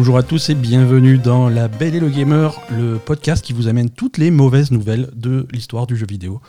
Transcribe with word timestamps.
Bonjour 0.00 0.16
à 0.16 0.22
tous 0.22 0.48
et 0.48 0.54
bienvenue 0.54 1.18
dans 1.18 1.50
La 1.50 1.68
Belle 1.68 1.94
et 1.94 2.00
le 2.00 2.08
Gamer, 2.08 2.58
le 2.70 2.96
podcast 2.96 3.44
qui 3.44 3.52
vous 3.52 3.68
amène 3.68 3.90
toutes 3.90 4.16
les 4.16 4.30
mauvaises 4.30 4.70
nouvelles 4.70 5.10
de 5.14 5.46
l'histoire 5.52 5.86
du 5.86 5.94
jeu 5.94 6.06
vidéo. 6.06 6.40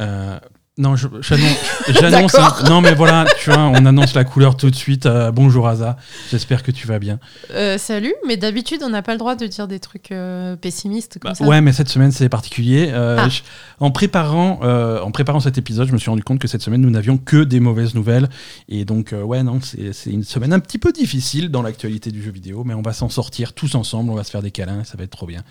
Euh, 0.00 0.40
non, 0.78 0.94
j'annonce. 0.96 2.36
non, 2.68 2.80
mais 2.80 2.94
voilà, 2.94 3.26
tu 3.40 3.50
vois, 3.50 3.58
on 3.64 3.84
annonce 3.84 4.14
la 4.14 4.24
couleur 4.24 4.56
tout 4.56 4.70
de 4.70 4.74
suite. 4.74 5.06
Euh, 5.06 5.30
bonjour 5.32 5.68
Asa, 5.68 5.96
j'espère 6.30 6.62
que 6.62 6.70
tu 6.70 6.86
vas 6.86 6.98
bien. 6.98 7.18
Euh, 7.52 7.76
salut, 7.78 8.14
mais 8.26 8.36
d'habitude, 8.36 8.80
on 8.84 8.88
n'a 8.88 9.02
pas 9.02 9.12
le 9.12 9.18
droit 9.18 9.34
de 9.36 9.46
dire 9.46 9.68
des 9.68 9.80
trucs 9.80 10.12
euh, 10.12 10.56
pessimistes 10.56 11.18
comme 11.18 11.32
Bah, 11.32 11.34
ça. 11.34 11.44
ouais, 11.44 11.60
mais 11.60 11.72
cette 11.72 11.88
semaine 11.88 12.12
c'est 12.12 12.28
particulier. 12.28 12.90
Ah. 12.94 13.28
je- 13.28 13.40
en, 13.80 13.90
préparant, 13.90 14.60
en 14.62 15.10
préparant 15.10 15.40
cet 15.40 15.58
épisode, 15.58 15.88
je 15.88 15.92
me 15.92 15.98
suis 15.98 16.10
rendu 16.10 16.22
compte 16.22 16.38
que 16.38 16.48
cette 16.48 16.62
semaine 16.62 16.80
nous 16.80 16.90
n'avions 16.90 17.18
que 17.18 17.44
des 17.44 17.60
mauvaises 17.60 17.94
nouvelles. 17.94 18.28
Et 18.68 18.84
donc, 18.84 19.14
ouais, 19.20 19.42
non, 19.42 19.60
c'est 19.62 19.92
c'est 19.92 20.10
une 20.10 20.24
semaine 20.24 20.52
un 20.52 20.60
petit 20.60 20.78
peu 20.78 20.92
difficile 20.92 21.50
dans 21.50 21.62
l'actualité 21.62 22.10
du 22.10 22.22
jeu 22.22 22.30
vidéo, 22.30 22.62
mais 22.64 22.74
on 22.74 22.82
va 22.82 22.92
s'en 22.92 23.08
sortir 23.08 23.52
tous 23.52 23.74
ensemble, 23.74 24.10
on 24.10 24.14
va 24.14 24.24
se 24.24 24.30
faire 24.30 24.42
des 24.42 24.50
câlins, 24.50 24.84
ça 24.84 24.96
va 24.96 25.04
être 25.04 25.10
trop 25.10 25.26
bien. 25.26 25.42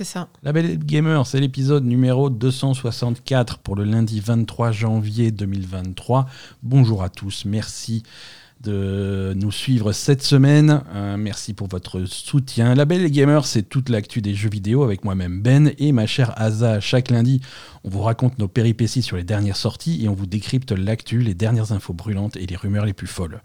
C'est 0.00 0.04
ça. 0.04 0.28
La 0.42 0.54
Belle 0.54 0.78
Gamer, 0.78 1.26
c'est 1.26 1.40
l'épisode 1.40 1.84
numéro 1.84 2.30
264 2.30 3.58
pour 3.58 3.76
le 3.76 3.84
lundi 3.84 4.18
23 4.18 4.72
janvier 4.72 5.30
2023. 5.30 6.24
Bonjour 6.62 7.02
à 7.02 7.10
tous, 7.10 7.44
merci 7.44 8.02
de 8.60 9.32
nous 9.36 9.50
suivre 9.50 9.92
cette 9.92 10.22
semaine. 10.22 10.82
Euh, 10.94 11.16
merci 11.16 11.54
pour 11.54 11.68
votre 11.68 12.04
soutien. 12.04 12.74
La 12.74 12.84
Belle 12.84 13.10
Gamer, 13.10 13.46
c'est 13.46 13.62
toute 13.62 13.88
l'actu 13.88 14.20
des 14.20 14.34
jeux 14.34 14.50
vidéo 14.50 14.82
avec 14.82 15.04
moi-même 15.04 15.40
Ben 15.40 15.72
et 15.78 15.92
ma 15.92 16.06
chère 16.06 16.32
Asa. 16.36 16.80
Chaque 16.80 17.10
lundi, 17.10 17.40
on 17.84 17.88
vous 17.88 18.02
raconte 18.02 18.38
nos 18.38 18.48
péripéties 18.48 19.02
sur 19.02 19.16
les 19.16 19.24
dernières 19.24 19.56
sorties 19.56 20.04
et 20.04 20.08
on 20.08 20.14
vous 20.14 20.26
décrypte 20.26 20.72
l'actu, 20.72 21.20
les 21.20 21.34
dernières 21.34 21.72
infos 21.72 21.94
brûlantes 21.94 22.36
et 22.36 22.46
les 22.46 22.56
rumeurs 22.56 22.84
les 22.84 22.92
plus 22.92 23.06
folles. 23.06 23.40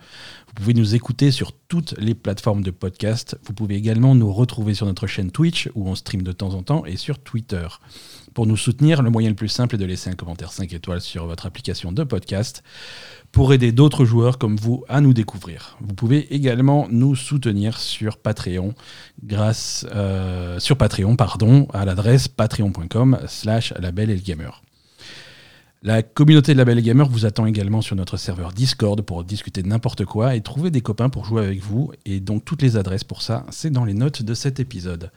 Vous 0.48 0.54
pouvez 0.54 0.74
nous 0.74 0.96
écouter 0.96 1.32
sur 1.32 1.54
toutes 1.54 1.96
les 1.98 2.14
plateformes 2.14 2.62
de 2.62 2.72
podcast. 2.72 3.38
Vous 3.46 3.54
pouvez 3.54 3.76
également 3.76 4.16
nous 4.16 4.32
retrouver 4.34 4.74
sur 4.74 4.86
notre 4.86 5.08
chaîne 5.08 5.32
Twitch 5.32 5.70
où 5.76 5.88
on 5.88 5.96
stream 5.96 6.24
de 6.24 6.32
temps 6.34 6.54
en 6.54 6.64
temps 6.64 6.86
et 6.86 6.98
sur 6.98 7.20
Twitter. 7.20 7.68
Pour 8.36 8.46
nous 8.46 8.58
soutenir, 8.58 9.02
le 9.02 9.10
moyen 9.10 9.30
le 9.30 9.36
plus 9.36 9.48
simple 9.48 9.76
est 9.76 9.78
de 9.78 9.86
laisser 9.86 10.10
un 10.10 10.14
commentaire 10.14 10.52
5 10.52 10.74
étoiles 10.74 11.00
sur 11.00 11.26
votre 11.26 11.46
application 11.46 11.94
de 11.94 12.04
podcast 12.04 12.64
pour 13.32 13.54
aider 13.54 13.72
d'autres 13.72 14.04
joueurs 14.04 14.38
comme 14.38 14.58
vous 14.58 14.84
à 14.90 15.00
nous 15.00 15.14
découvrir. 15.14 15.78
Vous 15.80 15.96
pouvez 15.96 16.36
également 16.36 16.88
nous 16.92 17.16
soutenir 17.16 17.80
sur 17.80 18.18
Patreon 18.18 18.76
grâce 19.24 19.88
euh, 19.96 20.60
sur 20.60 20.78
Patreon 20.78 21.16
pardon 21.16 21.70
à 21.74 21.86
l'adresse 21.86 22.28
patreon.com 22.28 23.20
slash 23.26 23.74
label 23.80 24.10
et. 24.10 24.62
La 25.82 26.04
communauté 26.04 26.52
de 26.52 26.58
la 26.58 26.66
Belle 26.66 26.82
Gamer 26.82 27.08
vous 27.08 27.26
attend 27.26 27.46
également 27.46 27.82
sur 27.82 27.96
notre 27.96 28.18
serveur 28.18 28.52
Discord 28.52 29.02
pour 29.02 29.24
discuter 29.24 29.64
de 29.64 29.70
n'importe 29.70 30.04
quoi 30.04 30.36
et 30.36 30.42
trouver 30.42 30.72
des 30.72 30.82
copains 30.82 31.08
pour 31.08 31.24
jouer 31.24 31.46
avec 31.46 31.62
vous. 31.62 31.94
Et 32.06 32.20
donc 32.20 32.44
toutes 32.44 32.64
les 32.64 32.76
adresses 32.76 33.06
pour 33.06 33.22
ça, 33.22 33.46
c'est 33.50 33.70
dans 33.70 33.86
les 33.86 33.94
notes 33.94 34.24
de 34.24 34.34
cet 34.34 34.60
épisode. 34.60 35.10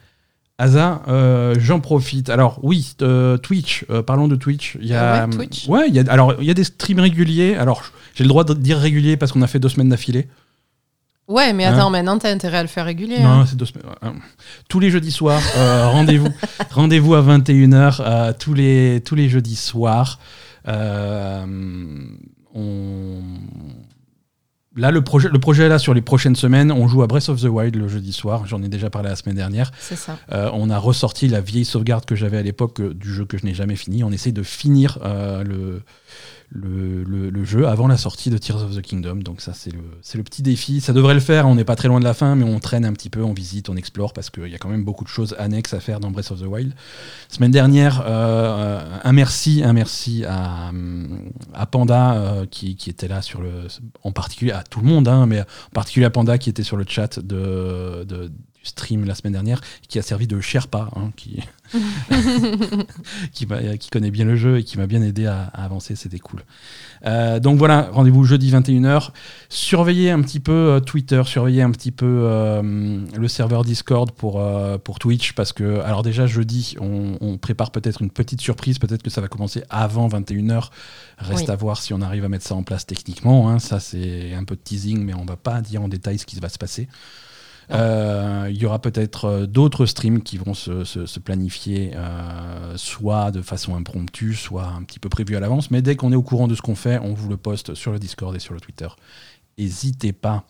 Asa, 0.58 1.02
euh, 1.06 1.54
j'en 1.58 1.78
profite. 1.80 2.30
Alors 2.30 2.58
oui, 2.62 2.94
euh, 3.02 3.36
Twitch. 3.38 3.84
euh, 3.90 4.02
parlons 4.02 4.26
de 4.26 4.34
Twitch. 4.36 4.76
Il 4.80 4.88
y 4.88 4.94
a, 4.94 5.22
Ah 5.22 5.26
ouais, 5.26 5.30
Twitch. 5.30 5.68
ouais, 5.68 5.84
il 5.88 5.94
y 5.94 6.00
a, 6.00 6.04
alors 6.10 6.34
il 6.40 6.46
y 6.46 6.50
a 6.50 6.54
des 6.54 6.64
streams 6.64 6.98
réguliers. 7.00 7.54
Alors 7.54 7.84
j'ai 8.14 8.24
le 8.24 8.28
droit 8.28 8.42
de 8.44 8.54
dire 8.54 8.78
régulier 8.78 9.16
parce 9.16 9.30
qu'on 9.32 9.42
a 9.42 9.46
fait 9.46 9.60
deux 9.60 9.68
semaines 9.68 9.88
d'affilée. 9.88 10.26
Ouais, 11.28 11.52
mais 11.52 11.66
Hein 11.66 11.74
attends, 11.74 11.90
maintenant, 11.90 12.18
t'as 12.18 12.30
intérêt 12.32 12.56
à 12.56 12.62
le 12.62 12.68
faire 12.68 12.86
régulier. 12.86 13.20
Non, 13.20 13.40
hein. 13.40 13.46
c'est 13.46 13.54
deux 13.56 13.66
semaines. 13.66 13.84
Tous 14.68 14.80
les 14.80 14.90
jeudis 14.90 15.12
soirs, 15.12 15.42
euh, 15.58 15.86
rendez-vous, 15.90 16.28
rendez-vous 16.70 17.14
à 17.14 17.22
21h 17.22 17.98
euh, 18.00 18.32
tous 18.36 18.54
les 18.54 19.02
tous 19.04 19.14
les 19.14 19.28
jeudis 19.28 19.54
soirs. 19.56 20.18
Euh, 20.66 21.44
on... 22.54 23.20
Là, 24.78 24.92
le 24.92 25.02
projet, 25.02 25.28
le 25.28 25.38
projet 25.40 25.68
là 25.68 25.78
sur 25.80 25.92
les 25.92 26.00
prochaines 26.00 26.36
semaines, 26.36 26.70
on 26.70 26.86
joue 26.86 27.02
à 27.02 27.08
Breath 27.08 27.28
of 27.28 27.42
the 27.42 27.46
Wild 27.46 27.74
le 27.74 27.88
jeudi 27.88 28.12
soir. 28.12 28.46
J'en 28.46 28.62
ai 28.62 28.68
déjà 28.68 28.90
parlé 28.90 29.08
la 29.08 29.16
semaine 29.16 29.34
dernière. 29.34 29.72
C'est 29.80 29.96
ça. 29.96 30.18
Euh, 30.32 30.50
on 30.52 30.70
a 30.70 30.78
ressorti 30.78 31.26
la 31.26 31.40
vieille 31.40 31.64
sauvegarde 31.64 32.04
que 32.04 32.14
j'avais 32.14 32.38
à 32.38 32.42
l'époque 32.42 32.80
euh, 32.80 32.94
du 32.94 33.12
jeu 33.12 33.24
que 33.24 33.36
je 33.36 33.44
n'ai 33.44 33.54
jamais 33.54 33.74
fini. 33.74 34.04
On 34.04 34.12
essaie 34.12 34.30
de 34.30 34.44
finir 34.44 35.00
euh, 35.04 35.42
le, 35.42 35.82
le, 36.50 37.04
le- 37.04 37.44
jeu 37.44 37.66
avant 37.68 37.86
la 37.88 37.96
sortie 37.96 38.30
de 38.30 38.38
Tears 38.38 38.62
of 38.62 38.74
the 38.76 38.82
Kingdom. 38.82 39.16
Donc 39.16 39.40
ça, 39.40 39.52
c'est 39.54 39.72
le, 39.72 39.80
le 40.14 40.22
petit 40.22 40.42
défi. 40.42 40.80
Ça 40.80 40.92
devrait 40.92 41.14
le 41.14 41.20
faire. 41.20 41.46
On 41.46 41.54
n'est 41.54 41.64
pas 41.64 41.76
très 41.76 41.88
loin 41.88 42.00
de 42.00 42.04
la 42.04 42.14
fin, 42.14 42.34
mais 42.34 42.44
on 42.44 42.58
traîne 42.58 42.84
un 42.84 42.92
petit 42.92 43.10
peu, 43.10 43.22
on 43.22 43.32
visite, 43.32 43.68
on 43.68 43.76
explore 43.76 44.12
parce 44.12 44.30
qu'il 44.30 44.48
y 44.48 44.54
a 44.54 44.58
quand 44.58 44.68
même 44.68 44.84
beaucoup 44.84 45.04
de 45.04 45.08
choses 45.08 45.34
annexes 45.38 45.74
à 45.74 45.80
faire 45.80 46.00
dans 46.00 46.10
Breath 46.10 46.30
of 46.30 46.40
the 46.40 46.46
Wild. 46.46 46.72
Semaine 47.28 47.50
dernière, 47.50 48.02
euh, 48.06 48.80
un 49.02 49.12
merci, 49.12 49.62
un 49.64 49.72
merci 49.72 50.24
à, 50.26 50.70
à 51.54 51.66
Panda 51.66 52.14
euh, 52.14 52.46
qui, 52.46 52.76
qui 52.76 52.90
était 52.90 53.08
là 53.08 53.22
sur 53.22 53.40
le, 53.40 53.68
en 54.02 54.12
particulier 54.12 54.52
à 54.52 54.62
tout 54.62 54.80
le 54.80 54.86
monde, 54.86 55.08
hein, 55.08 55.26
mais 55.26 55.40
en 55.40 55.74
particulier 55.74 56.06
à 56.06 56.10
Panda 56.10 56.38
qui 56.38 56.50
était 56.50 56.62
sur 56.62 56.76
le 56.76 56.84
chat 56.86 57.18
de, 57.18 58.04
stream 58.68 59.04
la 59.04 59.14
semaine 59.14 59.32
dernière, 59.32 59.60
qui 59.88 59.98
a 59.98 60.02
servi 60.02 60.26
de 60.26 60.40
Sherpa, 60.40 60.88
hein, 60.96 61.10
qui, 61.16 61.40
qui, 63.32 63.46
connaît 63.90 64.10
bien 64.10 64.24
le 64.24 64.36
jeu 64.36 64.58
et 64.58 64.64
qui 64.64 64.78
m'a 64.78 64.86
bien 64.86 65.02
aidé 65.02 65.26
à, 65.26 65.44
à 65.54 65.64
avancer, 65.64 65.96
c'était 65.96 66.18
cool. 66.18 66.44
Euh, 67.06 67.40
donc 67.40 67.58
voilà, 67.58 67.88
rendez-vous 67.92 68.24
jeudi 68.24 68.50
21h. 68.50 69.10
Surveillez 69.48 70.10
un 70.10 70.20
petit 70.22 70.40
peu 70.40 70.52
euh, 70.52 70.80
Twitter, 70.80 71.22
surveillez 71.24 71.62
un 71.62 71.70
petit 71.70 71.92
peu 71.92 72.06
euh, 72.06 73.00
le 73.16 73.28
serveur 73.28 73.64
Discord 73.64 74.10
pour, 74.12 74.40
euh, 74.40 74.78
pour 74.78 74.98
Twitch, 74.98 75.32
parce 75.32 75.52
que, 75.52 75.80
alors 75.80 76.02
déjà 76.02 76.26
jeudi, 76.26 76.74
on, 76.80 77.16
on 77.20 77.38
prépare 77.38 77.70
peut-être 77.70 78.02
une 78.02 78.10
petite 78.10 78.40
surprise, 78.40 78.78
peut-être 78.78 79.02
que 79.02 79.10
ça 79.10 79.20
va 79.20 79.28
commencer 79.28 79.62
avant 79.70 80.08
21h. 80.08 80.68
Reste 81.18 81.46
Oui. 81.46 81.50
à 81.50 81.56
voir 81.56 81.82
si 81.82 81.92
on 81.92 82.00
arrive 82.00 82.24
à 82.24 82.28
mettre 82.28 82.46
ça 82.46 82.54
en 82.54 82.62
place 82.62 82.86
techniquement. 82.86 83.48
hein. 83.50 83.58
Ça, 83.58 83.80
c'est 83.80 84.34
un 84.34 84.44
peu 84.44 84.54
de 84.54 84.60
teasing, 84.60 85.02
mais 85.04 85.14
on 85.14 85.24
va 85.24 85.36
pas 85.36 85.60
dire 85.60 85.82
en 85.82 85.88
détail 85.88 86.18
ce 86.18 86.26
qui 86.26 86.38
va 86.38 86.48
se 86.48 86.58
passer. 86.58 86.88
Euh, 87.70 88.46
Il 88.50 88.56
y 88.56 88.64
aura 88.66 88.80
peut-être 88.80 89.24
euh, 89.26 89.46
d'autres 89.46 89.84
streams 89.86 90.22
qui 90.22 90.38
vont 90.38 90.54
se, 90.54 90.84
se- 90.84 91.04
se 91.06 91.20
planifier, 91.20 91.92
euh, 91.94 92.76
soit 92.76 93.30
de 93.30 93.42
façon 93.42 93.76
impromptue, 93.76 94.32
soit 94.34 94.66
un 94.66 94.82
petit 94.84 94.98
peu 94.98 95.08
prévu 95.08 95.36
à 95.36 95.40
l'avance. 95.40 95.70
Mais 95.70 95.82
dès 95.82 95.94
qu'on 95.96 96.10
est 96.12 96.16
au 96.16 96.22
courant 96.22 96.48
de 96.48 96.54
ce 96.54 96.62
qu'on 96.62 96.74
fait, 96.74 96.98
on 97.02 97.12
vous 97.12 97.28
le 97.28 97.36
poste 97.36 97.74
sur 97.74 97.92
le 97.92 97.98
Discord 97.98 98.34
et 98.34 98.38
sur 98.38 98.54
le 98.54 98.60
Twitter. 98.60 98.88
N'hésitez 99.58 100.12
pas, 100.12 100.44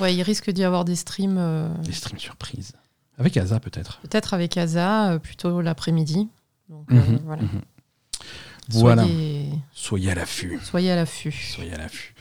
Ouais, 0.00 0.14
il 0.14 0.22
risque 0.22 0.50
d'y 0.50 0.64
avoir 0.64 0.84
des 0.84 0.96
streams, 0.96 1.36
euh, 1.38 1.68
des 1.84 1.92
streams 1.92 2.18
surprises. 2.18 2.72
Avec 3.18 3.36
Asa 3.36 3.60
peut-être. 3.60 4.00
peut-être 4.02 4.34
avec 4.34 4.56
Asa, 4.56 5.18
plutôt 5.22 5.60
l'après-midi. 5.60 6.28
Donc, 6.68 6.90
Mhm, 6.90 7.20
voilà. 7.24 7.42
mhm. 7.42 7.60
Voilà, 8.70 9.02
Soyez, 9.04 9.48
soyez 9.72 10.10
à 10.10 10.14
l'affût. 10.14 10.58
soyez 10.62 10.90
à 10.92 10.96
l'affût. 10.96 11.32
Soyez 11.32 11.72
à 11.72 11.78
l'affût. 11.78 12.14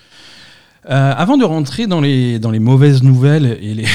Euh, 0.89 1.13
avant 1.15 1.37
de 1.37 1.43
rentrer 1.45 1.85
dans 1.87 2.01
les, 2.01 2.39
dans 2.39 2.51
les 2.51 2.59
mauvaises 2.59 3.03
nouvelles 3.03 3.57
et 3.61 3.73
les- 3.75 3.85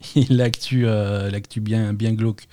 l'actu 0.30 0.82
euh, 0.86 1.30
bien, 1.56 1.92
bien 1.92 2.12
glauque 2.12 2.46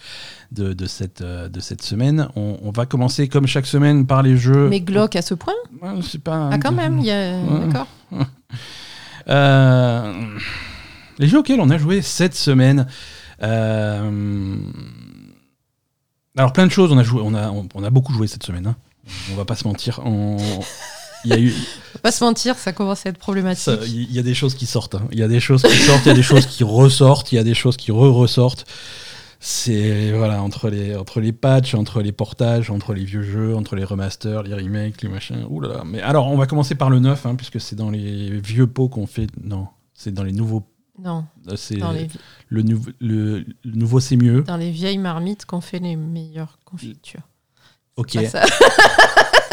de, 0.52 0.74
de, 0.74 0.86
cette, 0.86 1.22
euh, 1.22 1.48
de 1.50 1.60
cette 1.60 1.82
semaine, 1.84 2.28
on, 2.36 2.58
on 2.64 2.72
va 2.72 2.86
commencer 2.86 3.28
comme 3.28 3.46
chaque 3.48 3.66
semaine 3.68 4.08
par 4.08 4.24
les 4.24 4.36
jeux. 4.38 4.68
Mais 4.70 4.80
glauque 4.82 5.16
à 5.16 5.22
ce 5.22 5.34
point 5.36 5.54
Ouais, 5.82 5.90
c'est 6.02 6.22
pas 6.22 6.50
Ah, 6.52 6.58
quand 6.58 6.72
même, 6.72 7.00
il 7.00 7.06
y 7.06 7.12
a... 7.12 7.38
Ouais. 7.38 7.68
D'accord. 7.68 7.88
Euh, 9.28 10.38
les 11.18 11.28
jeux 11.28 11.40
auxquels 11.40 11.60
on 11.60 11.72
a 11.72 11.80
joué 11.80 12.04
cette 12.04 12.36
semaine. 12.36 12.86
euh, 13.42 14.56
alors 16.38 16.54
plein 16.54 16.68
de 16.68 16.72
choses, 16.72 16.92
on 16.92 16.98
a 17.00 17.04
joué, 17.04 17.22
on 17.24 17.34
a, 17.34 17.50
on, 17.50 17.68
on 17.74 17.84
a 17.84 17.90
beaucoup 17.90 18.14
joué 18.14 18.28
cette 18.28 18.44
semaine. 18.44 18.68
hein. 18.68 18.76
On 19.32 19.36
va 19.36 19.44
pas 19.46 19.56
se 19.56 19.68
mentir. 19.68 20.00
On- 20.06 20.38
y 21.30 21.34
a 21.34 21.40
eu, 21.40 21.50
Faut 21.50 22.00
pas 22.04 22.12
se 22.12 22.24
mentir, 22.24 22.56
ça 22.58 22.72
commence 22.74 23.06
à 23.06 23.10
être 23.10 23.18
problématique. 23.18 23.74
il 23.88 24.12
y 24.12 24.20
a 24.20 24.24
des 24.24 24.34
choses 24.34 24.56
qui 24.56 24.66
sortent. 24.66 24.96
hein. 24.96 25.08
Il 25.12 25.20
y 25.20 25.24
a 25.24 25.28
des 25.28 25.40
choses 25.40 25.62
qui 25.64 25.76
sortent, 25.78 26.06
il 26.06 26.10
y 26.10 26.12
a 26.12 26.16
des 26.16 26.24
choses 26.24 26.46
qui 26.46 26.64
ressortent, 26.64 27.32
il 27.32 27.36
y 27.36 27.40
a 27.40 27.44
des 27.44 27.54
choses 27.54 27.78
qui 27.78 27.92
re-ressortent. 27.92 28.66
C'est 29.40 30.12
voilà 30.12 30.42
entre 30.42 30.70
les 30.70 30.96
entre 30.96 31.20
les 31.20 31.32
patchs, 31.32 31.76
entre 31.76 32.02
les 32.02 32.12
portages, 32.12 32.72
entre 32.72 32.94
les 32.94 33.04
vieux 33.04 33.22
jeux, 33.22 33.56
entre 33.56 33.76
les 33.76 33.84
remasters, 33.84 34.42
les 34.44 34.54
remakes, 34.56 35.02
les 35.04 35.10
machins. 35.10 35.46
Ouh 35.50 35.60
là 35.62 35.68
là. 35.70 35.84
Mais 35.86 36.02
alors 36.02 36.28
on 36.28 36.38
va 36.38 36.48
commencer 36.48 36.74
par 36.74 36.90
le 36.90 37.00
neuf, 37.00 37.26
hein, 37.26 37.36
puisque 37.36 37.60
c'est 37.62 37.76
dans 37.76 37.92
les 37.92 38.32
vieux 38.40 38.66
pots 38.66 38.88
qu'on 38.90 39.06
fait. 39.06 39.28
Non, 39.44 39.68
c'est 39.94 40.12
dans 40.14 40.24
les 40.24 40.32
nouveaux. 40.32 40.64
Non, 40.98 41.26
euh, 41.50 41.56
C'est 41.58 41.76
dans 41.76 41.92
les, 41.92 42.08
le, 42.48 42.62
nouveau 42.64 42.90
le, 43.02 43.40
le 43.66 43.72
nouveau 43.74 44.00
c'est 44.00 44.16
mieux. 44.16 44.44
dans 44.44 44.56
les 44.58 44.72
vieilles 44.72 44.98
marmites 44.98 45.46
qu'on 45.46 45.60
fait 45.62 45.80
les 45.80 45.98
meilleures 45.98 46.58
confitures. 46.66 47.28
Ok. 47.98 48.18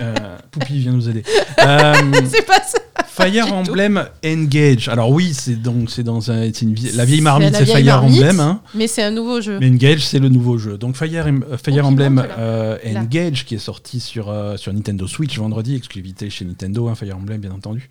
Euh, 0.00 0.14
Poupie 0.50 0.78
vient 0.78 0.92
nous 0.92 1.08
aider. 1.08 1.22
Euh, 1.60 1.94
c'est 2.26 2.46
pas 2.46 2.60
ça. 2.60 2.78
Fire. 3.06 3.52
Emblem 3.52 4.08
Engage. 4.26 4.88
Alors 4.88 5.10
oui, 5.10 5.34
c'est 5.34 5.54
donc 5.54 5.88
c'est 5.90 6.02
dans 6.02 6.30
un, 6.32 6.50
c'est 6.52 6.62
une 6.62 6.74
la 6.94 7.04
vieille 7.04 7.20
marmite, 7.20 7.54
c'est 7.54 7.64
Fire 7.64 8.02
marmite. 8.02 8.20
Emblem. 8.20 8.40
Hein. 8.40 8.60
Mais 8.74 8.88
c'est 8.88 9.04
un 9.04 9.12
nouveau 9.12 9.40
jeu. 9.40 9.58
Mais 9.60 9.68
Engage, 9.68 10.04
c'est 10.04 10.18
le 10.18 10.28
nouveau 10.28 10.58
jeu. 10.58 10.78
Donc 10.78 10.96
Fire, 10.96 11.26
euh, 11.26 11.56
Fire 11.56 11.86
Emblem 11.86 12.26
euh. 12.38 12.76
Engage, 12.96 13.44
qui 13.44 13.54
est 13.54 13.58
sorti 13.58 14.00
sur, 14.00 14.34
sur 14.56 14.72
Nintendo 14.72 15.06
Switch 15.06 15.38
vendredi, 15.38 15.76
exclusivité 15.76 16.28
chez 16.28 16.44
Nintendo, 16.44 16.88
hein, 16.88 16.94
Fire 16.96 17.16
Emblem, 17.16 17.40
bien 17.40 17.52
entendu. 17.52 17.88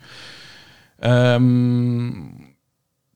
Euh, 1.04 2.10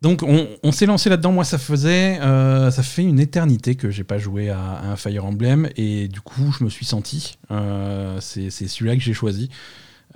donc 0.02 0.22
on, 0.22 0.46
on 0.62 0.72
s'est 0.72 0.86
lancé 0.86 1.08
là-dedans. 1.10 1.32
Moi, 1.32 1.44
ça 1.44 1.58
faisait, 1.58 2.20
euh, 2.20 2.70
ça 2.70 2.82
fait 2.82 3.02
une 3.02 3.18
éternité 3.20 3.74
que 3.74 3.90
j'ai 3.90 4.04
pas 4.04 4.18
joué 4.18 4.48
à, 4.50 4.60
à 4.60 4.86
un 4.86 4.96
Fire 4.96 5.24
Emblem, 5.24 5.68
et 5.76 6.08
du 6.08 6.20
coup, 6.20 6.54
je 6.56 6.64
me 6.64 6.70
suis 6.70 6.86
senti. 6.86 7.38
euh, 7.50 8.18
c'est 8.20 8.50
celui-là 8.50 8.94
que 8.96 9.02
j'ai 9.02 9.14
choisi. 9.14 9.50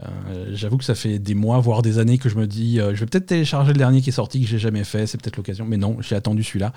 Euh, 0.03 0.51
J'avoue 0.55 0.79
que 0.79 0.85
ça 0.85 0.95
fait 0.95 1.19
des 1.19 1.35
mois, 1.35 1.59
voire 1.61 1.83
des 1.83 1.99
années 1.99 2.19
que 2.19 2.29
je 2.29 2.37
me 2.37 2.47
dis, 2.47 2.77
je 2.79 2.83
vais 3.01 3.07
peut-être 3.07 3.27
télécharger 3.27 3.73
le 3.73 3.79
dernier 3.79 4.01
qui 4.01 4.11
est 4.11 4.13
sorti 4.13 4.41
que 4.41 4.47
j'ai 4.47 4.59
jamais 4.59 4.85
fait, 4.85 5.07
c'est 5.07 5.21
peut-être 5.21 5.37
l'occasion. 5.37 5.67
Mais 5.67 5.77
non, 5.77 5.97
j'ai 6.01 6.15
attendu 6.17 6.43
celui-là. 6.43 6.73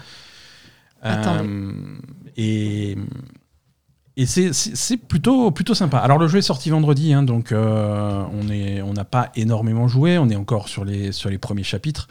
Et 2.37 2.95
et 4.17 4.25
c'est- 4.25 4.95
plutôt, 4.97 5.51
plutôt 5.51 5.73
sympa. 5.73 5.97
Alors 5.97 6.17
le 6.17 6.27
jeu 6.29 6.37
est 6.37 6.41
sorti 6.41 6.69
vendredi, 6.69 7.11
hein, 7.11 7.21
donc 7.21 7.51
euh, 7.51 8.23
on 8.31 8.47
est- 8.49 8.81
on 8.81 8.93
n'a 8.93 9.03
pas 9.03 9.29
énormément 9.35 9.89
joué, 9.89 10.17
on 10.17 10.29
est 10.29 10.37
encore 10.37 10.69
sur 10.69 10.85
les, 10.85 11.11
sur 11.11 11.29
les 11.29 11.37
premiers 11.37 11.63
chapitres, 11.63 12.07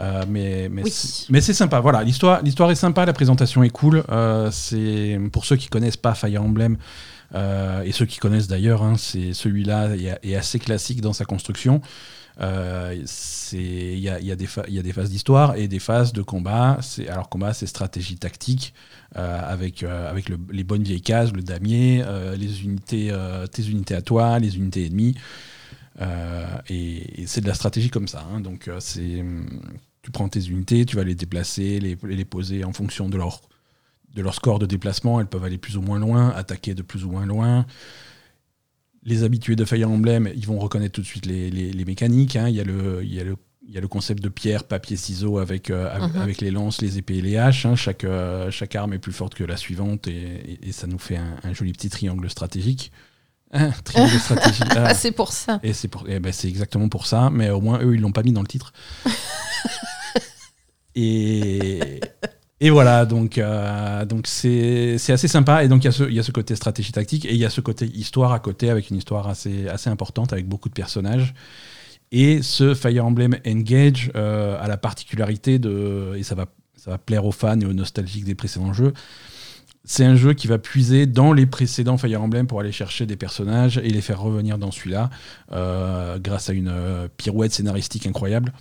euh, 0.00 0.24
mais, 0.28 0.68
mais 0.70 0.82
Oui. 0.84 0.90
c'est- 0.90 1.28
mais 1.30 1.40
c'est 1.40 1.54
sympa. 1.54 1.80
Voilà, 1.80 2.02
l'histoire 2.04 2.42
l'histoire 2.42 2.70
est 2.70 2.74
sympa, 2.76 3.04
la 3.04 3.12
présentation 3.12 3.62
est 3.62 3.70
cool. 3.70 4.04
euh, 4.10 4.50
c'est 4.52 5.18
pour 5.32 5.44
ceux 5.44 5.56
qui 5.56 5.68
connaissent 5.68 5.96
pas 5.96 6.14
Fire 6.14 6.42
Emblem 6.42 6.76
euh, 7.34 7.82
et 7.82 7.92
ceux 7.92 8.06
qui 8.06 8.18
connaissent 8.18 8.48
d'ailleurs, 8.48 8.82
hein, 8.82 8.94
c'est 8.96 9.32
celui-là 9.34 9.96
est, 9.96 10.18
est 10.22 10.34
assez 10.36 10.58
classique 10.58 11.00
dans 11.00 11.12
sa 11.12 11.24
construction. 11.24 11.80
C'est- 13.04 13.56
Il 13.94 13.98
y 13.98 14.08
a, 14.08 14.20
il 14.20 14.26
y 14.26 14.32
a 14.32 14.36
y 14.68 14.78
a 14.78 14.82
des 14.82 14.92
phases 14.92 15.10
d'histoire 15.10 15.56
et 15.56 15.66
des 15.68 15.78
phases 15.80 16.12
de 16.12 16.22
combat. 16.22 16.78
C'est- 16.82 17.08
Alors, 17.08 17.28
combat, 17.28 17.52
c'est 17.52 17.66
stratégie 17.66 18.16
tactique 18.16 18.74
avec, 19.14 19.82
avec 19.82 20.28
le- 20.28 20.38
les 20.52 20.64
bonnes 20.64 20.82
vieilles 20.84 21.00
cases, 21.02 21.32
le 21.32 21.42
damier, 21.42 22.04
les 22.38 22.62
unités, 22.62 23.12
tes 23.50 23.62
unités 23.68 23.94
à 23.94 24.02
toi, 24.02 24.38
les 24.38 24.56
unités 24.56 24.86
ennemies. 24.86 25.16
Euh, 26.00 26.46
et 26.68 27.22
et 27.22 27.26
c'est 27.26 27.40
de 27.40 27.48
la 27.48 27.54
stratégie 27.54 27.90
comme 27.90 28.06
ça. 28.06 28.24
hein. 28.32 28.40
Donc, 28.40 28.68
euh, 28.68 28.76
c'est 28.78 29.24
tu 30.08 30.12
prends 30.12 30.28
tes 30.30 30.46
unités, 30.46 30.86
tu 30.86 30.96
vas 30.96 31.04
les 31.04 31.14
déplacer, 31.14 31.80
les, 31.80 31.98
les 32.02 32.24
poser 32.24 32.64
en 32.64 32.72
fonction 32.72 33.10
de 33.10 33.18
leur, 33.18 33.42
de 34.14 34.22
leur 34.22 34.34
score 34.34 34.58
de 34.58 34.64
déplacement. 34.64 35.20
Elles 35.20 35.26
peuvent 35.26 35.44
aller 35.44 35.58
plus 35.58 35.76
ou 35.76 35.82
moins 35.82 35.98
loin, 35.98 36.30
attaquer 36.30 36.74
de 36.74 36.80
plus 36.80 37.04
ou 37.04 37.10
moins 37.10 37.26
loin. 37.26 37.66
Les 39.04 39.22
habitués 39.22 39.54
de 39.54 39.66
Fire 39.66 39.90
Emblem, 39.90 40.30
ils 40.34 40.46
vont 40.46 40.58
reconnaître 40.58 40.94
tout 40.94 41.02
de 41.02 41.06
suite 41.06 41.26
les, 41.26 41.50
les- 41.50 41.72
les 41.72 41.84
mécaniques. 41.84 42.36
hein. 42.36 42.48
Il, 42.48 42.54
y 42.54 42.60
a 42.60 42.64
le, 42.64 43.00
il, 43.02 43.12
y 43.12 43.20
a 43.20 43.24
le, 43.24 43.36
il 43.66 43.74
y 43.74 43.76
a 43.76 43.82
le 43.82 43.88
concept 43.88 44.22
de 44.22 44.30
pierre, 44.30 44.64
papier, 44.64 44.96
ciseaux 44.96 45.36
avec, 45.36 45.68
euh, 45.68 45.94
avec, 45.94 46.14
Mhm. 46.14 46.22
avec 46.22 46.40
les 46.40 46.50
lances, 46.50 46.80
les 46.80 46.96
épées 46.96 47.18
et 47.18 47.20
les 47.22 47.36
haches. 47.36 47.66
hein. 47.66 47.76
Chaque, 47.76 48.04
euh, 48.04 48.50
chaque 48.50 48.74
arme 48.76 48.94
est 48.94 48.98
plus 48.98 49.12
forte 49.12 49.34
que 49.34 49.44
la 49.44 49.58
suivante 49.58 50.08
et, 50.08 50.12
et- 50.62 50.68
et 50.68 50.72
ça 50.72 50.86
nous 50.86 50.98
fait 50.98 51.18
un, 51.18 51.36
un 51.44 51.52
joli 51.52 51.72
petit 51.72 51.90
triangle 51.90 52.30
stratégique. 52.30 52.92
Un 53.50 53.70
triangle 53.84 54.18
stratégique. 54.18 54.64
Ah. 54.70 54.84
Ah, 54.88 54.94
c'est 55.02 55.12
pour 55.12 55.32
ça. 55.32 55.60
Et 55.62 55.74
c'est 55.74 55.88
pour, 55.88 56.04
eh 56.08 56.18
ben, 56.18 56.32
c'est 56.32 56.48
exactement 56.48 56.88
pour 56.88 57.06
ça, 57.06 57.28
mais 57.30 57.50
au 57.50 57.60
moins 57.60 57.78
eux 57.82 57.94
ils 57.94 58.00
l'ont 58.00 58.12
pas 58.12 58.22
mis 58.22 58.32
dans 58.32 58.42
le 58.42 58.48
titre. 58.48 58.72
et, 62.60 62.70
voilà, 62.70 63.06
donc 63.06 63.38
euh, 63.38 64.04
c'est 64.24 65.12
assez 65.12 65.28
sympa 65.28 65.64
et 65.64 65.68
donc 65.68 65.84
il 65.84 66.14
y 66.14 66.18
a 66.18 66.22
ce 66.22 66.32
côté 66.32 66.56
stratégie 66.56 66.92
tactique 66.92 67.24
et 67.24 67.32
il 67.32 67.38
y 67.38 67.44
a 67.44 67.50
ce 67.50 67.60
côté 67.60 67.86
histoire 67.86 68.32
à 68.32 68.40
côté 68.40 68.70
avec 68.70 68.90
une 68.90 68.96
histoire 68.96 69.28
assez 69.28 69.68
importante 69.86 70.32
avec 70.32 70.48
beaucoup 70.48 70.68
de 70.68 70.74
personnages. 70.74 71.34
Et 72.10 72.40
ce 72.42 72.74
Fire 72.74 73.04
Emblem 73.04 73.36
Engage 73.46 74.10
euh, 74.16 74.58
a 74.60 74.66
la 74.66 74.78
particularité 74.78 75.58
de 75.58 76.14
et 76.16 76.22
ça 76.22 76.34
va 76.34 76.46
plaire 76.98 77.26
aux 77.26 77.32
fans 77.32 77.60
et 77.60 77.66
aux 77.66 77.74
nostalgiques 77.74 78.24
des 78.24 78.34
précédents 78.34 78.72
jeux. 78.72 78.94
C'est 79.84 80.04
un 80.04 80.16
jeu 80.16 80.32
qui 80.32 80.48
va 80.48 80.58
puiser 80.58 81.06
dans 81.06 81.32
les 81.32 81.46
précédents 81.46 81.98
Fire 81.98 82.22
Emblem 82.22 82.46
pour 82.46 82.60
aller 82.60 82.72
chercher 82.72 83.06
des 83.06 83.16
personnages 83.16 83.78
et 83.78 83.88
les 83.90 84.00
faire 84.00 84.20
revenir 84.20 84.58
dans 84.58 84.70
celui-là 84.70 85.10
euh, 85.52 86.18
grâce 86.18 86.50
à 86.50 86.54
une 86.54 86.72
pirouette 87.18 87.52
scénaristique 87.52 88.06
incroyable 88.06 88.52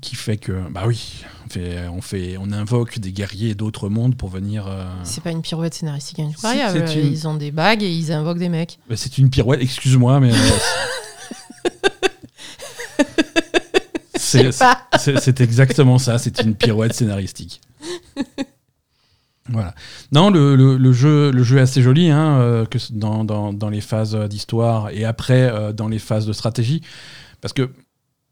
qui 0.00 0.16
fait 0.16 0.36
que 0.36 0.68
bah 0.70 0.82
oui 0.86 1.24
on 1.46 1.50
fait 1.50 1.88
on 1.88 2.00
fait 2.00 2.36
on 2.40 2.50
invoque 2.50 2.98
des 2.98 3.12
guerriers 3.12 3.54
d'autres 3.54 3.88
mondes 3.88 4.16
pour 4.16 4.28
venir 4.28 4.66
euh, 4.66 4.84
C'est 5.04 5.22
pas 5.22 5.30
une 5.30 5.42
pirouette 5.42 5.74
scénaristique 5.74 6.18
incroyable. 6.18 6.84
c'est 6.88 7.00
une- 7.00 7.12
Ils 7.12 7.28
ont 7.28 7.36
des 7.36 7.52
bagues 7.52 7.84
et 7.84 7.90
ils 7.92 8.10
invoquent 8.12 8.38
des 8.40 8.48
mecs. 8.48 8.80
bah, 8.90 8.96
c'est 8.96 9.16
une 9.18 9.30
pirouette 9.30 9.62
excuse-moi 9.62 10.18
mais 10.18 10.32
euh, 10.32 10.36
c'est 14.16 15.40
exactement 15.40 15.98
ça, 15.98 16.18
c'est 16.18 16.40
une 16.42 16.54
pirouette 16.54 16.92
scénaristique. 16.94 17.60
Voilà. 19.48 19.74
Non, 20.10 20.30
le, 20.30 20.56
le- 20.56 20.76
le 20.76 20.92
jeu, 20.92 21.30
le 21.30 21.42
jeu 21.44 21.58
est 21.58 21.60
assez 21.60 21.80
joli, 21.80 22.10
hein, 22.10 22.38
euh, 22.40 22.66
que 22.66 22.78
dans, 22.90 23.24
dans- 23.24 23.52
dans 23.52 23.68
les 23.68 23.80
phases 23.80 24.16
d'histoire 24.28 24.90
et 24.90 25.04
après 25.04 25.42
euh, 25.42 25.72
dans 25.72 25.86
les 25.88 26.00
phases 26.00 26.26
de 26.26 26.32
stratégie, 26.32 26.82
parce 27.40 27.52
que 27.52 27.70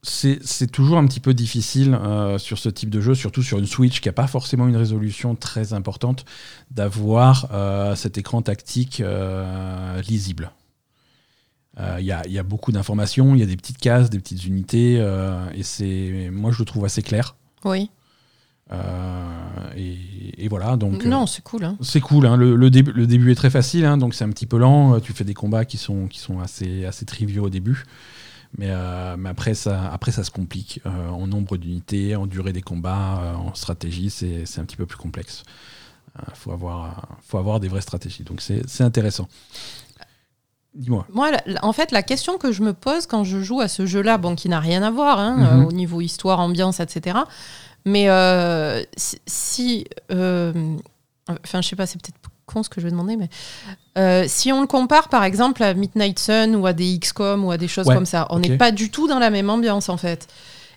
c'est 0.06 0.70
toujours 0.70 0.98
un 0.98 1.06
petit 1.06 1.20
peu 1.20 1.32
difficile 1.34 1.94
euh, 1.94 2.36
sur 2.38 2.58
ce 2.58 2.68
type 2.68 2.90
de 2.90 3.00
jeu, 3.00 3.14
surtout 3.14 3.42
sur 3.42 3.58
une 3.58 3.66
Switch 3.66 4.00
qui 4.00 4.08
n'a 4.08 4.12
pas 4.12 4.26
forcément 4.26 4.68
une 4.68 4.76
résolution 4.76 5.34
très 5.34 5.72
importante, 5.72 6.24
d'avoir 6.70 7.48
euh, 7.52 7.94
cet 7.96 8.18
écran 8.18 8.42
tactique 8.42 9.00
euh, 9.00 10.00
lisible. 10.02 10.52
Il 11.98 12.04
y, 12.04 12.12
a, 12.12 12.22
il 12.26 12.32
y 12.32 12.38
a 12.38 12.44
beaucoup 12.44 12.70
d'informations, 12.70 13.34
il 13.34 13.40
y 13.40 13.42
a 13.42 13.46
des 13.46 13.56
petites 13.56 13.78
cases, 13.78 14.08
des 14.08 14.20
petites 14.20 14.44
unités, 14.44 14.94
et 15.54 15.62
c'est, 15.64 16.30
moi 16.30 16.52
je 16.52 16.60
le 16.60 16.64
trouve 16.66 16.84
assez 16.84 17.02
clair. 17.02 17.34
Oui. 17.64 17.90
Et, 19.76 20.44
et 20.44 20.48
voilà, 20.48 20.76
donc 20.76 21.04
Non, 21.04 21.26
c'est 21.26 21.42
cool. 21.42 21.64
Hein. 21.64 21.76
c'est 21.80 22.00
cool. 22.00 22.26
hein. 22.26 22.36
Le, 22.36 22.54
le 22.54 22.70
début, 22.70 22.92
le 22.92 23.08
début 23.08 23.32
est 23.32 23.34
très 23.34 23.50
facile, 23.50 23.84
hein, 23.86 23.96
donc 23.96 24.14
c'est 24.14 24.22
un 24.24 24.30
petit 24.30 24.46
peu 24.46 24.56
lent. 24.56 25.00
Tu 25.00 25.12
fais 25.12 25.24
des 25.24 25.34
combats 25.34 25.64
qui 25.64 25.76
sont, 25.76 26.06
qui 26.06 26.20
sont 26.20 26.38
assez, 26.38 26.84
assez 26.84 27.06
triviaux 27.06 27.46
au 27.46 27.50
début. 27.50 27.84
Mais, 28.56 28.68
euh, 28.70 29.16
mais 29.18 29.28
après, 29.30 29.54
ça, 29.54 29.90
après, 29.92 30.12
ça 30.12 30.22
se 30.22 30.30
complique. 30.30 30.80
Euh, 30.86 31.08
en 31.08 31.26
nombre 31.26 31.56
d'unités, 31.56 32.14
en 32.14 32.26
durée 32.26 32.52
des 32.52 32.62
combats, 32.62 33.20
euh, 33.22 33.34
en 33.34 33.54
stratégie, 33.54 34.10
c'est 34.10 34.46
c'est 34.46 34.60
un 34.60 34.64
petit 34.64 34.76
peu 34.76 34.86
plus 34.86 34.98
complexe. 34.98 35.42
Il 36.28 36.34
faut, 36.36 36.52
avoir, 36.52 37.08
faut 37.26 37.38
avoir 37.38 37.58
des 37.58 37.66
vraies 37.66 37.80
stratégies. 37.80 38.22
Donc 38.22 38.40
c'est 38.40 38.62
c'est 38.68 38.84
intéressant. 38.84 39.26
Dis-moi. 40.74 41.06
Moi, 41.12 41.30
en 41.62 41.72
fait, 41.72 41.90
la 41.92 42.02
question 42.04 42.38
que 42.38 42.52
je 42.52 42.62
me 42.62 42.72
pose 42.72 43.06
quand 43.06 43.24
je 43.24 43.40
joue 43.40 43.60
à 43.60 43.66
ce 43.68 43.86
jeu-là, 43.86 44.18
bon, 44.18 44.36
qui 44.36 44.48
n'a 44.48 44.60
rien 44.60 44.82
à 44.84 44.90
voir 44.90 45.18
hein, 45.18 45.56
Mhm. 45.58 45.64
au 45.66 45.72
niveau 45.72 46.00
histoire, 46.00 46.38
ambiance, 46.40 46.78
etc. 46.80 47.18
Mais 47.84 48.06
si, 48.96 49.86
enfin, 50.10 51.60
je 51.62 51.68
sais 51.68 51.76
pas, 51.76 51.86
c'est 51.86 52.00
peut-être 52.00 52.18
con 52.46 52.62
ce 52.62 52.68
que 52.68 52.80
je 52.80 52.86
vais 52.86 52.90
demander, 52.90 53.16
mais 53.16 53.28
euh, 53.98 54.24
si 54.28 54.52
on 54.52 54.60
le 54.60 54.66
compare, 54.66 55.08
par 55.08 55.24
exemple, 55.24 55.62
à 55.62 55.72
Midnight 55.74 56.18
Sun 56.18 56.56
ou 56.56 56.66
à 56.66 56.72
des 56.72 56.98
XCOM 56.98 57.44
ou 57.44 57.50
à 57.50 57.56
des 57.56 57.68
choses 57.68 57.86
Ouais, 57.86 57.94
comme 57.94 58.06
ça, 58.06 58.26
on 58.30 58.38
n'est 58.38 58.56
pas 58.56 58.70
du 58.70 58.90
tout 58.90 59.08
dans 59.08 59.18
la 59.18 59.30
même 59.30 59.50
ambiance, 59.50 59.88
en 59.88 59.96
fait. 59.96 60.28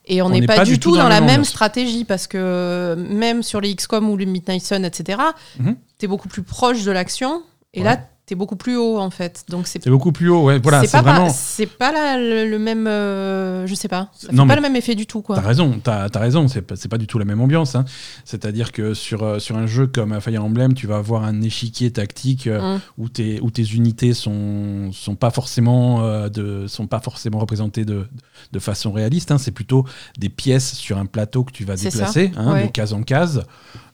Et 0.10 0.22
on 0.22 0.30
n'est 0.30 0.46
pas, 0.46 0.64
du 0.64 0.80
tout 0.80 0.96
dans, 0.96 1.10
la 1.10 1.20
même 1.20 1.32
ambiance. 1.32 1.50
stratégie 1.50 2.06
parce 2.06 2.28
que 2.28 2.96
même 3.10 3.44
sur 3.44 3.60
les 3.60 3.76
XCOM 3.76 4.10
ou 4.10 4.16
les 4.16 4.26
Midnight 4.26 4.64
Sun, 4.64 4.86
etc., 4.86 5.20
Mhm. 5.60 5.76
tu 6.00 6.06
es 6.06 6.08
beaucoup 6.08 6.30
plus 6.30 6.44
proche 6.44 6.84
de 6.84 6.92
l'action. 6.92 7.44
Et 7.74 7.80
Ouais. 7.80 7.86
là, 7.86 8.00
tu 8.28 8.34
es 8.34 8.36
beaucoup 8.36 8.58
plus 8.58 8.76
haut, 8.76 8.98
en 9.00 9.10
fait. 9.10 9.46
Donc, 9.48 9.68
c'est 9.68 9.88
beaucoup 9.88 10.12
plus 10.12 10.30
haut. 10.30 10.44
Ouais, 10.44 10.60
voilà, 10.60 10.82
c'est 10.84 10.92
pas, 10.92 11.02
vraiment. 11.02 11.30
c'est 11.30 11.66
pas 11.66 11.94
la- 11.94 12.18
le, 12.18 12.50
le 12.50 12.60
même. 12.60 12.86
euh, 12.86 13.66
je 13.66 13.74
sais 13.74 13.88
pas. 13.88 14.10
Ça 14.18 14.28
fait 14.28 14.36
Non, 14.36 14.46
pas 14.46 14.56
le 14.58 14.62
même 14.62 14.76
effet 14.76 14.96
du 14.96 15.06
tout, 15.06 15.22
quoi. 15.22 15.38
T'as 15.38 15.48
raison, 15.48 15.80
t'as 15.82 16.10
as 16.14 16.20
raison, 16.20 16.48
c'est 16.50 16.62
pas, 16.62 16.76
c'est 16.76 16.90
pas 16.90 16.98
du 16.98 17.08
tout 17.08 17.20
la 17.20 17.26
même 17.26 17.40
ambiance. 17.40 17.76
hein. 17.76 17.86
C'est-à-dire 18.26 18.74
que 18.74 18.94
sur, 18.94 19.24
euh, 19.24 19.40
sur 19.40 19.56
un 19.58 19.66
jeu 19.66 19.88
comme 19.88 20.20
Fire 20.20 20.44
Emblem, 20.44 20.74
tu 20.74 20.88
vas 20.88 20.98
avoir 20.98 21.24
un 21.24 21.42
échiquier 21.42 21.90
tactique 21.92 22.48
euh, 22.48 22.76
Mm. 22.76 22.80
où, 22.98 23.08
tes, 23.10 23.40
où 23.42 23.50
tes 23.50 23.64
unités 23.64 24.14
sont, 24.14 24.92
sont, 24.92 25.16
pas 25.16 25.30
forcément, 25.32 26.04
euh, 26.04 26.28
de, 26.28 26.68
sont 26.68 26.86
pas 26.88 27.00
forcément 27.00 27.40
représentées 27.40 27.86
de, 27.86 28.08
de 28.52 28.60
façon 28.60 28.92
réaliste. 28.92 29.32
hein. 29.32 29.38
C'est 29.38 29.52
plutôt 29.52 29.86
des 30.18 30.28
pièces 30.30 30.74
sur 30.74 30.98
un 30.98 31.06
plateau 31.06 31.46
que 31.46 31.54
tu 31.54 31.64
vas 31.64 31.78
déplacer, 31.78 32.32
hein, 32.36 32.52
ouais. 32.54 32.64
de 32.68 32.72
case 32.72 32.92
en 32.92 33.04
case. 33.04 33.44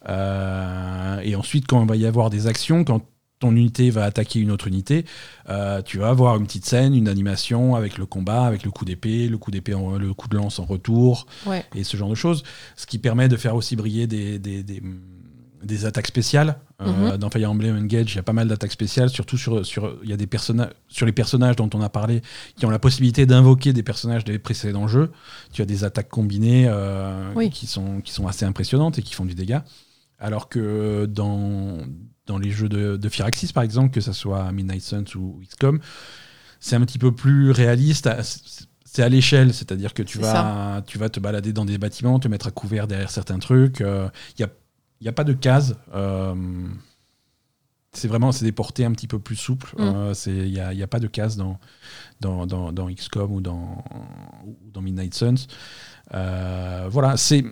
Euh, 0.09 1.19
et 1.23 1.35
ensuite, 1.35 1.67
quand 1.67 1.81
il 1.81 1.87
va 1.87 1.95
y 1.95 2.05
avoir 2.05 2.29
des 2.29 2.47
actions, 2.47 2.83
quand 2.83 3.01
ton 3.43 3.55
unité 3.55 3.89
va 3.89 4.05
attaquer 4.05 4.39
une 4.39 4.51
autre 4.51 4.67
unité, 4.67 5.03
euh, 5.49 5.81
tu 5.81 5.97
vas 5.97 6.07
avoir 6.09 6.37
une 6.37 6.45
petite 6.45 6.65
scène, 6.65 6.95
une 6.95 7.09
animation 7.09 7.75
avec 7.75 7.97
le 7.97 8.05
combat, 8.05 8.45
avec 8.45 8.63
le 8.63 8.71
coup 8.71 8.85
d'épée, 8.85 9.27
le 9.27 9.37
coup 9.37 9.51
d'épée, 9.51 9.73
le 9.99 10.13
coup 10.13 10.29
de 10.29 10.35
lance 10.37 10.59
en 10.59 10.65
retour, 10.65 11.27
Ouais. 11.45 11.65
et 11.75 11.83
ce 11.83 11.97
genre 11.97 12.09
de 12.09 12.15
choses, 12.15 12.43
ce 12.77 12.85
qui 12.85 12.99
permet 12.99 13.27
de 13.27 13.35
faire 13.35 13.55
aussi 13.55 13.75
briller 13.75 14.07
des, 14.07 14.39
des, 14.39 14.63
des, 14.63 14.81
des 15.63 15.85
attaques 15.85 16.07
spéciales. 16.07 16.57
Euh, 16.81 17.11
Mhm. 17.11 17.17
Dans 17.17 17.29
Fire 17.29 17.49
Emblem 17.51 17.77
Engage, 17.77 18.13
il 18.13 18.15
y 18.15 18.19
a 18.19 18.23
pas 18.23 18.33
mal 18.33 18.47
d'attaques 18.47 18.71
spéciales, 18.73 19.09
surtout 19.09 19.37
sur, 19.37 19.65
sur, 19.65 19.97
il 20.03 20.09
y 20.09 20.13
a 20.13 20.17
des 20.17 20.27
personnages, 20.27 20.71
sur 20.89 21.05
les 21.05 21.11
personnages 21.13 21.55
dont 21.55 21.69
on 21.73 21.81
a 21.81 21.87
parlé, 21.89 22.21
qui 22.57 22.65
ont 22.65 22.69
la 22.69 22.79
possibilité 22.79 23.25
d'invoquer 23.25 23.71
des 23.73 23.83
personnages 23.83 24.23
des 24.25 24.39
précédents 24.39 24.87
jeux. 24.87 25.11
Tu 25.53 25.61
as 25.61 25.65
des 25.65 25.83
attaques 25.83 26.09
combinées 26.09 26.65
euh, 26.67 27.31
Oui. 27.35 27.49
qui, 27.49 27.67
sont, 27.67 28.01
qui 28.01 28.11
sont 28.13 28.27
assez 28.27 28.45
impressionnantes 28.45 28.99
et 28.99 29.01
qui 29.01 29.13
font 29.13 29.25
du 29.25 29.35
dégât. 29.35 29.63
Alors 30.19 30.47
que 30.49 31.05
dans, 31.05 31.79
dans 32.25 32.37
les 32.37 32.51
jeux 32.51 32.69
de, 32.69 32.97
de 32.97 33.09
Firaxis, 33.09 33.51
par 33.53 33.63
exemple, 33.63 33.91
que 33.91 34.01
ce 34.01 34.13
soit 34.13 34.51
Midnight 34.51 34.81
Suns 34.81 35.15
ou 35.15 35.41
XCOM, 35.47 35.79
c'est 36.59 36.75
un 36.75 36.81
petit 36.81 36.99
peu 36.99 37.11
plus 37.13 37.51
réaliste. 37.51 38.09
C'est- 38.23 38.67
à 39.01 39.09
l'échelle, 39.09 39.55
c'est-à-dire 39.55 39.95
que 39.95 40.03
tu 40.03 40.19
vas, 40.19 40.83
tu 40.85 40.99
vas 40.99 41.09
te 41.09 41.19
balader 41.19 41.51
dans 41.51 41.65
des 41.65 41.79
bâtiments, 41.79 42.19
te 42.19 42.27
mettre 42.27 42.45
à 42.45 42.51
couvert 42.51 42.87
derrière 42.87 43.09
certains 43.09 43.39
trucs. 43.39 43.79
Il 43.79 44.11
n'y 44.37 44.45
a, 44.45 44.49
y 45.01 45.07
a 45.07 45.11
pas 45.11 45.23
de 45.23 45.33
cases. 45.33 45.73
euh, 45.95 46.35
c'est 47.91 48.07
vraiment 48.07 48.31
c'est 48.31 48.45
des 48.45 48.51
portées 48.51 48.85
un 48.85 48.91
petit 48.91 49.07
peu 49.07 49.17
plus 49.19 49.35
souples. 49.35 49.73
Mm. 49.79 50.13
Il 50.27 50.51
n'y 50.51 50.59
a, 50.59 50.73
y 50.73 50.83
a 50.83 50.87
pas 50.87 50.99
de 50.99 51.07
cases 51.07 51.37
dans, 51.37 51.59
dans, 52.21 52.45
dans, 52.45 52.71
dans 52.71 52.87
XCOM 52.87 53.31
ou 53.31 53.41
dans, 53.41 53.83
ou 54.45 54.55
dans 54.71 54.81
Midnight 54.81 55.13
Suns. 55.15 55.47
Euh, 56.13 56.87
voilà, 56.89 57.17
c'est 57.17 57.43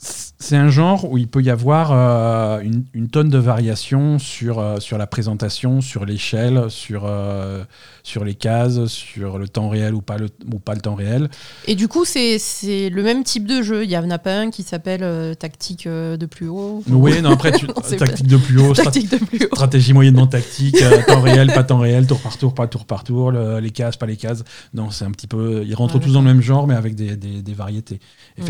c'est 0.00 0.56
un 0.56 0.70
genre 0.70 1.10
où 1.10 1.18
il 1.18 1.26
peut 1.26 1.42
y 1.42 1.50
avoir 1.50 1.90
euh, 1.90 2.60
une, 2.60 2.84
une, 2.94 3.08
tonne 3.08 3.28
de 3.28 3.38
variations 3.38 4.20
sur, 4.20 4.60
euh, 4.60 4.78
sur 4.78 4.96
la 4.96 5.08
présentation, 5.08 5.80
sur 5.80 6.04
l'échelle, 6.04 6.66
sur, 6.68 7.02
euh, 7.06 7.64
sur 8.04 8.24
les 8.24 8.34
cases, 8.34 8.86
sur 8.86 9.38
le 9.38 9.48
temps 9.48 9.68
réel 9.68 9.94
ou 9.94 10.00
pas 10.00 10.16
le, 10.16 10.28
ou 10.52 10.60
pas 10.60 10.74
le 10.74 10.80
temps 10.80 10.94
réel. 10.94 11.28
Et 11.66 11.74
du 11.74 11.88
coup, 11.88 12.04
c'est 12.04 12.38
le 12.60 13.02
même 13.02 13.24
type 13.24 13.46
de 13.46 13.60
jeu. 13.62 13.82
Il 13.82 13.90
y 13.90 13.98
en 13.98 14.08
a 14.10 14.18
pas 14.18 14.38
un 14.38 14.50
qui 14.50 14.62
s'appelle 14.62 15.36
tactique 15.36 15.88
de 15.88 16.26
plus 16.26 16.46
haut. 16.46 16.84
Oui, 16.88 17.20
non, 17.20 17.32
après, 17.32 17.50
tu, 17.50 17.66
tactique, 17.98 18.28
de 18.28 18.36
plus 18.36 18.60
haut, 18.60 18.74
tactique 18.74 19.10
de 19.10 19.16
plus 19.16 19.46
haut, 19.46 19.54
stratégie 19.56 19.92
moyennement 19.92 20.28
tactique, 20.28 20.76
temps 21.08 21.20
réel, 21.20 21.48
pas 21.48 21.64
temps 21.64 21.78
réel, 21.78 22.06
tour 22.06 22.20
par 22.20 22.38
tour, 22.38 22.54
pas 22.54 22.68
tour 22.68 22.84
par 22.84 23.02
tour, 23.02 23.32
les 23.32 23.70
cases, 23.70 23.96
pas 23.96 24.06
les 24.06 24.16
cases. 24.16 24.44
Non, 24.72 24.92
c'est 24.92 25.04
un 25.04 25.10
petit 25.10 25.26
peu. 25.26 25.64
Ils 25.66 25.74
rentrent 25.74 25.98
tous 25.98 26.12
dans 26.12 26.22
le 26.22 26.26
même 26.26 26.42
genre, 26.42 26.68
mais 26.68 26.76
avec 26.76 26.94
des, 26.94 27.16
des, 27.16 27.42
des 27.42 27.54
variétés, 27.54 27.98
mm. 28.38 28.42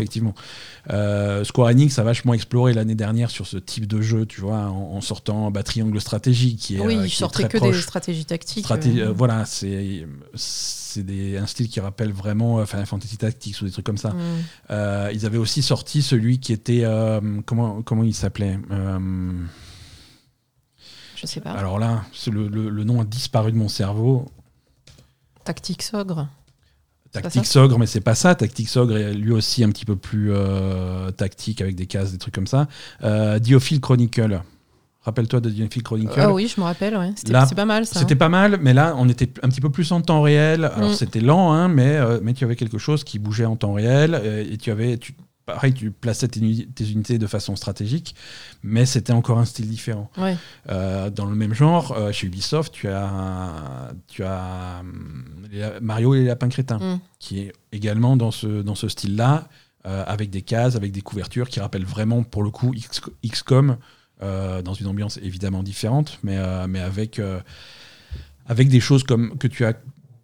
Effectivement. 1.39 1.43
Square 1.43 1.67
Enix 1.69 1.99
a 1.99 2.03
vachement 2.03 2.33
exploré 2.33 2.73
l'année 2.73 2.95
dernière 2.95 3.29
sur 3.29 3.47
ce 3.47 3.57
type 3.57 3.87
de 3.87 4.01
jeu, 4.01 4.25
tu 4.25 4.41
vois, 4.41 4.69
en, 4.69 5.01
sortant 5.01 5.51
bah, 5.51 5.63
Triangle 5.63 5.99
Stratégie, 5.99 6.55
qui 6.55 6.77
est. 6.77 6.79
Oui, 6.79 6.95
euh, 6.95 7.05
il 7.05 7.09
sortait 7.09 7.47
que 7.47 7.57
des 7.57 7.73
stratégies 7.73 8.25
tactiques. 8.25 8.69
Euh. 8.69 8.77
Euh, 9.09 9.13
voilà, 9.15 9.45
c'est 9.45 10.05
c'est 10.35 11.37
un 11.37 11.45
style 11.45 11.69
qui 11.69 11.79
rappelle 11.79 12.11
vraiment 12.11 12.65
Final 12.65 12.85
Fantasy 12.85 13.17
Tactics 13.17 13.61
ou 13.61 13.65
des 13.65 13.71
trucs 13.71 13.85
comme 13.85 13.97
ça. 13.97 14.09
Mm. 14.09 15.11
ils 15.13 15.25
avaient 15.25 15.37
aussi 15.37 15.61
sorti 15.61 16.01
celui 16.01 16.39
qui 16.39 16.53
était 16.53 16.83
comment 17.45 17.81
comment 17.81 18.03
il 18.03 18.15
s'appelait 18.15 18.59
Je 21.15 21.25
sais 21.25 21.41
pas. 21.41 21.51
Alors 21.51 21.79
là, 21.79 22.03
le, 22.31 22.47
le, 22.47 22.83
nom 22.83 23.01
a 23.01 23.05
disparu 23.05 23.51
de 23.51 23.57
mon 23.57 23.69
cerveau. 23.69 24.25
Tactics 25.43 25.89
Ogre. 25.93 26.27
Tactique 27.11 27.55
Ogre, 27.55 27.79
mais 27.79 27.87
c'est 27.87 28.01
pas 28.01 28.15
ça. 28.15 28.35
Tactique 28.35 28.69
Ogre 28.75 28.97
est 28.97 29.13
lui 29.13 29.31
aussi 29.31 29.63
un 29.63 29.69
petit 29.69 29.85
peu 29.85 29.95
plus 29.95 30.31
euh, 30.31 31.11
tactique 31.11 31.61
avec 31.61 31.75
des 31.75 31.87
cases, 31.87 32.11
des 32.11 32.17
trucs 32.17 32.33
comme 32.33 32.47
ça. 32.47 32.67
Euh, 33.03 33.39
Diophile 33.39 33.81
Chronicle. 33.81 34.41
Rappelle-toi 35.01 35.39
de 35.39 35.49
Diophile 35.49 35.81
Chronicle. 35.81 36.13
Ah 36.17 36.31
oui, 36.31 36.51
je 36.53 36.59
me 36.59 36.65
rappelle, 36.65 36.95
ouais. 36.97 37.13
C'était 37.15 37.33
pas 37.55 37.65
mal 37.65 37.85
ça. 37.85 37.99
C'était 37.99 38.15
pas 38.15 38.29
mal, 38.29 38.59
mais 38.61 38.73
là, 38.73 38.93
on 38.97 39.07
était 39.09 39.29
un 39.41 39.49
petit 39.49 39.61
peu 39.61 39.69
plus 39.69 39.91
en 39.91 40.01
temps 40.01 40.21
réel. 40.21 40.65
Alors, 40.65 40.91
mm. 40.91 40.95
c'était 40.95 41.21
lent, 41.21 41.51
hein, 41.51 41.67
mais, 41.67 41.95
euh, 41.95 42.19
mais 42.21 42.33
tu 42.33 42.43
avais 42.43 42.55
quelque 42.55 42.77
chose 42.77 43.03
qui 43.03 43.17
bougeait 43.17 43.45
en 43.45 43.55
temps 43.55 43.73
réel 43.73 44.47
et 44.51 44.57
tu 44.57 44.69
avais. 44.71 44.97
Tu, 44.97 45.15
pareil, 45.53 45.73
tu 45.73 45.91
plaçais 45.91 46.27
tes, 46.27 46.39
unités 46.39 47.17
de 47.17 47.27
façon 47.27 47.55
stratégique, 47.55 48.15
mais 48.63 48.85
c'était 48.85 49.13
encore 49.13 49.39
un 49.39 49.45
style 49.45 49.67
différent. 49.67 50.09
Euh, 50.69 51.09
dans 51.09 51.25
le 51.25 51.35
même 51.35 51.53
genre, 51.53 51.91
euh, 51.91 52.11
chez 52.11 52.27
Ubisoft, 52.27 52.73
tu 52.73 52.87
as, 52.87 53.91
tu 54.07 54.23
as 54.23 54.83
euh, 55.53 55.79
Mario 55.81 56.15
et 56.15 56.19
les 56.19 56.25
lapins 56.25 56.49
crétins, 56.49 56.79
mm. 56.79 56.99
qui 57.19 57.39
est 57.39 57.53
également 57.71 58.15
dans 58.15 58.31
ce, 58.31 58.61
dans 58.61 58.75
ce 58.75 58.87
style-là, 58.87 59.47
avec 59.85 60.29
des 60.29 60.43
cases, 60.43 60.75
avec 60.75 60.91
des 60.91 61.01
couvertures 61.01 61.49
qui 61.49 61.59
rappellent 61.59 61.85
vraiment, 61.85 62.21
pour 62.21 62.43
le 62.43 62.51
coup, 62.51 62.75
XCOM, 63.25 63.77
dans 64.21 64.73
une 64.73 64.85
ambiance 64.85 65.17
évidemment 65.17 65.63
différente, 65.63 66.19
mais, 66.21 66.37
mais 66.67 66.79
avec 66.79 67.19
avec 68.45 68.67
des 68.69 68.79
choses 68.81 69.03
comme 69.03 69.37
que 69.39 69.47
tu 69.47 69.65
as 69.65 69.73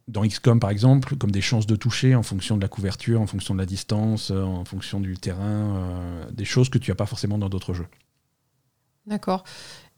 dans 0.07 0.25
XCOM 0.25 0.59
par 0.59 0.69
exemple, 0.69 1.15
comme 1.15 1.31
des 1.31 1.41
chances 1.41 1.65
de 1.65 1.75
toucher 1.75 2.15
en 2.15 2.23
fonction 2.23 2.57
de 2.57 2.61
la 2.61 2.67
couverture, 2.67 3.21
en 3.21 3.27
fonction 3.27 3.53
de 3.53 3.59
la 3.59 3.65
distance, 3.65 4.31
euh, 4.31 4.43
en 4.43 4.65
fonction 4.65 4.99
du 4.99 5.17
terrain, 5.17 5.39
euh, 5.77 6.25
des 6.31 6.45
choses 6.45 6.69
que 6.69 6.77
tu 6.77 6.91
n'as 6.91 6.95
pas 6.95 7.05
forcément 7.05 7.37
dans 7.37 7.49
d'autres 7.49 7.73
jeux. 7.73 7.87
D'accord. 9.07 9.43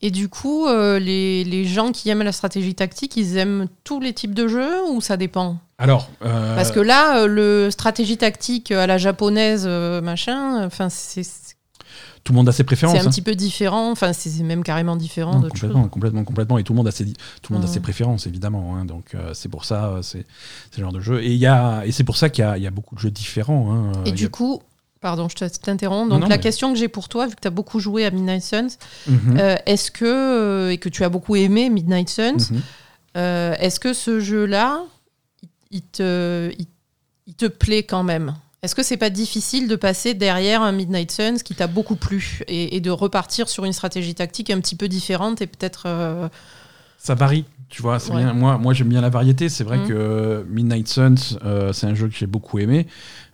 Et 0.02 0.12
du 0.12 0.30
coup, 0.30 0.68
euh, 0.68 1.00
les, 1.00 1.44
les, 1.44 1.66
gens 1.66 1.92
qui 1.92 2.10
aiment 2.10 2.22
la 2.22 2.32
stratégie 2.32 2.76
tactique, 2.76 3.18
ils 3.18 3.38
aiment 3.38 3.68
tous 3.84 4.00
les 4.00 4.14
types 4.14 4.36
de 4.36 4.48
jeux 4.48 4.84
ou 4.92 5.02
ça 5.02 5.18
dépend? 5.18 5.58
Alors, 5.80 6.10
parce 6.20 6.72
que 6.72 6.80
là, 6.80 7.26
le 7.26 7.70
stratégie 7.72 8.18
tactique 8.18 8.72
à 8.72 8.86
la 8.88 8.98
japonaise, 8.98 9.68
machin, 9.68 10.66
enfin, 10.66 10.90
c'est 10.90 11.24
tout 12.28 12.34
le 12.34 12.38
monde 12.40 12.50
a 12.50 12.52
ses 12.52 12.66
préférences. 12.66 12.98
C'est 12.98 13.02
un 13.02 13.08
hein. 13.08 13.10
petit 13.10 13.22
peu 13.22 13.36
différent, 13.36 13.90
enfin 13.90 14.12
c'est 14.12 14.44
même 14.44 14.62
carrément 14.62 14.98
différent 14.98 15.40
d'autres 15.40 15.54
complètement, 15.54 15.88
Complètement, 15.88 16.24
complètement, 16.26 16.58
et 16.58 16.64
tout 16.66 16.74
le 16.74 16.78
monde 16.78 16.90
a 16.90 16.92
ses, 16.92 17.06
tout 17.06 17.54
le 17.54 17.56
monde 17.56 17.64
a 17.64 17.70
ses 17.70 17.80
préférences 17.80 18.28
évidemment. 18.28 18.76
Hein. 18.76 18.84
donc 18.84 19.16
euh, 19.16 19.34
c'est 19.34 19.48
pour 19.48 19.64
ça, 19.64 19.86
euh, 19.86 20.02
c'est 20.02 20.26
ce 20.76 20.82
genre 20.82 20.92
de 20.92 21.00
jeu. 21.00 21.24
Et 21.24 21.32
il 21.32 21.38
y 21.38 21.46
a, 21.46 21.86
et 21.86 21.94
c'est 21.94 22.04
pour 22.04 22.18
ça 22.18 22.30
qu'il 22.30 22.44
y, 22.44 22.62
y 22.64 22.68
a, 22.68 22.72
beaucoup 22.72 22.96
de 22.96 23.00
jeux 23.00 23.12
différents. 23.12 23.74
Hein. 23.74 24.04
Et 24.06 24.12
du 24.12 24.30
coup, 24.30 24.62
Pardon, 25.00 25.30
je 25.30 25.36
t'interromps. 25.36 26.10
Donc 26.10 26.28
la 26.28 26.38
question 26.38 26.74
que 26.74 26.78
j'ai 26.78 26.90
pour 26.90 27.08
toi, 27.08 27.28
vu 27.28 27.36
que 27.36 27.40
tu 27.40 27.48
as 27.48 27.52
beaucoup 27.52 27.80
joué 27.80 28.06
à 28.06 28.12
Midnight 28.12 28.42
Suns, 28.42 28.78
mhm. 29.08 29.38
euh, 29.40 29.56
est-ce 29.66 29.90
que, 29.90 30.72
et 30.72 30.80
que 30.80 30.90
tu 30.90 31.06
as 31.06 31.10
beaucoup 31.10 31.38
aimé 31.38 31.70
Midnight 31.70 32.10
Suns, 32.10 32.52
mhm. 32.52 32.62
est-ce 33.16 33.80
que 33.80 33.94
ce 33.94 34.20
jeu-là, 34.20 34.84
il, 35.72 35.84
te, 35.84 36.52
il, 37.28 37.36
te 37.36 37.46
plaît 37.46 37.84
quand 37.84 38.04
même? 38.04 38.36
Est-ce 38.64 38.74
que 38.74 38.84
c'est 38.84 38.98
pas 38.98 39.12
difficile 39.12 39.68
de 39.68 39.76
passer 39.76 40.14
derrière 40.14 40.62
un 40.64 40.72
Midnight 40.72 41.12
Suns 41.12 41.38
qui 41.44 41.54
t'a 41.54 41.68
beaucoup 41.68 41.96
plu 41.96 42.42
et, 42.48 42.80
de 42.82 42.90
repartir 42.90 43.50
sur 43.50 43.66
une 43.66 43.74
stratégie 43.74 44.16
tactique 44.16 44.50
un 44.50 44.60
petit 44.60 44.76
peu 44.76 44.88
différente 44.88 45.42
et 45.42 45.48
peut-être. 45.48 45.84
Euh, 45.86 46.28
Ça 46.98 47.14
varie, 47.14 47.46
tu 47.70 47.84
vois. 47.84 48.00
Bien. 48.10 48.34
Moi, 48.34 48.58
moi 48.58 48.74
j'aime 48.74 48.90
bien 48.90 49.02
la 49.02 49.10
variété. 49.10 49.50
C'est 49.50 49.64
vrai 49.64 49.78
mmh. 49.78 49.88
que 49.88 50.46
Midnight 50.50 50.88
Suns, 50.88 51.38
euh, 51.46 51.72
c'est 51.72 51.86
un 51.86 51.94
jeu 51.94 52.08
que 52.08 52.16
j'ai 52.16 52.26
beaucoup 52.26 52.58
aimé. 52.58 52.88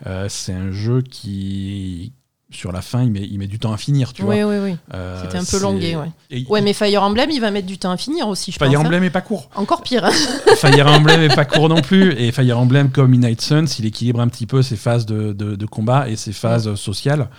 Euh, 0.07 0.27
c'est 0.27 0.53
un 0.53 0.71
jeu 0.71 1.01
qui, 1.01 2.11
sur 2.53 2.71
la 2.71 2.81
fin, 2.81 3.03
il 3.03 3.11
met, 3.11 3.21
il 3.21 3.37
met 3.37 3.47
du 3.47 3.59
temps 3.59 3.73
à 3.73 3.77
finir, 3.77 4.13
tu 4.13 4.23
oui, 4.23 4.41
vois. 4.41 4.51
Oui, 4.53 4.71
oui, 4.71 4.77
euh, 4.93 5.21
C'était 5.21 5.37
un 5.37 5.43
peu 5.43 5.59
longué, 5.59 5.95
ouais. 5.95 6.45
ouais, 6.49 6.61
mais 6.61 6.73
Fire 6.73 7.03
Emblem, 7.03 7.29
il 7.31 7.39
va 7.39 7.51
mettre 7.51 7.67
du 7.67 7.77
temps 7.77 7.91
à 7.91 7.97
finir 7.97 8.27
aussi, 8.27 8.51
je 8.51 8.57
Fire 8.57 8.79
hein. 8.79 8.83
Emblem 8.83 9.03
est 9.03 9.09
pas 9.09 9.21
court. 9.21 9.49
Encore 9.55 9.81
pire. 9.81 10.09
Fire 10.57 10.87
Emblem 10.87 11.21
est 11.21 11.35
pas 11.35 11.45
court 11.45 11.69
non 11.69 11.81
plus. 11.81 12.13
Et 12.13 12.31
Fire 12.31 12.59
Emblem, 12.59 12.89
comme 12.89 13.11
Midnight 13.11 13.41
Suns, 13.41 13.65
il 13.79 13.85
équilibre 13.85 14.21
un 14.21 14.27
petit 14.27 14.45
peu 14.45 14.61
ses 14.61 14.75
phases 14.75 15.05
de, 15.05 15.33
de, 15.33 15.65
combat 15.65 16.09
et 16.09 16.15
ses 16.15 16.33
phases 16.33 16.75
sociales. 16.75 17.29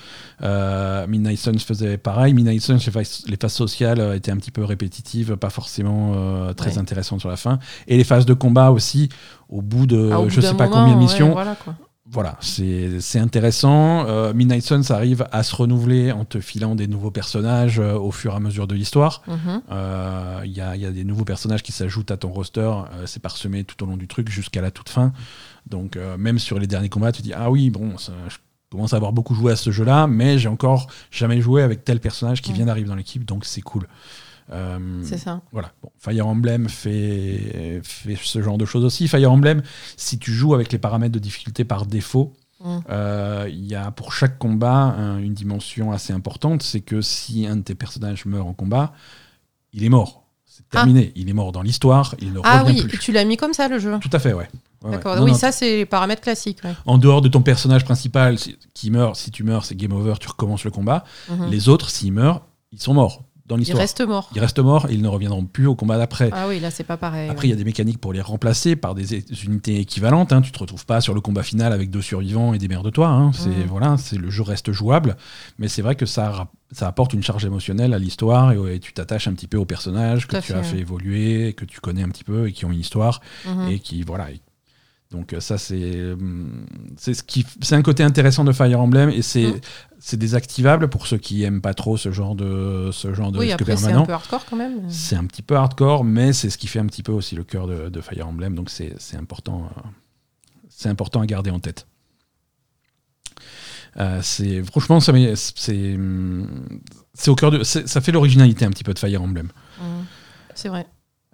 Euh, 0.43 1.07
Midnight 1.07 1.39
Suns 1.39 1.59
faisait 1.59 1.97
pareil. 1.97 2.35
Midnight 2.35 2.61
Suns, 2.61 2.79
les 3.27 3.37
phases, 3.37 3.53
sociales 3.53 4.01
euh, 4.01 4.17
étaient 4.17 4.33
un 4.33 4.37
petit 4.37 4.51
peu 4.51 4.65
répétitives, 4.65 5.37
pas 5.37 5.51
forcément 5.51 6.13
euh, 6.15 6.53
très 6.53 6.79
intéressantes 6.79 7.21
sur 7.21 7.29
la 7.29 7.37
fin. 7.37 7.59
Et 7.87 7.97
les 7.97 8.05
phases 8.05 8.27
de 8.27 8.35
combat 8.35 8.71
aussi, 8.71 9.09
au 9.49 9.63
bout 9.63 9.87
de 9.87 10.11
ah, 10.13 10.23
je 10.29 10.41
sais 10.41 10.55
pas 10.55 10.69
combien 10.69 10.95
de 10.95 10.99
missions, 10.99 11.33
voilà, 11.33 11.57
quoi 11.63 11.75
voilà, 12.07 12.37
c'est 12.41 13.19
intéressant. 13.19 14.07
Euh, 14.07 14.35
Midnight 14.35 14.63
Suns 14.63 14.91
arrive 14.91 15.27
à 15.33 15.43
se 15.43 15.57
renouveler 15.57 16.13
en 16.13 16.27
te 16.27 16.39
filant 16.39 16.75
des 16.75 16.87
nouveaux 16.87 17.11
personnages 17.11 17.81
euh, 17.81 17.95
au 17.95 18.11
fur 18.11 18.35
et 18.35 18.37
à 18.37 18.41
mesure 18.41 18.67
de 18.67 18.75
l'histoire. 18.75 19.23
Il 19.27 19.33
mhm. 19.33 19.63
euh, 19.71 20.41
y, 20.45 20.61
a, 20.61 20.77
y, 20.77 20.85
a, 20.85 20.91
des 20.91 21.05
nouveaux 21.05 21.25
personnages 21.25 21.63
qui 21.63 21.73
s'ajoutent 21.73 22.11
à 22.11 22.19
ton 22.19 22.29
roster. 22.29 22.71
c'est 23.07 23.23
parsemé 23.23 23.65
tout 23.65 23.83
au 23.83 23.87
long 23.87 23.97
du 23.97 24.07
truc 24.07 24.29
jusqu'à 24.29 24.61
la 24.61 24.71
toute 24.71 24.91
fin. 24.91 25.15
Donc 25.67 25.97
même 26.19 26.39
sur 26.39 26.59
les 26.59 26.67
derniers 26.67 26.91
combats, 26.91 27.11
tu 27.11 27.23
dis 27.23 27.33
ah 27.33 27.51
oui 27.51 27.71
bon, 27.71 27.95
je 27.97 28.37
commence 28.71 28.93
à 28.93 28.97
avoir 28.97 29.15
beaucoup 29.15 29.35
joué 29.35 29.53
à 29.53 29.57
ce 29.57 29.71
jeu-là, 29.71 30.07
mais 30.07 30.39
j'ai 30.39 30.49
encore 30.49 30.89
jamais 31.11 31.41
joué 31.41 31.63
avec 31.63 31.85
tel 31.85 32.01
personnage 32.01 32.43
qui 32.43 32.53
vient 32.53 32.67
d'arriver 32.67 32.89
dans 32.89 32.97
l'équipe, 32.97 33.25
donc 33.25 33.47
c'est 33.47 33.63
cool. 33.63 33.89
Euh, 34.53 35.01
c'est 35.03 35.19
ça. 35.19 35.41
Voilà. 35.53 35.73
Fire 35.99 36.27
Emblem 36.27 36.69
fait, 36.69 37.81
fait 37.83 38.17
ce 38.21 38.43
genre 38.43 38.59
de 38.59 38.65
choses 38.65 38.85
aussi. 38.85 39.09
Fire 39.09 39.33
Emblem, 39.33 39.63
si 39.97 40.19
tu 40.19 40.33
joues 40.33 40.55
avec 40.55 40.73
les 40.73 40.79
paramètres 40.79 41.15
de 41.15 41.19
difficulté 41.19 41.65
par 41.65 41.87
défaut, 41.87 42.35
mm. 42.61 42.79
euh, 42.91 43.47
il 43.49 43.65
y 43.65 43.75
a 43.75 43.91
pour 43.91 44.13
chaque 44.13 44.39
combat 44.39 44.97
une 45.21 45.35
dimension 45.35 45.93
assez 45.93 46.13
importante. 46.13 46.63
C'est 46.63 46.81
que 46.81 47.01
si 47.01 47.47
un 47.47 47.57
de 47.57 47.63
tes 47.63 47.75
personnages 47.75 48.27
meurt 48.27 48.47
en 48.47 48.53
combat, 48.53 48.93
il 49.73 49.85
est 49.85 49.89
mort. 49.89 50.25
C'est 50.45 50.69
terminé. 50.69 51.07
Ah. 51.09 51.13
Il 51.17 51.29
est 51.29 51.33
mort 51.33 51.51
dans 51.51 51.63
l'histoire. 51.63 52.15
Il 52.21 52.33
ne 52.33 52.41
ah 52.45 52.63
revient 52.63 52.83
oui, 52.83 52.99
tu 53.01 53.11
l'as 53.11 53.25
mis 53.25 53.37
comme 53.37 53.55
ça 53.55 53.67
le 53.69 53.79
jeu. 53.79 53.99
Tout 54.01 54.11
à 54.13 54.19
fait, 54.19 54.35
ouais. 54.35 54.49
D'accord. 54.89 55.19
Oui, 55.23 55.35
ça 55.35 55.51
c'est 55.51 55.79
les 55.79 55.87
paramètres 55.87 56.21
classiques. 56.21 56.61
En 56.85 56.99
dehors 56.99 57.23
de 57.23 57.29
ton 57.29 57.41
personnage 57.41 57.85
principal 57.85 58.37
qui 58.75 58.91
meurt, 58.91 59.17
si 59.17 59.31
tu 59.31 59.43
meurs, 59.43 59.65
c'est 59.65 59.75
game 59.75 59.93
over, 59.93 60.15
tu 60.21 60.29
recommences 60.29 60.65
le 60.65 60.71
combat. 60.71 61.05
Mhm. 61.31 61.51
Les 61.51 61.71
autres, 61.71 61.89
s'ils 61.89 62.13
meurent, 62.13 62.43
ils 62.71 62.81
sont 62.81 62.93
morts 62.93 63.25
dans 63.47 63.57
l'histoire. 63.57 63.79
Ils 63.79 63.81
restent 63.81 64.01
morts. 64.01 64.31
Ils 64.35 64.41
restent 64.41 64.59
morts 64.59 64.87
et 64.89 64.95
ils 64.95 65.03
ne 65.03 65.09
reviendront 65.09 65.45
plus 65.45 65.67
au 65.67 65.75
combat 65.75 65.99
d'après. 65.99 66.31
Ah 66.33 66.49
oui, 66.49 66.61
là 66.61 66.71
c'est 66.71 66.85
pas 66.85 66.97
pareil. 66.97 67.29
Après, 67.29 67.47
il 67.47 67.51
y 67.51 67.53
a 67.53 67.57
des 67.57 67.65
mécaniques 67.65 67.99
pour 67.99 68.13
les 68.13 68.21
remplacer 68.21 68.77
par 68.77 68.95
des 68.95 69.23
unités 69.45 69.79
équivalentes. 69.81 70.33
Hein. 70.33 70.41
Tu 70.41 70.53
te 70.53 70.59
retrouves 70.59 70.87
pas 70.87 71.01
sur 71.01 71.15
le 71.15 71.21
combat 71.21 71.43
final 71.43 71.73
avec 71.73 71.91
deux 71.91 72.03
survivants 72.03 72.55
et 72.55 72.59
des 72.59 72.69
mères 72.69 72.83
de 72.83 72.91
toi. 72.91 73.09
Hein. 73.09 73.33
C'est 73.33 73.49
mm. 73.49 73.67
voilà, 73.69 73.97
c'est 73.99 74.17
le 74.17 74.31
jeu 74.31 74.43
reste 74.43 74.73
jouable, 74.73 75.17
mais 75.59 75.69
c'est 75.69 75.83
vrai 75.83 75.95
que 75.95 76.07
ça 76.07 76.49
ça 76.73 76.89
apporte 76.89 77.13
une 77.13 77.23
charge 77.23 77.45
émotionnelle 77.45 77.95
à 77.95 77.99
l'histoire 77.99 78.51
et, 78.51 78.81
tu 78.81 78.93
t'attaches 78.93 79.29
un 79.29 79.35
petit 79.35 79.47
peu 79.47 79.57
aux 79.59 79.65
personnages 79.65 80.27
que 80.27 80.37
tu 80.39 80.53
as 80.53 80.63
fait 80.65 80.79
évoluer, 80.79 81.53
que 81.53 81.65
tu 81.65 81.79
connais 81.81 82.03
un 82.03 82.09
petit 82.09 82.25
peu 82.25 82.49
et 82.49 82.53
qui 82.53 82.65
ont 82.65 82.73
une 82.73 82.81
histoire 82.81 83.21
mm-hmm. 83.47 83.71
et 83.71 83.79
qui 83.79 84.03
voilà 84.03 84.27
donc 85.15 85.33
euh, 85.33 85.41
ça 85.41 85.59
c'est 85.59 86.13
hum, 86.13 86.67
c'est 86.97 87.15
ce 87.15 87.23
qui 87.23 87.47
c'est 87.63 87.77
un 87.77 87.83
côté 87.83 88.03
intéressant 88.03 88.45
de 88.45 88.53
Fire 88.53 88.81
Emblem 88.81 89.11
et 89.11 89.23
c'est 89.23 89.47
mmh. 89.47 89.61
c'est 90.01 90.17
désactivable 90.17 90.89
pour 90.89 91.07
ceux 91.07 91.19
qui 91.19 91.45
aiment 91.45 91.61
pas 91.61 91.73
trop 91.73 91.97
ce 91.97 92.11
genre 92.11 92.35
de 92.35 92.91
ce 92.93 93.15
genre 93.15 93.31
de 93.31 93.39
oui, 93.39 93.53
après, 93.53 93.77
C'est 93.77 93.93
un 93.93 94.03
peu 94.03 94.13
hardcore 94.13 94.45
quand 94.45 94.57
même. 94.57 94.83
C'est 94.89 95.17
un 95.17 95.25
petit 95.25 95.43
peu 95.43 95.57
hardcore, 95.57 96.05
mais 96.05 96.33
c'est 96.33 96.51
ce 96.51 96.59
qui 96.59 96.67
fait 96.67 96.81
un 96.81 96.87
petit 96.87 97.03
peu 97.03 97.13
aussi 97.13 97.37
le 97.37 97.45
cœur 97.45 97.67
de, 97.67 98.01
Fire 98.01 98.29
Emblem. 98.29 98.55
Donc 98.55 98.71
c'est 98.71 99.17
important 99.17 99.71
euh, 99.77 99.81
c'est 100.69 100.89
important 100.89 101.21
à 101.21 101.27
garder 101.27 101.51
en 101.51 101.61
tête. 101.61 101.87
Euh, 103.97 104.19
c'est 104.23 104.65
franchement 104.65 104.99
ça 104.99 105.13
c'est 105.37 105.95
hum, 105.95 106.49
c'est 107.15 107.31
au 107.31 107.37
cœur 107.37 107.53
de 107.53 107.63
ça 107.63 108.01
fait 108.01 108.11
l'originalité 108.11 108.65
un 108.65 108.71
petit 108.71 108.85
peu 108.85 108.93
de 108.93 108.99
Fire 108.99 109.23
Emblem. 109.23 109.47
Mmh. 109.79 109.85
C'est 110.57 110.69
vrai. 110.69 110.87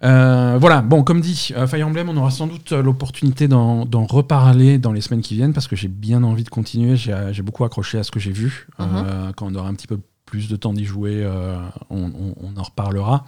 Euh, 0.03 0.57
voilà, 0.59 0.81
bon, 0.81 1.03
comme 1.03 1.21
dit, 1.21 1.49
euh, 1.55 1.67
Fire 1.67 1.87
Emblem, 1.87 2.09
on 2.09 2.17
aura 2.17 2.31
sans 2.31 2.47
doute 2.47 2.71
euh, 2.71 2.81
l'opportunité 2.81 3.47
d'en 3.47 3.85
reparler 4.05 4.79
dans 4.79 4.91
les 4.93 5.01
semaines 5.01 5.21
qui 5.21 5.35
viennent 5.35 5.53
parce 5.53 5.67
que 5.67 5.75
j'ai 5.75 5.87
bien 5.89 6.23
envie 6.23 6.43
de 6.43 6.49
continuer. 6.49 6.95
J'ai 6.95 7.41
beaucoup 7.43 7.63
accroché 7.65 7.99
à 7.99 8.03
ce 8.03 8.09
que 8.11 8.19
j'ai 8.19 8.31
vu. 8.31 8.67
Euh, 8.79 9.31
quand 9.35 9.47
on 9.51 9.55
aura 9.55 9.69
un 9.69 9.73
petit 9.75 9.87
peu 9.87 9.99
plus 10.25 10.47
de 10.49 10.55
temps 10.55 10.73
d'y 10.73 10.85
jouer, 10.85 11.21
euh, 11.23 11.55
on, 11.89 12.05
on- 12.05 12.35
on 12.41 12.57
en 12.59 12.63
reparlera. 12.63 13.25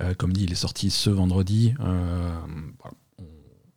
Euh, 0.00 0.14
comme 0.16 0.32
dit, 0.32 0.44
il 0.44 0.52
est 0.52 0.56
sorti 0.56 0.90
ce 0.90 1.10
vendredi. 1.10 1.74
Euh, 1.80 2.30
voilà. 2.80 2.94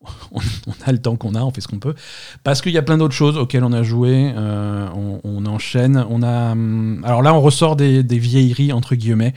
on, 0.32 0.40
on 0.68 0.74
a 0.86 0.92
le 0.92 0.98
temps 1.00 1.16
qu'on 1.16 1.36
a, 1.36 1.42
on 1.42 1.52
fait 1.52 1.62
ce 1.62 1.68
qu'on 1.68 1.80
peut. 1.80 1.96
Parce 2.44 2.62
qu'il 2.62 2.72
y 2.72 2.78
a 2.78 2.82
plein 2.82 2.98
d'autres 2.98 3.14
choses 3.14 3.38
auxquelles 3.38 3.64
on 3.64 3.74
a 3.74 3.84
joué. 3.84 4.32
euh, 4.36 4.88
on, 4.96 5.20
on 5.24 5.46
enchaîne. 5.48 6.04
On 6.10 6.24
a, 6.24 6.52
hum, 6.54 7.04
alors 7.06 7.22
là, 7.24 7.34
on 7.34 7.42
ressort 7.42 7.76
des, 7.76 8.04
des 8.04 8.20
vieilleries, 8.20 8.72
entre 8.72 8.96
guillemets. 8.96 9.34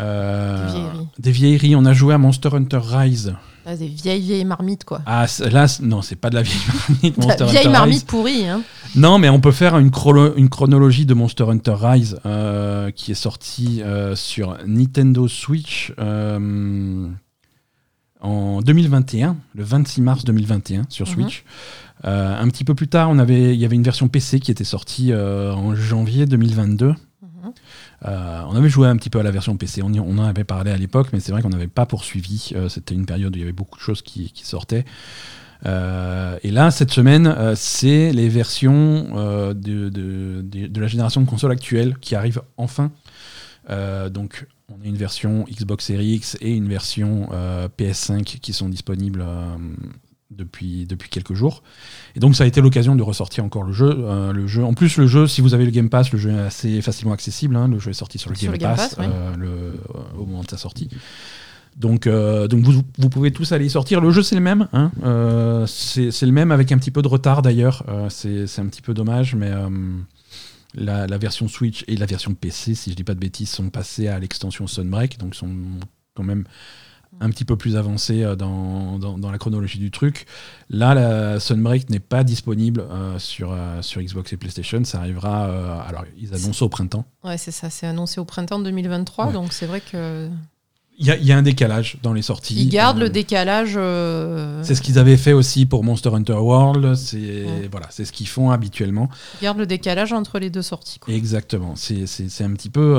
Euh, 0.00 0.66
Des 0.66 0.72
vieilleries. 0.72 1.08
des 1.18 1.30
vieilleries. 1.30 1.76
On 1.76 1.84
a 1.84 1.92
joué 1.92 2.14
à 2.14 2.18
Monster 2.18 2.50
Hunter 2.52 2.80
Rise. 2.82 3.34
Ah, 3.66 3.76
des 3.76 3.86
vieilles, 3.86 4.20
vieilles 4.20 4.44
marmites, 4.44 4.84
quoi. 4.84 5.00
Ah, 5.06 5.24
là, 5.50 5.66
non, 5.80 6.02
c'est 6.02 6.16
pas 6.16 6.28
de 6.30 6.34
la 6.34 6.42
vieille 6.42 6.60
marmite. 6.90 7.16
La 7.16 7.24
Monster 7.26 7.44
vieille 7.46 7.58
Hunter 7.60 7.68
marmite 7.70 7.94
Rise. 7.94 8.04
pourrie, 8.04 8.46
hein. 8.48 8.60
Non, 8.96 9.18
mais 9.18 9.28
on 9.30 9.40
peut 9.40 9.52
faire 9.52 9.78
une, 9.78 9.90
chrono- 9.90 10.34
une 10.36 10.48
chronologie 10.50 11.06
de 11.06 11.14
Monster 11.14 11.44
Hunter 11.48 11.74
Rise 11.80 12.18
euh, 12.26 12.90
qui 12.90 13.12
est 13.12 13.14
sorti 13.14 13.80
euh, 13.82 14.14
sur 14.16 14.56
Nintendo 14.66 15.26
Switch 15.28 15.92
en 18.20 18.60
2021, 18.62 19.36
le 19.54 19.64
26 19.64 20.00
mars 20.02 20.24
2021 20.24 20.86
sur 20.88 21.06
Mhm. 21.06 21.14
Switch. 21.14 21.44
Un 22.04 22.46
petit 22.48 22.64
peu 22.64 22.74
plus 22.74 22.88
tard, 22.88 23.08
on 23.10 23.18
avait, 23.18 23.54
il 23.54 23.60
y 23.60 23.64
avait 23.64 23.76
une 23.76 23.82
version 23.82 24.08
PC 24.08 24.38
qui 24.40 24.50
était 24.50 24.64
sortie 24.64 25.12
en 25.14 25.74
janvier 25.74 26.26
2022. 26.26 26.94
Euh, 28.06 28.42
on 28.48 28.56
avait 28.56 28.68
joué 28.68 28.88
un 28.88 28.96
petit 28.96 29.10
peu 29.10 29.18
à 29.18 29.22
la 29.22 29.30
version 29.30 29.56
PC, 29.56 29.82
on, 29.82 29.94
en 29.94 30.18
avait 30.18 30.44
parlé 30.44 30.70
à 30.70 30.76
l'époque, 30.76 31.08
mais 31.12 31.20
c'est 31.20 31.32
vrai 31.32 31.42
qu'on 31.42 31.48
n'avait 31.48 31.66
pas 31.68 31.86
poursuivi. 31.86 32.50
Euh, 32.54 32.68
C'était 32.68 32.94
une 32.94 33.06
période 33.06 33.34
où 33.34 33.36
il 33.36 33.40
y 33.40 33.44
avait 33.44 33.52
beaucoup 33.52 33.78
de 33.78 33.82
choses 33.82 34.02
qui, 34.02 34.32
sortaient. 34.42 34.84
Euh, 35.66 36.38
et 36.42 36.50
là, 36.50 36.70
cette 36.70 36.90
semaine, 36.90 37.54
c'est 37.56 38.12
les 38.12 38.28
versions 38.28 39.54
de, 39.54 40.80
la 40.80 40.86
génération 40.86 41.20
de 41.20 41.26
consoles 41.26 41.52
actuelle 41.52 41.96
qui 41.98 42.14
arrivent 42.14 42.42
enfin. 42.56 42.92
Donc, 43.68 44.46
on 44.68 44.82
a 44.82 44.86
une 44.86 44.96
version 44.96 45.44
Xbox 45.44 45.84
Series 45.84 46.14
X 46.14 46.36
et 46.40 46.54
une 46.54 46.68
version 46.68 47.28
euh, 47.32 47.68
PS5 47.78 48.22
qui 48.40 48.52
sont 48.52 48.68
disponibles 48.68 49.24
depuis, 50.36 50.86
depuis 50.86 51.08
quelques 51.08 51.34
jours. 51.34 51.62
Et 52.16 52.20
donc, 52.20 52.34
ça 52.36 52.44
a 52.44 52.46
été 52.46 52.60
l'occasion 52.60 52.94
de 52.96 53.02
ressortir 53.02 53.44
encore 53.44 53.62
le 53.62 53.72
jeu. 53.72 53.90
Euh, 53.90 54.32
le 54.32 54.46
jeu. 54.46 54.64
En 54.64 54.74
plus, 54.74 54.96
le 54.96 55.06
jeu, 55.06 55.26
si 55.26 55.40
vous 55.40 55.54
avez 55.54 55.64
le 55.64 55.70
Game 55.70 55.88
Pass, 55.88 56.12
le 56.12 56.18
jeu 56.18 56.30
est 56.30 56.38
assez 56.38 56.80
facilement 56.82 57.14
accessible. 57.14 57.56
hein. 57.56 57.68
Le 57.68 57.78
jeu 57.78 57.90
est 57.90 57.94
sorti 57.94 58.18
sur 58.18 58.30
le, 58.30 58.36
Sur 58.36 58.46
Game, 58.46 58.52
le 58.52 58.58
Game 58.58 58.76
Pass, 58.76 58.94
Pass, 58.94 58.98
ouais. 59.06 59.12
euh, 59.12 59.36
le- 59.36 59.46
euh, 59.48 59.72
au 60.18 60.26
moment 60.26 60.42
de 60.42 60.50
sa 60.50 60.56
sortie. 60.58 60.88
Donc, 61.76 62.06
donc 62.06 62.60
vous, 62.60 62.82
vous 62.98 63.08
pouvez 63.08 63.32
tous 63.32 63.50
aller 63.50 63.66
y 63.66 63.70
sortir. 63.70 64.00
Le 64.00 64.10
jeu, 64.12 64.22
c'est 64.22 64.36
le 64.36 64.40
même. 64.40 64.68
hein. 64.72 64.92
C'est 65.66 66.22
le 66.22 66.30
même 66.32 66.52
avec 66.52 66.70
un 66.70 66.78
petit 66.78 66.92
peu 66.92 67.02
de 67.02 67.08
retard 67.08 67.42
d'ailleurs. 67.42 67.84
C'est 68.10 68.44
un 68.58 68.66
petit 68.66 68.80
peu 68.82 68.94
dommage, 68.94 69.34
mais 69.34 69.50
la, 70.76 71.06
la 71.06 71.18
version 71.18 71.48
Switch 71.48 71.84
et 71.88 71.96
la 71.96 72.06
version 72.06 72.34
PC, 72.34 72.74
si 72.74 72.90
je 72.90 72.96
dis 72.96 73.04
pas 73.04 73.14
de 73.14 73.20
bêtises, 73.20 73.48
sont 73.50 73.70
passées 73.70 74.08
à 74.08 74.18
l'extension 74.18 74.66
Sunbreak, 74.66 75.18
donc 75.18 75.34
sont 75.34 75.50
quand 76.14 76.22
même 76.24 76.44
un 77.20 77.30
petit 77.30 77.44
peu 77.44 77.56
plus 77.56 77.76
avancées 77.76 78.22
euh, 78.22 78.36
dans, 78.36 78.98
dans, 78.98 79.18
dans 79.18 79.30
la 79.30 79.38
chronologie 79.38 79.78
du 79.78 79.90
truc. 79.90 80.26
Là, 80.70 80.94
la 80.94 81.40
Sunbreak 81.40 81.88
n'est 81.90 82.00
pas 82.00 82.24
disponible 82.24 82.84
euh, 82.90 83.18
sur, 83.18 83.52
euh, 83.52 83.80
sur 83.82 84.00
Xbox 84.02 84.32
et 84.32 84.36
PlayStation. 84.36 84.82
Ça 84.84 84.98
arrivera. 84.98 85.46
euh, 85.48 85.78
alors, 85.88 86.04
ils 86.20 86.34
annoncent 86.34 86.64
au 86.64 86.68
printemps. 86.68 87.04
Ouais, 87.22 87.38
c'est 87.38 87.50
ça. 87.52 87.70
C'est 87.70 87.86
annoncé 87.86 88.20
au 88.20 88.24
printemps 88.24 88.58
2023, 88.58 89.26
Ouais. 89.28 89.32
donc 89.32 89.52
c'est 89.52 89.66
vrai 89.66 89.80
que 89.80 90.28
Il 90.98 91.06
y 91.06 91.10
a, 91.10 91.16
il 91.16 91.24
y 91.24 91.32
a 91.32 91.36
un 91.36 91.42
décalage 91.42 91.96
dans 92.04 92.12
les 92.12 92.22
sorties. 92.22 92.54
ils 92.54 92.68
gardent 92.68 92.98
le 92.98 93.08
décalage. 93.10 93.72
C'est 94.64 94.74
ce 94.76 94.80
qu'ils 94.82 94.98
avaient 94.98 95.16
fait 95.16 95.32
aussi 95.32 95.66
pour 95.66 95.82
Monster 95.82 96.10
Hunter 96.14 96.34
World. 96.34 96.94
C'est 96.94 97.16
Ouais. 97.44 97.68
voilà, 97.70 97.86
c'est 97.90 98.04
ce 98.04 98.12
qu'ils 98.12 98.28
font 98.28 98.50
habituellement. 98.52 99.08
ils 99.40 99.44
gardent 99.44 99.58
le 99.58 99.66
décalage 99.66 100.12
entre 100.12 100.38
les 100.38 100.50
deux 100.50 100.62
sorties. 100.62 100.98
quoi. 101.00 101.12
Exactement. 101.12 101.74
C'est 101.76 102.04
un 102.44 102.52
petit 102.52 102.70
peu 102.70 102.94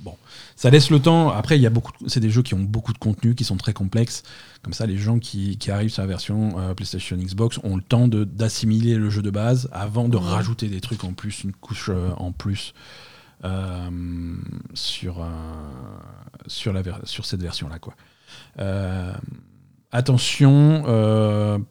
bon. 0.00 0.14
Ça 0.60 0.70
laisse 0.70 0.90
le 0.90 0.98
temps. 0.98 1.30
Après, 1.30 1.56
il 1.56 1.62
y 1.62 1.66
a 1.66 1.70
beaucoup. 1.70 1.92
de- 2.02 2.08
C'est 2.08 2.18
des 2.18 2.30
jeux 2.30 2.42
qui 2.42 2.54
ont 2.54 2.58
beaucoup 2.58 2.92
de 2.92 2.98
contenu, 2.98 3.36
qui 3.36 3.44
sont 3.44 3.56
très 3.56 3.72
complexes. 3.72 4.24
Comme 4.62 4.72
ça, 4.72 4.86
les 4.86 4.98
gens 4.98 5.20
qui, 5.20 5.56
qui 5.56 5.70
arrivent 5.70 5.90
sur 5.90 6.02
la 6.02 6.08
version 6.08 6.58
euh, 6.58 6.74
PlayStation 6.74 7.16
Xbox 7.16 7.60
ont 7.62 7.76
le 7.76 7.82
temps 7.82 8.08
d'assimiler 8.08 8.96
le 8.96 9.08
jeu 9.08 9.22
de 9.22 9.30
base 9.30 9.68
avant 9.72 10.08
de 10.08 10.16
Ouais. 10.16 10.22
rajouter 10.24 10.66
des 10.68 10.80
trucs 10.80 11.04
en 11.04 11.12
plus, 11.12 11.44
une 11.44 11.52
couche 11.52 11.90
euh, 11.90 12.10
en 12.16 12.32
plus 12.32 12.74
euh, 13.44 13.88
sur 14.74 15.24
sur 16.48 16.72
la 16.72 16.82
sur 17.04 17.24
cette 17.24 17.40
version 17.40 17.68
là 17.68 17.78
quoi. 17.78 17.94
Attention, 19.90 20.82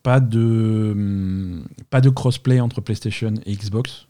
pas 0.01 0.19
de 0.21 1.61
pas 1.89 2.01
de 2.01 2.09
crossplay 2.09 2.59
entre 2.61 2.79
PlayStation 2.81 3.33
et 3.45 3.53
Xbox. 3.53 4.06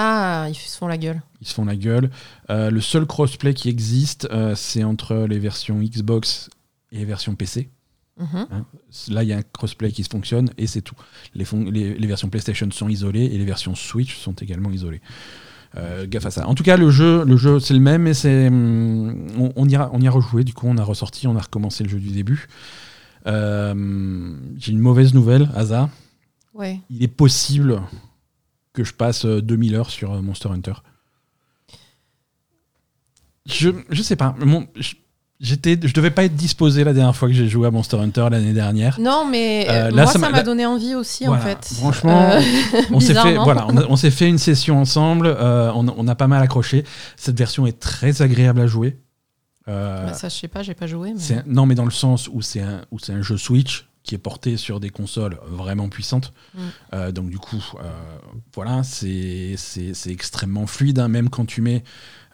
Ah, 0.00 0.46
ils 0.48 0.54
se 0.54 0.76
font 0.78 0.86
la 0.86 0.96
gueule. 0.96 1.20
Ils 1.40 1.48
se 1.48 1.54
font 1.54 1.64
la 1.64 1.74
gueule. 1.74 2.10
Euh, 2.50 2.70
le 2.70 2.80
seul 2.80 3.04
crossplay 3.04 3.52
qui 3.52 3.68
existe, 3.68 4.28
euh, 4.30 4.54
c'est 4.54 4.84
entre 4.84 5.26
les 5.28 5.40
versions 5.40 5.80
Xbox 5.80 6.50
et 6.92 6.98
les 6.98 7.04
versions 7.04 7.34
PC. 7.34 7.68
Mhm. 8.20 8.46
hein. 8.52 8.64
Là, 9.10 9.22
il 9.24 9.28
y 9.28 9.32
a 9.32 9.38
un 9.38 9.42
crossplay 9.42 9.90
qui 9.90 10.04
se 10.04 10.08
fonctionne 10.08 10.50
et 10.56 10.66
c'est 10.68 10.82
tout. 10.82 10.94
Les, 11.34 11.44
fon- 11.44 11.64
les- 11.70 11.94
les 11.94 12.06
versions 12.06 12.28
PlayStation 12.28 12.68
sont 12.70 12.88
isolées 12.88 13.24
et 13.24 13.38
les 13.38 13.44
versions 13.44 13.74
Switch 13.74 14.16
sont 14.18 14.32
également 14.34 14.70
isolées. 14.70 15.00
Euh, 15.76 16.06
gaffe 16.08 16.26
à 16.26 16.30
ça. 16.30 16.46
En 16.48 16.54
tout 16.54 16.62
cas, 16.64 16.76
le 16.76 16.90
jeu, 16.90 17.24
le 17.24 17.36
jeu 17.36 17.58
c'est 17.60 17.74
le 17.74 17.80
même, 17.80 18.02
mais 18.02 18.14
c'est, 18.14 18.46
hum, 18.48 19.26
on, 19.38 19.52
on 19.56 19.68
y 19.68 19.74
a, 19.76 19.90
on 19.92 20.00
y 20.00 20.06
a 20.06 20.10
rejoué. 20.12 20.44
Du 20.44 20.54
coup, 20.54 20.66
on 20.68 20.78
a 20.78 20.84
ressorti, 20.84 21.26
on 21.26 21.36
a 21.36 21.40
recommencé 21.40 21.82
le 21.84 21.90
jeu 21.90 21.98
du 21.98 22.10
début. 22.10 22.46
Euh, 23.26 24.34
J'ai 24.58 24.72
une 24.72 24.78
mauvaise 24.80 25.12
nouvelle, 25.14 25.50
Asa. 25.54 25.90
Ouais. 26.54 26.80
Il 26.90 27.02
est 27.02 27.08
possible 27.08 27.82
que 28.78 28.84
je 28.84 28.94
passe 28.94 29.24
euh, 29.24 29.42
2000 29.42 29.74
heures 29.74 29.90
sur 29.90 30.12
euh, 30.14 30.20
Monster 30.22 30.48
Hunter. 30.50 30.74
Je, 33.46 33.70
je 33.90 34.02
sais 34.02 34.16
pas. 34.16 34.34
Mon, 34.38 34.66
je, 34.76 34.94
j'étais, 35.40 35.78
je 35.82 35.92
devais 35.94 36.10
pas 36.10 36.24
être 36.24 36.34
disposé 36.36 36.84
la 36.84 36.92
dernière 36.92 37.16
fois 37.16 37.28
que 37.28 37.34
j'ai 37.34 37.48
joué 37.48 37.66
à 37.66 37.70
Monster 37.70 37.96
Hunter 37.96 38.28
l'année 38.30 38.52
dernière. 38.52 39.00
Non, 39.00 39.26
mais 39.28 39.66
Euh, 39.68 39.72
euh, 39.72 39.90
là, 39.90 40.02
moi, 40.04 40.06
ça 40.12 40.18
m'a- 40.18 40.42
donné 40.42 40.66
envie 40.66 40.94
aussi, 40.94 41.24
Voilà. 41.24 41.42
en 41.42 41.46
fait. 41.46 41.74
Franchement, 41.74 42.30
Euh, 42.32 42.40
On 42.92 43.00
s'est 43.00 43.14
fait, 43.14 43.34
voilà, 43.36 43.66
on 43.88 43.96
s'est 43.96 44.10
fait 44.10 44.28
une 44.28 44.38
session 44.38 44.78
ensemble. 44.78 45.26
euh, 45.26 45.72
on, 45.74 45.88
a- 45.88 45.94
on 45.96 46.06
a 46.08 46.14
pas 46.14 46.26
mal 46.28 46.42
accroché. 46.42 46.84
Cette 47.16 47.38
version 47.38 47.66
est 47.66 47.78
très 47.80 48.22
agréable 48.22 48.60
à 48.60 48.66
jouer. 48.66 48.98
Euh, 49.68 50.06
Bah, 50.06 50.14
ça, 50.14 50.28
je 50.28 50.34
sais 50.36 50.48
pas, 50.48 50.62
j'ai 50.62 50.74
pas 50.74 50.86
joué. 50.86 51.12
mais- 51.14 51.42
non, 51.46 51.66
mais 51.66 51.74
dans 51.74 51.84
le 51.84 51.90
sens 51.90 52.28
où 52.32 52.42
c'est 52.42 52.60
un, 52.60 52.82
où 52.90 52.98
c'est 52.98 53.12
un 53.12 53.22
jeu 53.22 53.36
Switch 53.38 53.87
qui 54.08 54.14
est 54.14 54.18
porté 54.18 54.56
sur 54.56 54.80
des 54.80 54.88
consoles 54.88 55.38
vraiment 55.46 55.90
puissantes. 55.90 56.32
Mm. 56.54 56.60
Euh, 56.94 57.12
donc 57.12 57.28
du 57.28 57.38
coup, 57.38 57.62
euh, 57.78 57.90
voilà, 58.54 58.82
c'est 58.82 59.54
extrêmement 60.06 60.66
fluide. 60.66 60.98
hein. 60.98 61.08
Même 61.08 61.28
quand 61.28 61.44
tu 61.44 61.60
mets, 61.60 61.84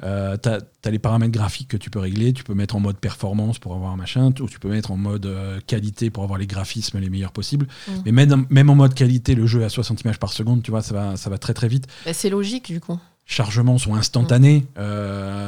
euh, 0.05 0.37
t'as 0.37 0.61
as 0.85 0.91
les 0.91 1.01
paramètres 1.01 1.33
graphiques 1.33 1.67
que 1.67 1.77
tu 1.77 1.91
peux 1.91 1.99
régler. 1.99 2.33
Tu 2.33 2.45
peux 2.45 2.55
mettre 2.55 2.77
en 2.77 2.81
mode 2.81 2.97
performance 2.99 3.59
pour 3.59 3.75
avoir 3.75 3.91
un 3.91 3.97
machin, 3.97 4.33
ou 4.41 4.49
tu 4.49 4.61
peux 4.61 4.69
mettre 4.69 4.93
en 4.93 4.97
mode 4.97 5.29
qualité 5.67 6.11
pour 6.11 6.23
avoir 6.23 6.39
les 6.39 6.47
graphismes 6.47 7.01
les 7.01 7.11
meilleurs 7.11 7.33
possibles. 7.33 7.67
Mm. 7.89 7.93
Mais 8.05 8.13
même, 8.13 8.47
même 8.51 8.71
en 8.71 8.77
mode 8.77 8.95
qualité, 8.95 9.35
le 9.35 9.49
jeu 9.49 9.63
est 9.63 9.65
à 9.65 9.69
60 9.69 10.03
images 10.03 10.21
par 10.21 10.33
seconde, 10.33 10.63
tu 10.63 10.71
vois, 10.71 10.81
ça 10.81 10.95
va, 10.95 11.17
ça 11.17 11.29
va 11.29 11.39
très 11.39 11.55
très 11.55 11.67
vite 11.67 11.89
Bah, 12.07 12.13
c'est 12.13 12.31
logique, 12.31 12.71
du 12.71 12.79
coup. 12.79 13.01
chargements 13.27 13.79
sont 13.79 13.97
instantanés, 13.97 14.65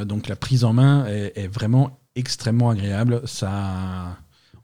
donc 0.05 0.27
la 0.27 0.35
prise 0.35 0.65
en 0.65 0.73
main 0.73 1.05
est, 1.07 1.31
est 1.37 1.47
vraiment 1.47 1.97
extrêmement 2.17 2.69
agréable. 2.69 3.21
Ça, 3.23 4.17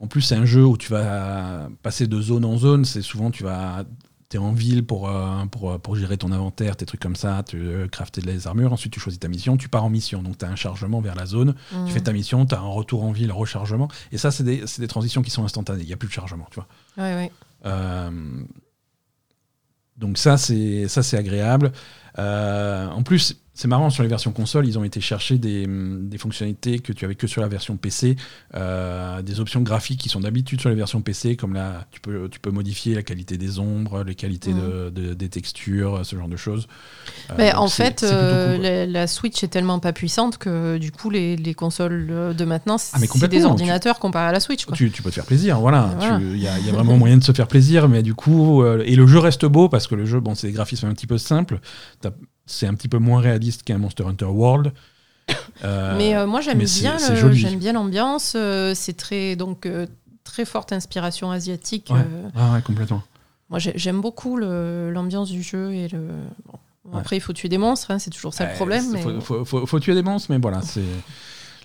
en 0.03 0.07
plus, 0.07 0.21
c'est 0.21 0.35
un 0.35 0.45
jeu 0.45 0.65
où 0.65 0.77
tu 0.77 0.91
vas 0.91 1.69
passer 1.81 2.07
de 2.07 2.21
zone 2.21 2.43
en 2.45 2.57
zone. 2.57 2.83
C'est 2.85 3.01
souvent 3.01 3.31
tu 3.31 3.43
vas 3.43 3.85
es 4.33 4.37
en 4.39 4.51
ville 4.51 4.83
pour, 4.83 5.07
euh, 5.09 5.45
pour, 5.45 5.79
pour 5.79 5.95
gérer 5.95 6.17
ton 6.17 6.31
inventaire, 6.31 6.75
tes 6.75 6.85
trucs 6.85 6.99
comme 6.99 7.15
ça, 7.15 7.43
tu 7.47 7.57
euh, 7.59 7.87
crafter 7.87 8.21
des 8.21 8.47
armures. 8.47 8.73
Ensuite, 8.73 8.91
tu 8.91 8.99
choisis 8.99 9.19
ta 9.19 9.27
mission, 9.27 9.57
tu 9.57 9.69
pars 9.69 9.83
en 9.83 9.91
mission. 9.91 10.23
Donc, 10.23 10.39
tu 10.39 10.45
as 10.45 10.49
un 10.49 10.55
chargement 10.55 11.01
vers 11.01 11.15
la 11.15 11.25
zone, 11.27 11.53
Mm. 11.71 11.85
tu 11.85 11.91
fais 11.91 12.01
ta 12.01 12.13
mission, 12.13 12.45
tu 12.45 12.55
as 12.55 12.59
un 12.59 12.67
retour 12.67 13.03
en 13.03 13.11
ville, 13.11 13.31
rechargement. 13.31 13.89
Et 14.11 14.17
ça, 14.17 14.31
c'est 14.31 14.43
des, 14.43 14.63
c'est 14.65 14.81
des 14.81 14.87
transitions 14.87 15.21
qui 15.21 15.29
sont 15.29 15.43
instantanées. 15.45 15.83
Il 15.83 15.87
n'y 15.87 15.93
a 15.93 15.97
plus 15.97 16.07
de 16.07 16.13
chargement, 16.13 16.47
tu 16.49 16.55
vois. 16.55 16.67
Ouais, 16.97 17.13
ouais. 17.15 17.31
Euh, 17.65 18.09
donc 19.97 20.17
ça 20.17 20.37
c'est 20.37 20.87
ça 20.87 21.03
c'est 21.03 21.17
agréable. 21.17 21.71
Euh, 22.17 22.87
en 22.89 23.03
plus 23.03 23.39
c'est 23.53 23.67
marrant 23.67 23.89
sur 23.89 24.03
les 24.03 24.09
versions 24.09 24.31
console 24.31 24.65
ils 24.67 24.77
ont 24.79 24.83
été 24.83 24.99
chercher 25.01 25.37
des, 25.37 25.65
hum, 25.65 26.07
des 26.09 26.17
fonctionnalités 26.17 26.79
que 26.79 26.91
tu 26.93 27.05
avais 27.05 27.15
que 27.15 27.27
sur 27.27 27.41
la 27.41 27.47
version 27.47 27.77
PC, 27.77 28.15
euh, 28.55 29.21
des 29.21 29.39
options 29.39 29.61
graphiques 29.61 29.99
qui 29.99 30.09
sont 30.09 30.21
d'habitude 30.21 30.59
sur 30.61 30.69
les 30.69 30.75
versions 30.75 31.01
PC 31.01 31.35
comme 31.35 31.53
là 31.53 31.85
tu 31.91 31.99
peux 32.01 32.27
tu 32.29 32.39
peux 32.39 32.51
modifier 32.51 32.95
la 32.95 33.03
qualité 33.03 33.37
des 33.37 33.59
ombres, 33.59 34.03
les 34.03 34.15
qualités 34.15 34.53
de- 34.53 34.89
de- 34.89 35.13
des 35.13 35.29
textures, 35.29 36.05
ce 36.05 36.15
genre 36.15 36.27
de 36.27 36.35
choses. 36.37 36.67
Euh, 37.29 37.35
Mais 37.37 37.53
en 37.53 37.67
fait, 37.67 38.03
euh, 38.03 38.55
cool, 38.55 38.63
la, 38.63 38.85
la 38.85 39.07
Switch 39.07 39.43
est 39.43 39.47
tellement 39.49 39.79
pas 39.79 39.93
puissante 39.93 40.37
que 40.37 40.77
du 40.77 40.91
coup, 40.91 41.09
les, 41.09 41.35
les 41.35 41.53
consoles 41.53 42.33
de 42.35 42.45
maintenant, 42.45 42.77
Ah, 42.93 42.97
c'est 42.99 43.27
des 43.27 43.45
ordinateurs 43.45 43.99
comparés 43.99 44.27
à 44.29 44.31
la 44.31 44.39
Switch. 44.39 44.65
Quoi. 44.65 44.75
Tu, 44.75 44.89
tu 44.91 45.01
peux 45.03 45.09
te 45.09 45.15
faire 45.15 45.25
plaisir, 45.25 45.59
voilà. 45.59 45.93
Voilà. 45.97 46.17
Tu- 46.17 46.23
Il 46.31 46.41
y, 46.41 46.47
a- 46.47 46.57
y 46.59 46.69
a 46.69 46.73
vraiment 46.73 46.97
moyen 46.97 47.17
de 47.17 47.23
se 47.23 47.31
faire 47.31 47.47
plaisir, 47.47 47.87
mais 47.87 48.01
du 48.03 48.13
coup, 48.15 48.63
euh, 48.63 48.83
et 48.85 48.95
le 48.95 49.05
jeu 49.07 49.19
reste 49.19 49.45
beau 49.45 49.69
parce 49.69 49.87
que 49.87 49.95
le 49.95 50.05
jeu, 50.05 50.19
bon, 50.19 50.33
c'est 50.35 50.47
des 50.47 50.53
graphismes 50.53 50.87
un 50.87 50.93
petit 50.93 51.07
peu 51.07 51.17
simples. 51.17 51.59
C'est 52.45 52.67
un 52.67 52.73
petit 52.73 52.89
peu 52.89 52.97
moins 52.97 53.21
réaliste 53.21 53.63
qu'un 53.63 53.77
Monster 53.77 54.03
Hunter 54.05 54.25
World, 54.25 54.73
Euh, 55.63 55.95
mais 55.97 56.15
euh, 56.15 56.27
moi 56.27 56.41
j'aime 56.41 56.57
bien, 56.57 56.97
j'aime 56.97 57.57
bien 57.59 57.71
l'ambiance. 57.73 58.33
euh, 58.35 58.73
c'est 58.75 58.97
très 58.97 59.35
donc 59.37 59.67
très 60.25 60.43
forte 60.43 60.73
inspiration 60.73 61.31
asiatique. 61.31 61.89
Ouais. 61.91 62.01
ah 62.35 62.53
ouais, 62.53 62.61
complètement. 62.61 63.01
moi 63.49 63.59
j'ai- 63.59 63.71
j'aime 63.75 64.01
beaucoup 64.01 64.35
l'ambiance 64.37 65.29
du 65.29 65.41
jeu 65.41 65.73
et 65.73 65.87
le. 65.87 66.07
bon. 66.45 66.97
Après 66.97 67.15
il 67.15 67.21
faut 67.21 67.31
tuer 67.31 67.47
des 67.47 67.57
monstres, 67.57 67.91
hein, 67.91 67.99
c'est 67.99 68.09
toujours 68.09 68.33
ça 68.33 68.45
le 68.49 68.53
problème. 68.55 68.83
Mais... 68.91 69.01
faut, 69.01 69.21
faut- 69.21 69.45
faut- 69.45 69.65
faut 69.65 69.79
tuer 69.79 69.95
des 69.95 70.03
monstres, 70.03 70.27
mais 70.31 70.39
voilà, 70.39 70.61
c'est 70.61 70.81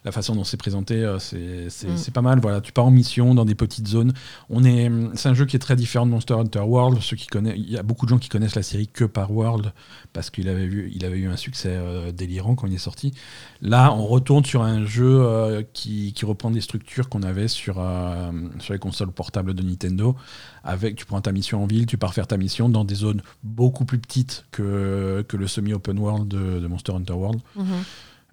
la 0.04 0.12
façon 0.12 0.34
dont 0.34 0.44
c'est 0.44 0.56
présenté, 0.56 0.94
euh, 1.04 1.18
c'est 1.18 1.68
Mm. 1.88 1.96
c'est 1.96 2.12
pas 2.12 2.22
mal. 2.22 2.40
Voilà, 2.40 2.60
tu 2.60 2.72
pars 2.72 2.86
en 2.86 2.90
mission 2.90 3.34
dans 3.34 3.44
des 3.44 3.54
petites 3.54 3.88
zones. 3.88 4.12
On 4.50 4.64
est, 4.64 4.90
c'est 5.14 5.28
un 5.28 5.34
jeu 5.34 5.44
qui 5.46 5.56
est 5.56 5.60
très 5.60 5.76
différent 5.76 6.06
de 6.06 6.10
Monster 6.10 6.34
Hunter 6.34 6.60
World. 6.60 6.98
Ceux 7.02 7.16
qui 7.16 7.26
connaissent, 7.26 7.56
il 7.56 7.70
y 7.70 7.76
a 7.76 7.82
beaucoup 7.82 8.06
de 8.06 8.10
gens 8.10 8.18
qui 8.18 8.28
connaissent 8.28 8.54
la 8.54 8.62
série 8.62 8.88
que 8.88 9.04
par 9.04 9.30
World 9.32 9.72
parce 10.12 10.30
qu'il 10.30 10.48
avait 10.48 10.64
eu, 10.64 10.90
il 10.94 11.04
avait 11.04 11.18
eu 11.18 11.28
un 11.28 11.36
succès 11.36 11.70
euh, 11.72 12.12
délirant 12.12 12.54
quand 12.54 12.66
il 12.66 12.74
est 12.74 12.78
sorti. 12.78 13.12
Là, 13.60 13.92
on 13.92 14.06
retourne 14.06 14.44
sur 14.44 14.62
un 14.62 14.84
jeu 14.84 15.20
euh, 15.20 15.62
qui, 15.72 16.12
qui 16.12 16.24
reprend 16.24 16.50
des 16.50 16.60
structures 16.60 17.08
qu'on 17.08 17.22
avait 17.22 17.48
sur 17.48 17.76
euh, 17.78 18.30
sur 18.60 18.72
les 18.72 18.78
consoles 18.78 19.12
portables 19.12 19.54
de 19.54 19.62
Nintendo. 19.62 20.16
Avec, 20.64 20.96
tu 20.96 21.06
prends 21.06 21.20
ta 21.20 21.32
mission 21.32 21.62
en 21.62 21.66
ville, 21.66 21.86
tu 21.86 21.96
pars 21.98 22.12
faire 22.14 22.26
ta 22.26 22.36
mission 22.36 22.68
dans 22.68 22.84
des 22.84 22.94
zones 22.96 23.22
beaucoup 23.42 23.84
plus 23.84 23.98
petites 23.98 24.44
que 24.50 25.24
que 25.28 25.36
le 25.36 25.46
semi-open 25.46 25.98
world 25.98 26.28
de, 26.28 26.60
de 26.60 26.66
Monster 26.66 26.92
Hunter 26.92 27.14
World. 27.14 27.40
Mhm. 27.56 27.66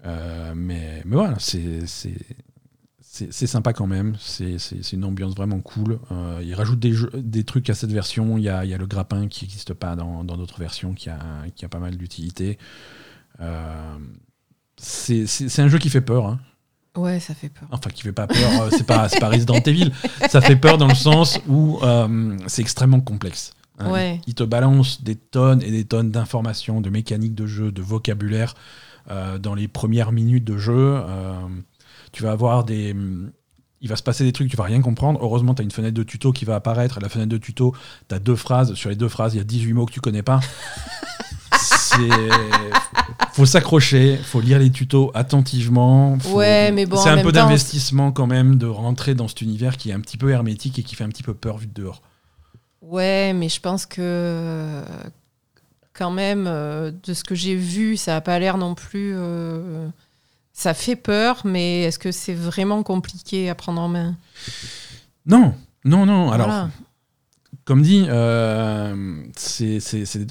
Euh, 0.06 0.54
mais, 0.56 1.02
mais 1.06 1.15
voilà, 1.15 1.36
c'est 1.39 1.86
sympa 3.48 3.74
quand 3.74 3.88
même. 3.88 4.15
C'est 4.20 4.58
une 4.94 5.06
ambiance 5.06 5.36
vraiment 5.36 5.60
cool. 5.62 6.00
Euh, 6.12 6.41
il 6.44 6.54
rajoute 6.54 6.80
des, 6.80 6.94
jeux- 6.94 7.12
des 7.15 7.44
trucs 7.44 7.70
à 7.70 7.74
cette 7.74 7.91
version. 7.91 8.38
Il 8.38 8.44
y 8.44 8.50
a, 8.50 8.65
il 8.65 8.72
y 8.72 8.74
a 8.74 8.78
le 8.78 8.88
grappin 8.88 9.28
qui 9.28 9.46
n'existe 9.46 9.74
pas 9.74 9.96
dans 9.96 10.24
dans 10.24 10.38
d'autres 10.38 10.60
versions, 10.60 10.94
qui 10.94 11.10
a, 11.10 11.20
qui 11.56 11.65
a 11.65 11.70
pas 11.70 11.80
mal 11.80 11.96
d'utilité. 11.98 12.58
Euh, 13.39 13.98
c'est 14.78 15.60
un 15.60 15.68
jeu 15.68 15.80
qui 15.80 15.89
fait 15.89 16.02
peur. 16.02 16.28
hein. 16.28 16.39
Ouais, 16.96 17.20
ça 17.20 17.34
fait 17.34 17.50
peur. 17.50 17.68
Enfin, 17.72 17.89
qui 17.89 18.04
fait 18.04 18.13
pas 18.13 18.28
peur. 18.28 18.62
euh, 18.62 18.70
c'est 18.72 18.86
pas, 18.86 19.08
pas 19.20 19.30
Resident 19.30 19.60
Evil. 19.65 19.91
Ça 20.30 20.41
fait 20.41 20.56
peur 20.56 20.78
dans 20.78 20.88
le 20.88 20.96
sens 20.96 21.39
où 21.48 21.80
euh, 21.84 22.38
c'est 22.48 22.62
extrêmement 22.62 23.02
complexe. 23.02 23.54
hein. 23.80 23.91
Ouais. 23.91 24.22
Il 24.28 24.36
te 24.36 24.44
balance 24.44 25.04
des 25.04 25.15
tonnes 25.15 25.62
et 25.62 25.72
des 25.72 25.86
tonnes 25.86 26.12
d'informations, 26.12 26.82
de 26.82 26.89
mécaniques 26.89 27.36
de 27.36 27.46
jeu, 27.48 27.72
de 27.72 27.82
vocabulaire 27.82 28.54
dans 29.39 29.54
les 29.56 29.68
premières 29.68 30.12
minutes 30.12 30.44
de 30.46 30.58
jeu. 30.58 30.74
euh, 31.08 31.34
tu 32.12 32.24
vas 32.24 32.32
avoir 32.32 32.63
des. 32.63 32.96
Il 33.82 33.89
va 33.89 33.96
se 33.98 34.04
passer 34.04 34.24
des 34.24 34.32
trucs, 34.32 34.50
tu 34.50 34.58
vas 34.58 34.63
rien 34.63 34.82
comprendre. 34.82 35.20
Heureusement, 35.22 35.54
tu 35.54 35.62
as 35.62 35.63
une 35.63 35.70
fenêtre 35.72 35.94
de 35.94 36.02
tuto 36.04 36.32
qui 36.32 36.44
va 36.46 36.56
apparaître. 36.56 37.00
La 37.02 37.10
fenêtre 37.10 37.30
de 37.30 37.38
tuto, 37.38 37.76
tu 38.10 38.15
as 38.15 38.20
deux 38.20 38.36
phrases. 38.36 38.74
Sur 38.74 38.89
les 38.89 38.96
deux 38.96 39.10
phrases, 39.10 39.36
il 39.36 39.38
y 39.38 39.41
a 39.41 39.44
18 39.44 39.74
mots 39.74 39.86
que 39.86 39.91
tu 39.94 40.02
connais 40.02 40.24
pas. 40.24 40.39
C'est. 41.60 41.98
Faut 43.34 43.46
s'accrocher, 43.46 44.18
faut 44.18 44.39
lire 44.39 44.60
les 44.60 44.72
tutos 44.72 45.12
attentivement. 45.13 46.18
faut- 46.20 46.38
Ouais, 46.38 46.72
mais 46.72 46.86
bon, 46.86 46.98
C'est 46.98 47.10
un 47.10 47.18
peu 47.18 47.32
d'investissement 47.44 48.12
quand 48.12 48.28
même 48.28 48.56
de 48.58 48.65
rentrer 48.65 49.13
dans 49.13 49.28
cet 49.28 49.41
univers 49.41 49.76
qui 49.78 49.89
est 49.89 49.94
un 49.94 50.00
petit 50.00 50.18
peu 50.18 50.30
hermétique 50.32 50.80
et 50.80 50.84
qui 50.84 50.96
fait 50.96 51.04
un 51.04 51.10
petit 51.10 51.24
peu 51.24 51.34
peur 51.34 51.58
vu 51.58 51.68
de 51.68 51.74
dehors. 51.74 52.02
Ouais, 52.82 53.34
mais 53.34 53.50
je 53.50 53.60
pense 53.60 53.86
que 53.86 54.82
quand 55.98 56.12
même, 56.12 56.46
euh, 56.48 56.92
de 57.06 57.14
ce 57.14 57.24
que 57.24 57.34
j'ai 57.36 57.56
vu, 57.56 57.98
ça 57.98 58.12
n'a 58.14 58.22
pas 58.22 58.38
l'air 58.40 58.58
non 58.58 58.76
plus. 58.76 59.14
euh, 59.16 59.88
Ça 60.54 60.74
fait 60.74 60.96
peur, 60.96 61.42
mais 61.46 61.82
est-ce 61.84 62.00
que 62.00 62.12
c'est 62.12 62.34
vraiment 62.34 62.82
compliqué 62.84 63.50
à 63.50 63.56
prendre 63.56 63.82
en 63.82 63.88
main? 63.90 64.16
Non, 65.26 65.54
non, 65.84 66.06
non. 66.06 66.32
Alors, 66.32 66.48
Voilà. 66.48 66.70
comme 67.66 67.82
dit, 67.82 68.06
euh, 68.08 69.24
c'est, 69.36 69.80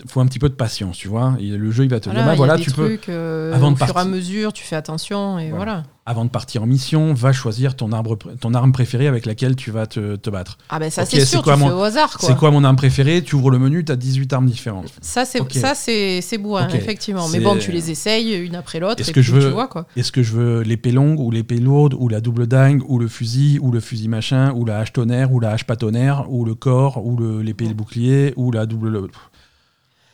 faut 0.09 0.20
un 0.20 0.27
petit 0.27 0.38
peu 0.38 0.48
de 0.48 0.55
patience, 0.55 0.96
tu 0.96 1.09
vois. 1.09 1.35
Et 1.40 1.48
le 1.48 1.70
jeu, 1.70 1.85
il 1.85 1.90
va 1.90 2.00
te 2.00 2.05
Voilà, 2.09 2.20
dire, 2.22 2.31
bah 2.31 2.37
voilà, 2.37 2.57
des 2.57 2.62
tu 2.62 2.70
peux, 2.70 2.87
trucs, 2.87 3.09
euh, 3.09 3.53
avant 3.53 3.68
au 3.68 3.72
de 3.74 3.77
fur 3.77 3.96
et 3.96 4.00
à 4.00 4.05
mesure, 4.05 4.53
tu 4.53 4.64
fais 4.64 4.77
attention 4.77 5.38
et 5.38 5.50
Voilà. 5.50 5.57
voilà. 5.64 5.83
Avant 6.06 6.24
de 6.24 6.30
partir 6.30 6.62
en 6.62 6.66
mission, 6.66 7.14
va 7.14 7.32
choisir 7.32 7.76
ton, 7.76 7.90
arbre, 7.92 8.16
pr- 8.16 8.36
ton 8.38 8.52
arme 8.52 8.72
préférée 8.72 9.06
avec 9.06 9.24
laquelle 9.24 9.56
tu 9.56 9.70
vas 9.70 9.86
te, 9.86 10.16
te 10.16 10.28
battre. 10.28 10.58
Ah 10.68 10.78
ben 10.78 10.90
ça 10.90 11.06
c'est 11.06 11.24
sûr, 11.24 11.42
quoi 11.42 11.54
tu 11.54 11.60
mon- 11.60 11.68
fais 11.68 11.72
au 11.74 11.82
hasard 11.82 12.18
quoi. 12.18 12.28
C'est 12.28 12.36
quoi 12.36 12.50
mon 12.50 12.62
arme 12.62 12.76
préférée? 12.76 13.22
Tu 13.22 13.34
ouvres 13.36 13.50
le 13.50 13.58
menu, 13.58 13.84
tu 13.84 13.90
as 13.92 13.96
18 13.96 14.32
armes 14.34 14.46
différentes. 14.46 14.92
Ça 15.00 15.24
c'est 15.24 15.40
Ok. 15.40 15.52
ça 15.54 15.74
c'est 15.74 16.20
c'est 16.20 16.36
bourrin 16.38 16.68
effectivement. 16.68 17.26
Mais 17.28 17.40
bon, 17.40 17.56
tu 17.58 17.72
les 17.72 17.90
essayes 17.90 18.34
une 18.34 18.54
après 18.54 18.80
l'autre 18.80 19.00
Est-ce 19.00 19.10
et 19.10 19.12
que 19.14 19.20
puis 19.20 19.28
je 19.28 19.34
veux- 19.34 19.42
tu 19.48 19.52
vois 19.54 19.66
quoi. 19.68 19.86
Est-ce 19.96 20.12
que 20.12 20.22
je 20.22 20.32
veux 20.32 20.60
l'épée 20.62 20.92
longue 20.92 21.20
ou 21.20 21.30
l'épée 21.30 21.58
lourde 21.58 21.94
ou 21.98 22.08
la 22.08 22.20
double 22.20 22.46
dingue 22.46 22.82
ou 22.88 22.98
le 22.98 23.08
fusil 23.08 23.58
ou 23.62 23.72
le 23.72 23.80
fusil 23.80 24.08
machin 24.08 24.52
ou 24.54 24.64
la 24.66 24.78
hache 24.80 24.92
tonnerre 24.92 25.32
ou 25.32 25.40
la 25.40 25.52
hache 25.52 25.64
pas 25.64 25.76
tonnerre 25.76 26.26
ou 26.28 26.44
le 26.44 26.54
corps 26.54 27.04
ou 27.04 27.16
le- 27.16 27.40
l'épée 27.40 27.64
et 27.64 27.68
le 27.68 27.74
bouclier 27.74 28.34
ou 28.36 28.50
la 28.52 28.66
double... 28.66 29.08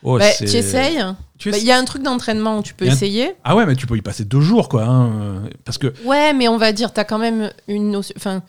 Oh, 0.03 0.19
Bah, 0.19 0.25
tu 0.39 0.45
essayes. 0.45 0.97
Bah, 0.99 1.59
Il 1.59 1.65
y 1.65 1.73
a 1.73 1.79
un 1.79 1.85
truc 1.85 2.03
d'entraînement 2.03 2.59
où 2.59 2.63
tu 2.63 2.75
peux 2.75 2.87
un- 2.87 2.93
essayer. 2.93 3.35
Ah 3.45 3.55
ouais, 3.57 3.67
mais 3.67 3.77
tu 3.77 3.87
peux 3.87 3.97
y 3.97 4.03
passer 4.03 4.25
deux 4.25 4.41
jours, 4.41 4.69
quoi. 4.69 4.85
hein, 4.85 5.11
euh, 5.13 5.41
parce 5.65 5.79
que 5.79 5.93
Ouais, 6.05 6.33
mais 6.33 6.49
on 6.49 6.57
va 6.59 6.73
dire, 6.73 6.93
t'as 6.93 7.05
quand 7.05 7.19
même 7.19 7.51
une 7.69 7.91
notion. 7.91 8.15
Enfin, 8.17 8.43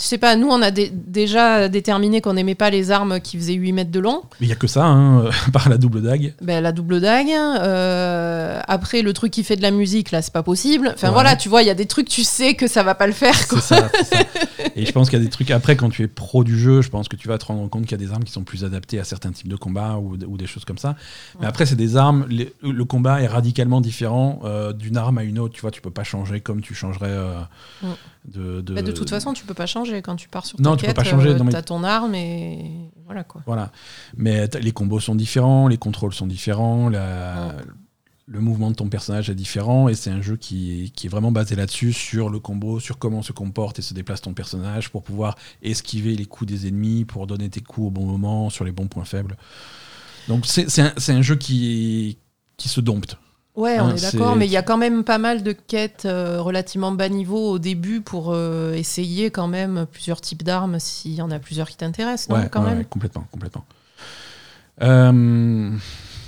je 0.00 0.06
sais 0.06 0.16
pas, 0.18 0.34
nous, 0.36 0.48
on 0.48 0.62
a 0.62 0.70
dé- 0.70 0.90
déjà 0.94 1.68
déterminé 1.68 2.20
qu'on 2.20 2.32
n'aimait 2.32 2.54
pas 2.54 2.70
les 2.70 2.90
armes 2.90 3.20
qui 3.20 3.36
faisaient 3.36 3.52
8 3.54 3.72
mètres 3.72 3.90
de 3.90 4.00
long. 4.00 4.22
il 4.40 4.48
y 4.48 4.52
a 4.52 4.56
que 4.56 4.66
ça, 4.66 4.84
hein, 4.86 5.28
par 5.52 5.68
la 5.68 5.76
double 5.76 6.00
dague. 6.02 6.34
Ben, 6.40 6.62
la 6.62 6.72
double 6.72 7.00
dague. 7.00 7.28
euh, 7.28 8.60
après, 8.66 9.02
le 9.02 9.12
truc 9.12 9.32
qui 9.32 9.44
fait 9.44 9.56
de 9.56 9.62
la 9.62 9.70
musique, 9.70 10.10
là, 10.10 10.22
c'est 10.22 10.32
pas 10.32 10.42
possible. 10.42 10.92
Enfin, 10.94 11.08
Ouais. 11.08 11.12
voilà, 11.14 11.36
tu 11.36 11.48
vois, 11.48 11.62
il 11.62 11.66
y 11.66 11.70
a 11.70 11.74
des 11.74 11.86
trucs, 11.86 12.08
tu 12.08 12.22
sais 12.24 12.54
que 12.54 12.66
ça 12.66 12.82
va 12.82 12.94
pas 12.94 13.06
le 13.06 13.12
faire, 13.12 13.46
quoi. 13.48 13.60
C'est 13.60 13.74
ça, 13.76 13.88
ça. 14.04 14.18
Et 14.76 14.86
je 14.86 14.92
pense 14.92 15.10
qu'il 15.10 15.18
y 15.18 15.22
a 15.22 15.24
des 15.24 15.30
trucs 15.30 15.50
après, 15.50 15.76
quand 15.76 15.90
tu 15.90 16.02
es 16.02 16.08
pro 16.08 16.44
du 16.44 16.58
jeu, 16.58 16.80
je 16.82 16.88
pense 16.90 17.08
que 17.08 17.16
tu 17.16 17.28
vas 17.28 17.38
te 17.38 17.44
rendre 17.46 17.68
compte 17.68 17.82
qu'il 17.82 17.92
y 17.92 18.02
a 18.02 18.06
des 18.06 18.12
armes 18.12 18.24
qui 18.24 18.32
sont 18.32 18.44
plus 18.44 18.64
adaptées 18.64 18.98
à 19.00 19.04
certains 19.04 19.32
types 19.32 19.48
de 19.48 19.56
combats 19.56 19.96
ou, 19.98 20.16
ou 20.26 20.36
des 20.36 20.46
choses 20.46 20.64
comme 20.64 20.78
ça. 20.78 20.96
Mais 21.40 21.46
après, 21.46 21.66
c'est 21.66 21.76
des 21.76 21.96
armes, 21.96 22.26
les- 22.28 22.52
le 22.62 22.84
combat 22.84 23.20
est 23.22 23.26
radicalement 23.26 23.80
différent 23.80 24.40
euh, 24.44 24.72
d'une 24.72 24.96
arme 24.96 25.18
à 25.18 25.24
une 25.24 25.38
autre. 25.38 25.54
Tu 25.54 25.60
vois, 25.60 25.70
tu 25.70 25.80
peux 25.80 25.90
pas 25.90 26.04
changer 26.04 26.40
comme 26.40 26.60
tu 26.60 26.74
changerais 26.74 27.08
euh, 27.10 27.40
de, 28.26 28.60
de, 28.60 28.74
Mais 28.74 28.82
de 28.82 28.92
toute 28.92 29.10
façon, 29.10 29.32
tu 29.32 29.44
peux 29.44 29.54
pas 29.54 29.66
changer 29.66 29.89
quand 29.98 30.16
tu 30.16 30.28
pars 30.28 30.46
sur 30.46 30.60
Non, 30.60 30.70
ta 30.72 30.76
tu 30.76 30.80
peux 30.82 30.86
quête. 30.88 30.96
pas 30.96 31.04
changer, 31.04 31.30
euh, 31.30 31.38
mais- 31.44 31.52
T'as 31.52 31.62
ton 31.62 31.82
arme 31.84 32.14
et 32.14 32.90
voilà, 33.04 33.24
quoi. 33.24 33.42
Voilà. 33.46 33.72
Mais 34.16 34.48
t- 34.48 34.60
les 34.60 34.72
combos 34.72 35.00
sont 35.00 35.14
différents, 35.14 35.68
les 35.68 35.76
contrôles 35.78 36.14
sont 36.14 36.26
différents, 36.26 36.88
la- 36.88 37.54
le 38.26 38.38
mouvement 38.40 38.70
de 38.70 38.76
ton 38.76 38.88
personnage 38.88 39.28
est 39.28 39.34
différent, 39.34 39.88
et 39.88 39.94
c'est 39.94 40.10
un 40.10 40.22
jeu 40.22 40.36
qui, 40.36 40.92
qui 40.94 41.08
est 41.08 41.10
vraiment 41.10 41.32
basé 41.32 41.56
là-dessus, 41.56 41.92
sur 41.92 42.30
le 42.30 42.38
combo, 42.38 42.78
sur 42.78 42.96
comment 42.98 43.22
se 43.22 43.32
comporte 43.32 43.80
et 43.80 43.82
se 43.82 43.92
déplace 43.92 44.20
ton 44.20 44.34
personnage 44.34 44.90
pour 44.90 45.02
pouvoir 45.02 45.36
esquiver 45.62 46.14
les 46.14 46.26
coups 46.26 46.48
des 46.52 46.68
ennemis, 46.68 47.04
pour 47.04 47.26
donner 47.26 47.48
tes 47.50 47.60
coups 47.60 47.88
au 47.88 47.90
bon 47.90 48.06
moment, 48.06 48.48
sur 48.48 48.64
les 48.64 48.70
bons 48.70 48.86
points 48.86 49.04
faibles. 49.04 49.36
Donc 50.28 50.46
c'est 50.46 51.10
un, 51.10 51.22
jeu 51.22 51.34
qui, 51.34 52.18
qui 52.56 52.68
se 52.68 52.80
dompte. 52.80 53.18
Ouais, 53.60 53.78
on 53.80 53.88
Hein, 53.88 53.96
est 53.96 54.00
d'accord, 54.02 54.36
mais 54.36 54.46
il 54.46 54.52
y 54.52 54.56
a 54.56 54.62
quand 54.62 54.76
même 54.78 55.04
pas 55.04 55.18
mal 55.18 55.42
de 55.42 55.52
quêtes 55.52 56.04
euh, 56.06 56.40
relativement 56.40 56.92
bas 56.92 57.08
niveau 57.08 57.50
au 57.50 57.58
début 57.58 58.00
pour 58.00 58.32
euh, 58.32 58.72
essayer 58.74 59.30
quand 59.30 59.48
même 59.48 59.86
plusieurs 59.90 60.20
types 60.20 60.42
d'armes 60.42 60.78
s'il 60.78 61.14
y 61.14 61.22
en 61.22 61.30
a 61.30 61.38
plusieurs 61.38 61.68
qui 61.68 61.76
t'intéressent, 61.76 62.28
Ouais, 62.36 62.48
quand 62.50 62.60
ouais, 62.62 62.70
même? 62.70 62.78
ouais, 62.78 62.84
complètement, 62.84 63.26
complètement. 63.30 63.64
Euh, 64.82 65.70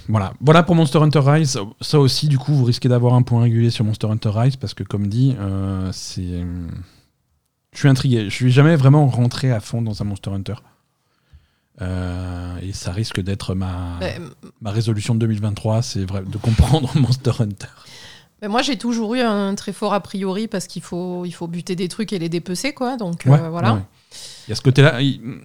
voilà. 0.09 0.35
voilà 0.41 0.63
pour 0.63 0.75
Monster 0.75 0.99
Hunter 0.99 1.21
Rise. 1.25 1.59
Ça 1.81 1.99
aussi, 1.99 2.29
du 2.29 2.39
coup, 2.39 2.53
vous 2.55 2.65
risquez 2.65 2.89
d'avoir 2.89 3.15
un 3.15 3.23
point 3.23 3.43
régulier 3.43 3.71
sur 3.71 3.85
Monster 3.85 4.09
Hunter 4.09 4.31
Rise 4.35 4.57
parce 4.57 4.75
que, 4.75 4.83
comme 4.85 5.07
dit, 5.07 5.37
c'est. 5.93 6.45
Je 7.73 7.79
suis 7.79 7.89
intrigué. 7.89 8.25
Je 8.25 8.35
suis 8.35 8.51
jamais 8.53 8.77
vraiment 8.77 9.07
rentré 9.07 9.51
à 9.51 9.61
fond 9.61 9.81
dans 9.81 10.03
un 10.03 10.05
Monster 10.05 10.31
Hunter. 10.31 10.55
Euh, 11.81 12.57
et 12.63 12.73
ça 12.73 12.93
risque 12.93 13.21
d'être 13.21 13.55
ma, 13.55 13.97
Bah, 14.01 14.07
ma 14.61 14.71
résolution 14.71 15.15
de 15.15 15.21
2023, 15.21 15.83
c'est 15.83 16.01
de 16.07 16.39
comprendre 16.39 16.91
Monster 16.99 17.33
Hunter. 17.41 17.67
bah, 18.41 18.49
moi, 18.49 18.63
j'ai 18.63 18.77
toujours 18.77 19.15
eu 19.15 19.21
un 19.21 19.55
très 19.55 19.73
fort 19.73 19.95
a 19.95 20.01
priori 20.01 20.49
parce 20.49 20.67
qu'il 20.67 20.83
faut, 20.83 21.25
il 21.25 21.33
faut 21.33 21.47
buter 21.47 21.75
des 21.75 21.89
trucs 21.89 22.13
et 22.13 22.19
les 22.19 22.29
dépecer, 22.29 22.73
quoi. 22.75 22.97
Donc 22.97 23.23
Ouais, 23.27 23.41
euh, 23.41 23.49
voilà. 23.49 23.75
ouais. 23.75 23.81
Il 24.47 24.51
y 24.51 24.53
a 24.53 24.57
ce 24.57 24.61
côté-là. 24.61 24.99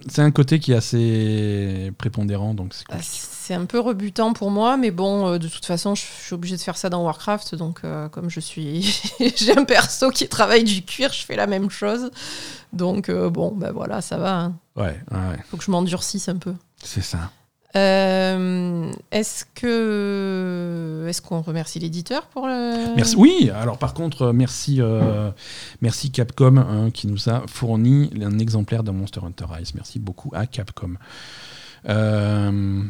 C'est 0.08 0.22
un 0.22 0.30
côté 0.32 0.58
qui 0.58 0.72
est 0.72 0.76
assez 0.76 1.92
prépondérant, 1.98 2.52
donc 2.52 2.74
c'est 2.74 2.84
Bah. 2.88 2.96
C'est 3.00 3.54
un 3.54 3.64
peu 3.64 3.80
rebutant 3.80 4.34
pour 4.34 4.50
moi, 4.50 4.76
mais 4.76 4.90
bon, 4.90 5.26
euh, 5.26 5.38
de 5.38 5.48
toute 5.48 5.64
façon, 5.64 5.94
je 5.94 6.02
je 6.02 6.24
suis 6.26 6.34
obligée 6.34 6.56
de 6.56 6.60
faire 6.60 6.76
ça 6.76 6.90
dans 6.90 7.02
Warcraft, 7.02 7.54
donc 7.54 7.78
euh, 7.82 8.10
comme 8.10 8.28
je 8.28 8.40
suis, 8.40 9.00
j'ai 9.36 9.56
un 9.56 9.64
perso 9.64 10.10
qui 10.10 10.28
travaille 10.28 10.64
du 10.64 10.82
cuir, 10.82 11.10
je 11.14 11.24
fais 11.24 11.34
la 11.36 11.46
même 11.46 11.70
chose. 11.70 12.10
Donc 12.72 13.08
euh, 13.08 13.30
bon, 13.30 13.52
ben 13.54 13.72
voilà, 13.72 14.00
ça 14.00 14.16
va. 14.18 14.38
hein. 14.40 14.54
Ouais, 14.76 15.00
ouais, 15.10 15.38
Faut 15.50 15.56
que 15.56 15.64
je 15.64 15.70
m'endurcisse 15.70 16.28
un 16.28 16.36
peu. 16.36 16.54
c'est 16.82 17.02
ça. 17.02 17.30
Euh, 17.76 18.90
est-ce 19.10 19.44
que 19.54 21.04
est-ce 21.06 21.20
qu'on 21.20 21.42
remercie 21.42 21.78
l'éditeur 21.78 22.26
pour 22.28 22.46
le 22.46 22.94
Merci. 22.96 23.14
Oui, 23.16 23.50
alors 23.54 23.76
par 23.76 23.92
contre, 23.92 24.22
euh, 24.22 24.32
merci, 24.32 24.80
euh, 24.80 25.30
merci 25.82 26.10
Capcom 26.10 26.56
hein, 26.56 26.90
qui 26.90 27.06
nous 27.08 27.28
a 27.28 27.42
fourni 27.46 28.10
un 28.22 28.38
exemplaire 28.38 28.82
de 28.84 28.90
Monster 28.90 29.20
Hunter 29.22 29.44
Rise. 29.50 29.74
Merci 29.74 29.98
beaucoup 29.98 30.30
à 30.34 30.46
Capcom. 30.46 30.94
Euh, 31.88 32.82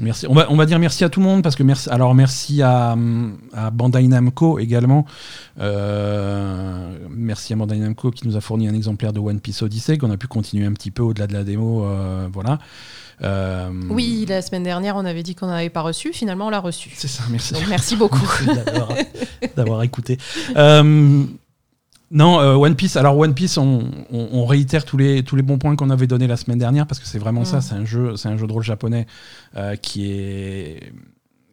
Merci. 0.00 0.26
On 0.26 0.32
va, 0.34 0.46
on 0.50 0.56
va 0.56 0.64
dire 0.64 0.78
merci 0.78 1.04
à 1.04 1.10
tout 1.10 1.20
le 1.20 1.26
monde 1.26 1.42
parce 1.42 1.54
que 1.54 1.62
merci. 1.62 1.90
Alors 1.90 2.14
merci 2.14 2.62
à, 2.62 2.96
à 3.52 3.70
Bandai 3.70 4.08
Namco 4.08 4.58
également. 4.58 5.04
Euh, 5.60 6.96
merci 7.10 7.52
à 7.52 7.56
Bandai 7.56 7.76
Namco 7.76 8.10
qui 8.10 8.26
nous 8.26 8.36
a 8.36 8.40
fourni 8.40 8.66
un 8.68 8.74
exemplaire 8.74 9.12
de 9.12 9.20
One 9.20 9.40
Piece 9.40 9.60
Odyssey 9.60 9.98
qu'on 9.98 10.10
a 10.10 10.16
pu 10.16 10.28
continuer 10.28 10.64
un 10.64 10.72
petit 10.72 10.90
peu 10.90 11.02
au-delà 11.02 11.26
de 11.26 11.34
la 11.34 11.44
démo. 11.44 11.84
euh, 11.84 12.26
voilà. 12.32 12.58
Euh, 13.22 13.68
Oui, 13.90 14.24
la 14.28 14.40
semaine 14.40 14.62
dernière, 14.64 14.96
on 14.96 15.04
avait 15.04 15.22
dit 15.22 15.34
qu'on 15.34 15.46
n'avait 15.46 15.68
pas 15.70 15.82
reçu. 15.82 16.12
Finalement, 16.12 16.46
on 16.46 16.50
l'a 16.50 16.60
reçu. 16.60 16.90
C'est 16.94 17.06
ça. 17.08 17.22
Merci. 17.30 17.52
Donc, 17.54 17.64
merci 17.68 17.94
beaucoup. 17.94 18.26
D'avoir 19.56 19.82
écouté. 19.82 20.16
Non, 22.12 22.38
euh, 22.40 22.54
One 22.54 22.74
Piece. 22.76 22.96
Alors 22.96 23.16
One 23.16 23.32
Piece, 23.34 23.56
on, 23.56 23.84
on- 24.12 24.28
on 24.32 24.44
réitère 24.46 24.84
tous 24.84 24.98
les 24.98 25.22
tous 25.22 25.34
les 25.34 25.42
bons 25.42 25.58
points 25.58 25.74
qu'on 25.76 25.88
avait 25.90 26.06
donnés 26.06 26.26
la 26.26 26.36
semaine 26.36 26.58
dernière 26.58 26.86
parce 26.86 27.00
que 27.00 27.06
c'est 27.06 27.18
vraiment 27.18 27.40
Mm. 27.42 27.46
ça. 27.46 27.60
C'est 27.62 27.74
un 27.74 27.84
jeu, 27.86 28.16
c'est 28.16 28.28
un 28.28 28.36
jeu 28.36 28.46
de 28.46 28.52
rôle 28.52 28.62
japonais 28.62 29.06
euh, 29.56 29.76
qui 29.76 30.10
est 30.12 30.92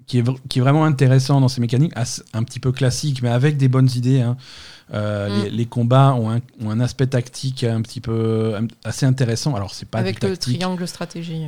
qui 0.06 0.18
est, 0.20 0.24
qui 0.50 0.58
est 0.58 0.62
vraiment 0.62 0.86
intéressant 0.86 1.40
dans 1.40 1.48
ses 1.50 1.62
mécaniques, 1.62 1.94
un 2.34 2.44
petit 2.44 2.60
peu 2.60 2.72
classique, 2.72 3.22
mais 3.22 3.30
avec 3.30 3.58
des 3.58 3.68
bonnes 3.68 3.90
idées. 3.96 4.22
hein. 4.22 4.38
Euh, 4.94 5.30
Mm. 5.30 5.44
les, 5.44 5.50
les 5.52 5.66
combats 5.68 6.14
ont 6.16 6.32
un, 6.32 6.40
ont 6.64 6.72
un 6.72 6.80
aspect 6.80 7.06
tactique 7.08 7.64
un 7.64 7.82
petit 7.84 8.02
peu 8.02 8.56
assez 8.84 9.06
intéressant. 9.06 9.56
Alors 9.56 9.74
c'est 9.74 9.88
pas 9.88 10.00
Avec 10.00 10.20
du 10.20 10.28
le 10.28 10.36
triangle 10.36 10.88
stratégie. 10.88 11.44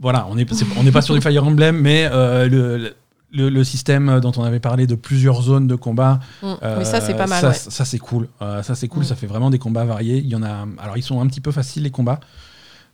voilà, 0.00 0.26
on 0.30 0.36
n'est 0.36 0.46
on 0.78 0.90
pas 0.92 1.02
sur 1.02 1.14
du 1.16 1.20
Fire 1.20 1.44
Emblem, 1.44 1.76
mais 1.76 2.08
euh, 2.12 2.48
le, 2.48 2.94
le, 3.32 3.48
le 3.48 3.64
système 3.64 4.20
dont 4.20 4.32
on 4.36 4.42
avait 4.44 4.60
parlé 4.60 4.86
de 4.86 4.94
plusieurs 4.94 5.42
zones 5.42 5.66
de 5.66 5.74
combat, 5.74 6.20
Mm. 6.42 6.46
euh, 6.62 6.78
Mais 6.78 6.84
ça, 6.84 7.00
c'est 7.00 7.14
pas 7.14 7.26
mal. 7.26 7.40
Ça, 7.40 7.48
ouais. 7.48 7.54
ça, 7.54 7.84
c'est 7.84 7.98
cool. 7.98 8.28
Euh, 8.42 8.62
ça 8.62 8.74
c'est 8.74 8.88
cool. 8.88 9.02
Mm. 9.02 9.06
Ça 9.06 9.16
fait 9.16 9.26
vraiment 9.26 9.50
des 9.50 9.58
combats 9.58 9.84
variés. 9.84 10.18
Il 10.18 10.26
y 10.28 10.36
en 10.36 10.42
a. 10.42 10.66
Alors 10.78 10.96
ils 10.96 11.02
sont 11.02 11.20
un 11.20 11.26
petit 11.26 11.40
peu 11.40 11.50
faciles 11.52 11.82
les 11.82 11.90
combats. 11.90 12.20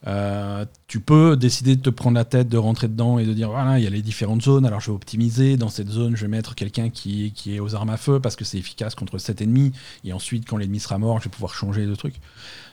Euh, 0.07 0.65
tu 0.87 1.01
peux 1.01 1.37
décider 1.37 1.75
de 1.75 1.83
te 1.83 1.91
prendre 1.91 2.15
la 2.15 2.25
tête, 2.25 2.49
de 2.49 2.57
rentrer 2.57 2.87
dedans 2.87 3.19
et 3.19 3.27
de 3.27 3.33
dire 3.33 3.51
voilà, 3.51 3.79
il 3.81 3.85
y 3.85 3.87
a 3.87 3.91
les 3.91 4.01
différentes 4.03 4.43
zones. 4.43 4.65
Alors 4.65 4.81
je 4.81 4.91
vais 4.91 4.95
optimiser. 4.95 5.57
Dans 5.57 5.69
cette 5.69 5.89
zone, 5.91 6.15
je 6.17 6.23
vais 6.23 6.29
mettre 6.29 6.55
quelqu'un 6.55 6.89
qui, 6.89 7.33
qui 7.35 7.57
est 7.57 7.61
aux 7.61 7.75
armes 7.75 7.91
à 7.91 7.97
feu 7.97 8.21
parce 8.21 8.37
que 8.37 8.45
c'est 8.45 8.59
efficace 8.59 8.95
contre 8.95 9.19
cet 9.19 9.41
ennemi. 9.41 9.73
Et 10.05 10.13
ensuite, 10.13 10.49
quand 10.49 10.57
l'ennemi 10.57 10.79
sera 10.79 10.99
mort, 10.99 11.19
je 11.19 11.25
vais 11.25 11.31
pouvoir 11.31 11.53
changer 11.53 11.85
de 11.85 11.95
truc. 11.97 12.15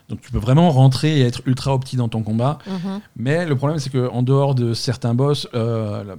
Donc 0.07 0.21
tu 0.21 0.31
peux 0.31 0.37
vraiment 0.37 0.69
rentrer 0.69 1.19
et 1.19 1.21
être 1.23 1.41
ultra 1.47 1.73
opti 1.73 1.95
dans 1.97 2.09
ton 2.09 2.21
combat. 2.21 2.59
Mhm. 2.67 3.01
Mais 3.15 3.45
le 3.47 3.55
problème, 3.55 3.79
c'est 3.79 3.89
qu'en 3.89 4.21
dehors 4.21 4.53
de 4.53 4.75
certains 4.75 5.15
boss, 5.15 5.47
euh, 5.55 6.15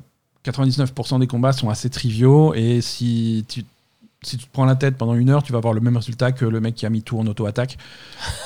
99% 0.46 1.20
des 1.20 1.26
combats 1.26 1.52
sont 1.52 1.68
assez 1.68 1.90
triviaux. 1.90 2.54
Et 2.54 2.80
si 2.80 3.44
tu, 3.48 3.64
si 4.22 4.36
tu 4.38 4.46
te 4.46 4.52
prends 4.52 4.64
la 4.64 4.76
tête 4.76 4.96
pendant 4.96 5.14
une 5.14 5.30
heure, 5.30 5.42
tu 5.42 5.52
vas 5.52 5.58
avoir 5.58 5.74
le 5.74 5.80
même 5.80 5.96
résultat 5.96 6.32
que 6.32 6.44
le 6.44 6.60
mec 6.60 6.74
qui 6.74 6.86
a 6.86 6.90
mis 6.90 7.02
tout 7.02 7.18
en 7.18 7.26
auto-attaque. 7.26 7.78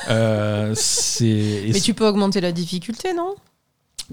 Euh, 0.09 0.75
Mais 1.21 1.81
tu 1.81 1.95
peux 1.95 2.07
augmenter 2.07 2.41
la 2.41 2.53
difficulté, 2.53 3.13
non? 3.15 3.35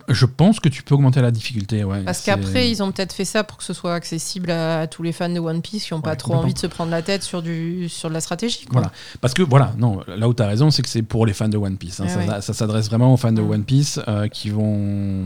Je 0.09 0.25
pense 0.25 0.59
que 0.59 0.69
tu 0.69 0.83
peux 0.83 0.95
augmenter 0.95 1.21
la 1.21 1.31
difficulté. 1.31 1.83
Ouais. 1.83 2.03
Parce 2.03 2.21
qu'après, 2.23 2.69
ils 2.69 2.83
ont 2.83 2.91
peut-être 2.91 3.13
fait 3.13 3.25
ça 3.25 3.43
pour 3.43 3.57
que 3.57 3.63
ce 3.63 3.73
soit 3.73 3.93
accessible 3.93 4.51
à, 4.51 4.81
à 4.81 4.87
tous 4.87 5.03
les 5.03 5.11
fans 5.11 5.29
de 5.29 5.39
One 5.39 5.61
Piece 5.61 5.85
qui 5.85 5.93
n'ont 5.93 6.01
pas 6.01 6.15
trop 6.15 6.33
envie 6.35 6.53
de 6.53 6.59
se 6.59 6.67
prendre 6.67 6.91
la 6.91 7.01
tête 7.01 7.23
sur, 7.23 7.41
du, 7.41 7.89
sur 7.89 8.09
de 8.09 8.13
la 8.13 8.21
stratégie. 8.21 8.65
quoi. 8.65 8.73
Voilà. 8.81 8.91
Parce 9.21 9.33
que 9.33 9.41
voilà, 9.43 9.73
non, 9.77 9.99
là 10.07 10.27
où 10.27 10.33
tu 10.33 10.43
as 10.43 10.47
raison, 10.47 10.69
c'est 10.71 10.81
que 10.81 10.89
c'est 10.89 11.01
pour 11.01 11.25
les 11.25 11.33
fans 11.33 11.49
de 11.49 11.57
One 11.57 11.77
Piece. 11.77 11.99
hein. 11.99 12.05
Ah 12.07 12.09
ça 12.09 12.19
ouais. 12.19 12.41
ça 12.41 12.53
s'adresse 12.53 12.87
vraiment 12.87 13.13
aux 13.13 13.17
fans 13.17 13.31
de 13.31 13.41
Mm. 13.41 13.49
One 13.51 13.63
Piece 13.63 13.99
euh, 14.07 14.27
qui, 14.27 14.49
vont, 14.49 15.23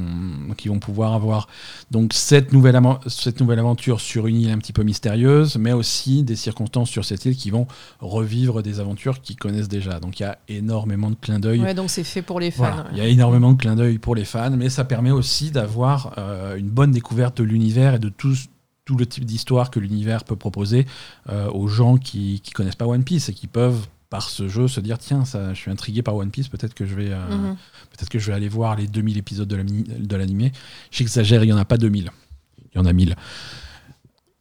qui 0.57 0.67
vont 0.69 0.79
pouvoir 0.79 1.13
avoir 1.13 1.47
donc 1.89 2.13
cette 2.13 2.53
nouvelle, 2.53 2.79
cette 3.07 3.39
nouvelle 3.39 3.59
aventure 3.59 3.99
sur 3.99 4.27
une 4.27 4.37
île 4.41 4.51
un 4.51 4.57
petit 4.57 4.73
peu 4.73 4.83
mystérieuse, 4.83 5.57
mais 5.57 5.73
aussi 5.73 6.23
des 6.23 6.35
circonstances 6.35 6.89
sur 6.89 7.03
cette 7.05 7.25
île 7.25 7.35
qui 7.35 7.49
vont 7.49 7.67
revivre 7.99 8.61
des 8.63 8.79
aventures 8.79 9.21
qu'ils 9.21 9.35
connaissent 9.35 9.67
déjà. 9.69 9.99
Donc 9.99 10.19
il 10.19 10.23
y 10.23 10.25
a 10.25 10.37
énormément 10.47 11.09
de 11.09 11.15
clins 11.15 11.39
d'œil. 11.39 11.59
Ouais, 11.61 11.73
donc 11.73 11.89
c'est 11.89 12.03
fait 12.03 12.21
pour 12.21 12.39
les 12.39 12.51
fans. 12.51 12.63
Voilà, 12.71 12.85
il 12.91 12.97
y 12.97 13.01
a 13.01 13.05
énormément 13.07 13.51
de 13.53 13.57
clins 13.57 13.75
d'œil 13.75 13.97
pour 13.97 14.15
les 14.15 14.25
fans, 14.25 14.51
mais 14.61 14.69
ça 14.69 14.83
permet 14.85 15.09
aussi 15.09 15.49
d'avoir 15.49 16.13
euh, 16.19 16.55
une 16.55 16.69
bonne 16.69 16.91
découverte 16.91 17.39
de 17.39 17.43
l'univers 17.43 17.95
et 17.95 17.99
de 17.99 18.09
tout, 18.09 18.35
tout 18.85 18.95
le 18.95 19.07
type 19.07 19.25
d'histoire 19.25 19.71
que 19.71 19.79
l'univers 19.79 20.23
peut 20.23 20.35
proposer 20.35 20.85
euh, 21.29 21.49
aux 21.49 21.67
gens 21.67 21.97
qui 21.97 22.39
ne 22.47 22.51
connaissent 22.53 22.75
pas 22.75 22.85
One 22.85 23.03
Piece 23.03 23.27
et 23.29 23.33
qui 23.33 23.47
peuvent 23.47 23.87
par 24.11 24.29
ce 24.29 24.47
jeu 24.47 24.67
se 24.67 24.79
dire 24.79 24.99
tiens 24.99 25.25
ça 25.25 25.55
je 25.55 25.59
suis 25.59 25.71
intrigué 25.71 26.03
par 26.03 26.15
One 26.15 26.29
Piece 26.29 26.47
peut-être 26.47 26.75
que 26.75 26.85
je 26.85 26.93
vais 26.93 27.09
euh, 27.09 27.27
Mhm. 27.27 27.55
peut-être 27.89 28.09
que 28.09 28.19
je 28.19 28.27
vais 28.27 28.33
aller 28.33 28.49
voir 28.49 28.75
les 28.75 28.85
2000 28.85 29.17
épisodes 29.17 29.47
de 29.47 30.15
l'animé. 30.15 30.51
J'exagère 30.91 31.43
il 31.43 31.47
y 31.49 31.53
en 31.53 31.57
a 31.57 31.65
pas 31.65 31.77
2000 31.77 32.11
il 32.73 32.77
y 32.77 32.79
en 32.79 32.85
a 32.85 32.93
1000 32.93 33.15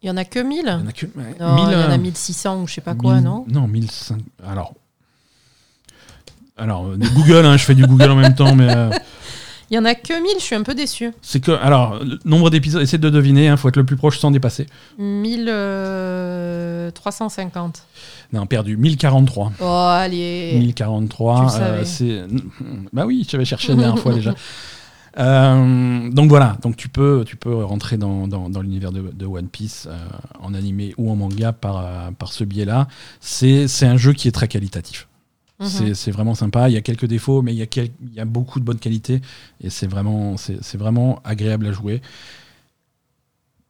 Il 0.02 0.06
y 0.09 0.11
en 0.11 0.18
a 0.18 0.24
que 0.26 0.38
1000 0.40 0.59
il 0.59 0.68
y 0.68 0.70
en 0.70 0.87
a 0.87 0.92
que 0.92 1.06
ouais, 1.06 1.35
Non, 1.40 1.54
1000, 1.54 1.64
il 1.68 1.72
y 1.72 1.76
en 1.76 1.90
euh, 1.90 1.94
a 1.94 1.98
1600 1.98 2.61
ou 2.62 2.66
je 2.66 2.74
sais 2.74 2.80
pas 2.83 2.94
quoi, 2.94 3.14
1000 3.14 3.24
non 3.24 3.46
non 3.48 3.66
1005 3.66 4.20
alors. 4.46 4.74
Alors 6.59 6.85
Google 7.14 7.46
hein, 7.46 7.56
je 7.56 7.64
fais 7.64 7.74
du 7.74 7.87
Google 7.87 8.11
en 8.11 8.16
même 8.16 8.35
temps 8.35 8.54
mais 8.54 8.68
euh, 8.68 8.90
Il 9.70 9.76
y 9.76 9.78
en 9.78 9.85
a 9.85 9.94
que 9.94 10.12
1000, 10.12 10.33
je 10.38 10.44
suis 10.44 10.56
un 10.56 10.64
peu 10.64 10.74
déçu. 10.74 11.12
C'est 11.22 11.38
que, 11.40 11.52
alors, 11.52 12.02
le 12.02 12.18
nombre 12.24 12.50
d'épisodes, 12.50 12.83
essayez 12.83 12.98
de 12.98 13.09
deviner, 13.09 13.46
il 13.46 13.56
faut 13.56 13.68
être 13.68 13.76
le 13.76 13.85
plus 13.85 13.96
proche 13.96 14.18
sans 14.18 14.33
dépasser. 14.33 14.66
1350. 14.98 17.85
Non, 18.33 18.46
perdu, 18.46 18.76
1043. 18.76 19.52
Oh, 19.61 19.64
allez 19.64 20.56
1043. 20.59 21.37
Tu 21.37 21.42
le 21.44 21.48
savais. 21.50 21.85
c'est... 21.85 22.24
Bah 22.92 23.06
oui, 23.06 23.24
j'avais 23.30 23.44
cherché 23.44 23.68
la 23.68 23.76
dernière 23.76 23.98
fois 23.98 24.14
déjà. 24.14 24.35
Euh, 25.18 26.09
donc 26.11 26.28
voilà, 26.28 26.56
donc 26.62 26.76
tu 26.76 26.88
peux, 26.88 27.24
tu 27.26 27.35
peux 27.37 27.64
rentrer 27.64 27.96
dans, 27.96 28.28
dans, 28.28 28.48
dans 28.48 28.62
l'univers 28.62 28.92
de, 28.92 29.11
de 29.12 29.26
One 29.26 29.48
Piece 29.48 29.88
euh, 29.90 29.96
en 30.38 30.54
animé 30.54 30.94
ou 30.98 31.11
en 31.11 31.16
manga 31.16 31.52
par, 31.52 31.78
euh, 31.78 32.11
par 32.16 32.33
ce 32.33 32.44
biais-là. 32.44 32.87
C'est 33.20 33.66
un 33.83 33.96
jeu 33.96 34.12
qui 34.12 34.28
est 34.28 34.33
très 34.33 34.46
qualitatif. 34.46 35.09
Mhm. 35.61 35.66
C'est, 35.68 35.94
c'est 35.94 36.11
vraiment 36.11 36.35
sympa. 36.35 36.68
Il 36.68 36.73
y 36.73 36.77
a 36.79 36.81
quelques 36.81 37.05
défauts, 37.07 37.42
mais 37.42 37.53
il 37.53 37.59
y 37.59 37.62
a, 37.62 37.66
quel- 37.66 37.90
il 38.03 38.14
y 38.14 38.20
a 38.20 38.25
beaucoup 38.25 38.59
de 38.61 38.64
bonnes 38.64 38.79
qualités 38.79 39.20
et 39.62 39.68
c'est 39.70 39.87
vraiment, 39.87 40.37
c'est, 40.38 40.59
c'est 40.62 40.79
vraiment 40.79 41.20
agréable 41.25 41.66
à 41.66 41.73
jouer. 41.73 42.01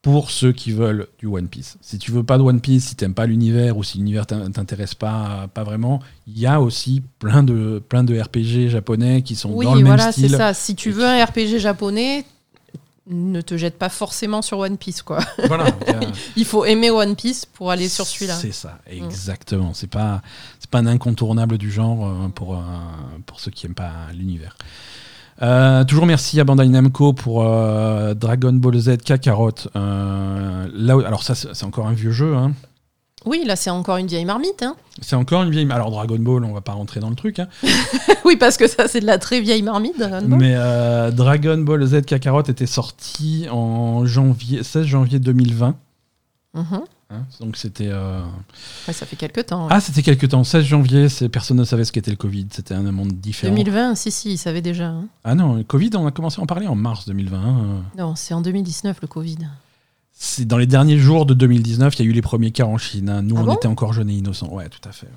Pour 0.03 0.31
ceux 0.31 0.53
qui 0.53 0.73
veulent 0.73 1.09
du 1.19 1.27
One 1.27 1.49
Piece. 1.49 1.77
Si 1.83 1.99
tu 1.99 2.11
veux 2.11 2.23
pas 2.23 2.39
de 2.39 2.43
One 2.43 2.63
Piece, 2.63 2.87
si 2.87 2.97
t'aimes 2.97 3.13
pas 3.13 3.27
l'univers 3.27 3.77
ou 3.77 3.85
si 3.85 3.99
l'univers 3.99 4.27
t'in- 4.27 4.51
t'intéresse 4.51 4.95
pas, 4.95 5.47
pas 5.53 5.63
vraiment, 5.63 6.01
il 6.27 6.39
y 6.39 6.47
a 6.47 6.59
aussi 6.63 7.03
plein 7.19 7.43
de, 7.43 7.83
plein 7.87 8.03
de 8.03 8.19
RPG 8.19 8.71
japonais 8.71 9.21
qui 9.21 9.37
sont 9.37 9.51
Oui, 9.53 9.67
dans 9.67 9.75
le 9.75 9.83
voilà, 9.85 10.05
même 10.05 10.13
c'est 10.13 10.23
style. 10.23 10.37
ça. 10.39 10.55
Si 10.55 10.75
tu 10.75 10.91
veux 10.91 11.05
un 11.05 11.23
RPG 11.23 11.59
japonais, 11.59 12.25
ne 13.11 13.41
te 13.41 13.57
jette 13.57 13.79
pas 13.79 13.89
forcément 13.89 14.41
sur 14.43 14.59
One 14.59 14.77
Piece, 14.79 15.03
quoi. 15.03 15.19
Voilà, 15.47 15.67
il 15.87 15.93
y 15.93 15.97
a- 15.97 16.01
Il 16.37 16.45
faut 16.45 16.65
aimer 16.65 16.91
One 16.91 17.17
Piece 17.17 17.45
pour 17.47 17.71
aller 17.71 17.89
sur 17.89 18.07
celui-là. 18.07 18.35
C'est 18.35 18.53
ça, 18.53 18.79
exactement. 18.87 19.73
C'est 19.75 19.87
pas, 19.89 20.23
c'est 20.59 20.71
pas 20.71 20.79
un 20.79 20.87
incontournable 20.87 21.59
du 21.59 21.71
genre 21.71 22.07
euh, 22.07 22.29
pour, 22.29 22.55
euh, 22.55 22.61
pour 23.27 23.41
ceux 23.41 23.51
qui 23.51 23.67
aiment 23.67 23.75
pas 23.75 23.93
l'univers. 24.15 24.57
Euh, 25.43 25.85
toujours 25.85 26.05
merci 26.05 26.39
à 26.39 26.45
Bandai 26.45 26.69
Namco 26.69 27.15
pour 27.15 27.43
euh, 27.47 28.13
Dragon 28.15 28.53
Ball 28.53 28.79
Z 28.79 28.99
Kakarot. 28.99 29.53
Euh, 29.75 30.69
là, 30.75 30.97
alors 31.07 31.23
ça, 31.23 31.35
c'est 31.35 31.55
c'est 31.55 31.65
encore 31.65 31.87
un 31.87 31.95
vieux 31.95 32.11
jeu. 32.13 32.37
hein. 32.37 32.53
Oui, 33.27 33.43
là, 33.47 33.55
c'est 33.57 33.71
encore 33.71 33.99
une 33.99 34.07
vieille 34.07 34.25
marmite. 34.25 34.63
Hein. 34.63 34.77
C'est 35.03 35.17
encore 35.17 35.43
une 35.43 35.51
vieille. 35.51 35.71
Alors 35.71 35.91
Dragon 35.91 36.19
Ball, 36.19 36.45
on 36.45 36.53
va 36.53 36.61
pas 36.63 36.73
rentrer 36.73 37.01
dans 37.01 37.11
le 37.11 37.17
truc. 37.17 37.39
hein. 37.39 37.49
oui, 38.25 38.37
parce 38.37 38.57
que 38.57 38.67
ça, 38.67 38.89
c'est 38.89 39.01
de 39.01 39.07
la 39.07 39.19
très 39.19 39.41
vieille 39.41 39.63
marmite. 39.63 39.99
Dragon 39.99 40.27
Ball. 40.27 40.39
Mais 40.39 40.55
euh, 40.57 41.11
Dragon 41.11 41.59
Ball 41.59 41.85
Z 41.87 42.03
Kakarot 42.07 42.43
était 42.45 42.67
sorti 42.67 43.47
en 43.51 44.07
janvier, 44.07 44.63
16 44.63 44.87
janvier 44.87 45.19
2020. 45.19 45.75
Mhm. 46.55 46.65
hein. 47.11 47.23
Donc 47.41 47.57
c'était. 47.57 47.89
euh, 47.91 48.23
Ouais, 48.89 48.95
ça 48.95 49.05
fait 49.07 49.17
quelques 49.17 49.47
temps. 49.47 49.69
Ah, 49.71 49.81
c'était 49.81 50.03
quelque 50.03 50.27
temps. 50.27 50.43
16 50.43 50.65
janvier, 50.65 51.07
personne 51.31 51.59
ne 51.59 51.65
savait 51.65 51.85
ce 51.85 51.93
qu'était 51.93 52.11
le 52.11 52.17
Covid. 52.17 52.47
C'était 52.51 52.75
un 52.75 52.91
monde 52.91 53.13
différent. 53.13 53.55
2020, 53.55 53.95
si, 53.97 54.11
si, 54.11 54.33
ils 54.33 54.39
savaient 54.39 54.63
déjà. 54.63 54.87
hein. 54.89 55.05
Ah 55.25 55.35
non, 55.35 55.55
le 55.57 55.63
Covid, 55.63 55.91
on 55.95 56.07
a 56.07 56.11
commencé 56.11 56.41
à 56.41 56.43
en 56.43 56.47
parler 56.47 56.67
en 56.67 56.75
mars 56.75 57.07
2020. 57.07 57.39
hein. 57.39 57.83
Non, 57.99 58.15
c'est 58.17 58.33
en 58.35 58.41
2019, 58.41 58.99
le 59.03 59.09
Covid. 59.09 59.39
C'est 60.23 60.45
dans 60.45 60.59
les 60.59 60.67
derniers 60.67 60.99
jours 60.99 61.25
de 61.25 61.33
2019, 61.33 61.99
il 61.99 62.05
y 62.05 62.07
a 62.07 62.11
eu 62.11 62.13
les 62.13 62.21
premiers 62.21 62.51
cas 62.51 62.65
en 62.67 62.77
Chine. 62.77 63.09
hein. 63.09 63.23
Nous, 63.23 63.37
Ah 63.39 63.41
on 63.41 63.45
bon? 63.47 63.55
était 63.55 63.69
encore 63.69 63.95
jeunes 63.95 64.11
et 64.11 64.15
innocents. 64.15 64.53
Ouais, 64.53 64.69
tout 64.69 64.87
à 64.87 64.93
fait. 64.93 65.07
ouais. 65.07 65.13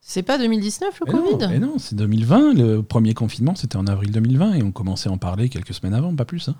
C'est 0.00 0.24
pas 0.24 0.36
2019, 0.36 0.98
le 0.98 1.06
Mais 1.06 1.12
non, 1.18 1.30
Covid? 1.38 1.46
mais 1.48 1.58
non, 1.60 1.74
c'est 1.78 1.94
2020. 1.94 2.54
Le 2.54 2.82
premier 2.82 3.14
confinement, 3.14 3.54
c'était 3.54 3.76
en 3.76 3.86
avril 3.86 4.10
2020 4.10 4.54
et 4.54 4.62
on 4.64 4.72
commençait 4.72 5.08
à 5.08 5.12
en 5.12 5.16
parler 5.16 5.48
quelques 5.48 5.72
semaines 5.74 5.94
avant, 5.94 6.12
pas 6.16 6.24
plus. 6.24 6.48
hein. 6.48 6.56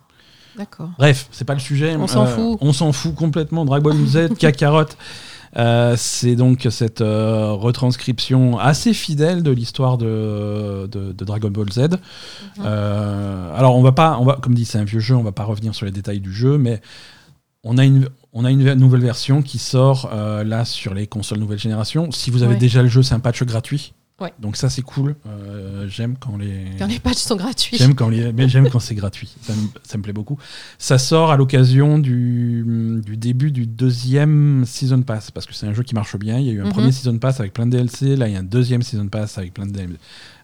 D'accord. 0.57 0.91
Bref, 0.97 1.27
c'est 1.33 1.45
pas 1.45 1.55
le 1.55 1.61
sujet. 1.61 1.97
On 1.97 2.07
s'en 2.07 2.25
fout. 2.27 2.57
On 2.61 2.73
s'en 2.73 2.93
fout 2.93 3.17
complètement. 3.17 3.65
Dragon 3.65 3.91
Ball 3.93 4.07
Z, 4.07 4.35
Kakarot. 4.39 4.85
Euh, 5.57 5.97
c'est 5.99 6.37
donc 6.37 6.69
cette 6.71 7.01
euh, 7.01 7.51
retranscription 7.51 8.59
assez 8.61 8.95
fidèle 8.95 9.43
de 9.43 9.51
l'histoire 9.51 9.99
de, 9.99 10.87
de- 10.87 11.11
de 11.13 11.25
Dragon 11.25 11.51
Ball 11.51 11.71
Z. 11.73 11.89
Euh, 12.65 13.57
alors 13.57 13.77
on 13.77 13.83
va 13.83 13.93
pas, 13.93 14.19
on 14.21 14.25
va, 14.25 14.37
comme 14.41 14.55
dit 14.55 14.65
c'est 14.65 14.79
un 14.79 14.85
vieux 14.85 15.01
jeu, 15.01 15.15
on 15.17 15.23
va 15.23 15.33
pas 15.33 15.45
revenir 15.45 15.75
sur 15.75 15.85
les 15.85 15.93
détails 15.93 16.21
du 16.21 16.33
jeu, 16.33 16.59
mais 16.59 16.81
on 17.65 17.79
a 17.79 17.85
une, 17.85 18.09
on 18.33 18.45
a 18.45 18.51
une 18.51 18.75
nouvelle 18.75 19.03
version 19.03 19.43
qui 19.43 19.59
sort 19.59 20.11
euh, 20.13 20.43
là 20.45 20.65
sur 20.65 20.95
les 20.95 21.07
consoles 21.07 21.39
nouvelle 21.39 21.59
génération. 21.59 22.11
Si 22.11 22.31
vous 22.31 22.43
avez 22.43 22.55
Ouais. 22.55 22.59
déjà 22.61 22.83
le 22.83 22.89
jeu, 22.89 23.03
c'est 23.03 23.15
un 23.15 23.21
patch 23.21 23.43
gratuit. 23.45 23.95
Ouais. 24.21 24.33
Donc 24.39 24.57
ça 24.57 24.71
c'est 24.71 24.83
cool. 24.83 25.17
Euh, 25.27 25.87
j'aime 25.89 26.17
quand 26.17 26.37
les 26.37 26.67
Quand 26.79 26.87
les 26.87 27.01
patchs 27.01 27.17
sont 27.19 27.35
gratuits. 27.35 27.77
j'aime 27.77 27.95
quand 27.95 28.09
les 28.09 28.33
mais 28.33 28.49
j'aime 28.49 28.69
quand 28.71 28.79
c'est 28.79 28.95
gratuit. 28.95 29.29
Ça 29.41 29.53
me, 29.53 29.67
ça 29.83 29.99
me 29.99 30.03
plaît 30.03 30.13
beaucoup. 30.13 30.39
Ça 30.79 30.99
sort 30.99 31.33
à 31.33 31.37
l'occasion 31.37 31.99
du, 31.99 32.65
du 33.05 33.17
début 33.17 33.51
du 33.51 33.67
deuxième 33.67 34.65
season 34.65 35.03
pass 35.03 35.31
parce 35.33 35.47
que 35.47 35.55
c'est 35.55 35.67
un 35.67 35.73
jeu 35.73 35.83
qui 35.83 35.95
marche 35.95 36.17
bien. 36.17 36.39
Il 36.39 36.47
y 36.47 36.51
a 36.51 36.53
eu 36.53 36.61
un 36.61 36.67
Mhm. 36.67 36.73
premier 36.73 36.93
season 36.93 37.19
pass 37.19 37.41
avec 37.41 37.53
plein 37.53 37.67
de 37.67 37.73
DLC. 37.73 38.15
Là 38.15 38.29
il 38.29 38.35
y 38.35 38.37
a 38.37 38.41
un 38.41 38.45
deuxième 38.45 38.83
season 38.83 39.09
pass 39.09 39.39
avec 39.39 39.55
plein 39.55 39.67
de 39.67 39.73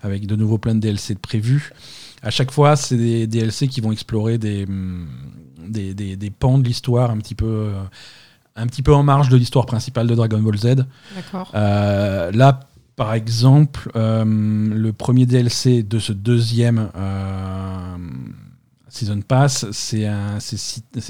avec 0.02 0.26
de 0.26 0.34
nouveau 0.34 0.58
plein 0.58 0.74
de 0.74 0.80
DLC 0.80 1.14
de 1.14 1.20
prévus. 1.20 1.70
À 2.22 2.30
chaque 2.30 2.50
fois 2.50 2.74
c'est 2.74 2.96
des 2.96 3.26
DLC 3.28 3.68
qui 3.68 3.80
vont 3.80 3.92
explorer 3.92 4.38
des 4.38 4.66
des, 5.68 5.94
des, 5.94 6.16
des 6.16 6.30
pans 6.30 6.58
de 6.58 6.64
l'histoire 6.64 7.10
un 7.10 7.18
petit 7.18 7.34
peu 7.34 7.46
euh, 7.46 7.82
un 8.58 8.66
petit 8.66 8.82
peu 8.82 8.94
en 8.94 9.02
marge 9.02 9.28
de 9.28 9.36
l'histoire 9.36 9.66
principale 9.66 10.06
de 10.06 10.14
Dragon 10.14 10.40
Ball 10.40 10.58
Z. 10.58 10.84
Euh, 11.54 12.32
là, 12.32 12.60
par 12.96 13.14
exemple, 13.14 13.90
euh, 13.96 14.24
le 14.24 14.92
premier 14.92 15.26
DLC 15.26 15.82
de 15.84 15.98
ce 15.98 16.12
deuxième 16.12 16.90
euh, 16.96 17.96
Season 18.88 19.20
Pass, 19.20 19.66
c'est 19.70 20.08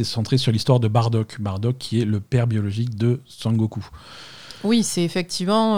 centré 0.05 0.37
sur 0.37 0.53
l'histoire 0.53 0.79
de 0.79 0.89
Bardock. 0.89 1.41
Bardock 1.41 1.79
qui 1.79 2.01
est 2.01 2.05
le 2.05 2.21
père 2.21 2.47
biologique 2.47 2.97
de 2.97 3.21
Sangoku. 3.27 3.85
Oui, 4.65 4.83
c'est 4.83 5.03
effectivement. 5.03 5.77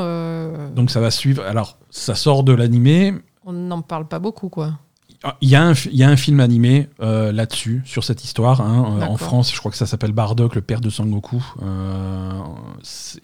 Donc 0.75 0.91
ça 0.91 1.01
va 1.01 1.11
suivre. 1.11 1.45
Alors, 1.45 1.79
ça 1.91 2.15
sort 2.15 2.43
de 2.43 2.53
l'animé. 2.53 3.15
On 3.45 3.53
n'en 3.53 3.83
parle 3.83 4.09
pas 4.09 4.19
beaucoup, 4.19 4.49
quoi. 4.49 4.79
Ah, 5.23 5.37
Il 5.43 5.51
y, 5.51 5.55
a 5.55 5.63
un 5.63 5.75
fi- 5.75 5.91
il 5.93 5.99
y 5.99 6.03
a 6.03 6.09
un 6.09 6.17
film 6.17 6.41
animé 6.41 6.89
euh, 7.01 7.31
là-dessus, 7.31 7.83
sur 7.85 8.05
cette 8.05 8.25
histoire. 8.25 8.63
hein. 8.63 8.99
Euh, 9.01 9.05
en. 9.05 9.17
France, 9.19 9.53
je 9.55 9.59
crois 9.59 9.71
que 9.71 9.77
ça 9.77 9.85
s'appelle 9.87 10.13
Bardock, 10.13 10.55
le 10.55 10.63
père 10.63 10.81
de 10.81 10.89
Sangoku. 10.89 11.45
Euh, 11.63 12.33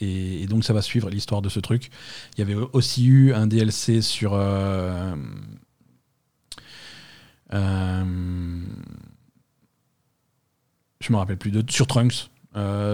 et, 0.01 0.43
et 0.43 0.47
donc, 0.47 0.63
ça 0.65 0.75
va 0.75 0.83
suivre 0.83 1.09
l'histoire 1.09 1.41
de 1.41 1.49
ce 1.49 1.59
truc. 1.59 1.89
Il 2.37 2.41
y 2.41 2.43
avait 2.43 2.55
aussi 2.75 3.07
eu 3.07 3.33
un 3.33 3.47
DLC 3.47 4.03
sur. 4.03 4.35
je 11.01 11.13
me 11.13 11.17
rappelle 11.17 11.37
plus 11.39 11.51
de. 11.51 11.65
Sur 11.71 11.87
Trunks. 11.87 12.31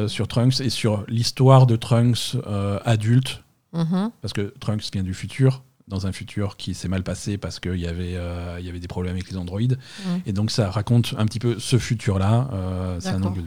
Sur 0.08 0.26
Trunks 0.26 0.60
et 0.60 0.70
sur 0.70 1.04
l'histoire 1.08 1.66
de 1.66 1.76
Trunks 1.76 2.36
adulte 2.84 3.42
Mhm. 3.72 4.10
parce 4.20 4.34
que 4.34 4.52
Trunks 4.60 4.82
vient 4.92 5.02
du 5.02 5.14
futur, 5.14 5.62
dans 5.88 6.06
un 6.06 6.12
futur 6.12 6.56
qui 6.56 6.74
s'est 6.74 6.88
mal 6.88 7.02
passé 7.02 7.38
parce 7.38 7.60
qu'il 7.60 7.76
y, 7.76 7.86
avait, 7.86 8.14
euh, 8.16 8.56
il 8.60 8.66
y 8.66 8.68
avait 8.68 8.80
des 8.80 8.88
problèmes 8.88 9.14
avec 9.14 9.30
les 9.30 9.36
androïdes. 9.36 9.78
Et 10.26 10.32
donc 10.32 10.50
ça 10.50 10.70
raconte 10.70 11.14
un 11.18 11.26
petit 11.26 11.38
peu 11.40 11.58
ce 11.58 11.78
futur-là. 11.78 12.48
euh, 12.52 12.96
c'est 13.00 13.08
un 13.16 13.22
angle 13.28 13.42
de. 13.42 13.46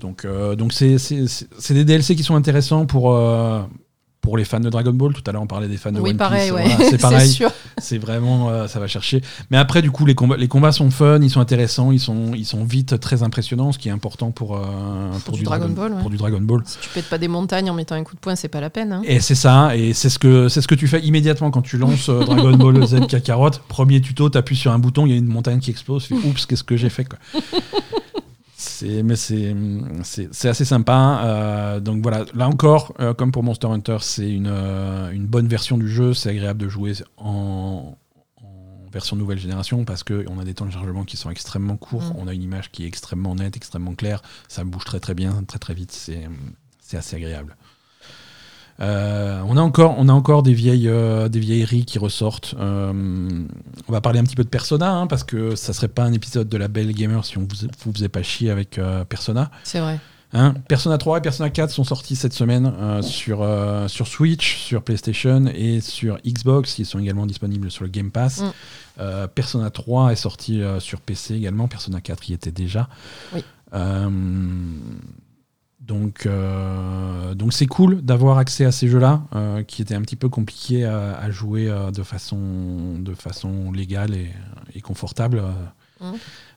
Donc 0.00 0.24
euh, 0.24 0.54
donc 0.56 0.72
c'est 0.72 0.98
c'est- 0.98 1.26
c'est- 1.26 1.48
c'est 1.58 1.74
des 1.74 1.84
DLC 1.84 2.14
qui 2.16 2.22
sont 2.22 2.36
intéressants 2.36 2.86
pour, 2.86 3.12
euh, 3.14 3.62
pour 4.28 4.36
les 4.36 4.44
fans 4.44 4.60
de 4.60 4.68
Dragon 4.68 4.92
Ball. 4.92 5.14
Tout 5.14 5.22
à 5.26 5.32
l'heure 5.32 5.40
on 5.40 5.46
parlait 5.46 5.68
des 5.68 5.78
fans 5.78 5.90
de 5.90 6.00
Oui, 6.00 6.10
One 6.10 6.16
pareil, 6.18 6.50
Piece. 6.50 6.52
ouais. 6.52 6.68
Voilà, 6.76 6.90
c'est 6.90 6.98
pareil. 7.00 7.38
C'est 7.78 7.96
vraiment, 7.96 8.50
euh, 8.50 8.66
ça 8.68 8.78
va 8.78 8.86
chercher. 8.86 9.22
Mais 9.50 9.56
après, 9.56 9.80
du 9.80 9.90
coup, 9.90 10.04
les 10.04 10.14
combats, 10.14 10.36
les 10.36 10.48
combats 10.48 10.70
sont 10.72 10.90
fun, 10.90 11.18
ils 11.22 11.30
sont 11.30 11.40
intéressants, 11.40 11.92
ils 11.92 11.98
sont, 12.00 12.32
ils 12.34 12.44
sont 12.44 12.62
vite 12.64 13.00
très 13.00 13.22
impressionnants, 13.22 13.72
ce 13.72 13.78
qui 13.78 13.88
est 13.88 13.92
important 13.92 14.30
pour, 14.30 14.56
euh, 14.56 14.60
pour, 15.24 15.34
du 15.36 15.44
Dragon 15.44 15.70
Ball, 15.70 15.94
ouais. 15.94 16.00
Pour 16.02 16.10
du 16.10 16.18
Dragon 16.18 16.40
Ball. 16.42 16.60
Si 16.66 16.76
tu 16.78 16.90
pètes 16.90 17.08
pas 17.08 17.16
des 17.16 17.28
montagnes 17.28 17.70
en 17.70 17.74
mettant 17.74 17.94
un 17.94 18.04
coup 18.04 18.14
de 18.14 18.20
poing, 18.20 18.36
c'est 18.36 18.48
pas 18.48 18.60
la 18.60 18.68
peine. 18.68 18.92
hein. 18.92 19.02
Et 19.06 19.20
c'est 19.20 19.34
ça, 19.34 19.74
et 19.74 19.94
c'est 19.94 20.10
ce 20.10 20.18
que 20.18 20.48
c'est 20.50 20.60
ce 20.60 20.68
que 20.68 20.74
tu 20.74 20.88
fais 20.88 21.00
immédiatement 21.00 21.50
quand 21.50 21.62
tu 21.62 21.78
lances 21.78 22.10
euh, 22.10 22.22
Dragon 22.24 22.52
Ball 22.56 22.86
Z 22.86 23.06
Kakarot. 23.06 23.52
Premier 23.68 24.02
tuto, 24.02 24.28
t'appuies 24.28 24.56
sur 24.56 24.72
un 24.72 24.78
bouton, 24.78 25.06
il 25.06 25.10
y 25.12 25.14
a 25.14 25.16
une 25.16 25.26
montagne 25.26 25.60
qui 25.60 25.70
explose. 25.70 26.04
Fais, 26.04 26.14
Oups, 26.26 26.44
qu'est-ce 26.44 26.64
que 26.64 26.76
j'ai 26.76 26.90
fait 26.90 27.04
quoi. 27.04 27.18
C'est 28.60 29.04
mais 29.04 29.14
c'est 29.14 29.54
assez 30.48 30.64
sympa. 30.64 31.20
euh, 31.22 31.80
donc 31.80 32.02
voilà, 32.02 32.24
là 32.34 32.48
encore, 32.48 32.92
euh, 32.98 33.14
comme 33.14 33.30
pour 33.30 33.44
Monster 33.44 33.68
Hunter, 33.68 33.98
c'est 34.00 34.28
une 34.28 34.48
euh, 34.48 35.12
une 35.12 35.26
bonne 35.26 35.46
version 35.46 35.78
du 35.78 35.88
jeu. 35.88 36.12
C'est 36.12 36.30
agréable 36.30 36.60
de 36.60 36.68
jouer 36.68 36.94
en 37.18 37.96
en 38.42 38.90
version 38.92 39.14
nouvelle 39.14 39.38
génération 39.38 39.84
parce 39.84 40.02
que 40.02 40.24
on 40.28 40.40
a 40.40 40.44
des 40.44 40.54
temps 40.54 40.66
de 40.66 40.72
chargement 40.72 41.04
qui 41.04 41.16
sont 41.16 41.30
extrêmement 41.30 41.76
courts. 41.76 42.02
Mm. 42.02 42.16
On 42.18 42.26
a 42.26 42.34
une 42.34 42.42
image 42.42 42.72
qui 42.72 42.82
est 42.82 42.88
extrêmement 42.88 43.36
nette, 43.36 43.56
extrêmement 43.56 43.94
claire. 43.94 44.22
Ça 44.48 44.64
bouge 44.64 44.84
très 44.84 44.98
très 44.98 45.14
bien, 45.14 45.44
très 45.46 45.60
très 45.60 45.74
vite. 45.74 45.92
C'est 45.92 46.28
c'est 46.80 46.96
assez 46.96 47.14
agréable. 47.14 47.56
Euh, 48.80 49.42
on, 49.46 49.56
a 49.56 49.60
encore, 49.60 49.96
on 49.98 50.08
a 50.08 50.12
encore 50.12 50.42
des, 50.42 50.54
vieilles, 50.54 50.88
euh, 50.88 51.28
des 51.28 51.40
vieilleries 51.40 51.84
qui 51.84 51.98
ressortent. 51.98 52.54
Euh, 52.58 52.92
on 53.88 53.92
va 53.92 54.00
parler 54.00 54.20
un 54.20 54.24
petit 54.24 54.36
peu 54.36 54.44
de 54.44 54.48
Persona, 54.48 54.92
hein, 54.92 55.06
parce 55.06 55.24
que 55.24 55.56
ça 55.56 55.72
serait 55.72 55.88
pas 55.88 56.04
un 56.04 56.12
épisode 56.12 56.48
de 56.48 56.56
la 56.56 56.68
Belle 56.68 56.92
Gamer 56.92 57.24
si 57.24 57.38
on 57.38 57.42
vous, 57.42 57.68
vous 57.84 57.92
faisait 57.92 58.08
pas 58.08 58.22
chier 58.22 58.50
avec 58.50 58.78
euh, 58.78 59.04
Persona. 59.04 59.50
C'est 59.64 59.80
vrai. 59.80 59.98
Hein, 60.34 60.54
Persona 60.68 60.98
3 60.98 61.18
et 61.18 61.20
Persona 61.22 61.48
4 61.48 61.70
sont 61.70 61.84
sortis 61.84 62.14
cette 62.14 62.34
semaine 62.34 62.70
sur, 63.00 63.48
sur 63.86 64.06
Switch, 64.06 64.58
sur 64.58 64.82
PlayStation 64.82 65.46
et 65.46 65.80
sur 65.80 66.18
Xbox. 66.18 66.78
Ils 66.78 66.84
sont 66.84 66.98
également 66.98 67.24
disponibles 67.24 67.70
sur 67.70 67.84
le 67.84 67.88
Game 67.88 68.10
Pass. 68.10 68.42
Mm. 68.98 69.28
Persona 69.34 69.70
3 69.70 70.12
est 70.12 70.16
sorti 70.16 70.60
sur 70.80 71.00
PC 71.00 71.34
également. 71.34 71.66
Persona 71.66 72.02
4 72.02 72.28
y 72.28 72.34
était 72.34 72.50
déjà. 72.50 72.90
Oui. 73.34 73.42
Donc, 75.88 76.26
euh, 76.26 77.34
donc 77.34 77.54
c'est 77.54 77.66
cool 77.66 78.02
d'avoir 78.02 78.36
accès 78.36 78.66
à 78.66 78.72
ces 78.72 78.88
jeux-là, 78.88 79.22
euh, 79.34 79.62
qui 79.62 79.80
étaient 79.80 79.94
un 79.94 80.02
petit 80.02 80.16
peu 80.16 80.28
compliqués 80.28 80.84
à, 80.84 81.16
à 81.18 81.30
jouer 81.30 81.66
euh, 81.66 81.90
de 81.90 82.02
façon, 82.02 82.98
de 82.98 83.14
façon 83.14 83.72
légale 83.72 84.14
et, 84.14 84.30
et 84.74 84.82
confortable. 84.82 85.42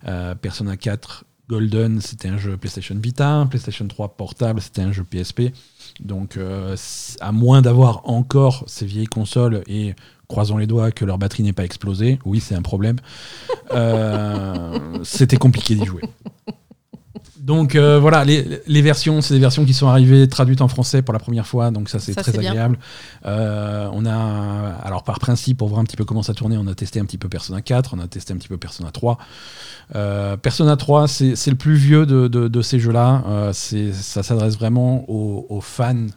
Euh, 0.06 0.36
Persona 0.36 0.76
4 0.76 1.24
Golden, 1.50 2.02
c'était 2.02 2.28
un 2.28 2.38
jeu 2.38 2.58
PlayStation 2.58 2.96
Vita. 3.02 3.48
PlayStation 3.50 3.88
3 3.88 4.18
portable, 4.18 4.60
c'était 4.60 4.82
un 4.82 4.92
jeu 4.92 5.06
PSP. 5.06 5.54
Donc, 6.02 6.38
à 7.20 7.32
moins 7.32 7.62
d'avoir 7.62 8.08
encore 8.10 8.66
ces 8.68 8.86
vieilles 8.86 9.08
consoles 9.08 9.64
et 9.68 9.96
croisons 10.28 10.58
les 10.58 10.68
doigts 10.68 10.92
que 10.92 11.06
leur 11.06 11.18
batterie 11.18 11.44
n'ait 11.44 11.54
pas 11.54 11.66
explosé, 11.66 12.20
oui, 12.26 12.42
c'est 12.42 12.56
un 12.56 12.62
problème. 12.62 12.98
c'était 15.04 15.38
compliqué 15.38 15.76
d'y 15.76 15.86
jouer. 15.86 16.04
Donc 17.44 17.74
euh, 17.76 18.00
voilà, 18.00 18.24
les, 18.24 18.62
les 18.68 18.82
versions, 18.84 19.20
c'est 19.22 19.34
des 19.34 19.40
versions 19.40 19.66
qui 19.66 19.74
sont 19.74 19.88
arrivées 19.88 20.28
traduites 20.30 20.62
en 20.62 20.68
français 20.68 21.02
pour 21.02 21.12
la 21.12 21.20
première 21.20 21.48
fois, 21.48 21.72
donc 21.72 21.90
ça 21.90 21.98
c'est 21.98 22.14
très 22.22 22.32
agréable. 22.50 22.78
Euh, 23.26 23.90
on 23.94 24.06
a, 24.06 24.76
alors 24.84 25.04
par 25.04 25.18
principe, 25.20 25.58
pour 25.58 25.68
voir 25.68 25.82
un 25.82 25.84
petit 25.84 25.98
peu 25.98 26.06
comment 26.06 26.22
ça 26.22 26.36
tournait, 26.36 26.58
on 26.58 26.68
a 26.68 26.76
testé 26.76 27.00
un 27.00 27.06
petit 27.06 27.18
peu 27.18 27.30
Persona 27.30 27.62
4, 27.64 27.96
on 27.96 28.00
a 28.00 28.08
testé 28.08 28.32
un 28.34 28.38
petit 28.38 28.48
peu 28.48 28.58
Persona 28.58 28.92
3. 28.92 29.18
Euh, 29.96 30.38
Persona 30.38 30.78
3, 30.78 31.08
c'est 31.08 31.48
le 31.48 31.56
plus 31.56 31.74
vieux 31.76 32.06
de, 32.06 32.28
de- 32.28 32.48
de 32.48 32.62
ces 32.62 32.80
jeux-là. 32.80 33.24
Euh, 33.28 33.54
c'est- 33.54 33.92
ça 33.92 34.22
s'adresse 34.22 34.56
vraiment 34.56 35.10
aux, 35.10 35.48
aux 35.50 35.62
fans 35.62 36.08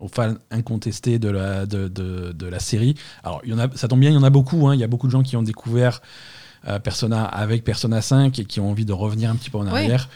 aux 0.00 0.06
fans 0.08 0.34
incontestés 0.52 1.18
de 1.18 1.28
la, 1.28 1.66
de, 1.66 1.88
de- 1.88 2.30
de 2.32 2.46
la 2.46 2.60
série. 2.60 2.94
Alors, 3.24 3.40
il 3.44 3.50
y 3.50 3.52
en 3.54 3.58
a, 3.58 3.66
ça 3.74 3.88
tombe 3.88 3.98
bien, 3.98 4.10
il 4.10 4.14
y 4.14 4.16
en 4.16 4.22
a 4.22 4.30
beaucoup. 4.30 4.68
hein. 4.68 4.74
Il 4.74 4.80
y 4.80 4.84
a 4.84 4.86
beaucoup 4.86 5.08
de 5.08 5.10
gens 5.12 5.22
qui 5.24 5.36
ont 5.36 5.42
découvert 5.42 6.02
euh, 6.66 6.78
Persona 6.78 7.24
avec 7.24 7.64
Persona 7.64 8.02
5 8.02 8.38
et 8.38 8.44
qui 8.44 8.60
ont 8.60 8.70
envie 8.70 8.84
de 8.84 8.92
revenir 8.92 9.30
un 9.30 9.36
petit 9.36 9.50
peu 9.50 9.58
en 9.58 9.62
Oui. 9.66 9.68
arrière. 9.70 10.08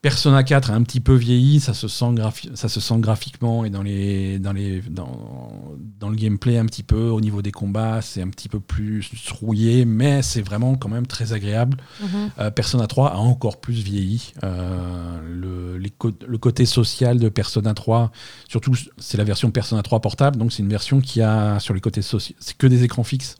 Persona 0.00 0.42
4 0.42 0.72
a 0.72 0.74
un 0.74 0.82
petit 0.82 0.98
peu 0.98 1.14
vieilli, 1.14 1.60
ça 1.60 1.74
se 1.74 1.86
sent, 1.86 2.06
ça 2.54 2.68
se 2.68 2.80
sent 2.80 2.96
graphiquement 2.98 3.64
et 3.64 3.70
dans, 3.70 3.84
les, 3.84 4.40
dans, 4.40 4.52
les, 4.52 4.80
dans, 4.80 5.76
dans 6.00 6.08
le 6.08 6.16
gameplay 6.16 6.58
un 6.58 6.66
petit 6.66 6.82
peu, 6.82 7.04
au 7.08 7.20
niveau 7.20 7.40
des 7.40 7.52
combats, 7.52 8.02
c'est 8.02 8.20
un 8.20 8.26
petit 8.28 8.48
peu 8.48 8.58
plus 8.58 9.08
rouillé, 9.30 9.84
mais 9.84 10.22
c'est 10.22 10.42
vraiment 10.42 10.74
quand 10.74 10.88
même 10.88 11.06
très 11.06 11.32
agréable. 11.32 11.76
Mhm. 12.00 12.08
Euh, 12.40 12.50
Persona 12.50 12.88
3 12.88 13.10
a 13.12 13.18
encore 13.18 13.60
plus 13.60 13.74
vieilli. 13.74 14.32
Euh, 14.42 15.20
le, 15.24 15.78
les 15.78 15.92
le 16.26 16.38
côté 16.38 16.66
social 16.66 17.20
de 17.20 17.28
Persona 17.28 17.72
3, 17.72 18.10
surtout 18.48 18.74
c'est 18.98 19.18
la 19.18 19.24
version 19.24 19.52
Persona 19.52 19.82
3 19.84 20.00
portable, 20.00 20.36
donc 20.36 20.52
c'est 20.52 20.64
une 20.64 20.68
version 20.68 21.00
qui 21.00 21.22
a 21.22 21.60
sur 21.60 21.74
les 21.74 21.80
côtés 21.80 22.02
sociaux, 22.02 22.34
c'est 22.40 22.56
que 22.56 22.66
des 22.66 22.82
écrans 22.82 23.04
fixes. 23.04 23.36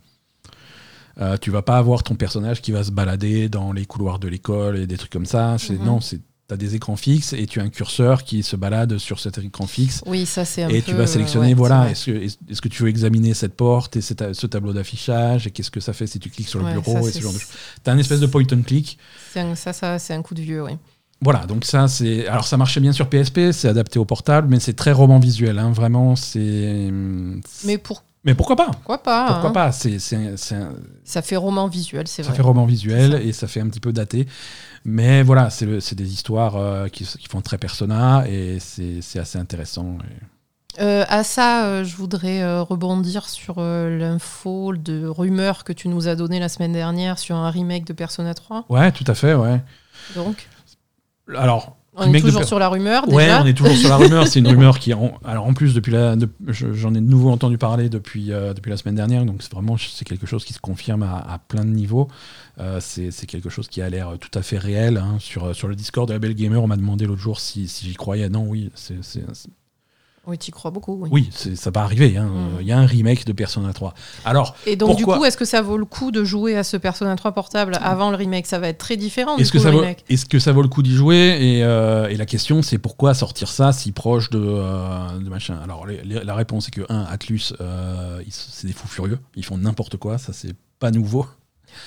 Euh, 1.21 1.37
tu 1.41 1.51
vas 1.51 1.63
pas 1.63 1.77
avoir 1.79 2.03
ton 2.03 2.15
personnage 2.15 2.63
qui 2.63 2.73
va 2.73 2.83
se 2.85 2.91
balader 2.91 3.49
dans 3.49 3.73
les 3.73 3.85
couloirs 3.87 4.19
de 4.19 4.29
l'école 4.29 4.79
et 4.79 4.87
des 4.87 4.97
trucs 4.97 5.13
comme 5.13 5.27
ça. 5.27 5.57
C'est 5.59 5.75
Mhm. 5.79 5.85
non, 5.85 6.01
c'est 6.01 6.21
t'as 6.49 6.57
des 6.57 6.75
écrans 6.75 6.97
fixes 6.97 7.33
et 7.33 7.47
tu 7.47 7.61
as 7.61 7.63
un 7.63 7.71
curseur 7.71 8.25
qui 8.25 8.43
se 8.43 8.57
balade 8.57 8.99
sur 8.99 9.21
cet 9.21 9.39
écran 9.39 9.67
fixe 9.67 10.03
Oui, 10.07 10.27
ça 10.27 10.45
c'est 10.45 10.63
un 10.65 10.69
et 10.69 10.83
peu. 10.83 10.91
tu 10.91 10.95
vas 10.97 11.07
sélectionner, 11.07 11.49
ouais, 11.49 11.55
voilà, 11.55 11.91
est-ce 11.91 12.61
que, 12.61 12.69
tu 12.69 12.83
veux 12.83 12.89
examiner 12.91 13.33
cette 13.33 13.55
porte 13.55 13.97
et 13.97 14.03
cette- 14.03 14.35
ce 14.35 14.47
tableau 14.47 14.75
d'affichage 14.75 15.47
et 15.47 15.51
qu'est-ce 15.51 15.71
que 15.71 15.81
ça 15.81 15.95
fait 15.95 16.07
si 16.07 16.19
tu 16.19 16.29
cliques 16.29 16.49
sur 16.49 16.59
le 16.59 16.67
Ouais, 16.67 16.73
bureau 16.73 17.01
ça, 17.03 17.09
et 17.09 17.13
ce 17.13 17.21
genre 17.21 17.33
de 17.33 17.39
choses. 17.39 17.49
T'as 17.83 17.93
un 17.93 17.99
espèce 17.99 18.21
de 18.21 18.27
point 18.27 18.43
and 18.53 18.63
click. 18.67 18.99
c'est 19.33 19.41
un- 19.41 19.55
ça, 19.55 19.73
ça 19.73 19.99
c'est 19.99 20.13
un 20.13 20.21
coup 20.21 20.35
de 20.35 20.43
vieux, 20.43 20.63
oui. 20.63 20.73
Voilà, 21.23 21.47
donc 21.47 21.65
ça 21.65 21.87
c'est. 21.89 22.27
Alors 22.27 22.47
ça 22.47 22.57
marchait 22.59 22.81
bien 22.81 22.93
sur 22.93 23.09
PSP, 23.09 23.53
c'est 23.53 23.69
adapté 23.69 23.99
au 24.01 24.05
portable, 24.05 24.49
mais 24.51 24.59
c'est 24.61 24.73
très 24.75 24.93
roman 24.93 25.21
visuel, 25.21 25.59
hein, 25.59 25.71
vraiment, 25.73 26.17
c'est. 26.17 26.91
Mais 27.65 27.79
pour- 27.79 28.03
Mais 28.25 28.35
pourquoi 28.35 28.55
pas? 28.57 28.67
Pourquoi 28.71 29.03
pas 29.03 29.27
Pourquoi 29.33 29.51
hein. 29.51 29.53
pas? 29.53 29.73
C'est 29.73 29.99
c'est 29.99 30.37
c'est 30.37 30.55
un- 30.55 30.75
Ça 31.05 31.23
fait 31.23 31.37
roman 31.37 31.67
visuel, 31.67 32.07
c'est 32.07 32.23
Ça 32.23 32.29
vrai. 32.29 32.37
fait 32.37 32.43
roman 32.43 32.65
visuel 32.67 33.13
ça. 33.13 33.21
et 33.21 33.33
ça 33.33 33.49
fait 33.49 33.61
un 33.61 33.69
petit 33.69 33.81
peu 33.81 33.93
daté. 33.93 34.29
Mais 34.85 35.23
voilà, 35.23 35.51
c'est 35.51 35.67
le- 35.67 35.81
c'est 35.81 35.95
des 35.97 36.13
histoires 36.13 36.57
euh, 36.57 36.89
qui, 36.89 37.05
qui 37.05 37.27
font 37.29 37.41
très 37.41 37.59
persona 37.59 38.25
et 38.29 38.59
c'est 38.61 39.19
assez 39.19 39.39
intéressant. 39.39 39.99
Et- 40.05 40.25
Euh, 40.81 41.05
à 41.11 41.23
ça, 41.23 41.67
euh, 41.67 41.85
je 41.85 41.95
voudrais 41.97 42.61
rebondir 42.61 43.29
sur 43.29 43.57
l'info 43.61 44.73
de 44.75 45.07
rumeur 45.07 45.65
que 45.65 45.73
tu 45.75 45.89
nous 45.89 46.09
as 46.09 46.15
donné 46.17 46.39
la 46.41 46.49
semaine 46.49 46.73
dernière 46.73 47.19
sur 47.19 47.37
un 47.37 47.51
remake 47.51 47.85
de 47.85 47.93
Persona 47.93 48.33
3. 48.35 48.65
Ouais, 48.71 48.91
tout 48.93 49.05
à 49.07 49.15
fait, 49.15 49.35
ouais. 49.35 49.61
Donc, 50.15 50.49
Alors, 51.37 51.77
On 51.95 52.13
est 52.13 52.21
toujours 52.21 52.45
sur 52.45 52.59
la 52.59 52.69
rumeur 52.69 53.07
déjà. 53.07 53.17
Ouais, 53.17 53.31
on 53.43 53.47
est 53.47 53.53
toujours 53.53 53.77
sur 53.77 53.89
la 53.91 53.97
rumeur. 53.97 54.27
C'est 54.27 54.39
une 54.39 54.49
rumeur 54.55 54.79
qui, 54.79 54.95
en, 54.95 55.13
alors 55.25 55.47
en 55.47 55.53
plus 55.53 55.75
depuis 55.75 55.93
la, 55.93 56.17
j'en 56.49 56.95
ai 56.95 57.01
de 57.01 57.07
nouveau 57.07 57.31
entendu 57.31 57.59
parler 57.59 57.89
depuis 57.89 58.33
euh, 58.33 58.55
depuis 58.55 58.71
la 58.71 58.77
semaine 58.77 58.95
dernière. 58.95 59.27
Donc 59.27 59.43
c'est 59.43 59.53
vraiment 59.53 59.77
c'est 59.77 60.05
quelque 60.07 60.27
chose 60.27 60.45
qui 60.45 60.55
se 60.55 60.61
confirme 60.61 61.03
à, 61.03 61.39
plein 61.49 61.65
de 61.65 61.71
niveaux. 61.71 62.09
Euh, 62.59 62.81
c'est 62.81 63.27
quelque 63.27 63.51
chose 63.51 63.69
qui 63.69 63.83
a 63.83 63.91
l'air 63.91 64.15
tout 64.19 64.37
à 64.39 64.43
fait 64.43 64.59
réel. 64.59 64.97
Hein. 64.97 65.17
Sur 65.19 65.55
sur 65.55 65.69
le 65.69 65.75
Discord 65.75 66.09
de 66.09 66.15
la 66.15 66.19
Belle 66.19 66.35
Gamer, 66.35 66.63
on 66.63 66.67
m'a 66.67 66.77
demandé 66.77 67.07
l'autre 67.07 67.21
jour 67.21 67.41
si, 67.41 67.69
si 67.69 67.87
j'y 67.87 67.95
croyais. 67.95 68.29
Non, 68.29 68.47
oui, 68.49 68.71
c'est 68.75 68.97
oui, 70.29 70.39
tu 70.39 70.51
y 70.51 70.53
crois 70.53 70.71
beaucoup. 70.71 70.97
Oui, 71.01 71.09
oui 71.11 71.57
ça 71.57 71.71
va 71.71 71.83
arriver. 71.83 72.17
Hein. 72.17 72.27
Mm. 72.27 72.61
Il 72.61 72.67
y 72.67 72.73
a 72.73 72.79
un 72.79 72.87
remake 72.87 73.25
de 73.25 73.33
Persona 73.33 73.73
3. 73.73 73.93
Alors, 74.25 74.55
Et 74.67 74.77
donc, 74.77 74.97
du 74.97 75.05
coup, 75.05 75.25
est-ce 75.25 75.37
que 75.37 75.45
ça 75.45 75.63
vaut 75.63 75.77
le 75.77 75.85
coup 75.85 76.13
de 76.13 76.23
jouer 76.23 76.57
à 76.57 76.63
ce 76.63 76.77
Persona 76.77 77.17
3 77.17 77.33
portable 77.33 77.77
avant 77.83 78.11
le 78.11 78.17
remake? 78.17 78.47
Ça 78.47 78.61
va 78.61 78.69
être 78.69 78.79
très 78.79 78.97
différent. 78.97 79.37
Est-ce 79.39 79.51
que, 79.51 79.59
ça 79.59 79.73
vaut... 79.73 79.83
est 79.83 80.29
que 80.29 80.39
ça 80.39 80.53
vaut 80.53 80.63
le 80.63 80.69
coup 80.69 80.83
d'y 80.83 80.95
jouer? 80.95 81.39
Et, 81.41 81.65
euh, 81.65 82.09
et, 82.09 82.17
la 82.17 82.27
question, 82.27 82.63
c'est 82.63 82.79
pourquoi 82.79 83.15
sortir 83.15 83.49
ça 83.49 83.73
si 83.73 83.91
proche 83.91 84.31
de, 84.31 84.41
euh, 84.41 85.19
de 85.19 85.29
machin? 85.29 85.59
Alors, 85.65 85.87
la 85.87 86.35
réponse 86.35 86.69
est 86.69 86.73
que, 86.73 86.83
un, 86.89 87.03
Atlus, 87.03 87.53
euh, 87.61 88.23
c'est 88.31 88.69
des 88.69 88.73
fous 88.73 88.87
furieux. 88.87 89.19
Ils 89.35 89.45
font 89.45 89.59
n'importe 89.59 89.97
quoi. 89.97 90.19
Ça, 90.19 90.33
c'est 90.33 90.55
pas 90.79 90.93
nouveau. 90.93 91.27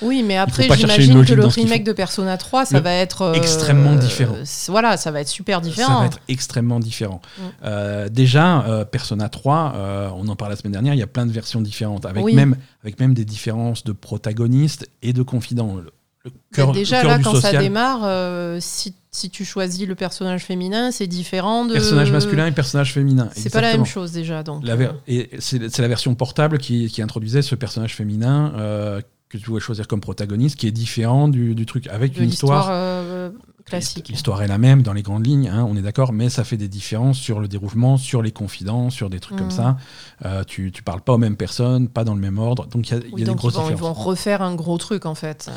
Oui, 0.02 0.22
mais 0.22 0.36
après, 0.36 0.68
j'imagine 0.76 1.24
que 1.24 1.34
le 1.34 1.46
remake 1.46 1.84
de 1.84 1.92
Persona 1.92 2.36
3, 2.36 2.66
ça 2.66 2.80
va 2.80 2.92
être. 2.92 3.22
Euh, 3.22 3.32
extrêmement 3.34 3.94
différent. 3.94 4.36
Voilà, 4.68 4.96
ça 4.96 5.10
va 5.10 5.20
être 5.20 5.28
super 5.28 5.60
différent. 5.60 5.94
Ça 5.94 6.00
va 6.00 6.06
être 6.06 6.20
extrêmement 6.28 6.80
différent. 6.80 7.20
Mm. 7.38 7.42
Euh, 7.64 8.08
déjà, 8.08 8.64
euh, 8.66 8.84
Persona 8.84 9.28
3, 9.28 10.12
on 10.16 10.28
en 10.28 10.36
parlait 10.36 10.54
la 10.54 10.60
semaine 10.60 10.72
dernière, 10.72 10.94
il 10.94 10.98
y 10.98 11.02
a 11.02 11.06
plein 11.06 11.26
de 11.26 11.32
versions 11.32 11.60
différentes, 11.60 12.06
avec, 12.06 12.24
même, 12.24 12.56
avec 12.82 13.00
même 13.00 13.14
des 13.14 13.24
différences 13.24 13.84
de 13.84 13.92
protagonistes 13.92 14.88
et 15.02 15.12
de 15.12 15.22
confidents. 15.22 15.76
Le, 15.76 16.72
déjà, 16.72 17.02
là, 17.02 17.18
quand 17.18 17.40
ça 17.40 17.52
démarre, 17.52 18.60
si, 18.60 18.94
si, 19.10 19.30
tu 19.30 19.44
choisis 19.44 19.86
le 19.86 19.94
personnage 19.94 20.44
féminin, 20.44 20.90
c'est 20.90 21.06
différent 21.06 21.64
de. 21.64 21.74
Personnage 21.74 22.12
masculin 22.12 22.46
et 22.46 22.52
personnage 22.52 22.92
féminin. 22.92 23.30
C'est 23.34 23.52
pas 23.52 23.60
la 23.60 23.72
même 23.72 23.86
chose 23.86 24.12
déjà. 24.12 24.42
Donc. 24.42 24.64
et 25.06 25.30
c'est 25.38 25.78
la 25.78 25.88
version 25.88 26.14
portable 26.14 26.58
qui, 26.58 26.88
qui, 26.88 27.02
introduisait 27.02 27.42
ce 27.42 27.54
personnage 27.54 27.94
féminin 27.94 29.02
que 29.28 29.38
tu 29.38 29.44
pouvais 29.44 29.60
choisir 29.60 29.88
comme 29.88 30.00
protagoniste 30.00 30.56
qui 30.56 30.66
est 30.66 30.72
différent 30.72 31.28
du, 31.28 31.66
truc 31.66 31.88
avec 31.88 32.18
une 32.18 32.28
histoire 32.28 32.68
euh, 32.70 33.30
classique. 33.64 34.08
L'histoire 34.08 34.42
est 34.42 34.46
la 34.46 34.58
même 34.58 34.82
dans 34.82 34.92
les 34.92 35.02
grandes 35.02 35.26
lignes, 35.26 35.48
hein, 35.48 35.66
on 35.68 35.76
est 35.76 35.82
d'accord, 35.82 36.12
mais 36.12 36.28
ça 36.30 36.44
fait 36.44 36.56
des 36.56 36.68
différences 36.68 37.18
sur 37.18 37.40
le 37.40 37.48
déroulement, 37.48 37.96
sur 37.96 38.22
les 38.22 38.30
confidents, 38.30 38.90
sur 38.90 39.10
des 39.10 39.18
trucs 39.18 39.38
comme 39.38 39.48
mm. 39.48 39.52
ça. 39.52 39.76
Euh, 40.24 40.44
tu, 40.44 40.70
tu 40.70 40.82
parles 40.82 41.00
pas 41.00 41.14
aux 41.14 41.18
mêmes 41.18 41.36
personnes, 41.36 41.88
pas 41.88 42.04
dans 42.04 42.14
le 42.14 42.20
même 42.20 42.38
ordre, 42.38 42.66
donc 42.66 42.88
il 42.88 42.94
y 42.94 42.96
a, 42.96 43.00
y 43.18 43.22
a 43.22 43.26
des 43.26 43.34
grosses 43.34 43.54
ils 43.54 43.56
vont, 43.56 43.62
différences. 43.64 43.70
Ils 43.70 43.76
vont 43.76 43.92
refaire 43.92 44.42
un 44.42 44.54
gros 44.54 44.78
truc 44.78 45.06
en 45.06 45.14
fait. 45.14 45.50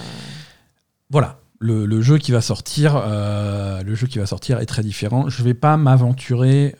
Voilà. 1.09 1.39
Le, 1.61 1.85
le, 1.85 2.01
jeu 2.01 2.17
qui 2.17 2.31
va 2.31 2.39
sortir, 2.39 2.95
euh, 2.95 3.83
le 3.83 3.93
jeu 3.93 4.07
qui 4.07 4.17
va 4.17 4.25
sortir 4.25 4.59
est 4.59 4.65
très 4.65 4.81
différent. 4.81 5.27
Je 5.27 5.43
vais 5.43 5.53
pas 5.53 5.75
m'aventurer 5.75 6.73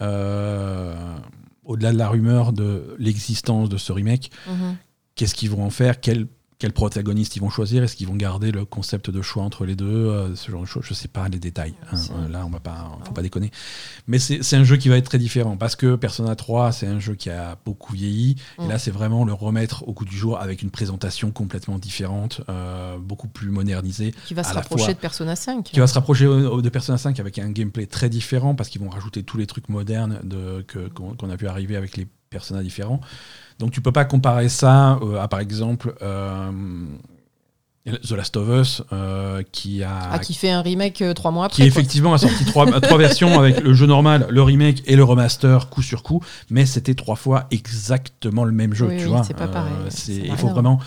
au-delà 1.65 1.91
de 1.91 1.97
la 1.97 2.07
rumeur 2.07 2.53
de 2.53 2.95
l'existence 2.97 3.67
de 3.67 3.77
ce 3.77 3.91
remake. 3.91 4.31
Mm-hmm. 4.47 4.75
Qu'est-ce 5.15 5.35
qu'ils 5.35 5.49
vont 5.49 5.65
en 5.65 5.69
faire? 5.69 5.99
Quel 5.99 6.27
quel 6.60 6.74
protagoniste 6.74 7.38
ils 7.38 7.39
vont 7.39 7.49
choisir 7.49 7.84
Est-ce 7.84 7.95
qu'ils 7.95 8.07
vont 8.07 8.18
garder 8.18 8.51
le 8.51 8.66
concept 8.66 9.10
de 9.10 9.22
choix 9.22 9.43
entre 9.43 9.66
les 9.66 9.78
deux 9.78 9.86
euh, 9.86 10.36
Ce 10.36 10.51
genre 10.51 10.60
de 10.62 10.66
choses, 10.68 10.84
je 10.86 10.93
sais 10.93 11.07
pas 11.07 11.30
les 11.30 11.39
détails. 11.39 11.74
Hein. 11.89 11.95
Euh, 12.12 12.28
là, 12.28 12.45
on 12.45 12.49
va 12.49 12.60
pas, 12.60 12.99
faut 13.05 13.14
pas 13.14 13.22
déconner. 13.22 13.49
Mais 14.07 14.20
c'est 14.20 14.55
un 14.57 14.66
jeu 14.66 14.76
qui 14.76 14.89
va 14.89 14.97
être 14.97 15.05
très 15.05 15.18
différent 15.18 15.55
parce 15.55 15.78
que 15.78 15.95
Persona 15.95 16.36
3, 16.36 16.74
c'est 16.74 16.86
un 16.86 16.99
jeu 16.99 17.16
qui 17.16 17.30
a 17.30 17.57
beaucoup 17.66 17.93
vieilli. 17.93 18.36
Et 18.62 18.68
là, 18.68 18.76
mm. 18.76 18.80
c'est 18.80 18.91
vraiment 18.91 19.24
le 19.24 19.32
remettre 19.32 19.88
au 19.88 19.93
goût 19.93 20.03
du 20.03 20.16
jour 20.16 20.38
avec 20.38 20.62
une 20.62 20.70
présentation 20.70 21.32
complètement 21.32 21.80
différente, 21.80 22.41
euh, 22.49 22.97
beaucoup 22.97 23.30
plus 23.30 23.51
modernisée. 23.51 24.14
Qui 24.26 24.34
va 24.34 24.43
se 24.43 24.53
rapprocher 24.53 24.93
de 24.93 24.99
Persona 24.99 25.38
5. 25.38 25.64
Qui 25.64 25.80
va 25.80 25.88
se 25.88 25.93
rapprocher 25.93 26.26
de 26.26 26.70
Persona 26.70 26.97
5 26.97 27.22
avec 27.22 27.39
un 27.39 27.51
gameplay 27.51 27.86
très 27.86 28.10
différent 28.10 28.53
parce 28.53 28.68
qu'ils 28.68 28.82
vont 28.82 28.89
rajouter 28.89 29.24
tous 29.24 29.38
les 29.38 29.47
trucs 29.47 29.70
modernes 29.70 30.20
qu'on 30.68 31.30
a 31.30 31.38
pu 31.38 31.47
arriver 31.47 31.78
avec 31.78 31.95
les 31.95 32.05
personnages 32.30 32.63
différents. 32.63 33.01
Donc 33.59 33.71
tu 33.71 33.82
peux 33.82 33.91
pas 33.91 34.05
comparer 34.05 34.49
ça 34.49 34.99
euh, 35.01 35.19
à 35.19 35.27
par 35.27 35.39
exemple 35.39 35.93
euh, 36.01 36.51
The 37.86 38.11
Last 38.11 38.38
of 38.38 38.47
Us 38.49 38.84
euh, 38.93 39.43
qui 39.51 39.84
a 39.84 40.11
ah, 40.11 40.19
qui 40.19 40.34
fait 40.34 40.49
un 40.49 40.61
remake 40.61 41.03
trois 41.15 41.32
mois 41.32 41.45
après. 41.45 41.63
Qui 41.63 41.67
effectivement 41.67 42.13
a 42.13 42.17
sorti 42.17 42.45
trois, 42.45 42.80
trois 42.80 42.97
versions 42.97 43.38
avec 43.39 43.61
le 43.61 43.73
jeu 43.73 43.86
normal, 43.86 44.27
le 44.30 44.41
remake 44.41 44.84
et 44.86 44.95
le 44.95 45.03
remaster 45.03 45.69
coup 45.69 45.82
sur 45.82 46.03
coup, 46.03 46.23
mais 46.49 46.65
c'était 46.65 46.95
trois 46.95 47.15
fois 47.15 47.47
exactement 47.51 48.45
le 48.45 48.51
même 48.51 48.73
jeu. 48.73 48.88
tu 48.89 49.03
oui, 49.03 49.03
vois, 49.05 49.23
c'est 49.23 49.34
pas 49.34 49.47
pareil. 49.47 49.73
il 50.07 50.38
faut 50.38 50.49
vraiment 50.49 50.80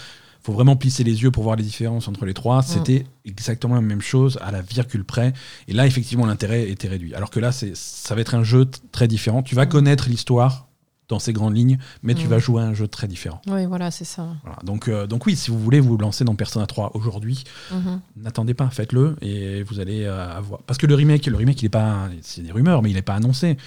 faut 0.44 0.52
vraiment 0.52 0.74
plisser 0.74 1.04
les 1.04 1.22
yeux 1.22 1.30
pour 1.30 1.44
voir 1.44 1.54
les 1.54 1.62
différences 1.62 2.08
entre 2.08 2.24
les 2.24 2.34
trois. 2.34 2.60
Mm. 2.60 2.62
C'était 2.62 3.04
exactement 3.24 3.76
la 3.76 3.80
même 3.80 4.00
chose 4.00 4.38
à 4.42 4.50
la 4.50 4.60
virgule 4.60 5.04
près. 5.04 5.32
Et 5.68 5.72
là, 5.72 5.86
effectivement, 5.86 6.26
l'intérêt 6.26 6.68
était 6.68 6.88
réduit. 6.88 7.14
Alors 7.14 7.30
que 7.30 7.38
là, 7.38 7.52
ça 7.52 8.14
va 8.14 8.20
être 8.20 8.34
un 8.34 8.42
jeu 8.42 8.68
très 8.90 9.06
différent. 9.06 9.44
Tu 9.44 9.54
vas 9.54 9.66
mm. 9.66 9.68
connaître 9.68 10.08
l'histoire 10.08 10.66
dans 11.12 11.18
ces 11.18 11.34
grandes 11.34 11.54
lignes, 11.54 11.78
mais 12.02 12.14
tu 12.14 12.26
vas 12.26 12.38
jouer 12.38 12.62
à 12.62 12.64
un 12.64 12.72
jeu 12.72 12.88
très 12.88 13.06
différent. 13.06 13.42
Oui, 13.46 13.66
voilà, 13.66 13.90
c'est 13.90 14.04
ça. 14.04 14.28
Donc, 14.64 14.88
euh, 14.88 15.06
donc 15.06 15.26
oui, 15.26 15.36
si 15.36 15.50
vous 15.50 15.58
voulez 15.58 15.78
vous 15.78 15.98
lancer 15.98 16.24
dans 16.24 16.34
Persona 16.34 16.66
3 16.66 16.92
aujourd'hui, 16.94 17.44
mhm. 17.70 18.00
n'attendez 18.16 18.54
pas, 18.54 18.70
faites-le 18.70 19.16
et 19.20 19.62
vous 19.62 19.78
allez 19.78 20.04
euh, 20.04 20.38
avoir. 20.38 20.62
Parce 20.62 20.78
que 20.78 20.86
le 20.86 20.94
remake, 20.94 21.26
le 21.26 21.36
remake, 21.36 21.60
il 21.62 21.66
est 21.66 21.68
pas, 21.68 22.08
c'est 22.22 22.40
des 22.40 22.50
rumeurs, 22.50 22.82
mais 22.82 22.90
il 22.90 22.94
n'est 22.94 23.02
pas 23.02 23.14
annoncé. 23.14 23.58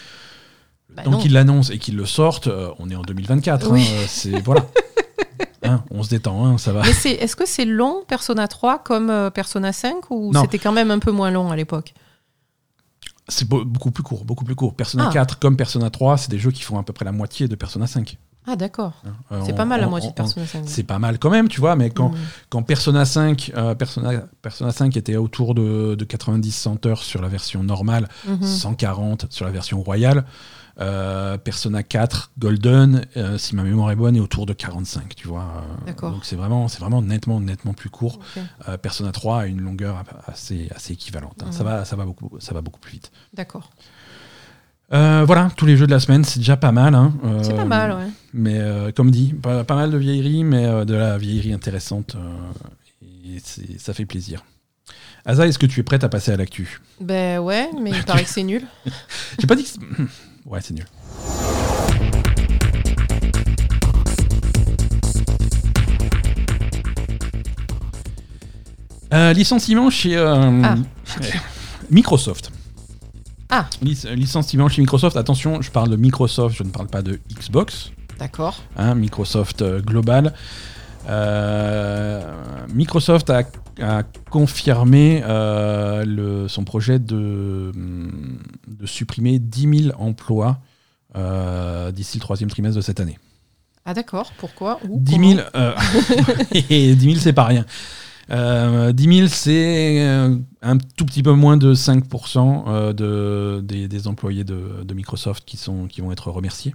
Bah 0.96 1.04
Tant 1.04 1.18
qu'il 1.18 1.34
l'annonce 1.34 1.70
et 1.70 1.78
qu'il 1.78 1.96
le 1.96 2.06
sorte, 2.06 2.48
euh, 2.48 2.70
on 2.80 2.90
est 2.90 2.96
en 2.96 3.04
2024. 3.04 3.72
Hein, 3.72 3.84
c'est 4.08 4.40
voilà. 4.44 4.66
Hein, 5.68 5.84
on 5.90 6.04
se 6.04 6.10
détend, 6.10 6.46
hein, 6.46 6.60
ça 6.60 6.74
va. 6.74 6.88
est-ce 6.88 7.36
que 7.36 7.48
c'est 7.48 7.66
long 7.66 8.04
Persona 8.08 8.48
3 8.48 8.84
comme 8.84 9.32
Persona 9.34 9.74
5 9.74 10.12
ou 10.12 10.32
c'était 10.40 10.60
quand 10.60 10.72
même 10.72 10.92
un 10.92 11.00
peu 11.00 11.10
moins 11.10 11.32
long 11.32 11.50
à 11.50 11.56
l'époque? 11.56 11.96
C'est 13.28 13.48
beaucoup 13.48 13.92
plus 13.92 14.04
court, 14.04 14.26
beaucoup 14.26 14.46
plus 14.46 14.56
court. 14.56 14.76
Persona 14.76 15.10
4 15.12 15.34
ah. 15.34 15.38
comme 15.42 15.58
Persona 15.58 15.90
3, 15.90 16.18
c'est 16.18 16.32
des 16.32 16.40
jeux 16.40 16.52
qui 16.52 16.62
font 16.62 16.78
à 16.78 16.84
peu 16.84 16.94
près 16.94 17.06
la 17.06 17.12
moitié 17.12 17.48
de 17.48 17.56
Persona 17.56 17.88
5. 17.88 18.18
Ah 18.48 18.56
d'accord. 18.56 18.94
Hein, 19.06 19.14
euh, 19.32 19.42
c'est 19.44 19.56
pas 19.56 19.66
mal 19.66 19.82
la 19.82 19.88
moitié 19.88 20.10
de 20.10 20.14
Persona 20.14 20.46
5. 20.46 20.64
C'est 20.68 20.84
pas 20.84 21.00
mal 21.00 21.18
quand 21.18 21.32
même, 21.32 21.48
tu 21.48 21.60
vois, 21.60 21.76
mais 21.76 21.90
quand, 21.90 22.10
mm. 22.10 22.18
quand 22.50 22.62
Persona 22.62 23.04
5 23.04 23.52
euh, 23.56 23.74
Persona, 23.74 24.22
Persona 24.42 24.72
5 24.72 24.96
était 24.98 25.16
autour 25.16 25.56
de, 25.56 25.96
de 25.96 26.06
90-100 26.06 26.88
heures 26.88 27.02
sur 27.02 27.22
la 27.22 27.28
version 27.28 27.64
normale, 27.64 28.08
140 28.42 29.24
mm-hmm. 29.26 29.32
sur 29.32 29.46
la 29.46 29.52
version 29.52 29.82
royale, 29.82 30.26
euh, 30.80 31.38
Persona 31.38 31.84
4 31.84 32.32
Golden, 32.38 33.06
euh, 33.16 33.38
si 33.38 33.56
ma 33.56 33.64
mémoire 33.64 33.92
est 33.92 33.96
bonne, 33.96 34.16
est 34.16 34.20
autour 34.20 34.46
de 34.46 34.54
45, 34.54 35.16
tu 35.16 35.28
vois. 35.28 35.64
Euh, 35.88 36.10
donc 36.10 36.26
c'est 36.26 36.36
vraiment, 36.36 36.68
c'est 36.68 36.80
vraiment 36.80 37.02
nettement, 37.02 37.40
nettement 37.40 37.74
plus 37.74 37.90
court. 37.90 38.20
Persona 38.82 39.12
3 39.12 39.42
a 39.42 39.46
une 39.46 39.62
longueur 39.62 40.04
assez, 40.28 40.70
assez 40.76 40.94
équivalente. 40.94 41.44
Hein. 41.44 41.52
Ça 41.52 41.64
mhm. 41.64 41.70
va, 41.70 41.86
ça 41.86 41.96
va 41.96 42.06
beaucoup, 42.06 42.32
ça 42.40 42.54
va 42.54 42.62
beaucoup 42.62 42.80
plus 42.80 42.94
vite. 42.94 43.12
D'accord. 43.34 43.70
voilà, 44.90 45.50
tous 45.56 45.66
les 45.66 45.78
jeux 45.78 45.88
de 45.88 45.92
la 45.92 46.00
semaine, 46.00 46.24
c'est 46.24 46.40
déjà 46.40 46.58
pas 46.58 46.72
mal. 46.72 46.94
Hein. 46.94 47.14
c'est 47.42 47.56
pas 47.56 47.66
mal, 47.66 47.92
ouais. 47.92 48.10
Mais 48.34 48.60
comme 48.96 49.12
dit, 49.12 49.34
pas, 49.34 49.64
mal 49.70 49.92
de 49.92 49.98
vieillerie, 49.98 50.44
mais 50.44 50.86
de 50.86 50.94
la 50.94 51.18
vieillerie 51.18 51.54
intéressante. 51.54 52.18
et 53.02 53.40
ça 53.78 53.94
fait 53.94 54.06
plaisir. 54.06 54.44
Asa, 55.28 55.48
est-ce 55.48 55.58
que 55.58 55.66
tu 55.66 55.80
es 55.80 55.84
prête 55.84 56.04
à 56.04 56.10
passer 56.10 56.32
à 56.32 56.38
l'actu? 56.38 56.80
Ben 57.00 57.40
ouais, 57.40 57.72
mais 57.82 57.90
il 57.90 58.04
paraît 58.04 58.24
que 58.24 58.30
c'est 58.30 58.44
nul. 58.44 58.62
J'ai 59.40 59.48
pas 59.48 59.56
dit 59.56 59.64
que 59.64 60.04
Ouais, 60.46 60.60
c'est 60.62 60.76
nul. 60.76 60.86
Euh, 69.14 69.34
licenciement 69.34 69.90
chez 69.90 70.16
euh, 70.16 70.62
ah. 70.64 70.76
Microsoft. 71.90 72.52
Ah. 73.50 73.68
licenciement 73.82 74.68
chez 74.68 74.82
Microsoft. 74.82 75.18
Attention, 75.18 75.62
je 75.62 75.72
parle 75.72 75.90
de 75.90 75.96
Microsoft, 75.96 76.56
je 76.58 76.64
ne 76.64 76.70
parle 76.70 76.88
pas 76.88 77.02
de 77.02 77.20
Xbox. 77.34 77.92
D'accord. 78.20 78.62
Hein, 78.78 78.96
Microsoft 78.96 79.62
euh, 79.62 79.82
Global. 79.82 80.34
Microsoft 82.74 83.30
a 83.30 83.44
a 83.82 84.04
confirmé 84.30 85.22
euh, 85.26 86.06
le, 86.06 86.48
son 86.48 86.64
projet 86.64 87.00
de, 87.00 87.72
de, 88.68 88.86
supprimer 88.86 89.40
10 89.40 89.90
000 89.90 90.02
emplois 90.02 90.60
euh, 91.16 91.92
d'ici 91.92 92.18
le 92.18 92.22
troisième 92.22 92.50
trimestre 92.50 92.78
de 92.78 92.82
cette 92.82 93.00
année. 93.00 93.20
Ah 93.86 93.94
d'accord, 93.94 94.32
pourquoi 94.38 94.80
10 94.88 95.36
000, 95.36 95.48
euh, 95.56 95.76
10 96.52 96.98
000 97.00 97.16
c'est 97.18 97.34
pas 97.34 97.44
rien. 97.44 97.66
Euh, 98.32 98.92
10 98.92 99.18
000 99.18 99.28
c'est 99.28 100.02
un 100.62 100.78
tout 100.78 101.06
petit 101.06 101.22
peu 101.22 101.34
moins 101.34 101.58
de 101.58 101.76
5% 101.76 102.94
de, 102.94 103.62
des, 103.64 103.88
des, 103.88 104.08
employés 104.08 104.44
de, 104.44 104.84
de, 104.84 104.94
Microsoft 104.96 105.46
qui, 105.46 105.58
sont, 105.58 105.88
qui 105.88 106.02
vont 106.02 106.12
être 106.12 106.32
remerciés. 106.32 106.74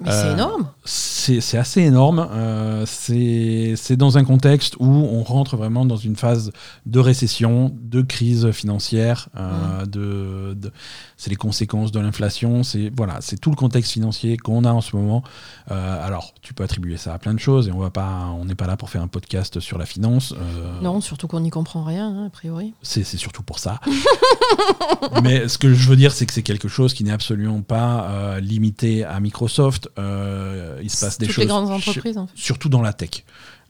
Mais 0.00 0.10
c'est 0.10 0.26
Euh, 0.28 0.34
énorme. 0.34 0.68
C'est 0.84 1.58
assez 1.58 1.82
énorme. 1.82 2.26
Euh, 2.32 2.84
c'est 2.86 3.96
dans 3.96 4.16
un 4.16 4.24
contexte 4.24 4.76
où 4.78 4.86
on 4.86 5.22
rentre 5.22 5.56
vraiment 5.56 5.84
dans 5.84 5.96
une 5.96 6.16
phase 6.16 6.52
de 6.86 6.98
récession, 7.00 7.74
de 7.82 8.00
crise 8.02 8.50
financière. 8.52 9.28
euh, 9.36 9.84
de, 9.86 10.54
de- 10.54 10.72
c'est 11.16 11.30
les 11.30 11.36
conséquences 11.36 11.92
de 11.92 12.00
l'inflation. 12.00 12.62
C'est 12.62 12.90
voilà, 12.96 13.16
c'est 13.20 13.38
tout 13.40 13.50
le 13.50 13.56
contexte 13.56 13.92
financier 13.92 14.36
qu'on 14.36 14.64
a 14.64 14.72
en 14.72 14.80
ce 14.80 14.94
moment. 14.96 15.22
Alors, 15.68 16.32
tu 16.42 16.54
peux 16.54 16.64
attribuer 16.64 16.96
ça 16.96 17.12
à 17.14 17.18
plein 17.18 17.34
de 17.34 17.38
choses 17.40 17.68
et 17.68 17.72
on 17.72 17.78
va 17.78 17.90
pas, 17.90 18.26
on 18.38 18.44
n'est 18.46 18.54
pas 18.54 18.66
là 18.66 18.76
pour 18.76 18.88
faire 18.90 19.02
un 19.02 19.08
podcast 19.08 19.60
sur 19.60 19.76
la 19.78 19.84
finance. 19.86 20.32
Euh, 20.32 20.80
Non, 20.80 21.00
surtout 21.00 21.26
qu'on 21.28 21.40
n'y 21.40 21.50
comprend 21.50 21.82
rien, 21.84 22.08
hein, 22.08 22.26
a 22.26 22.30
priori. 22.30 22.72
c'est 22.82 23.04
c'est 23.04 23.16
surtout 23.18 23.42
pour 23.42 23.58
ça. 23.58 23.80
Mais 25.22 25.48
ce 25.48 25.58
que 25.58 25.72
je 25.74 25.88
veux 25.88 25.96
dire, 25.96 26.12
c'est 26.12 26.26
que 26.26 26.32
c'est 26.32 26.42
quelque 26.42 26.68
chose 26.68 26.94
qui 26.94 27.04
n'est 27.04 27.12
absolument 27.12 27.62
pas 27.62 28.08
euh, 28.10 28.40
limité 28.40 29.04
à 29.04 29.18
Microsoft. 29.20 29.87
Euh, 29.98 30.80
il 30.82 30.90
se 30.90 31.04
passe 31.04 31.18
des 31.18 31.26
Toutes 31.26 31.34
choses. 31.36 31.42
les 31.44 31.48
grandes 31.48 31.68
chez- 31.80 31.90
entreprises, 31.90 32.18
en 32.18 32.26
fait. 32.26 32.32
surtout 32.36 32.68
dans 32.68 32.82
la 32.82 32.92
tech. 32.92 33.24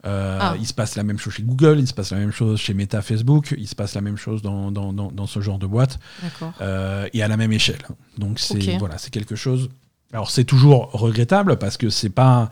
Euh, 0.05 0.37
Ah. 0.41 0.55
Il 0.59 0.65
se 0.65 0.73
passe 0.73 0.95
la 0.95 1.03
même 1.03 1.17
chose 1.19 1.33
chez 1.33 1.43
Google, 1.43 1.77
il 1.79 1.87
se 1.87 1.93
passe 1.93 2.11
la 2.11 2.17
même 2.19 2.31
chose 2.31 2.57
chez 2.59 2.73
Meta, 2.73 3.01
Facebook, 3.01 3.53
il 3.57 3.67
se 3.67 3.75
passe 3.75 3.95
la 3.95 4.01
même 4.01 4.15
chose 4.17 4.41
dans, 4.41 4.71
dans, 4.71 4.93
dans, 4.93 5.11
dans 5.11 5.27
ce 5.27 5.41
genre 5.41 5.59
de 5.59 5.67
boîte 5.67 5.99
euh, 6.61 7.07
et 7.13 7.21
à 7.21 7.27
la 7.27 7.35
même 7.35 7.51
échelle. 7.51 7.81
Donc 8.17 8.39
c'est 8.39 8.77
voilà, 8.77 8.97
c'est 8.97 9.09
quelque 9.09 9.35
chose. 9.35 9.69
Alors 10.13 10.31
c'est 10.31 10.45
toujours 10.45 10.89
regrettable 10.93 11.57
parce 11.57 11.75
que 11.77 11.89
c'est 11.89 12.09
pas 12.09 12.49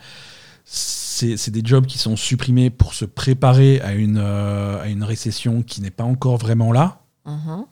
c'est 0.65 1.49
des 1.49 1.61
jobs 1.63 1.85
qui 1.85 1.97
sont 1.97 2.15
supprimés 2.17 2.69
pour 2.69 2.93
se 2.93 3.05
préparer 3.05 3.79
à 3.81 3.93
une 3.93 4.17
euh, 4.21 4.81
à 4.81 4.87
une 4.89 5.03
récession 5.03 5.61
qui 5.63 5.81
n'est 5.81 5.89
pas 5.91 6.03
encore 6.03 6.37
vraiment 6.37 6.71
là. 6.73 6.99
Mhm. 7.25 7.63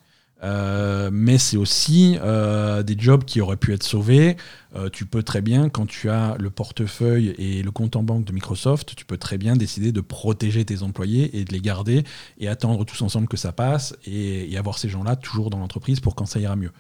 Euh, 0.44 1.10
mais 1.14 1.38
c'est 1.38 1.58
aussi 1.58 2.18
euh, 2.22 2.84
des 2.84 2.96
jobs 3.00 3.24
qui 3.24 3.42
auraient 3.42 3.58
pu 3.58 3.74
être 3.74 3.84
sauvés. 3.84 4.36
Euh, 4.76 4.90
tu 4.90 5.06
peux 5.06 5.24
très 5.24 5.42
bien, 5.42 5.70
quand 5.70 5.86
tu 5.88 6.10
as 6.10 6.36
le 6.38 6.50
portefeuille 6.50 7.30
et 7.38 7.64
le 7.64 7.72
compte 7.72 7.96
en 7.96 8.04
banque 8.04 8.26
de 8.26 8.34
Microsoft, 8.34 8.96
tu 8.96 9.06
peux 9.06 9.18
très 9.18 9.38
bien 9.38 9.56
décider 9.56 9.92
de 9.92 10.02
protéger 10.02 10.66
tes 10.66 10.84
employés 10.84 11.40
et 11.40 11.46
de 11.46 11.54
les 11.54 11.62
garder 11.62 12.04
et 12.38 12.48
attendre 12.50 12.84
tous 12.86 13.02
ensemble 13.02 13.28
que 13.28 13.38
ça 13.38 13.54
passe 13.54 13.96
et, 14.06 14.52
et 14.52 14.58
avoir 14.58 14.78
ces 14.78 14.90
gens-là 14.90 15.16
toujours 15.16 15.50
dans 15.50 15.58
l'entreprise 15.60 16.00
pour 16.02 16.16
quand 16.16 16.26
ça 16.26 16.40
ira 16.40 16.56
mieux. 16.58 16.72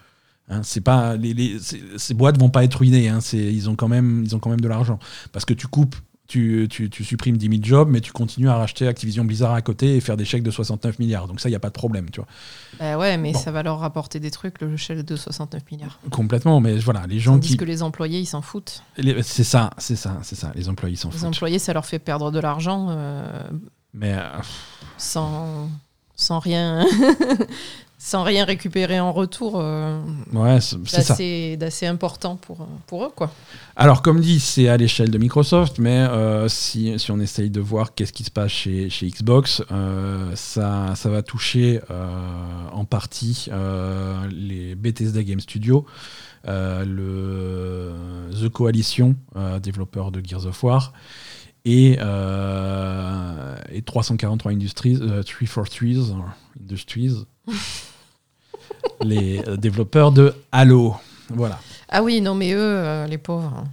Hein, 0.49 0.61
c'est 0.63 0.81
pas 0.81 1.15
les, 1.15 1.33
les- 1.33 1.57
ces, 1.97 2.13
boîtes 2.13 2.37
vont 2.37 2.49
pas 2.49 2.63
être 2.65 2.75
ruinées. 2.75 3.07
Hein, 3.09 3.19
ils 3.33 3.69
ont 3.69 3.75
quand 3.75 3.87
même 3.87 4.21
ils 4.23 4.35
ont 4.35 4.39
quand 4.39 4.49
même 4.51 4.61
de 4.61 4.67
l'argent 4.67 4.99
parce 5.31 5.45
que 5.45 5.53
tu 5.53 5.67
coupes. 5.67 5.95
Tu, 6.27 6.67
tu, 6.71 6.89
tu 6.89 7.03
supprimes 7.03 7.37
10 7.37 7.47
000 7.49 7.59
jobs, 7.61 7.87
mais 7.87 8.01
tu 8.01 8.11
continues 8.11 8.49
à 8.49 8.55
racheter 8.57 8.87
Activision 8.87 9.23
Blizzard 9.25 9.53
à 9.53 9.61
côté 9.61 9.95
et 9.95 10.01
faire 10.01 10.17
des 10.17 10.25
chèques 10.25 10.41
de 10.41 10.49
69 10.49 10.97
milliards. 10.97 11.27
Donc 11.27 11.39
ça, 11.39 11.49
il 11.49 11.51
n'y 11.51 11.55
a 11.55 11.59
pas 11.59 11.67
de 11.67 11.73
problème. 11.73 12.09
Tu 12.09 12.19
vois. 12.19 12.27
Bah 12.79 12.97
ouais, 12.97 13.15
mais 13.17 13.31
Bon. 13.33 13.39
ça 13.39 13.51
va 13.51 13.61
leur 13.61 13.77
rapporter 13.79 14.19
des 14.19 14.31
trucs, 14.31 14.59
le 14.59 14.75
chèque 14.75 15.01
de 15.05 15.15
69 15.15 15.61
milliards. 15.71 15.99
Complètement, 16.09 16.59
mais 16.61 16.77
voilà, 16.79 17.05
les 17.07 17.19
gens 17.19 17.33
Tandis 17.33 17.49
qui. 17.49 17.57
que 17.57 17.65
les 17.65 17.83
employés, 17.83 18.19
ils 18.19 18.25
s'en 18.25 18.41
foutent. 18.41 18.81
les- 18.97 19.21
C'est 19.21 19.43
ça, 19.43 19.69
c'est 19.77 19.95
ça, 19.95 20.17
c'est 20.23 20.35
ça. 20.35 20.51
Les 20.55 20.67
employés 20.67 20.95
s'en 20.95 21.09
Les 21.11 21.17
foutent. 21.17 21.27
employés, 21.27 21.59
ça 21.59 21.73
leur 21.73 21.85
fait 21.85 21.99
perdre 21.99 22.31
de 22.31 22.39
l'argent 22.39 22.87
euh, 22.89 23.43
Mais 23.93 24.13
euh, 24.13 24.27
sans, 24.97 25.69
sans 26.15 26.39
rien. 26.39 26.85
sans 28.05 28.21
rien 28.21 28.45
récupérer 28.45 28.99
en 28.99 29.11
retour 29.11 29.53
euh, 29.55 29.99
ouais, 30.31 30.59
c'est 30.61 31.57
d'assez 31.57 31.87
important 31.87 32.35
pour, 32.35 32.67
pour 32.85 33.03
eux. 33.03 33.09
Quoi. 33.15 33.31
Alors, 33.75 34.03
comme 34.03 34.21
dit, 34.21 34.39
c'est 34.39 34.67
à 34.67 34.77
l'échelle 34.77 35.09
de 35.09 35.17
Microsoft, 35.17 35.79
mais 35.79 35.97
euh, 35.97 36.47
si, 36.47 36.99
si 36.99 37.09
on 37.09 37.19
essaye 37.19 37.49
de 37.49 37.59
voir 37.59 37.95
qu'est-ce 37.95 38.13
qui 38.13 38.23
se 38.23 38.29
passe 38.29 38.51
chez, 38.51 38.91
chez 38.91 39.07
Xbox, 39.07 39.63
euh, 39.71 40.35
ça, 40.35 40.93
ça 40.95 41.09
va 41.09 41.23
toucher 41.23 41.81
en 42.71 42.85
partie 42.85 43.49
les 44.29 44.75
Bethesda 44.75 45.23
Game 45.23 45.39
Studios, 45.39 45.87
le 46.45 47.91
The 48.39 48.49
Coalition, 48.49 49.15
développeur 49.63 50.11
de 50.11 50.21
Gears 50.23 50.45
of 50.45 50.63
War, 50.63 50.93
et, 51.65 51.93
et 51.93 53.81
343 53.81 54.51
Industries, 54.51 54.99
euh, 55.01 55.23
343 55.23 56.35
Industries, 56.61 57.25
les 59.05 59.41
euh, 59.47 59.55
développeurs 59.57 60.11
de 60.11 60.33
Halo. 60.51 60.95
Voilà. 61.29 61.59
Ah 61.89 62.03
oui, 62.03 62.21
non, 62.21 62.35
mais 62.35 62.51
eux, 62.53 62.57
euh, 62.59 63.07
les 63.07 63.17
pauvres. 63.17 63.63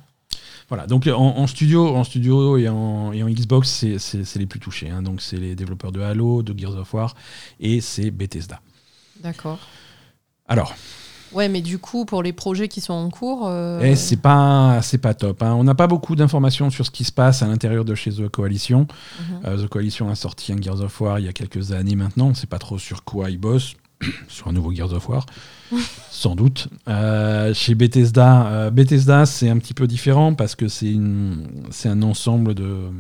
Voilà, 0.69 0.87
donc 0.87 1.07
en, 1.07 1.13
en 1.19 1.47
studio, 1.47 1.89
en 1.95 2.03
studio 2.05 2.57
et 2.57 2.69
en, 2.69 3.13
et 3.13 3.23
en 3.23 3.29
Xbox, 3.29 3.85
c'est- 3.99 4.37
les 4.39 4.47
plus 4.47 4.61
touchés. 4.61 4.89
hein. 4.89 5.03
Donc 5.03 5.21
c'est 5.21 5.37
les 5.37 5.55
développeurs 5.55 5.93
de 5.93 6.01
Halo, 6.01 6.43
de 6.43 6.59
Gears 6.59 6.77
of 6.77 6.95
War 6.95 7.15
et 7.61 7.81
c'est 7.83 8.11
Bethesda. 8.11 8.61
D'accord. 9.23 9.59
Alors, 10.49 10.75
Ouais, 11.35 11.49
mais 11.49 11.63
du 11.63 11.79
coup, 11.79 12.05
pour 12.05 12.23
les 12.23 12.35
projets 12.35 12.69
qui 12.69 12.83
sont 12.83 12.93
en 12.93 13.09
cours. 13.09 13.47
euh, 13.49 13.81
eh, 13.83 13.97
c'est 13.97 14.19
pas 14.19 14.81
c'est 14.83 14.99
pas 14.99 15.15
top. 15.15 15.43
hein. 15.43 15.55
On 15.55 15.65
n'a 15.65 15.75
pas 15.75 15.87
beaucoup 15.87 16.15
d'informations 16.15 16.69
sur 16.69 16.85
ce 16.85 16.91
qui 16.91 17.05
se 17.05 17.13
passe 17.13 17.43
à 17.43 17.47
l'intérieur 17.47 17.87
de 17.87 17.95
chez 17.95 18.13
The 18.13 18.29
Coalition. 18.29 18.81
mhm. 19.19 19.41
Euh, 19.47 19.65
The 19.65 19.69
Coalition 19.69 20.11
a 20.11 20.15
sorti 20.15 20.53
un 20.53 20.61
Gears 20.61 20.83
of 20.83 21.01
War 21.01 21.19
il 21.21 21.25
y 21.25 21.29
a 21.29 21.33
quelques 21.33 21.73
années 21.73 21.97
maintenant. 21.97 22.27
On 22.27 22.31
ne 22.31 22.35
sait 22.35 22.47
pas 22.47 22.59
trop 22.59 22.77
sur 22.79 23.03
quoi 23.05 23.31
ils 23.31 23.39
bossent. 23.39 23.73
sur 24.29 24.49
un 24.49 24.53
nouveau 24.53 24.73
Gears 24.73 24.93
of 24.93 25.09
War, 25.09 25.27
sans 26.11 26.35
doute. 26.37 26.69
Euh, 26.89 27.53
chez 27.55 27.75
Bethesda, 27.75 28.47
euh, 28.47 28.71
Bethesda 28.71 29.27
c'est 29.27 29.49
un 29.49 29.59
petit 29.59 29.75
peu 29.75 29.87
différent 29.87 30.35
parce 30.35 30.55
que 30.55 30.69
c'est 30.69 30.95
un 30.99 32.03
ensemble 32.03 32.55
de. 32.55 32.91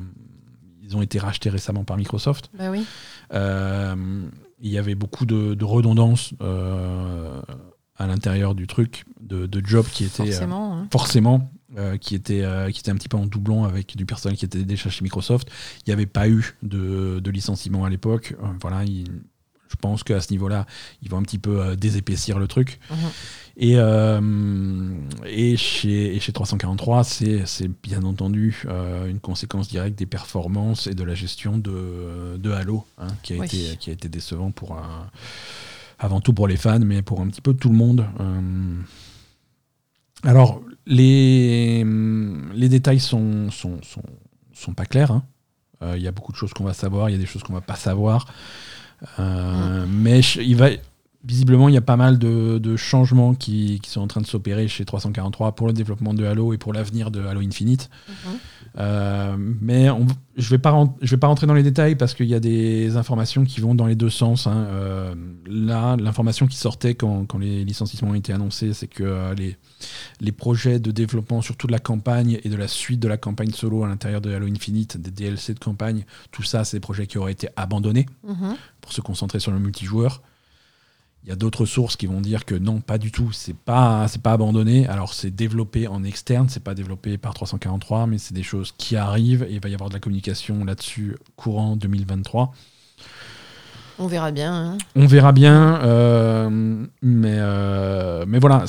Ils 0.83 0.97
ont 0.97 1.03
été 1.03 1.19
rachetés 1.19 1.49
récemment 1.51 1.85
par 1.85 1.97
Microsoft. 1.97 2.51
Bah 2.59 2.71
oui. 2.71 2.85
Euh, 3.33 3.95
il 4.61 4.71
y 4.71 4.79
avait 4.79 4.95
beaucoup 4.95 5.25
de, 5.27 5.55
de 5.55 5.65
redondance 5.65 6.35
à 7.97 8.07
l'intérieur 8.07 8.55
du 8.55 8.67
truc, 8.67 9.05
de, 9.21 9.47
de 9.47 9.65
jobs 9.65 9.87
qui 9.87 10.05
étaient 10.05 10.25
Forcément. 10.27 10.77
hein. 10.77 10.89
forcément 10.93 11.51
euh, 11.79 11.97
qui 11.97 12.15
étaient 12.15 12.43
euh, 12.43 12.71
qui 12.71 12.81
étaient 12.81 12.91
un 12.91 12.97
petit 12.97 13.09
peu 13.09 13.17
en 13.17 13.27
doublon 13.27 13.65
avec 13.65 13.97
du 13.97 14.05
personnel 14.07 14.37
qui 14.37 14.45
était 14.45 14.63
déjà 14.65 14.91
chez 14.91 15.03
Microsoft. 15.03 15.49
Il 15.79 15.91
n'y 15.91 15.93
avait 15.95 16.07
pas 16.07 16.29
eu 16.29 16.57
de, 16.63 17.21
de 17.21 17.31
licenciement 17.31 17.85
à 17.85 17.91
l'époque. 17.91 18.35
Euh, 18.43 18.47
voilà, 18.61 18.85
il- 18.85 19.23
je 19.73 19.77
pense 19.77 20.05
qu'à 20.05 20.21
ce 20.21 20.31
niveau-là, 20.31 20.67
ils 21.03 21.09
vont 21.11 21.19
un 21.19 21.23
petit 21.23 21.39
peu 21.39 21.61
euh, 21.61 21.75
désépaissir 21.77 22.39
le 22.39 22.47
truc. 22.47 22.79
Mhm. 22.91 22.97
Et, 23.57 23.73
euh, 23.77 24.91
et, 25.27 25.57
chez, 25.57 26.15
et 26.17 26.21
chez 26.21 26.33
343, 26.33 27.05
c'est 27.05 27.45
bien 27.83 28.03
entendu 28.05 28.63
euh, 28.67 29.07
une 29.09 29.21
conséquence 29.21 29.69
directe 29.69 29.99
des 29.99 30.07
performances 30.07 30.87
et 30.87 30.95
de 30.95 31.05
la 31.05 31.15
gestion 31.15 31.59
de, 31.59 32.37
de 32.39 32.51
Halo, 32.51 32.85
hein, 32.99 33.09
qui, 33.23 33.35
a 33.35 33.39
Oui. 33.39 33.47
été, 33.47 33.77
qui 33.79 33.91
a 33.91 33.93
été 33.93 34.09
décevant 34.09 34.51
pour 34.53 34.73
un- 34.79 35.11
avant 35.99 36.21
tout 36.21 36.33
pour 36.33 36.49
les 36.49 36.57
fans, 36.57 36.81
mais 36.81 37.03
pour 37.03 37.21
un 37.21 37.29
petit 37.29 37.41
peu 37.43 37.53
tout 37.55 37.69
le 37.69 37.77
monde. 37.77 38.07
Alors, 40.25 40.61
les, 40.87 41.85
les 42.55 42.69
détails 42.69 43.01
sont, 43.01 43.51
sont, 43.51 43.81
sont, 43.83 44.03
sont 44.53 44.73
pas 44.73 44.87
clairs. 44.87 45.11
hein. 45.11 45.25
Il 45.97 46.03
y 46.03 46.07
a 46.07 46.13
beaucoup 46.13 46.31
de 46.31 46.37
choses 46.37 46.53
qu'on 46.53 46.63
va 46.65 46.75
savoir, 46.75 47.11
il 47.11 47.13
y 47.13 47.17
a 47.17 47.19
des 47.19 47.27
choses 47.27 47.43
qu'on 47.43 47.55
va 47.55 47.61
pas 47.61 47.75
savoir. 47.75 48.27
Euh, 49.19 49.85
Mais 49.89 50.21
ch- 50.23 50.39
il 50.43 50.57
va, 50.57 50.69
visiblement, 51.25 51.69
il 51.69 51.75
y 51.75 51.79
a 51.79 51.81
pas 51.83 51.97
mal 51.97 52.19
de, 52.19 52.59
de 52.59 52.77
changements 52.77 53.35
qui, 53.35 53.79
qui 53.81 53.91
sont 53.91 54.01
en 54.01 54.07
train 54.09 54.21
de 54.21 54.27
s'opérer 54.27 54.67
chez 54.69 54.85
343 54.85 55.55
pour 55.55 55.67
le 55.67 55.73
développement 55.73 56.15
de 56.15 56.25
Halo 56.25 56.53
et 56.53 56.59
pour 56.59 56.73
l'avenir 56.73 57.11
de 57.11 57.21
Halo 57.25 57.41
Infinite. 57.41 57.91
Mhm. 58.09 58.15
Euh, 58.79 59.37
mais 59.61 59.91
on- 59.91 60.07
je 60.37 60.49
vais 60.49 60.59
pas 60.59 60.71
ren- 60.71 60.97
je 61.03 61.11
vais 61.11 61.19
pas 61.19 61.27
rentrer 61.27 61.47
dans 61.47 61.53
les 61.55 61.63
détails 61.63 61.95
parce 61.95 62.15
qu'il 62.15 62.25
y 62.27 62.35
a 62.35 62.41
des 62.41 62.97
informations 62.97 63.45
qui 63.45 63.61
vont 63.61 63.75
dans 63.75 63.85
les 63.87 63.95
deux 63.95 64.09
sens. 64.09 64.47
hein. 64.47 64.65
Euh, 64.71 65.15
là, 65.47 65.97
l'information 65.97 66.47
qui 66.47 66.57
sortait 66.57 66.95
quand, 66.95 67.27
quand 67.27 67.39
les 67.39 67.65
licenciements 67.65 68.11
ont 68.13 68.15
été 68.15 68.33
annoncés, 68.33 68.73
c'est 68.73 68.87
que 68.89 69.03
euh, 69.05 69.35
les, 69.35 69.57
les 70.21 70.33
projets 70.33 70.79
de 70.81 70.91
développement, 70.91 71.43
surtout 71.43 71.67
de 71.67 71.73
la 71.73 71.79
campagne 71.81 72.41
et 72.43 72.49
de 72.49 72.57
la 72.57 72.67
suite 72.69 72.99
de 73.01 73.09
la 73.09 73.19
campagne 73.19 73.51
solo 73.51 73.85
à 73.85 73.89
l'intérieur 73.89 74.23
de 74.23 74.33
Halo 74.33 74.47
Infinite, 74.47 74.97
des 74.97 75.11
DLC 75.11 75.53
de 75.55 75.59
campagne, 75.61 76.05
tout 76.31 76.43
ça, 76.43 76.65
c'est 76.65 76.79
des 76.79 76.81
projets 76.81 77.07
qui 77.07 77.19
auraient 77.19 77.33
été 77.33 77.49
abandonnés 77.57 78.07
Mhm. 78.27 78.57
pour 78.81 78.93
se 78.93 79.03
concentrer 79.03 79.39
sur 79.39 79.53
le 79.53 79.59
multijoueur. 79.59 80.23
Il 81.25 81.29
y 81.29 81.33
a 81.33 81.37
d'autres 81.37 81.67
sources 81.67 81.97
qui 81.97 82.07
vont 82.07 82.21
dire 82.21 82.45
que 82.45 82.57
non, 82.57 82.81
pas 82.81 82.99
du 82.99 83.13
tout, 83.13 83.31
c'est 83.31 83.55
pas 83.57 84.09
c'est 84.09 84.21
pas 84.23 84.33
abandonné. 84.33 84.89
Alors 84.89 85.15
c'est 85.15 85.31
développé 85.31 85.87
en 85.87 86.03
externe, 86.03 86.49
c'est 86.49 86.65
pas 86.65 86.75
développé 86.75 87.17
par 87.17 87.33
343, 87.33 88.07
mais 88.09 88.19
c'est 88.19 88.35
des 88.35 88.43
choses 88.43 88.75
qui 88.77 88.97
arrivent 88.97 89.45
et 89.49 89.53
il 89.55 89.61
va 89.61 89.69
y 89.69 89.75
avoir 89.75 89.89
de 89.89 89.95
la 89.95 90.01
communication 90.01 90.65
là-dessus 90.65 91.17
courant 91.37 91.77
2023. 91.77 92.53
On 94.01 94.09
verra 94.09 94.33
bien. 94.33 94.53
hein. 94.73 94.79
On 94.97 95.07
verra 95.07 95.31
bien, 95.33 95.77
euh, 95.83 96.51
mais 97.03 97.37
euh, 97.39 98.25
mais 98.27 98.41
voilà, 98.41 98.65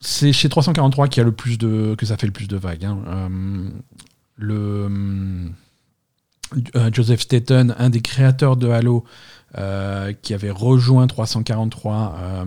c'est 0.00 0.32
chez 0.34 0.50
343 0.50 1.08
qui 1.08 1.20
a 1.20 1.24
le 1.24 1.32
plus 1.32 1.56
de 1.56 1.94
que 1.96 2.04
ça 2.04 2.18
fait 2.18 2.26
le 2.26 2.32
plus 2.34 2.48
de 2.48 2.56
vagues. 2.58 2.84
hein. 2.84 2.98
Euh, 3.06 3.68
le 4.36 5.50
Joseph 6.92 7.20
Staten, 7.20 7.74
un 7.78 7.90
des 7.90 8.00
créateurs 8.00 8.56
de 8.56 8.68
Halo, 8.68 9.04
qui 10.22 10.34
avait 10.34 10.50
rejoint 10.50 11.06
343 11.06 12.16
euh, 12.18 12.44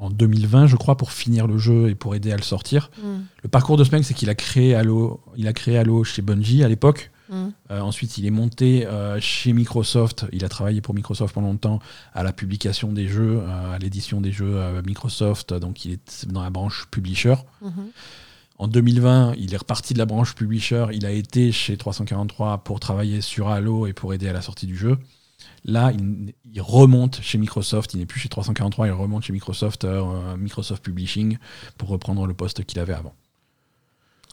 en 0.00 0.08
2020, 0.08 0.66
je 0.66 0.76
crois, 0.76 0.96
pour 0.96 1.12
finir 1.12 1.46
le 1.46 1.58
jeu 1.58 1.90
et 1.90 1.94
pour 1.94 2.14
aider 2.14 2.32
à 2.32 2.36
le 2.36 2.42
sortir. 2.42 2.90
Mhm. 3.02 3.24
Le 3.42 3.48
parcours 3.48 3.76
de 3.76 3.84
ce 3.84 3.90
mec, 3.90 4.04
c'est 4.04 4.14
qu'il 4.14 4.30
a 4.30 4.34
créé 4.34 4.74
Halo, 4.74 5.20
il 5.36 5.46
a 5.46 5.52
créé 5.52 5.76
Halo 5.76 6.04
chez 6.04 6.22
Bungie 6.22 6.64
à 6.64 6.68
l'époque. 6.68 7.10
Mhm. 7.28 7.52
Euh, 7.70 7.80
ensuite, 7.80 8.16
il 8.16 8.26
est 8.26 8.30
monté 8.30 8.86
euh, 8.86 9.20
chez 9.20 9.52
Microsoft. 9.52 10.26
Il 10.32 10.44
a 10.44 10.48
travaillé 10.48 10.80
pour 10.80 10.94
Microsoft 10.94 11.34
pendant 11.34 11.48
longtemps 11.48 11.80
à 12.14 12.22
la 12.22 12.32
publication 12.32 12.92
des 12.92 13.08
jeux, 13.08 13.40
euh, 13.42 13.74
à 13.74 13.78
l'édition 13.78 14.22
des 14.22 14.32
jeux 14.32 14.56
euh, 14.56 14.82
Microsoft. 14.84 15.52
Donc, 15.52 15.84
il 15.84 15.92
est 15.92 16.26
dans 16.28 16.42
la 16.42 16.50
branche 16.50 16.86
publisher. 16.90 17.36
Mhm. 17.60 17.90
En 18.56 18.68
2020, 18.68 19.34
il 19.38 19.54
est 19.54 19.58
reparti 19.58 19.94
de 19.94 19.98
la 19.98 20.06
branche 20.06 20.34
publisher. 20.34 20.86
Il 20.92 21.06
a 21.06 21.10
été 21.10 21.52
chez 21.52 21.76
343 21.76 22.64
pour 22.64 22.80
travailler 22.80 23.20
sur 23.20 23.48
Halo 23.48 23.86
et 23.86 23.92
pour 23.92 24.12
aider 24.12 24.28
à 24.28 24.32
la 24.32 24.42
sortie 24.42 24.66
du 24.66 24.76
jeu. 24.76 24.98
Là, 25.64 25.92
il, 25.92 26.62
remonte 26.62 27.20
chez 27.22 27.38
Microsoft. 27.38 27.94
Il 27.94 28.00
n'est 28.00 28.06
plus 28.06 28.20
chez 28.20 28.28
343, 28.28 28.86
il 28.86 28.92
remonte 28.92 29.24
chez 29.24 29.32
Microsoft, 29.32 29.84
euh, 29.84 30.36
Microsoft 30.36 30.82
Publishing, 30.82 31.38
pour 31.76 31.88
reprendre 31.88 32.26
le 32.26 32.34
poste 32.34 32.64
qu'il 32.64 32.78
avait 32.78 32.94
avant. 32.94 33.14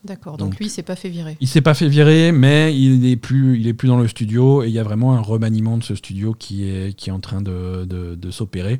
D'accord. 0.04 0.38
Donc, 0.38 0.58
lui, 0.58 0.68
il 0.68 0.70
s'est 0.70 0.84
pas 0.84 0.96
fait 0.96 1.10
virer. 1.10 1.38
Il 1.42 1.48
s'est 1.48 1.62
pas 1.62 1.74
fait 1.74 1.90
virer, 1.90 2.32
mais 2.32 2.78
il 2.78 3.06
est 3.06 3.18
plus, 3.18 3.60
il 3.60 3.68
est 3.68 3.74
plus 3.74 3.88
dans 3.88 3.98
le 3.98 4.08
studio 4.08 4.64
et 4.64 4.68
il 4.68 4.74
y 4.74 4.80
a 4.80 4.84
vraiment 4.84 5.16
un 5.16 5.22
remaniement 5.22 5.78
de 5.78 5.84
ce 5.84 5.96
studio 5.96 6.34
qui 6.34 6.70
est, 6.70 6.96
qui 6.96 7.10
est 7.10 7.14
en 7.14 7.20
train 7.20 7.42
de, 7.42 7.86
de, 7.86 8.32
s'opérer. 8.32 8.80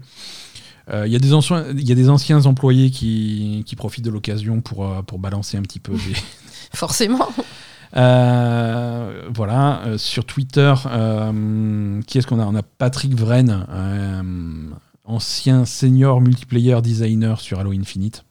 Euh, 0.90 1.06
il 1.06 1.12
y, 1.12 1.16
a 1.16 1.20
des 1.20 1.34
anciens, 1.34 1.66
y 1.76 1.92
a 1.92 1.96
des 1.96 2.10
anciens 2.10 2.46
employés 2.46 2.92
qui, 2.92 3.64
qui 3.66 3.76
profitent 3.76 4.06
de 4.06 4.10
l'occasion 4.10 4.62
pour, 4.62 4.88
euh, 4.88 5.02
pour 5.02 5.20
balancer 5.20 5.58
un 5.58 5.64
petit 5.64 5.80
peu 5.80 5.94
des... 6.08 6.16
Forcément. 6.74 7.28
Euh, 7.96 9.30
voilà, 9.34 9.84
sur 9.98 10.26
Twitter, 10.26 10.74
qui 12.06 12.18
est-ce 12.18 12.28
qu'on 12.28 12.40
a? 12.40 12.46
On 12.46 12.56
a 12.56 12.64
Patrick 12.64 13.16
Vren, 13.16 13.66
ancien 15.06 15.66
senior 15.66 16.22
multiplayer 16.22 16.82
designer 16.82 17.40
sur 17.40 17.60
Halo 17.60 17.72
Infinite. 17.72 18.24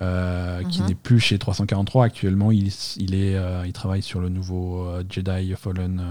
Euh, 0.00 0.64
qui 0.64 0.80
mhm. 0.80 0.88
n'est 0.88 0.94
plus 0.94 1.20
chez 1.20 1.38
343 1.38 2.04
actuellement. 2.04 2.50
Il, 2.50 2.72
il, 2.96 3.14
est, 3.14 3.36
euh, 3.36 3.62
il 3.66 3.72
travaille 3.72 4.02
sur 4.02 4.20
le 4.20 4.30
nouveau 4.30 4.86
euh, 4.86 5.04
Jedi 5.08 5.54
Fallen 5.54 6.02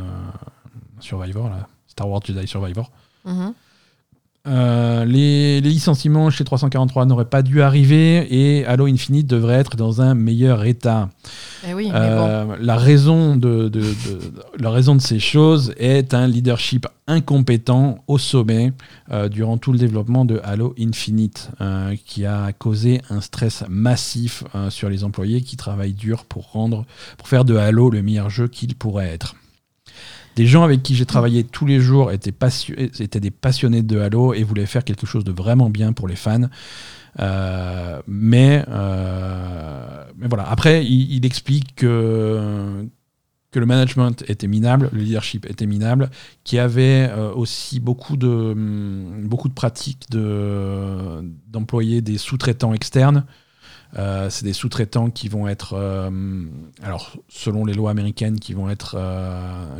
Survivor, 0.99 1.49
là, 1.49 1.67
Star 1.87 2.07
Wars 2.07 2.21
Jedi 2.23 2.47
Survivor. 2.47 2.91
Mhm. 4.45 5.03
les, 5.07 5.61
licenciements 5.61 6.29
chez 6.29 6.43
343 6.43 7.05
n'auraient 7.05 7.25
pas 7.25 7.41
dû 7.41 7.61
arriver 7.61 8.27
et 8.29 8.65
Halo 8.65 8.87
Infinite 8.87 9.27
devrait 9.27 9.55
être 9.55 9.75
dans 9.75 10.01
un 10.01 10.15
meilleur 10.15 10.65
état. 10.65 11.09
Eh 11.67 11.73
oui, 11.73 11.89
la, 11.91 12.75
raison 12.77 13.35
de, 13.35 13.69
de, 13.69 13.83
la 14.59 14.71
raison 14.71 14.95
de 14.95 15.01
ces 15.01 15.19
choses 15.19 15.73
est 15.77 16.13
un 16.13 16.27
leadership 16.27 16.87
incompétent 17.07 18.03
au 18.07 18.17
sommet 18.17 18.73
euh, 19.11 19.27
durant 19.27 19.57
tout 19.57 19.71
le 19.71 19.77
développement 19.77 20.25
de 20.25 20.39
Halo 20.43 20.73
Infinite, 20.79 21.51
euh, 21.59 21.95
qui 22.05 22.25
a 22.25 22.51
causé 22.53 23.01
un 23.09 23.21
stress 23.21 23.63
massif 23.69 24.43
euh, 24.55 24.69
sur 24.69 24.89
les 24.89 25.03
employés 25.03 25.41
qui 25.41 25.57
travaillent 25.57 25.93
dur 25.93 26.25
pour, 26.25 26.51
rendre, 26.51 26.85
pour 27.17 27.27
faire 27.27 27.45
de 27.45 27.55
Halo 27.55 27.89
le 27.89 28.01
meilleur 28.01 28.29
jeu 28.29 28.47
qu'il 28.47 28.75
pourrait 28.75 29.09
être. 29.09 29.35
Des 30.41 30.47
gens 30.47 30.63
avec 30.63 30.81
qui 30.81 30.95
j'ai 30.95 31.05
travaillé 31.05 31.43
tous 31.43 31.67
les 31.67 31.79
jours 31.79 32.11
étaient, 32.11 32.31
des 33.19 33.29
passionnés 33.29 33.83
de 33.83 33.99
Halo 33.99 34.33
et 34.33 34.41
voulaient 34.41 34.65
faire 34.65 34.83
quelque 34.83 35.05
chose 35.05 35.23
de 35.23 35.31
vraiment 35.31 35.69
bien 35.69 35.93
pour 35.93 36.07
les 36.07 36.15
fans. 36.15 36.49
mais, 38.07 38.65
mais 40.17 40.27
voilà. 40.27 40.49
Après, 40.49 40.83
il, 40.83 41.23
explique 41.27 41.75
que 41.75 43.59
le 43.59 43.65
management 43.67 44.23
était 44.27 44.47
minable, 44.47 44.89
le 44.93 45.01
leadership 45.01 45.45
était 45.47 45.67
minable, 45.67 46.09
qu'il 46.43 46.57
y 46.57 46.59
avait 46.59 47.07
euh, 47.11 47.31
aussi 47.33 47.79
beaucoup 47.79 48.17
de, 48.17 48.55
beaucoup 49.27 49.47
de 49.47 49.53
pratiques 49.53 50.09
d'employer 50.09 52.01
des 52.01 52.17
sous-traitants 52.17 52.73
externes. 52.73 53.25
Euh, 53.97 54.29
c'est 54.29 54.45
des 54.45 54.53
sous-traitants 54.53 55.09
qui 55.09 55.27
vont 55.27 55.47
être, 55.47 55.73
euh, 55.73 56.09
alors 56.81 57.17
selon 57.27 57.65
les 57.65 57.73
lois 57.73 57.91
américaines, 57.91 58.39
qui 58.39 58.53
vont 58.53 58.69
être, 58.69 58.97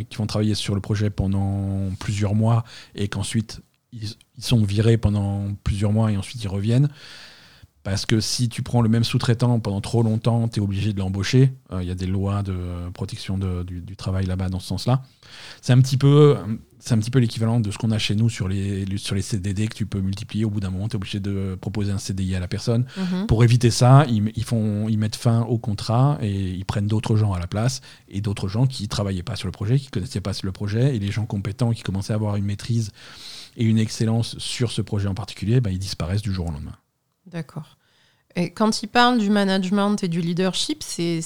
qui 0.10 0.18
vont 0.18 0.28
travailler 0.28 0.56
sur 0.56 0.76
le 0.76 0.82
projet 0.82 1.10
pendant 1.10 1.90
plusieurs 2.00 2.36
mois 2.36 2.64
et 2.96 3.08
qu'ensuite 3.08 3.62
ils, 3.94 4.10
sont 4.40 4.64
virés 4.64 4.98
pendant 4.98 5.54
plusieurs 5.64 5.92
mois 5.92 6.12
et 6.12 6.18
ensuite 6.18 6.44
ils 6.44 6.48
reviennent. 6.48 6.90
Parce 7.84 8.06
que 8.06 8.20
si 8.20 8.48
tu 8.48 8.62
prends 8.62 8.82
le 8.82 8.90
même 8.90 9.04
sous-traitant 9.04 9.60
pendant 9.60 9.82
trop 9.82 10.04
longtemps, 10.04 10.48
tu 10.48 10.60
es 10.60 10.64
obligé 10.64 10.94
de 10.94 11.00
l'embaucher. 11.00 11.54
Euh, 11.72 11.82
il 11.82 11.88
y 11.88 11.92
a 11.92 11.96
des 11.96 12.06
lois 12.06 12.44
de 12.44 12.54
protection 12.94 13.38
du, 13.38 13.96
travail 13.96 14.26
là-bas 14.26 14.50
dans 14.50 14.60
ce 14.60 14.68
sens-là. 14.68 15.02
C'est 15.62 15.74
un 15.74 15.82
petit 15.82 15.98
peu, 15.98 16.38
c'est 16.80 16.94
un 16.94 17.00
petit 17.00 17.12
peu 17.12 17.20
l'équivalent 17.20 17.60
de 17.60 17.72
ce 17.72 17.78
qu'on 17.78 17.92
a 17.92 17.98
chez 17.98 18.16
nous 18.16 18.30
sur 18.30 18.48
les, 18.48 18.86
sur 18.98 19.16
les 19.16 19.22
CDD 19.22 19.68
que 19.68 19.76
tu 19.76 19.86
peux 19.86 20.00
multiplier. 20.00 20.46
Au 20.46 20.50
bout 20.50 20.60
d'un 20.60 20.70
moment, 20.70 20.88
tu 20.88 20.94
es 20.94 20.96
obligé 20.98 21.20
de 21.20 21.58
proposer 21.60 21.92
un 21.92 21.98
CDI 21.98 22.36
à 22.36 22.40
la 22.40 22.48
personne. 22.48 22.86
Mhm. 22.98 23.28
Pour 23.28 23.44
éviter 23.44 23.72
ça, 23.72 24.06
ils, 24.08 24.44
font, 24.44 24.88
ils 24.88 24.98
mettent 24.98 25.16
fin 25.16 25.42
au 25.42 25.58
contrat 25.58 26.20
et 26.22 26.32
ils 26.32 26.66
prennent 26.66 26.88
d'autres 26.88 27.16
gens 27.16 27.34
à 27.34 27.40
la 27.40 27.48
place 27.48 27.82
et 28.10 28.22
d'autres 28.22 28.48
gens 28.48 28.68
qui 28.68 28.88
travaillaient 28.88 29.24
pas 29.24 29.36
sur 29.36 29.48
le 29.48 29.52
projet, 29.52 29.80
qui 29.80 29.90
connaissaient 29.90 30.22
pas 30.22 30.34
le 30.44 30.52
projet 30.52 30.96
et 30.96 31.00
les 31.00 31.12
gens 31.12 31.26
compétents 31.26 31.72
qui 31.72 31.82
commençaient 31.82 32.14
à 32.14 32.16
avoir 32.16 32.36
une 32.36 32.46
maîtrise 32.46 32.92
et 33.58 33.66
une 33.66 33.78
excellence 33.78 34.38
sur 34.38 34.72
ce 34.72 34.82
projet 34.82 35.08
en 35.08 35.14
particulier, 35.14 35.62
ben, 35.62 35.72
ils 35.72 35.80
disparaissent 35.80 36.22
du 36.22 36.34
jour 36.34 36.48
au 36.48 36.52
lendemain. 36.52 36.76
D'accord. 37.26 37.78
Et 38.36 38.50
quand 38.52 38.82
il 38.82 38.88
parle 38.88 39.18
du 39.18 39.30
management 39.30 40.04
et 40.04 40.08
du 40.08 40.22
leadership, 40.22 40.84
c'est 40.84 41.22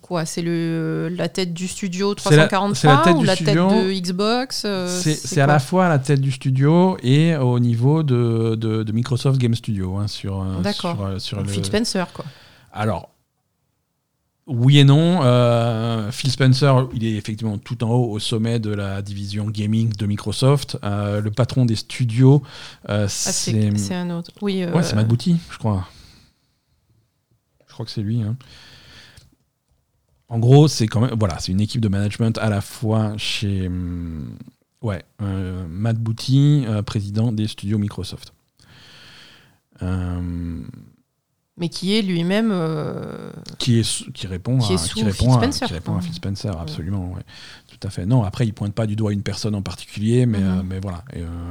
quoi? 0.00 0.24
C'est 0.24 0.44
la 0.44 1.28
tête 1.28 1.52
du 1.52 1.66
studio 1.66 2.14
343 2.14 3.12
ou 3.14 3.24
la 3.24 3.36
tête 3.36 3.56
de 3.56 4.00
Xbox 4.00 4.62
euh, 4.64 4.86
C'est 4.88 5.40
à 5.40 5.46
la 5.46 5.58
fois 5.58 5.88
la 5.88 5.98
tête 5.98 6.20
du 6.20 6.30
studio 6.30 6.98
et 7.02 7.36
au 7.36 7.58
niveau 7.58 8.02
de, 8.02 8.54
de, 8.54 8.92
Microsoft 8.92 9.38
Game 9.38 9.54
Studio. 9.54 9.96
Hein, 9.96 10.06
sur, 10.06 10.40
euh, 10.40 10.60
D'accord. 10.60 10.96
Euh, 11.02 11.18
sur, 11.18 11.44
Phil 11.48 11.64
Spencer, 11.64 12.06
quoi. 12.12 12.24
Alors, 12.72 13.10
oui 14.46 14.78
et 14.78 14.84
non. 14.84 15.20
Phil 16.12 16.30
Spencer, 16.30 16.88
il 16.94 17.04
est 17.04 17.16
effectivement 17.16 17.58
tout 17.58 17.82
en 17.82 17.90
haut, 17.90 18.10
au 18.12 18.18
sommet 18.18 18.58
de 18.58 18.70
la 18.70 19.02
division 19.02 19.48
gaming 19.48 19.92
de 19.92 20.06
Microsoft. 20.06 20.78
le 20.82 21.28
patron 21.30 21.64
des 21.64 21.76
studios, 21.76 22.42
ah, 22.88 23.08
c'est 23.08 23.70
un 23.92 24.10
autre. 24.10 24.30
Oui, 24.42 24.64
ouais, 24.64 24.82
c'est 24.82 24.94
Matt 24.94 25.08
Booty, 25.08 25.36
je 25.50 25.58
crois 25.58 25.88
crois 27.76 27.84
que 27.84 27.92
c'est 27.92 28.02
lui. 28.02 28.22
Hein. 28.22 28.36
En 30.28 30.38
gros, 30.38 30.66
c'est 30.66 30.86
quand 30.86 31.00
même 31.00 31.14
voilà, 31.18 31.38
c'est 31.38 31.52
une 31.52 31.60
équipe 31.60 31.82
de 31.82 31.88
management 31.88 32.38
à 32.38 32.48
la 32.48 32.62
fois 32.62 33.14
chez 33.18 33.66
hum, 33.66 34.34
ouais, 34.80 35.04
euh, 35.20 35.66
Matt 35.68 35.98
Booty, 35.98 36.64
euh, 36.66 36.82
président 36.82 37.32
des 37.32 37.46
studios 37.46 37.78
Microsoft. 37.78 38.32
Euh, 39.82 40.62
mais 41.58 41.68
qui 41.68 41.96
est 41.96 42.02
lui-même 42.02 42.54
qui 43.58 43.80
est 43.80 44.12
qui 44.12 44.26
répond 44.26 44.58
à, 44.58 44.66
qui 44.66 45.02
répond 45.02 45.34
à, 45.34 45.48
qui 45.48 45.64
répond 45.64 45.96
à 45.96 46.00
Phil 46.00 46.14
Spencer 46.14 46.58
absolument 46.58 47.12
ouais. 47.14 47.22
tout 47.68 47.86
à 47.86 47.90
fait. 47.90 48.06
Non 48.06 48.24
après 48.24 48.46
il 48.46 48.52
pointe 48.52 48.74
pas 48.74 48.86
du 48.86 48.96
doigt 48.96 49.12
une 49.12 49.22
personne 49.22 49.54
en 49.54 49.62
particulier 49.62 50.26
mais 50.26 50.38
mhm. 50.38 50.62
mais 50.68 50.80
voilà. 50.80 51.04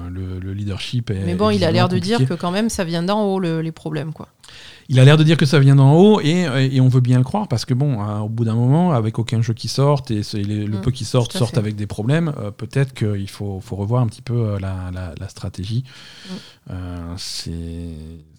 Le, 0.09 0.53
leadership 0.53 1.09
est 1.09 1.25
mais 1.25 1.35
bon 1.35 1.49
il 1.49 1.63
a 1.63 1.71
l'air 1.71 1.89
de 1.89 1.99
dire 1.99 2.25
que 2.27 2.33
quand 2.33 2.51
même 2.51 2.69
ça 2.69 2.83
vient 2.83 3.03
d'en 3.03 3.23
haut 3.23 3.39
les 3.39 3.71
problèmes 3.71 4.13
quoi. 4.13 4.27
Il 4.87 4.99
a 4.99 5.05
l'air 5.05 5.17
de 5.17 5.23
dire 5.23 5.37
que 5.37 5.45
ça 5.45 5.59
vient 5.59 5.75
d'en 5.75 5.93
haut 5.93 6.21
et, 6.21 6.47
on 6.79 6.87
veut 6.87 7.01
bien 7.01 7.17
le 7.17 7.23
croire 7.23 7.47
parce 7.47 7.65
que 7.65 7.73
bon, 7.73 8.01
hein, 8.01 8.19
au 8.21 8.29
bout 8.29 8.45
d'un 8.45 8.53
moment, 8.53 8.91
avec 8.91 9.17
aucun 9.17 9.41
jeu 9.41 9.53
qui 9.53 9.67
sorte 9.67 10.11
et 10.11 10.21
le 10.33 10.67
mm, 10.67 10.81
peu 10.81 10.91
qui 10.91 11.05
sortent 11.05 11.33
sortent 11.33 11.57
avec 11.57 11.75
des 11.75 11.87
problèmes, 11.87 12.33
euh, 12.37 12.51
peut-être 12.51 12.93
qu'il 12.93 13.29
faut, 13.29 13.61
revoir 13.71 14.01
un 14.03 14.07
petit 14.07 14.21
peu 14.21 14.35
euh, 14.35 14.59
la, 14.59 15.29
stratégie. 15.29 15.83
Euh, 16.69 17.13
c'est 17.17 17.97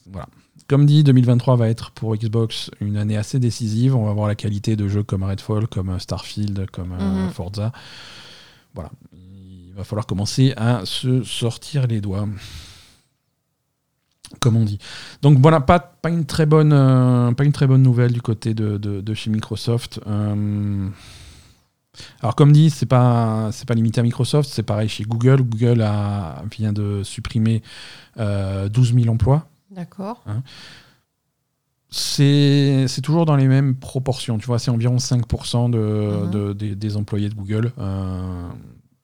voilà. 0.09 0.29
Comme 0.69 0.85
dit, 0.85 1.05
2023 1.05 1.57
va 1.57 1.69
être 1.69 1.93
pour 1.93 2.17
Xbox 2.17 2.71
une 2.81 2.97
année 2.97 3.17
assez 3.17 3.39
décisive. 3.39 3.95
On 3.95 4.05
va 4.05 4.12
voir 4.12 4.27
la 4.27 4.35
qualité 4.35 4.75
de 4.75 4.89
jeux 4.89 5.05
comme 5.05 5.23
Redfall, 5.23 5.69
comme 5.69 5.99
Starfield, 6.01 6.69
comme 6.71 6.93
mm-hmm. 6.93 7.31
Forza. 7.31 7.73
Voilà, 8.75 8.91
il 9.12 9.73
va 9.77 9.85
falloir 9.85 10.07
commencer 10.07 10.53
à 10.57 10.85
se 10.85 11.23
sortir 11.23 11.87
les 11.87 12.01
doigts 12.01 12.27
comme 14.41 14.57
on 14.57 14.64
dit. 14.64 14.79
Donc 15.23 15.39
voilà, 15.39 15.61
pas, 15.61 15.79
pas, 15.79 16.11
une, 16.11 16.25
très 16.25 16.47
bonne, 16.47 16.73
euh, 16.73 17.33
pas 17.33 17.45
une 17.45 17.53
très 17.53 17.67
bonne 17.67 17.83
nouvelle 17.83 18.12
du 18.12 18.23
côté 18.23 18.55
de, 18.55 18.77
de, 18.77 19.14
chez 19.14 19.31
Microsoft. 19.31 20.01
Euh, 20.07 20.89
alors 22.21 22.35
comme 22.35 22.53
dit, 22.53 22.71
c'est 22.71 22.87
pas 22.87 23.51
c'est 23.53 23.67
pas 23.67 23.75
limité 23.75 24.01
à 24.01 24.03
Microsoft, 24.03 24.51
c'est 24.53 24.62
pareil 24.62 24.89
chez 24.89 25.05
Google. 25.05 25.43
Google 25.43 25.81
a, 25.83 26.43
vient 26.51 26.73
de 26.73 27.03
supprimer 27.05 27.62
12 28.17 28.25
euh, 28.27 28.69
000 28.71 29.09
emplois. 29.09 29.49
D'accord. 29.77 30.22
Hein. 30.27 30.43
c'est 31.91 33.01
toujours 33.03 33.27
dans 33.27 33.37
les 33.37 33.47
mêmes 33.47 33.77
proportions. 33.77 34.39
Tu 34.39 34.47
vois, 34.47 34.59
c'est 34.59 34.70
environ 34.70 34.97
5% 34.97 35.70
de, 35.70 36.55
mhm. 36.59 36.74
des, 36.74 36.97
employés 36.97 37.29
de 37.29 37.35
Google. 37.35 37.72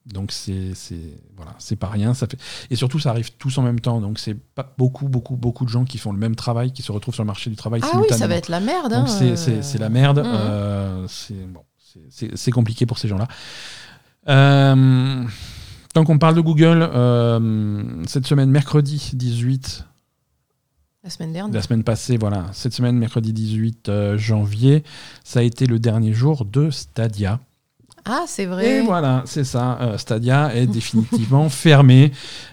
Donc 0.07 0.33
c'est 0.33 0.73
voilà, 1.37 1.55
c'est 1.59 1.77
pas 1.77 1.87
rien. 1.87 2.13
Ça 2.13 2.27
fait 2.27 2.39
et 2.71 2.77
surtout 2.77 2.99
ça 2.99 3.11
arrive 3.11 3.33
tous 3.37 3.57
en 3.59 3.63
même 3.63 3.79
temps. 3.79 4.01
Donc 4.01 4.19
c'est 4.19 4.35
pas 4.35 4.75
beaucoup 4.77 5.09
beaucoup 5.09 5.37
beaucoup 5.37 5.65
de 5.65 5.71
gens 5.71 5.85
qui 5.85 5.99
font 5.99 6.13
le 6.13 6.19
même 6.19 6.35
travail 6.35 6.73
qui 6.73 6.83
se 6.83 6.91
retrouvent 6.91 7.15
sur 7.15 7.23
le 7.23 7.29
marché 7.29 7.51
du 7.51 7.57
travail 7.57 7.81
ah 7.85 7.91
oui, 7.95 8.07
ça 8.11 8.27
va 8.27 8.35
être 8.35 8.49
la 8.49 8.61
merde. 8.61 8.93
Hein, 8.93 9.07
c'est 9.07 9.79
la 9.79 9.89
merde. 9.89 10.21
Mmh. 10.21 10.25
Euh, 10.27 11.07
c'est 12.35 12.51
compliqué 12.51 12.85
pour 12.85 12.99
ces 12.99 13.07
gens-là. 13.07 13.29
Euh, 14.29 15.25
tant 15.95 16.05
qu'on 16.05 16.19
parle 16.19 16.35
de 16.35 16.41
Google, 16.41 16.89
euh, 16.93 17.83
cette 18.07 18.27
semaine 18.27 18.51
mercredi 18.51 19.11
18. 19.15 19.87
La 21.05 21.11
semaine 21.11 21.33
dernière. 21.33 21.55
La 21.55 21.63
semaine 21.63 21.83
passée, 21.83 22.17
voilà. 22.17 22.47
Cette 22.53 22.73
semaine, 22.75 22.97
mercredi 22.97 23.33
18 23.33 23.91
janvier, 24.17 24.85
ça 25.25 25.41
a 25.41 25.43
été 25.43 25.67
le 25.67 25.79
dernier 25.81 26.13
jour 26.13 26.45
de 26.45 26.71
Stadia. 26.71 27.41
Ah, 28.05 28.25
c'est 28.27 28.47
vrai. 28.47 28.79
Et 28.79 28.81
voilà, 28.83 29.23
c'est 29.27 29.45
ça. 29.45 29.79
Euh, 29.81 29.97
Stadia 29.99 30.55
est 30.55 30.67
définitivement 30.67 31.49
fermé. 31.51 32.11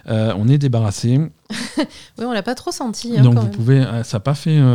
Euh, 0.08 0.32
on 0.38 0.48
est 0.48 0.58
débarrassé. 0.58 1.18
oui, 1.78 1.84
on 2.18 2.32
l'a 2.32 2.42
pas 2.42 2.54
trop 2.54 2.70
senti. 2.70 3.18
Hein, 3.18 3.22
Donc 3.22 3.34
vous 3.38 3.48
pouvez, 3.48 3.80
euh, 3.80 4.02
ça 4.04 4.16
n'a 4.18 4.20
pas 4.20 4.34
fait. 4.34 4.60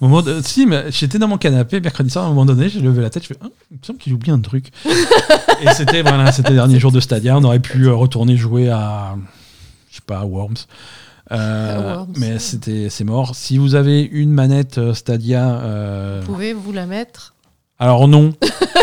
Au 0.00 0.08
moment 0.08 0.20
de- 0.22 0.40
Si, 0.42 0.66
mais 0.66 0.90
j'étais 0.90 1.18
dans 1.18 1.28
mon 1.28 1.38
canapé 1.38 1.80
mercredi 1.80 2.10
soir, 2.10 2.24
à 2.24 2.26
un 2.26 2.30
moment 2.30 2.44
donné, 2.44 2.68
j'ai 2.68 2.80
levé 2.80 3.00
la 3.02 3.08
tête, 3.10 3.22
je 3.22 3.28
fais 3.28 3.36
Ah, 3.42 3.46
il 3.70 3.78
me 3.78 3.82
semble 3.84 3.98
qu'il 4.00 4.12
oublie 4.12 4.30
un 4.32 4.40
truc. 4.40 4.70
et 4.84 5.70
c'était 5.74 6.02
voilà, 6.02 6.32
c'était 6.32 6.50
le 6.50 6.56
dernier 6.56 6.78
jour 6.80 6.90
de 6.92 6.98
Stadia, 7.00 7.38
on 7.38 7.44
aurait 7.44 7.60
pu 7.60 7.84
euh, 7.86 7.94
retourner 7.94 8.36
jouer 8.36 8.68
à, 8.68 9.16
je 9.96 10.00
sais 10.00 10.04
pas, 10.06 10.24
Worms. 10.24 10.56
Euh, 11.32 11.94
Worms, 11.96 12.12
mais 12.18 12.38
c'était 12.38 12.88
c'est 12.90 13.04
mort. 13.04 13.34
Si 13.34 13.58
vous 13.58 13.74
avez 13.74 14.02
une 14.02 14.30
manette 14.30 14.78
euh, 14.78 14.94
Stadia, 14.94 15.58
euh, 15.60 16.22
Pouvez-vous 16.22 16.72
la 16.72 16.86
mettre 16.86 17.32
alors 17.78 18.08
non, 18.08 18.32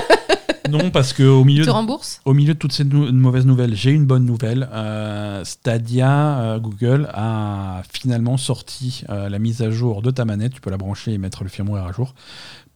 non 0.69 0.91
parce 0.91 1.13
que 1.13 1.23
au 1.23 1.43
milieu 1.43 1.63
Tu 1.63 1.67
de 1.67 1.71
rembourses 1.73 2.21
au 2.25 2.33
milieu 2.35 2.53
de 2.53 2.59
toutes 2.59 2.73
ces 2.73 2.83
nou- 2.83 3.11
mauvaises 3.11 3.45
nouvelles, 3.47 3.75
j'ai 3.75 3.89
une 3.91 4.05
bonne 4.05 4.25
nouvelle. 4.25 4.69
Euh, 4.71 5.43
Stadia, 5.43 6.39
euh, 6.39 6.59
Google 6.59 7.09
a 7.13 7.81
finalement 7.91 8.37
sorti 8.37 9.03
euh, 9.09 9.29
la 9.29 9.39
mise 9.39 9.61
à 9.63 9.71
jour 9.71 10.01
de 10.03 10.11
ta 10.11 10.25
manette. 10.25 10.53
Tu 10.53 10.61
peux 10.61 10.69
la 10.69 10.77
brancher 10.77 11.11
et 11.13 11.17
mettre 11.17 11.43
le 11.43 11.49
firmware 11.49 11.85
à 11.87 11.91
jour 11.91 12.13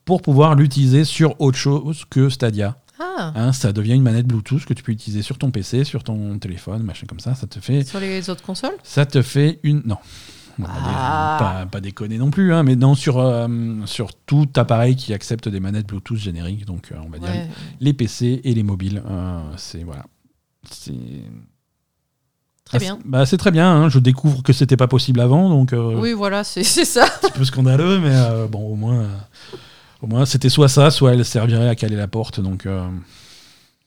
pour 0.06 0.22
pouvoir 0.22 0.56
l'utiliser 0.56 1.04
sur 1.04 1.40
autre 1.40 1.58
chose 1.58 2.04
que 2.10 2.30
Stadia. 2.30 2.78
Ah, 3.00 3.32
Hein, 3.36 3.54
ça 3.54 3.72
devient 3.74 3.94
une 3.94 4.02
manette 4.04 4.26
Bluetooth 4.28 4.66
que 4.66 4.74
tu 4.74 4.84
peux 4.84 4.92
utiliser 4.92 5.22
sur 5.22 5.38
ton 5.38 5.52
PC, 5.52 5.84
sur 5.84 6.04
ton 6.04 6.38
téléphone, 6.40 6.84
machin 6.84 7.06
comme 7.08 7.20
ça. 7.20 7.36
Ça 7.36 7.46
te 7.48 7.60
fait, 7.60 7.84
sur 7.84 8.00
les 8.00 8.30
autres 8.30 8.44
consoles? 8.44 8.76
Ça 8.84 9.06
te 9.06 9.22
fait 9.22 9.60
une. 9.64 9.82
Non. 9.86 9.98
On 10.60 10.64
va 10.64 10.70
Ah. 10.76 11.38
Pas, 11.40 11.66
pas 11.68 11.80
déconner 11.82 12.18
non 12.18 12.32
plus, 12.32 12.52
hein, 12.54 12.64
mais 12.64 12.76
non, 12.76 12.96
sur, 12.96 13.20
euh, 13.20 13.48
sur 13.86 14.16
tout 14.16 14.48
appareil 14.56 14.96
qui 14.96 15.14
accepte 15.14 15.48
des 15.48 15.60
manettes 15.60 15.86
Bluetooth 15.88 16.18
génériques, 16.18 16.66
donc 16.66 16.92
euh, 16.92 16.96
on 17.06 17.10
va 17.10 17.20
dire 17.20 17.30
les 17.80 17.94
PC 17.94 18.42
et 18.44 18.54
les 18.56 18.64
mobiles. 18.64 19.04
euh, 19.08 19.40
c'est 19.58 19.84
voilà. 19.84 20.06
C'est 20.72 20.94
Très 22.66 22.80
bien. 22.80 22.98
c'est- 23.02 23.08
Bah, 23.08 23.26
c'est 23.26 23.38
très 23.38 23.52
bien. 23.52 23.72
hein, 23.72 23.90
Je 23.90 24.00
découvre 24.00 24.42
que 24.44 24.52
c'était 24.52 24.76
pas 24.78 24.88
possible 24.88 25.20
avant, 25.22 25.48
donc 25.50 25.74
Oui, 25.74 26.14
voilà, 26.14 26.44
c'est 26.44 26.64
ça. 26.64 27.06
un 27.06 27.28
petit 27.28 27.32
peu 27.38 27.46
scandaleux, 27.46 28.00
mais 28.00 28.48
bon, 28.50 28.68
au 28.72 28.76
moins, 28.76 29.08
au 30.02 30.08
moins, 30.08 30.26
c'était 30.26 30.50
soit 30.50 30.70
ça, 30.70 30.92
soit 30.92 31.14
elle 31.14 31.26
servirait 31.26 31.70
à 31.70 31.76
caler 31.76 31.96
la 31.96 32.08
porte. 32.08 32.40
Donc 32.40 32.66
euh, 32.66 32.88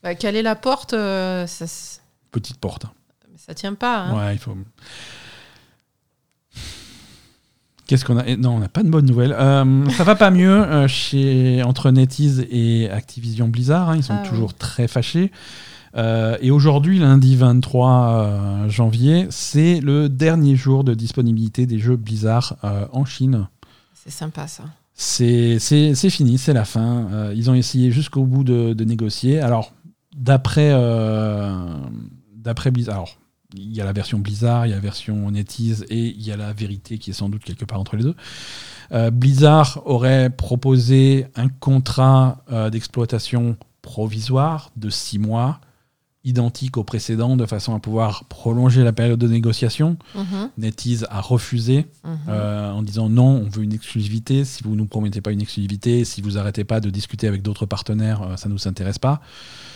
Bah, 0.02 0.14
caler 0.14 0.42
la 0.42 0.56
porte, 0.56 0.92
euh, 0.94 1.46
ça, 1.46 1.64
s- 1.66 2.00
petite 2.32 2.58
porte. 2.58 2.84
hein. 2.86 2.92
ça 3.36 3.54
tient 3.54 3.74
pas. 3.74 4.04
hein. 4.06 4.16
Ouais, 4.18 4.34
il 4.34 4.38
faut. 4.38 4.56
Qu'est-ce 7.86 8.04
qu'on 8.04 8.18
a? 8.18 8.22
Eh, 8.26 8.36
Non, 8.36 8.54
on 8.56 8.58
n'a 8.60 8.68
pas 8.68 8.82
de 8.84 8.88
bonnes 8.88 9.06
nouvelles. 9.06 9.32
Euh, 9.36 9.88
ça 9.90 10.04
va 10.04 10.14
pas 10.14 10.30
mieux 10.30 10.48
euh, 10.64 10.86
chez 10.86 11.62
entre 11.64 11.90
NetEase 11.90 12.46
et 12.50 12.88
Activision 12.88 13.48
Blizzard. 13.48 13.90
hein, 13.90 13.96
ils 13.96 14.04
sont 14.04 14.18
Ah 14.24 14.28
toujours 14.28 14.54
très 14.54 14.86
fâchés. 14.86 15.32
Euh, 15.96 16.36
et 16.40 16.52
aujourd'hui, 16.52 17.00
lundi 17.00 17.34
23 17.34 18.12
euh, 18.14 18.68
janvier, 18.68 19.26
c'est 19.30 19.80
le 19.80 20.08
dernier 20.08 20.54
jour 20.54 20.84
de 20.84 20.94
disponibilité 20.94 21.66
des 21.66 21.80
jeux 21.80 21.96
Blizzard 21.96 22.54
euh, 22.62 22.86
en 22.92 23.04
Chine. 23.04 23.48
C'est 23.94 24.12
sympa 24.12 24.46
ça. 24.46 24.62
C'est 25.02 26.10
fini, 26.10 26.36
c'est 26.36 26.52
la 26.52 26.66
fin. 26.66 27.08
Euh, 27.10 27.32
ils 27.34 27.50
ont 27.50 27.54
essayé 27.54 27.90
jusqu'au 27.90 28.24
bout 28.24 28.44
de, 28.44 28.84
négocier. 28.84 29.40
Alors, 29.40 29.72
d'après 30.14 30.70
euh, 30.72 31.74
Blizzard, 32.70 32.96
alors, 32.96 33.16
il 33.54 33.74
y 33.74 33.80
a 33.80 33.84
la 33.84 33.92
version 33.92 34.18
Blizzard, 34.18 34.66
il 34.66 34.70
y 34.70 34.72
a 34.72 34.76
la 34.76 34.82
version 34.82 35.30
NetEase 35.30 35.86
et 35.88 36.08
il 36.08 36.22
y 36.22 36.30
a 36.30 36.36
la 36.36 36.52
vérité 36.52 36.98
qui 36.98 37.10
est 37.10 37.14
sans 37.14 37.30
doute 37.30 37.42
quelque 37.42 37.64
part 37.64 37.80
entre 37.80 37.96
les 37.96 38.02
deux. 38.02 38.14
Euh, 38.92 39.10
Blizzard 39.10 39.82
aurait 39.86 40.28
proposé 40.28 41.28
un 41.34 41.48
contrat 41.48 42.44
euh, 42.52 42.68
d'exploitation 42.68 43.56
provisoire 43.80 44.70
de 44.76 44.90
six 44.90 45.18
mois, 45.18 45.60
identique 46.24 46.76
au 46.76 46.84
précédent, 46.84 47.36
de 47.36 47.46
façon 47.46 47.74
à 47.74 47.78
pouvoir 47.78 48.24
prolonger 48.24 48.84
la 48.84 48.92
période 48.92 49.18
de 49.18 49.28
négociation. 49.28 49.96
Mhm, 50.14 50.50
NetEase 50.58 51.06
a 51.10 51.20
refusé 51.20 51.86
mhm. 52.04 52.18
euh, 52.28 52.72
en 52.72 52.82
disant 52.82 53.08
non, 53.08 53.42
on 53.46 53.48
veut 53.48 53.62
une 53.62 53.72
exclusivité. 53.72 54.44
Si 54.44 54.62
vous 54.62 54.72
ne 54.72 54.76
nous 54.76 54.86
promettez 54.86 55.20
pas 55.20 55.32
une 55.32 55.40
exclusivité, 55.40 56.04
si 56.04 56.20
vous 56.20 56.36
arrêtez 56.36 56.64
pas 56.64 56.80
de 56.80 56.90
discuter 56.90 57.26
avec 57.26 57.42
d'autres 57.42 57.66
partenaires, 57.66 58.22
euh, 58.22 58.36
ça 58.36 58.48
ne 58.48 58.54
nous 58.54 58.68
intéresse 58.68 58.98
pas. 58.98 59.20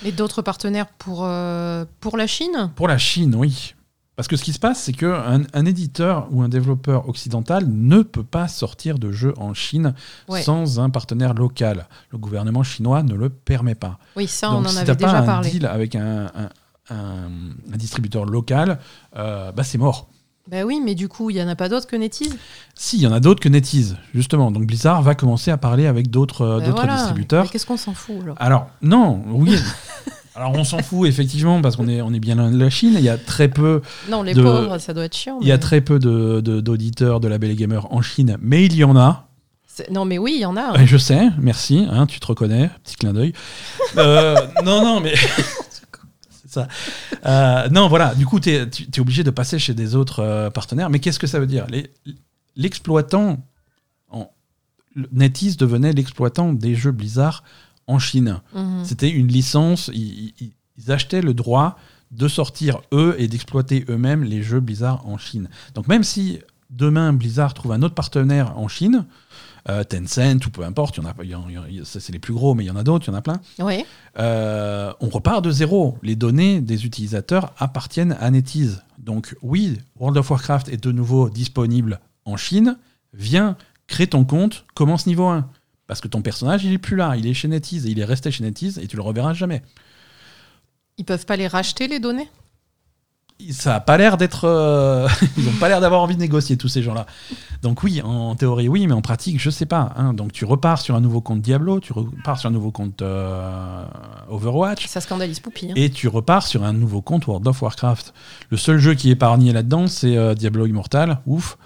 Et 0.04 0.12
d'autres 0.12 0.42
partenaires 0.42 0.86
pour, 0.86 1.22
euh, 1.24 1.84
pour 2.00 2.16
la 2.16 2.26
Chine? 2.26 2.70
Pour 2.76 2.88
la 2.88 2.98
Chine, 2.98 3.34
oui. 3.34 3.74
Parce 4.16 4.28
que 4.28 4.36
ce 4.36 4.44
qui 4.44 4.52
se 4.52 4.60
passe, 4.60 4.80
c'est 4.80 4.92
qu'un 4.92 5.42
un 5.52 5.64
éditeur 5.66 6.28
ou 6.30 6.42
un 6.42 6.48
développeur 6.48 7.08
occidental 7.08 7.64
ne 7.68 8.02
peut 8.02 8.22
pas 8.22 8.46
sortir 8.46 8.98
de 8.98 9.10
jeux 9.10 9.34
en 9.38 9.54
Chine 9.54 9.92
Ouais. 10.28 10.42
sans 10.42 10.78
un 10.78 10.88
partenaire 10.90 11.34
local. 11.34 11.88
Le 12.10 12.18
gouvernement 12.18 12.62
chinois 12.62 13.02
ne 13.02 13.14
le 13.14 13.28
permet 13.28 13.74
pas. 13.74 13.98
Oui, 14.16 14.28
ça, 14.28 14.48
Donc 14.50 14.60
on 14.60 14.64
en 14.66 14.68
si 14.68 14.76
avait 14.78 14.86
t'as 14.86 14.94
pas 14.94 15.06
déjà 15.06 15.18
un 15.18 15.26
parlé. 15.26 15.50
deal 15.50 15.66
avec 15.66 15.96
un, 15.96 16.26
un- 16.26 16.50
un- 16.94 17.28
un 17.72 17.76
distributeur 17.76 18.24
local, 18.24 18.78
euh, 19.16 19.50
bah 19.50 19.64
c'est 19.64 19.78
mort. 19.78 20.08
Ben 20.46 20.62
oui, 20.64 20.80
mais 20.84 20.94
du 20.94 21.08
coup, 21.08 21.30
il 21.30 21.36
y 21.36 21.42
en 21.42 21.48
a 21.48 21.56
pas 21.56 21.68
d'autres 21.70 21.86
que 21.86 21.96
NetEase 21.96 22.36
Si, 22.74 22.98
il 22.98 23.02
y 23.02 23.06
en 23.06 23.12
a 23.12 23.18
d'autres 23.18 23.40
que 23.40 23.48
NetEase, 23.48 23.96
justement. 24.14 24.50
Donc 24.50 24.66
Blizzard 24.66 25.00
va 25.02 25.14
commencer 25.14 25.50
à 25.50 25.56
parler 25.56 25.86
avec 25.86 26.10
d'autres 26.10 26.60
Ben 26.60 26.70
voilà. 26.70 26.96
distributeurs. 26.96 27.50
Qu'est-ce 27.50 27.64
qu'on 27.66 27.78
s'en 27.78 27.94
fout 27.94 28.16
alors? 28.22 28.36
Alors, 28.38 28.66
non, 28.82 29.24
oui. 29.28 29.56
Alors, 30.36 30.52
on 30.54 30.64
s'en 30.64 30.78
fout, 30.82 31.08
effectivement, 31.08 31.62
parce 31.62 31.76
qu'on 31.76 31.86
est, 31.88 32.02
on 32.02 32.12
est 32.12 32.18
bien 32.20 32.34
loin 32.34 32.50
de 32.50 32.58
la 32.58 32.68
Chine. 32.70 32.94
Il 32.96 33.04
y 33.04 33.08
a 33.08 33.16
très 33.18 33.48
peu, 33.48 33.82
Non, 34.10 34.22
les 34.22 34.34
de- 34.34 34.42
pauvres, 34.42 34.78
ça 34.78 34.92
doit 34.92 35.04
être 35.04 35.16
chiant. 35.16 35.38
il 35.40 35.46
y 35.46 35.52
a 35.52 35.58
très 35.58 35.80
peu 35.80 35.98
de- 36.00 36.40
de- 36.40 36.60
d'auditeurs 36.60 37.20
de, 37.20 37.28
la 37.28 37.38
Belle 37.38 37.52
et 37.52 37.56
Gamer 37.56 37.86
en 37.92 38.02
Chine, 38.02 38.36
mais 38.40 38.64
il 38.66 38.74
y 38.74 38.82
en 38.84 38.96
a. 38.96 39.28
Non, 39.90 40.04
mais 40.04 40.18
oui, 40.18 40.32
il 40.36 40.40
y 40.40 40.44
en 40.46 40.56
a. 40.56 40.78
hein. 40.78 40.86
Je 40.86 40.96
sais, 40.96 41.28
merci, 41.38 41.86
hein, 41.90 42.06
tu 42.06 42.20
te 42.20 42.26
reconnais, 42.26 42.70
petit 42.84 42.96
clin 42.96 43.12
d'œil. 43.12 43.32
Euh, 43.96 44.36
non, 44.64 44.82
non, 44.84 45.00
mais. 45.00 45.14
C'est 46.30 46.50
ça. 46.50 46.68
Euh, 47.26 47.68
non, 47.70 47.88
voilà, 47.88 48.14
du 48.14 48.26
coup, 48.26 48.38
tu 48.38 48.50
es, 48.50 48.68
obligé 48.98 49.24
de 49.24 49.30
passer 49.30 49.58
chez 49.58 49.74
des 49.74 49.94
autres 49.96 50.20
euh, 50.20 50.50
partenaires. 50.50 50.90
Mais 50.90 50.98
qu'est-ce 51.00 51.18
que 51.18 51.26
ça 51.26 51.38
veut 51.40 51.46
dire? 51.46 51.66
L'exploitant, 52.56 53.38
NetEase 55.12 55.56
devenait 55.56 55.92
l'exploitant 55.92 56.52
des 56.52 56.74
jeux 56.76 56.92
Blizzard 56.92 57.42
en 57.86 57.98
Chine. 57.98 58.40
Mhm. 58.54 58.84
C'était 58.84 59.10
une 59.10 59.28
licence, 59.28 59.90
ils, 59.94 60.32
achetaient 60.88 61.22
le 61.22 61.34
droit 61.34 61.78
de 62.10 62.28
sortir 62.28 62.80
eux 62.92 63.14
et 63.18 63.28
d'exploiter 63.28 63.84
eux-mêmes 63.88 64.24
les 64.24 64.42
jeux 64.42 64.60
Blizzard 64.60 65.06
en 65.06 65.18
Chine. 65.18 65.48
Donc 65.74 65.88
même 65.88 66.02
si 66.02 66.40
demain 66.70 67.12
Blizzard 67.12 67.54
trouve 67.54 67.72
un 67.72 67.82
autre 67.82 67.94
partenaire 67.94 68.58
en 68.58 68.68
Chine, 68.68 69.04
euh, 69.68 69.82
Tencent 69.82 70.44
ou 70.46 70.50
peu 70.50 70.62
importe, 70.62 70.98
il 71.22 71.30
y 71.30 71.34
en 71.34 71.42
a, 71.42 71.84
c'est 71.84 72.12
les 72.12 72.18
plus 72.18 72.34
gros, 72.34 72.54
mais 72.54 72.64
il 72.64 72.66
y 72.66 72.70
en 72.70 72.76
a 72.76 72.82
d'autres, 72.82 73.06
il 73.08 73.12
y 73.12 73.14
en 73.14 73.16
a 73.16 73.22
plein. 73.22 73.40
Oui. 73.60 73.84
Euh, 74.18 74.92
on 75.00 75.08
repart 75.08 75.42
de 75.42 75.50
zéro. 75.50 75.96
Les 76.02 76.16
données 76.16 76.60
des 76.60 76.84
utilisateurs 76.84 77.52
appartiennent 77.58 78.16
à 78.20 78.30
NetEase. 78.30 78.82
Donc 78.98 79.34
oui, 79.42 79.78
World 79.98 80.18
of 80.18 80.30
Warcraft 80.30 80.68
est 80.68 80.82
de 80.82 80.92
nouveau 80.92 81.30
disponible 81.30 82.00
en 82.26 82.36
Chine. 82.36 82.76
Viens, 83.14 83.56
crée 83.86 84.06
ton 84.06 84.24
compte, 84.24 84.66
commence 84.74 85.06
niveau 85.06 85.26
1. 85.26 85.48
Parce 85.86 86.00
que 86.00 86.08
ton 86.08 86.22
personnage, 86.22 86.64
il 86.64 86.72
est 86.72 86.78
plus 86.78 86.96
là, 86.96 87.14
il 87.16 87.26
est 87.26 87.34
chez 87.34 87.48
NetEase, 87.48 87.86
et 87.86 87.90
il 87.90 87.98
est 88.00 88.04
resté 88.04 88.30
chez 88.30 88.42
NetEase, 88.44 88.78
et 88.78 88.86
tu 88.86 88.96
le 88.96 89.02
reverras 89.02 89.34
jamais. 89.34 89.62
Ils 90.98 91.04
peuvent 91.04 91.26
pas 91.26 91.36
les 91.36 91.46
racheter, 91.48 91.88
les 91.88 91.98
données? 92.00 92.28
Ça 93.50 93.74
a 93.74 93.80
pas 93.80 93.98
l'air 93.98 94.16
d'être... 94.16 94.44
euh, 94.44 95.08
Ils 95.36 95.48
ont 95.48 95.58
pas 95.58 95.68
l'air 95.68 95.80
d'avoir 95.80 96.00
envie 96.02 96.14
de 96.14 96.20
négocier, 96.20 96.56
tous 96.56 96.68
ces 96.68 96.82
gens-là. 96.84 97.04
Donc 97.62 97.82
oui, 97.82 98.00
en 98.00 98.36
théorie, 98.36 98.68
oui, 98.68 98.86
mais 98.86 98.92
en 98.94 99.02
pratique, 99.02 99.40
je 99.40 99.50
sais 99.50 99.66
pas. 99.66 99.92
hein. 99.96 100.14
Donc 100.14 100.30
tu 100.32 100.44
repars 100.44 100.80
sur 100.80 100.94
un 100.94 101.00
nouveau 101.00 101.20
compte 101.20 101.40
Diablo, 101.42 101.80
tu 101.80 101.92
repars 101.92 102.38
sur 102.38 102.48
un 102.48 102.52
nouveau 102.52 102.70
compte 102.70 103.02
euh, 103.02 103.84
Overwatch, 104.28 104.86
Ça 104.86 105.00
scandalise 105.00 105.40
Poupie. 105.40 105.66
hein. 105.70 105.74
Et 105.74 105.90
tu 105.90 106.06
repars 106.06 106.46
sur 106.46 106.62
un 106.62 106.72
nouveau 106.72 107.02
compte 107.02 107.26
World 107.26 107.46
of 107.48 107.60
Warcraft. 107.60 108.14
Le 108.50 108.56
seul 108.56 108.78
jeu 108.78 108.94
qui 108.94 109.08
est 109.08 109.12
épargné 109.14 109.52
là-dedans, 109.52 109.88
c'est 109.88 110.16
euh, 110.16 110.34
Diablo 110.34 110.66
Immortal. 110.66 111.18
Ouf. 111.26 111.58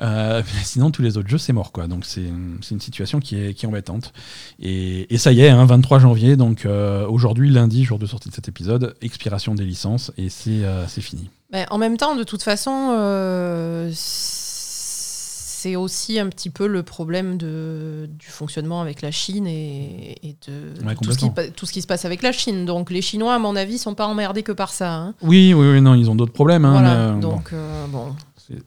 Euh, 0.00 0.42
mais 0.44 0.60
sinon, 0.64 0.90
tous 0.90 1.02
les 1.02 1.16
autres 1.18 1.28
jeux, 1.28 1.38
c'est 1.38 1.52
mort. 1.52 1.70
quoi. 1.72 1.86
Donc, 1.86 2.04
c'est 2.04 2.22
une, 2.24 2.58
situation 2.80 3.20
qui 3.20 3.36
est, 3.36 3.54
qui 3.54 3.64
est 3.64 3.68
embêtante. 3.68 4.12
Et, 4.60 5.12
et 5.14 5.18
ça 5.18 5.32
y 5.32 5.40
est, 5.42 5.48
hein, 5.50 5.64
23 5.64 5.98
janvier, 6.00 6.36
donc 6.36 6.66
euh, 6.66 7.06
aujourd'hui, 7.06 7.50
lundi, 7.50 7.84
jour 7.84 7.98
de 7.98 8.06
sortie 8.06 8.28
de 8.28 8.34
cet 8.34 8.48
épisode, 8.48 8.96
expiration 9.02 9.54
des 9.54 9.64
licences, 9.64 10.10
et 10.18 10.28
c'est 10.28 10.64
euh, 10.64 10.86
c'est 10.88 11.00
fini. 11.00 11.30
Ben, 11.52 11.66
en 11.70 11.78
même 11.78 11.96
temps, 11.96 12.16
de 12.16 12.24
toute 12.24 12.42
façon, 12.42 12.90
euh, 12.96 13.90
c'est 13.94 15.76
aussi 15.76 16.18
un 16.18 16.28
petit 16.28 16.50
peu 16.50 16.66
le 16.66 16.82
problème 16.82 17.38
de, 17.38 18.06
du 18.18 18.26
fonctionnement 18.26 18.80
avec 18.82 19.00
la 19.00 19.10
Chine 19.10 19.46
et, 19.46 20.16
et 20.22 20.36
de, 20.46 20.84
Ouais, 20.86 20.94
tout, 20.94 21.12
ce 21.12 21.16
qui, 21.18 21.26
complètement. 21.26 21.30
pa- 21.30 21.48
tout 21.48 21.64
ce 21.66 21.72
qui 21.72 21.80
se 21.80 21.86
passe 21.86 22.04
avec 22.04 22.22
la 22.22 22.32
Chine. 22.32 22.66
Donc 22.66 22.90
les 22.90 23.00
Chinois, 23.00 23.34
à 23.34 23.38
mon 23.38 23.56
avis, 23.56 23.78
sont 23.78 23.94
pas 23.94 24.06
emmerdés 24.06 24.42
que 24.42 24.52
par 24.52 24.72
ça. 24.72 24.92
hein. 24.92 25.14
Oui, 25.22 25.54
oui, 25.54 25.70
oui, 25.72 25.80
non, 25.80 25.94
ils 25.94 26.10
ont 26.10 26.14
d'autres 26.14 26.32
problèmes. 26.34 26.64
hein, 26.66 26.72
voilà. 26.72 27.12
mais, 27.14 27.20
bon, 27.22 27.28
Donc 27.30 27.54
bon, 27.90 28.14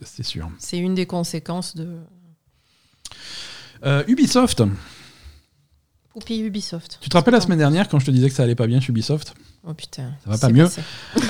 c'est- 0.02 0.24
sûr. 0.24 0.50
c'est 0.60 0.78
une 0.78 0.96
des 0.96 1.06
conséquences 1.06 1.76
de 1.76 1.98
Euh, 3.86 4.04
Ubisoft, 4.08 4.64
Poupie 6.12 6.40
Ubisoft. 6.40 6.98
tu 7.00 7.10
te 7.10 7.16
rappelles 7.18 7.36
la 7.36 7.42
semaine 7.42 7.60
dernière 7.60 7.88
quand 7.88 8.00
je 8.00 8.06
te 8.08 8.12
disais 8.12 8.28
que 8.30 8.34
ça 8.36 8.42
allait 8.44 8.56
pas 8.56 8.66
bien 8.66 8.80
chez 8.80 8.90
Ubisoft? 8.90 9.36
Oh 9.64 9.74
putain. 9.74 10.14
Ça 10.24 10.32
va 10.32 10.38
pas 10.40 10.50
mieux. 10.50 10.68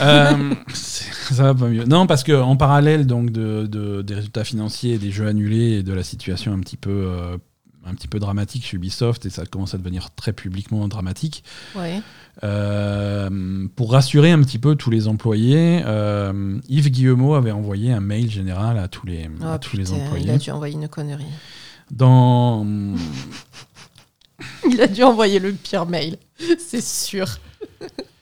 Euh, 0.02 0.54
ça 0.74 1.44
va 1.44 1.54
pas 1.56 1.68
mieux. 1.68 1.84
Non, 1.84 2.08
parce 2.08 2.24
que 2.24 2.32
en 2.32 2.56
parallèle 2.56 3.06
donc 3.06 3.32
de, 3.32 3.68
de- 3.68 4.02
des 4.02 4.14
résultats 4.16 4.46
financiers, 4.46 4.98
des 4.98 5.12
jeux 5.12 5.28
annulés 5.28 5.80
et 5.80 5.84
de 5.84 5.92
la 5.94 6.04
situation 6.04 6.54
un 6.54 6.60
petit 6.60 6.78
peu, 6.78 6.90
euh, 6.92 7.38
un 7.88 7.96
petit 7.96 8.08
peu 8.08 8.20
dramatique 8.20 8.66
chez 8.66 8.78
Ubisoft 8.78 9.26
et 9.26 9.30
ça 9.30 9.46
commence 9.46 9.74
à 9.74 9.78
devenir 9.78 10.10
très 10.16 10.34
publiquement 10.34 10.88
dramatique. 10.88 11.44
Ouais. 11.76 12.02
Euh, 12.44 13.68
pour 13.76 13.92
rassurer 13.92 14.32
un 14.32 14.42
petit 14.42 14.60
peu 14.60 14.76
tous 14.76 14.90
les 14.90 15.08
employés, 15.08 15.82
euh, 15.86 16.60
Yves 16.70 16.90
Guillemot 16.90 17.36
avait 17.36 17.52
envoyé 17.52 17.92
un 17.92 18.02
mail 18.02 18.30
général 18.30 18.78
à 18.78 18.88
tous 18.88 19.06
les, 19.06 19.26
à 19.42 19.54
Ah, 19.54 19.60
tous 19.60 19.78
les 19.78 19.92
employés. 19.92 20.26
Il 20.26 20.32
a 20.32 20.38
dû 20.38 20.52
envoyer 20.52 20.76
une 20.76 20.88
connerie. 20.88 21.26
Dans, 21.90 22.66
Il 24.70 24.82
a 24.82 24.88
dû 24.88 25.04
envoyer 25.04 25.40
le 25.40 25.54
pire 25.54 25.86
mail. 25.86 26.18
C'est 26.60 26.84
sûr. 26.84 27.28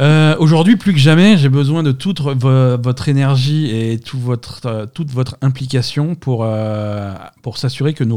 Euh, 0.00 0.34
Aujourd'hui, 0.38 0.76
plus 0.76 0.92
que 0.94 0.98
jamais, 0.98 1.36
j'ai 1.36 1.50
besoin 1.50 1.82
de 1.82 1.92
toute 1.92 2.20
vo- 2.20 2.78
votre 2.78 3.08
énergie 3.08 3.66
et 3.66 4.00
euh, 4.00 4.86
toute 4.86 5.10
votre 5.10 5.36
implication 5.42 6.14
pour, 6.14 6.42
euh, 6.44 7.12
pour 7.42 7.58
s'assurer 7.58 7.92
que, 7.92 8.04
nous 8.04 8.16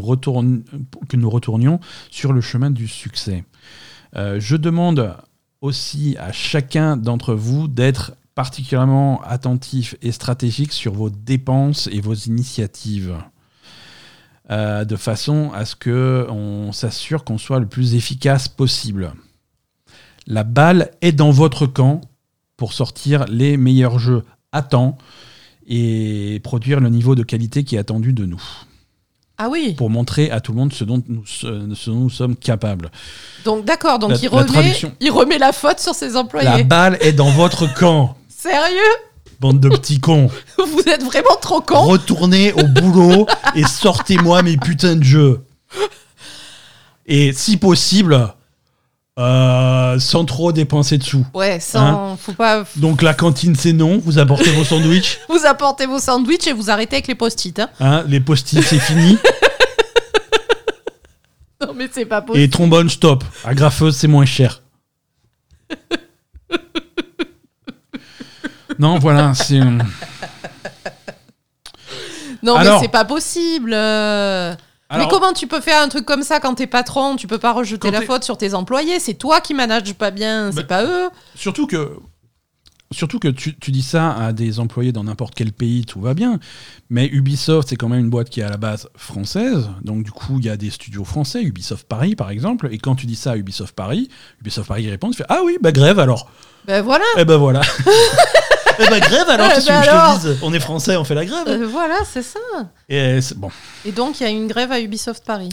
que 1.09 1.17
nous 1.17 1.29
retournions 1.29 1.79
sur 2.09 2.31
le 2.31 2.39
chemin 2.41 2.71
du 2.71 2.87
succès. 2.87 3.43
Je 4.15 4.55
demande 4.55 5.15
aussi 5.61 6.15
à 6.19 6.31
chacun 6.31 6.97
d'entre 6.97 7.33
vous 7.33 7.67
d'être 7.67 8.13
particulièrement 8.35 9.21
attentif 9.23 9.95
et 10.03 10.11
stratégique 10.11 10.71
sur 10.71 10.93
vos 10.93 11.09
dépenses 11.09 11.89
et 11.91 11.99
vos 11.99 12.13
initiatives. 12.13 13.15
De 14.49 14.95
façon 14.95 15.51
à 15.55 15.65
ce 15.65 15.75
que 15.75 16.27
on 16.29 16.71
s'assure 16.73 17.23
qu'on 17.23 17.39
soit 17.39 17.59
le 17.59 17.65
plus 17.65 17.95
efficace 17.95 18.47
possible. 18.47 19.13
La 20.27 20.43
balle 20.43 20.91
est 21.01 21.11
dans 21.11 21.31
votre 21.31 21.65
camp 21.67 22.01
pour 22.57 22.73
sortir 22.73 23.25
les 23.29 23.57
meilleurs 23.57 23.99
jeux 23.99 24.23
à 24.51 24.61
temps 24.61 24.97
et 25.67 26.39
produire 26.43 26.79
le 26.79 26.89
niveau 26.89 27.15
de 27.15 27.23
qualité 27.23 27.63
qui 27.63 27.75
est 27.75 27.79
attendu 27.79 28.13
de 28.13 28.25
nous. 28.25 28.41
Ah 29.37 29.49
oui. 29.49 29.73
Pour 29.75 29.89
montrer 29.89 30.29
à 30.29 30.39
tout 30.39 30.51
le 30.51 30.59
monde 30.59 30.71
ce 30.73 30.83
dont 30.83 31.01
nous, 31.07 31.25
ce- 31.25 31.73
ce 31.75 31.89
dont 31.89 31.95
nous 32.01 32.09
sommes 32.09 32.35
capables. 32.35 32.91
Donc 33.45 33.65
d'accord, 33.65 33.97
donc 33.99 34.11
La- 34.11 34.17
il, 34.17 34.23
la 34.25 34.29
remet, 34.29 34.45
traduction. 34.47 34.93
il 34.99 35.11
remet 35.11 35.37
la 35.39 35.51
faute 35.51 35.79
sur 35.79 35.95
ses 35.95 36.09
La 36.11 36.19
employés. 36.19 36.63
balle 36.63 36.97
est 37.01 37.13
dans 37.13 37.31
votre 37.31 37.73
camp, 37.73 38.15
Sérieux? 38.29 38.77
Bande 39.39 39.59
de 39.59 39.69
petits 39.69 39.99
cons. 39.99 40.29
Vous 40.57 40.83
êtes 40.87 41.03
vraiment 41.03 41.35
trop 41.41 41.59
cons 41.59 41.81
Retournez 41.81 42.53
au 42.53 42.67
boulot 42.67 43.25
et 43.55 43.63
sortez-moi 43.63 44.41
mes 44.43 44.55
putains 44.57 44.95
de 44.95 45.03
jeux. 45.03 45.43
Et 47.05 47.33
si 47.33 47.57
possible, 47.57 48.33
euh, 49.19 49.99
sans 49.99 50.25
trop 50.25 50.51
dépenser 50.51 50.97
de 50.97 51.03
sous. 51.03 51.25
Ouais, 51.33 51.59
sans, 51.59 52.17
faut 52.17 52.33
pas. 52.33 52.63
Donc 52.77 53.01
la 53.01 53.13
cantine 53.13 53.55
c'est 53.55 53.73
non, 53.73 53.99
vous 54.03 54.17
apportez 54.19 54.49
vos 54.51 54.63
sandwichs, 54.63 55.19
Vous 55.29 55.45
apportez 55.45 55.85
vos 55.85 55.99
sandwichs 55.99 56.47
et 56.47 56.53
vous 56.53 56.69
arrêtez 56.71 56.95
avec 56.95 57.07
les 57.07 57.15
post-it. 57.15 57.59
hein. 57.59 57.69
hein, 57.79 58.03
les 58.07 58.19
post-it 58.19 58.61
c'est 58.63 58.79
fini, 58.79 59.17
Non 61.61 61.73
mais 61.75 61.87
c'est 61.91 62.05
pas 62.05 62.21
possible. 62.21 62.43
et 62.43 62.49
trombone 62.49 62.89
stop. 62.89 63.23
Agrafeuse 63.45 63.95
c'est 63.95 64.07
moins 64.07 64.25
cher. 64.25 64.61
Non, 68.79 68.97
voilà, 68.97 69.33
c'est. 69.35 69.59
Non 72.41 72.55
Alors- 72.55 72.79
mais 72.79 72.85
c'est 72.87 72.91
pas 72.91 73.05
possible. 73.05 73.71
euh. 73.73 74.55
Alors- 74.89 75.07
Mais 75.07 75.11
comment 75.11 75.33
tu 75.33 75.47
peux 75.47 75.61
faire 75.61 75.81
un 75.81 75.87
truc 75.89 76.05
comme 76.05 76.23
ça 76.23 76.39
quand 76.39 76.55
t'es 76.55 76.67
patron? 76.67 77.15
Tu 77.15 77.25
peux 77.27 77.39
pas 77.39 77.51
rejeter 77.53 77.89
la 77.89 78.01
faute 78.01 78.23
sur 78.23 78.37
tes 78.37 78.53
employés. 78.53 78.99
C'est 78.99 79.15
toi 79.15 79.41
qui 79.41 79.53
manages 79.53 79.93
pas 79.93 80.11
bien, 80.11 80.51
c'est 80.51 80.57
Bah- 80.57 80.63
pas 80.63 80.85
eux. 80.85 81.09
Surtout 81.35 81.65
que, 81.65 81.97
surtout 82.91 83.17
que 83.17 83.29
tu, 83.29 83.57
tu 83.57 83.71
dis 83.71 83.81
ça 83.81 84.11
à 84.13 84.33
des 84.33 84.59
employés 84.59 84.91
dans 84.91 85.03
n'importe 85.05 85.33
quel 85.33 85.51
pays, 85.51 85.83
tout 85.85 85.99
va 85.99 86.13
bien. 86.13 86.39
Mais 86.91 87.07
Ubisoft, 87.07 87.69
c'est 87.69 87.75
quand 87.75 87.89
même 87.89 88.01
une 88.01 88.09
boîte 88.11 88.29
qui 88.29 88.41
est 88.41 88.43
à 88.43 88.49
la 88.49 88.57
base 88.57 88.87
française. 88.95 89.67
Donc, 89.81 90.03
du 90.03 90.11
coup, 90.11 90.37
il 90.37 90.45
y 90.45 90.49
a 90.49 90.57
des 90.57 90.69
studios 90.69 91.05
français, 91.05 91.41
Ubisoft 91.41 91.87
Paris, 91.87 92.15
par 92.15 92.29
exemple. 92.29 92.67
Et 92.71 92.77
quand 92.77 92.93
tu 92.95 93.07
dis 93.07 93.15
ça 93.15 93.31
à 93.31 93.37
Ubisoft 93.37 93.73
Paris, 93.75 94.09
Ubisoft 94.41 94.67
Paris 94.67 94.87
répond 94.89 95.09
tu 95.09 95.17
fais 95.17 95.25
Ah 95.29 95.39
oui, 95.43 95.57
bah 95.59 95.71
grève 95.71 95.97
alors. 95.97 96.29
Ben 96.67 96.83
voilà. 96.83 97.05
Eh 97.17 97.25
ben 97.25 97.37
voilà. 97.37 97.61
eh 98.79 98.89
ben 98.89 98.99
grève 98.99 99.29
alors, 99.29 99.47
Eh 99.51 99.55
qu'est-ce 99.55 99.67
que 99.67 99.73
je 99.73 99.89
alors. 99.89 100.19
te 100.21 100.27
dise 100.27 100.37
On 100.41 100.53
est 100.53 100.59
français, 100.59 100.95
on 100.95 101.03
fait 101.03 101.15
la 101.15 101.25
grève. 101.25 101.47
Euh, 101.47 101.67
voilà, 101.67 101.97
c'est 102.11 102.23
ça. 102.23 102.39
Et 102.89 103.21
c'est- 103.21 103.35
bon. 103.37 103.49
Et 103.85 103.91
donc, 103.91 104.19
il 104.19 104.23
y 104.23 104.25
a 104.25 104.29
une 104.29 104.47
grève 104.47 104.71
à 104.71 104.79
Ubisoft 104.79 105.23
Paris. 105.25 105.49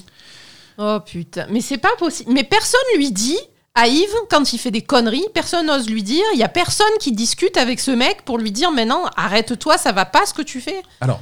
Oh 0.79 0.99
putain. 1.05 1.47
Mais 1.51 1.61
c'est 1.61 1.79
pas 1.79 1.95
possible. 1.99 2.33
Mais 2.33 2.45
personne 2.45 2.81
lui 2.97 3.12
dit 3.12 3.39
à 3.75 3.87
Yves, 3.87 4.09
quand 4.31 4.53
il 4.53 4.59
fait 4.59 4.71
des 4.71 4.83
conneries, 4.83 5.25
personne 5.35 5.66
n'ose 5.66 5.89
lui 5.89 6.03
dire. 6.03 6.25
Il 6.35 6.41
y 6.41 6.43
a 6.43 6.49
personne 6.49 6.87
qui 7.01 7.12
discute 7.12 7.57
avec 7.57 7.81
ce 7.81 7.91
mec 7.91 8.25
pour 8.25 8.39
lui 8.39 8.51
dire 8.51 8.71
maintenant, 8.73 9.05
arrête-toi, 9.16 9.77
ça 9.79 9.93
va 9.93 10.05
pas 10.07 10.25
ce 10.27 10.33
que 10.35 10.43
tu 10.43 10.61
fais. 10.61 10.83
Alors, 11.01 11.21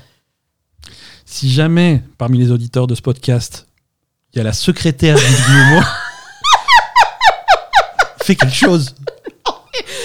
si 1.24 1.52
jamais 1.52 2.02
parmi 2.18 2.38
les 2.38 2.50
auditeurs 2.52 2.86
de 2.86 2.94
ce 2.94 3.02
podcast, 3.02 3.66
il 4.32 4.38
y 4.38 4.40
a 4.40 4.44
la 4.44 4.52
secrétaire 4.52 5.16
du 5.16 5.22
Guillemot, 5.24 5.82
fais 8.22 8.36
quelque 8.36 8.54
chose. 8.54 8.94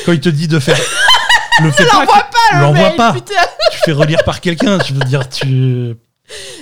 Quand 0.06 0.12
il 0.14 0.20
te 0.20 0.30
dit 0.30 0.48
de 0.48 0.60
faire. 0.60 0.80
Le 1.64 1.72
fais 1.72 1.86
pas. 1.86 2.00
L'envoie 2.00 2.16
pas, 2.24 2.56
le 2.56 2.62
l'envoie 2.62 2.90
pas. 2.92 3.14
putain. 3.14 3.34
Tu 3.72 3.80
fais 3.86 3.92
relire 3.92 4.24
par 4.24 4.42
quelqu'un. 4.42 4.78
Je 4.84 4.94
veux 4.94 5.04
dire, 5.04 5.28
tu. 5.30 5.96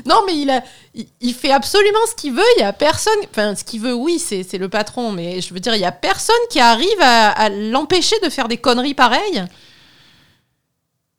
Non, 0.06 0.22
mais 0.26 0.36
il, 0.38 0.50
a, 0.50 0.64
il, 0.96 1.06
il 1.22 1.34
fait 1.34 1.52
absolument 1.52 2.00
ce 2.10 2.16
qu'il 2.16 2.34
veut. 2.34 2.44
Il 2.58 2.62
y 2.62 2.64
a 2.64 2.74
personne. 2.74 3.14
Enfin, 3.30 3.56
ce 3.56 3.64
qu'il 3.64 3.82
veut, 3.82 3.94
oui, 3.94 4.20
c'est 4.20 4.44
c'est 4.44 4.58
le 4.58 4.70
patron. 4.70 5.12
Mais 5.12 5.40
je 5.42 5.54
veux 5.54 5.60
dire, 5.60 5.76
il 5.76 5.82
y 5.82 5.86
a 5.86 5.92
personne 5.92 6.36
qui 6.50 6.60
arrive 6.60 7.00
à, 7.02 7.30
à 7.30 7.50
l'empêcher 7.50 8.16
de 8.24 8.30
faire 8.30 8.48
des 8.48 8.58
conneries 8.58 8.94
pareilles. 8.96 9.46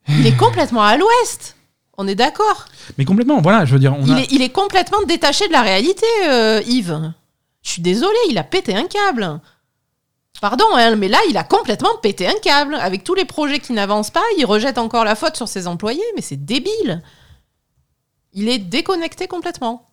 Il 0.09 0.27
est 0.27 0.35
complètement 0.37 0.83
à 0.83 0.97
l'ouest. 0.97 1.55
On 1.97 2.07
est 2.07 2.15
d'accord. 2.15 2.65
Mais 2.97 3.05
complètement, 3.05 3.39
voilà, 3.41 3.65
je 3.65 3.73
veux 3.73 3.79
dire, 3.79 3.95
on 3.97 4.03
Il, 4.05 4.13
a. 4.13 4.19
est, 4.21 4.31
il 4.31 4.41
est 4.41 4.49
complètement 4.49 5.01
détaché 5.03 5.47
de 5.47 5.53
la 5.53 5.61
réalité, 5.61 6.05
euh, 6.27 6.61
Yves. 6.65 7.13
Je 7.61 7.69
suis 7.69 7.81
désolée, 7.81 8.17
il 8.29 8.37
a 8.37 8.43
pété 8.43 8.75
un 8.75 8.87
câble. 8.87 9.39
Pardon, 10.43 10.65
hein, 10.75 10.97
mais 10.97 11.07
là, 11.07 11.19
il 11.29 11.37
a 11.37 11.45
complètement 11.45 11.95
pété 12.01 12.27
un 12.27 12.37
câble. 12.43 12.75
Avec 12.75 13.05
tous 13.05 13.13
les 13.15 13.23
projets 13.23 13.59
qui 13.59 13.71
n'avancent 13.71 14.11
pas, 14.11 14.25
il 14.37 14.43
rejette 14.43 14.77
encore 14.77 15.05
la 15.05 15.15
faute 15.15 15.37
sur 15.37 15.47
ses 15.47 15.67
employés, 15.67 16.03
mais 16.17 16.21
c'est 16.21 16.35
débile. 16.35 17.01
Il 18.33 18.49
est 18.49 18.59
déconnecté 18.59 19.29
complètement. 19.29 19.89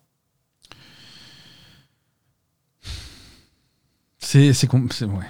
C'est. 4.19 4.51
c'est 4.51 4.69
ouais. 4.73 5.25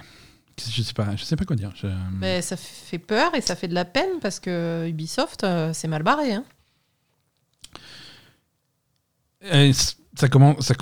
Je 0.58 0.82
sais 0.82 0.92
pas, 0.92 1.14
je 1.14 1.22
sais 1.22 1.36
pas 1.36 1.44
quoi 1.44 1.54
dire. 1.54 1.70
Je- 1.76 1.86
Mais 2.18 2.42
ça 2.42 2.56
fait 2.56 2.98
peur 2.98 3.32
et 3.36 3.40
ça 3.42 3.54
fait 3.54 3.68
de 3.68 3.74
la 3.74 3.84
peine 3.84 4.18
parce 4.20 4.40
que 4.40 4.86
Ubisoft, 4.88 5.44
euh, 5.44 5.72
c'est 5.72 5.86
mal 5.86 6.02
barré. 6.02 6.32
hein. 6.32 6.44
Euh, 9.44 9.72
ça 10.18 10.28
commence. 10.28 10.66
Ça 10.66 10.74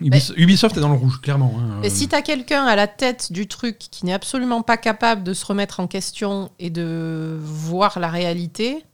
Ubisoft 0.00 0.76
est 0.76 0.80
dans 0.80 0.88
le 0.88 0.94
rouge, 0.98 1.20
clairement. 1.20 1.54
hein. 1.58 1.80
Et 1.82 1.90
si 1.90 2.08
t'as 2.08 2.22
quelqu'un 2.22 2.64
à 2.64 2.76
la 2.76 2.86
tête 2.86 3.32
du 3.32 3.46
truc 3.48 3.78
qui 3.78 4.06
n'est 4.06 4.12
absolument 4.12 4.62
pas 4.62 4.76
capable 4.76 5.22
de 5.24 5.32
se 5.34 5.44
remettre 5.46 5.80
en 5.80 5.86
question 5.86 6.50
et 6.58 6.70
de 6.70 7.38
voir 7.42 7.98
la 7.98 8.08
réalité, 8.08 8.84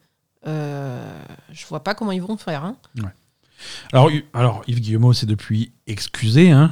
euh, 0.47 1.05
je 1.53 1.67
vois 1.67 1.83
pas 1.85 1.95
comment 1.95 2.13
ils 2.13 2.23
vont 2.23 2.37
faire. 2.37 2.65
hein. 2.65 2.77
Alors, 3.93 4.11
alors, 4.35 4.63
Yves 4.67 4.81
Guillemot 4.81 5.13
s'est 5.15 5.27
depuis 5.27 5.73
excusé. 5.87 6.51
Hein. 6.51 6.71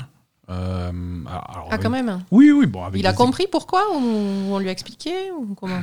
Euh, 0.50 0.90
alors, 1.26 1.68
Ah, 1.70 1.78
quand 1.78 1.88
même. 1.90 2.22
Oui, 2.30 2.50
oui, 2.52 2.66
bon. 2.66 2.84
Avec 2.84 3.00
Il 3.00 3.06
a 3.06 3.12
compris 3.14 3.46
pourquoi 3.50 3.82
ou 3.94 3.98
on 3.98 4.58
lui 4.58 4.68
a 4.68 4.72
expliqué 4.72 5.30
ou 5.30 5.54
comment? 5.54 5.82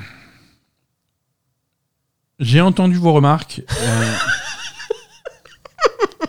J'ai 2.40 2.62
entendu 2.62 2.98
vos 2.98 3.12
remarques. 3.14 3.62
euh, 3.82 4.14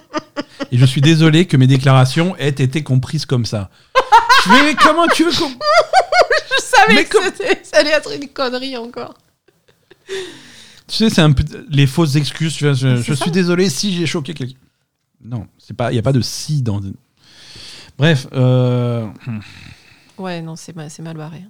Et 0.73 0.79
je 0.79 0.85
suis 0.85 1.01
désolé 1.01 1.47
que 1.47 1.57
mes 1.57 1.67
déclarations 1.67 2.37
aient 2.37 2.49
été 2.49 2.83
comprises 2.83 3.27
comme 3.27 3.45
ça. 3.45 3.71
Mais 4.49 4.75
comment 4.75 5.07
tu 5.09 5.25
veux 5.25 5.33
qu'on... 5.33 5.49
Je 5.51 6.63
savais 6.63 6.95
Mais 6.95 7.05
que 7.05 7.17
com- 7.19 7.57
ça 7.63 7.79
allait 7.79 7.91
être 7.91 8.13
une 8.15 8.29
connerie 8.29 8.77
encore. 8.77 9.15
Tu 10.87 10.97
sais, 10.97 11.11
c'est 11.11 11.21
un 11.21 11.33
peu 11.33 11.45
les 11.69 11.87
fausses 11.87 12.17
excuses. 12.17 12.57
je 12.59 13.13
suis 13.15 13.31
désolé 13.31 13.69
si 13.71 13.95
j'ai 13.97 14.07
choqué 14.07 14.35
quelqu'un. 14.35 14.59
Non, 15.23 15.47
c'est 15.59 15.77
pas. 15.77 15.93
Il 15.93 15.97
y 15.97 15.99
a 15.99 16.03
pas 16.03 16.13
de 16.13 16.21
si 16.23 16.63
dans. 16.63 16.81
Bref. 17.99 18.27
euh, 18.33 19.07
Ouais, 20.17 20.41
non, 20.41 20.57
c'est 20.57 20.75
mal, 20.75 20.91
c'est 20.91 21.03
mal 21.03 21.17
barré. 21.17 21.43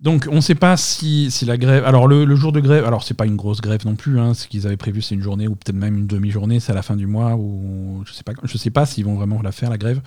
Donc, 0.00 0.28
on 0.30 0.36
ne 0.36 0.40
sait 0.40 0.54
pas 0.54 0.76
si, 0.76 1.30
la 1.46 1.56
grève. 1.56 1.84
Alors, 1.84 2.08
le, 2.08 2.36
jour 2.36 2.52
de 2.52 2.60
grève, 2.60 2.84
alors 2.84 3.02
c'est 3.04 3.14
pas 3.14 3.26
une 3.26 3.36
grosse 3.36 3.60
grève 3.60 3.86
non 3.86 3.94
plus. 3.94 4.20
Hein, 4.20 4.34
ce 4.34 4.48
qu'ils 4.48 4.66
avaient 4.66 4.76
prévu, 4.76 5.00
c'est 5.00 5.14
une 5.14 5.22
journée 5.22 5.48
ou 5.48 5.54
peut-être 5.54 5.76
même 5.76 5.96
une 5.96 6.06
demi-journée. 6.06 6.60
C'est 6.60 6.72
à 6.72 6.74
la 6.74 6.82
fin 6.82 6.96
du 6.96 7.06
mois 7.06 7.36
ou 7.36 8.02
je 8.06 8.12
sais 8.12 8.22
pas. 8.22 8.32
Je 8.42 8.58
sais 8.58 8.70
pas 8.70 8.86
s'ils 8.86 9.04
vont 9.04 9.14
vraiment 9.14 9.40
la 9.42 9.52
faire 9.52 9.70
la 9.70 9.78
grève 9.78 10.00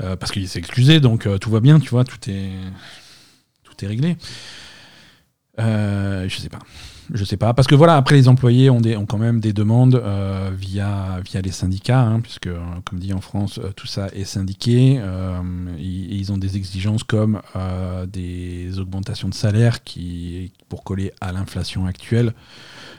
Euh, 0.00 0.16
parce 0.16 0.32
qu'il 0.32 0.48
s'est 0.48 0.58
excusé, 0.58 0.98
donc 0.98 1.26
euh, 1.26 1.38
tout 1.38 1.50
va 1.50 1.60
bien, 1.60 1.78
tu 1.78 1.90
vois, 1.90 2.02
tout 2.02 2.18
est 2.28 2.50
tout 3.62 3.84
est 3.84 3.88
réglé. 3.88 4.16
Euh, 5.60 6.28
je 6.28 6.36
sais 6.36 6.48
pas. 6.48 6.58
Je 7.12 7.24
sais 7.24 7.36
pas. 7.36 7.52
Parce 7.54 7.68
que 7.68 7.74
voilà, 7.74 7.96
après, 7.96 8.14
les 8.14 8.28
employés 8.28 8.70
ont, 8.70 8.80
des, 8.80 8.96
ont 8.96 9.04
quand 9.06 9.18
même 9.18 9.40
des 9.40 9.52
demandes 9.52 9.96
euh, 9.96 10.50
via, 10.56 11.20
via 11.24 11.40
les 11.42 11.50
syndicats, 11.52 12.00
hein, 12.00 12.20
puisque, 12.20 12.46
euh, 12.46 12.58
comme 12.84 12.98
dit 12.98 13.12
en 13.12 13.20
France, 13.20 13.58
euh, 13.62 13.70
tout 13.76 13.86
ça 13.86 14.08
est 14.14 14.24
syndiqué. 14.24 14.96
euh, 15.00 15.40
et- 15.78 15.82
et 15.82 16.14
ils 16.16 16.32
ont 16.32 16.38
des 16.38 16.56
exigences 16.56 17.02
comme 17.04 17.40
euh, 17.56 18.06
des 18.06 18.78
augmentations 18.78 19.28
de 19.28 19.34
salaire 19.34 19.84
qui, 19.84 20.52
pour 20.68 20.82
coller 20.84 21.12
à 21.20 21.32
l'inflation 21.32 21.84
actuelle, 21.86 22.32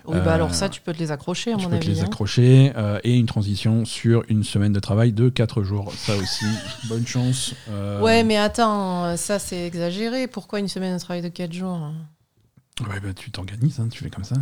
Oui, 0.08 0.18
bah 0.24 0.34
alors 0.36 0.54
ça, 0.54 0.70
tu 0.70 0.82
peux 0.82 0.94
te 0.94 1.00
les 1.00 1.12
accrocher, 1.12 1.54
à 1.54 1.56
tu 1.58 1.64
mon 1.64 1.70
peux 1.72 1.80
te 1.80 1.86
avis. 1.86 1.96
les 1.96 2.02
hein. 2.02 2.06
accrocher 2.06 2.74
euh, 2.78 3.00
et 3.04 3.18
une 3.18 3.26
transition 3.26 3.86
sur 3.86 4.24
une 4.30 4.44
semaine 4.44 4.72
de 4.74 4.80
travail 4.80 5.14
de 5.14 5.30
4 5.30 5.64
jours. 5.64 5.92
Ça 5.96 6.16
aussi, 6.16 6.46
bonne 6.90 7.08
chance. 7.08 7.56
euh, 7.70 8.02
Ouais, 8.02 8.24
mais 8.24 8.38
attends, 8.38 9.18
ça 9.18 9.40
c'est 9.40 9.66
exagéré. 9.66 10.28
Pourquoi 10.28 10.60
une 10.60 10.68
semaine 10.68 10.94
de 10.96 11.00
travail 11.00 11.24
de 11.24 11.30
4 11.30 11.54
jours 11.54 11.92
ouais, 12.82 13.00
bah, 13.02 13.14
tu 13.16 13.32
t'organises, 13.32 13.80
hein, 13.80 13.88
tu 13.92 14.04
fais 14.04 14.10
comme 14.10 14.24
ça. 14.24 14.36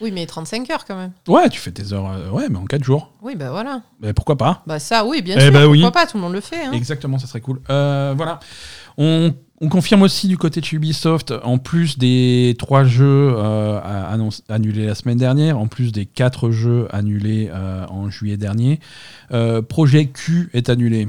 Oui, 0.00 0.12
mais 0.12 0.24
35 0.26 0.70
heures 0.70 0.84
quand 0.86 0.96
même. 0.96 1.12
Ouais, 1.28 1.48
tu 1.50 1.60
fais 1.60 1.72
tes 1.72 1.92
heures, 1.92 2.10
euh, 2.10 2.30
ouais, 2.30 2.48
mais 2.48 2.56
en 2.56 2.64
4 2.64 2.82
jours. 2.82 3.12
Oui, 3.20 3.34
bah 3.36 3.50
voilà. 3.50 3.82
Mais 4.00 4.14
pourquoi 4.14 4.36
pas? 4.36 4.62
Bah 4.66 4.78
ça, 4.78 5.04
oui, 5.04 5.20
bien 5.20 5.36
Eh 5.36 5.42
sûr. 5.42 5.52
bah 5.52 5.66
oui. 5.66 5.82
Pourquoi 5.82 6.00
pas 6.02 6.06
Tout 6.06 6.16
le 6.16 6.22
monde 6.22 6.32
le 6.32 6.40
fait. 6.40 6.64
Hein. 6.64 6.72
Exactement, 6.72 7.18
ça 7.18 7.26
serait 7.26 7.42
cool. 7.42 7.60
Euh, 7.68 8.14
voilà. 8.16 8.40
On, 8.96 9.34
on 9.60 9.68
confirme 9.68 10.00
aussi 10.02 10.26
du 10.26 10.38
côté 10.38 10.62
de 10.62 10.66
Ubisoft, 10.72 11.34
en 11.44 11.58
plus 11.58 11.98
des 11.98 12.56
trois 12.58 12.84
jeux 12.84 13.34
euh, 13.36 13.78
annonce- 14.10 14.42
annulés 14.48 14.86
la 14.86 14.94
semaine 14.94 15.18
dernière, 15.18 15.58
en 15.58 15.66
plus 15.66 15.92
des 15.92 16.06
quatre 16.06 16.50
jeux 16.50 16.88
annulés 16.94 17.50
en 17.52 18.08
juillet 18.08 18.38
dernier, 18.38 18.80
Projet 19.68 20.06
Q 20.06 20.48
est 20.54 20.70
annulé. 20.70 21.08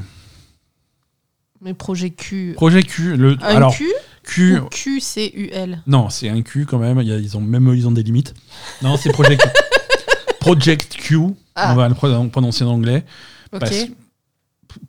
Mais 1.62 1.74
projet 1.76 2.10
Q. 2.10 2.54
Projet 2.56 2.82
Q, 2.84 3.16
le, 3.16 3.34
Un 3.42 3.56
alors 3.58 3.76
Q? 3.76 3.88
Q, 4.24 4.60
ou 4.60 4.66
QCUL 4.70 5.82
non, 5.88 6.10
c'est 6.10 6.30
un 6.30 6.42
Q 6.42 6.66
quand 6.66 6.78
même. 6.80 7.02
ils 7.02 7.38
ont 7.38 7.42
même 7.42 7.72
ils 7.76 7.88
ont 7.88 7.92
des 7.92 8.04
limites. 8.04 8.34
Non, 8.82 8.98
c'est 8.98 9.12
Projet 9.12 9.38
Q. 9.38 9.48
Project 10.40 10.94
Q. 10.96 11.18
Ah. 11.56 11.74
On 11.74 11.76
va 11.76 11.90
le 11.90 11.96
pro- 11.96 12.24
prononcer 12.26 12.64
en 12.64 12.70
anglais. 12.72 13.04
Ok. 13.52 13.60
Parce- 13.60 13.72
p- 13.72 13.94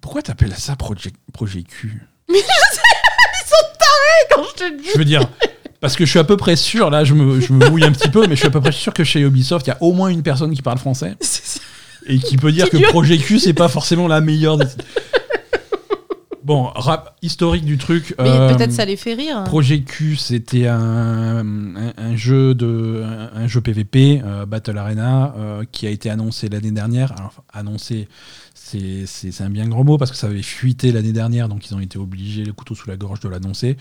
pourquoi 0.00 0.22
t'appelles 0.22 0.54
ça 0.56 0.76
Project, 0.76 1.16
Projet 1.32 1.62
Q? 1.62 2.02
Quand 4.34 4.42
je 4.44 4.64
te 4.64 4.78
dis. 4.82 4.88
Je 4.92 4.98
veux 4.98 5.04
dire, 5.04 5.28
parce 5.80 5.96
que 5.96 6.04
je 6.04 6.10
suis 6.10 6.18
à 6.18 6.24
peu 6.24 6.36
près 6.36 6.56
sûr, 6.56 6.88
là 6.90 7.04
je 7.04 7.12
me, 7.14 7.40
je 7.40 7.52
me 7.52 7.68
mouille 7.68 7.84
un 7.84 7.92
petit 7.92 8.08
peu, 8.08 8.22
mais 8.26 8.34
je 8.34 8.40
suis 8.40 8.46
à 8.46 8.50
peu 8.50 8.60
près 8.60 8.72
sûr 8.72 8.94
que 8.94 9.04
chez 9.04 9.20
Ubisoft, 9.20 9.66
il 9.66 9.70
y 9.70 9.72
a 9.72 9.78
au 9.82 9.92
moins 9.92 10.08
une 10.08 10.22
personne 10.22 10.54
qui 10.54 10.62
parle 10.62 10.78
français 10.78 11.16
et 12.06 12.18
qui 12.18 12.36
peut 12.36 12.52
dire 12.52 12.70
que. 12.70 12.76
Projet 12.90 13.18
Q, 13.18 13.38
c'est 13.38 13.52
pas 13.52 13.68
forcément 13.68 14.08
la 14.08 14.20
meilleure 14.20 14.56
des. 14.58 14.66
Bon, 16.44 16.64
rap 16.74 17.16
historique 17.22 17.64
du 17.64 17.78
truc. 17.78 18.14
Mais 18.18 18.28
euh, 18.28 18.54
peut-être 18.54 18.72
ça 18.72 18.84
les 18.84 18.96
fait 18.96 19.14
rire. 19.14 19.44
Projet 19.44 19.82
Q, 19.82 20.16
c'était 20.16 20.66
un, 20.66 21.38
un, 21.76 21.92
un 21.96 22.16
jeu 22.16 22.54
de 22.54 23.02
un, 23.04 23.42
un 23.42 23.46
jeu 23.46 23.60
PVP 23.60 24.20
euh, 24.24 24.44
Battle 24.44 24.76
Arena 24.76 25.34
euh, 25.36 25.64
qui 25.70 25.86
a 25.86 25.90
été 25.90 26.10
annoncé 26.10 26.48
l'année 26.48 26.72
dernière. 26.72 27.12
Alors, 27.12 27.26
enfin, 27.28 27.42
annoncé, 27.52 28.08
c'est 28.54 29.40
un 29.40 29.50
bien 29.50 29.68
grand 29.68 29.84
mot 29.84 29.98
parce 29.98 30.10
que 30.10 30.16
ça 30.16 30.26
avait 30.26 30.42
fuité 30.42 30.92
l'année 30.92 31.12
dernière, 31.12 31.48
donc 31.48 31.68
ils 31.68 31.74
ont 31.74 31.80
été 31.80 31.98
obligés, 31.98 32.44
le 32.44 32.52
couteau 32.52 32.74
sous 32.74 32.88
la 32.88 32.96
gorge, 32.96 33.20
de 33.20 33.28
l'annoncer. 33.28 33.76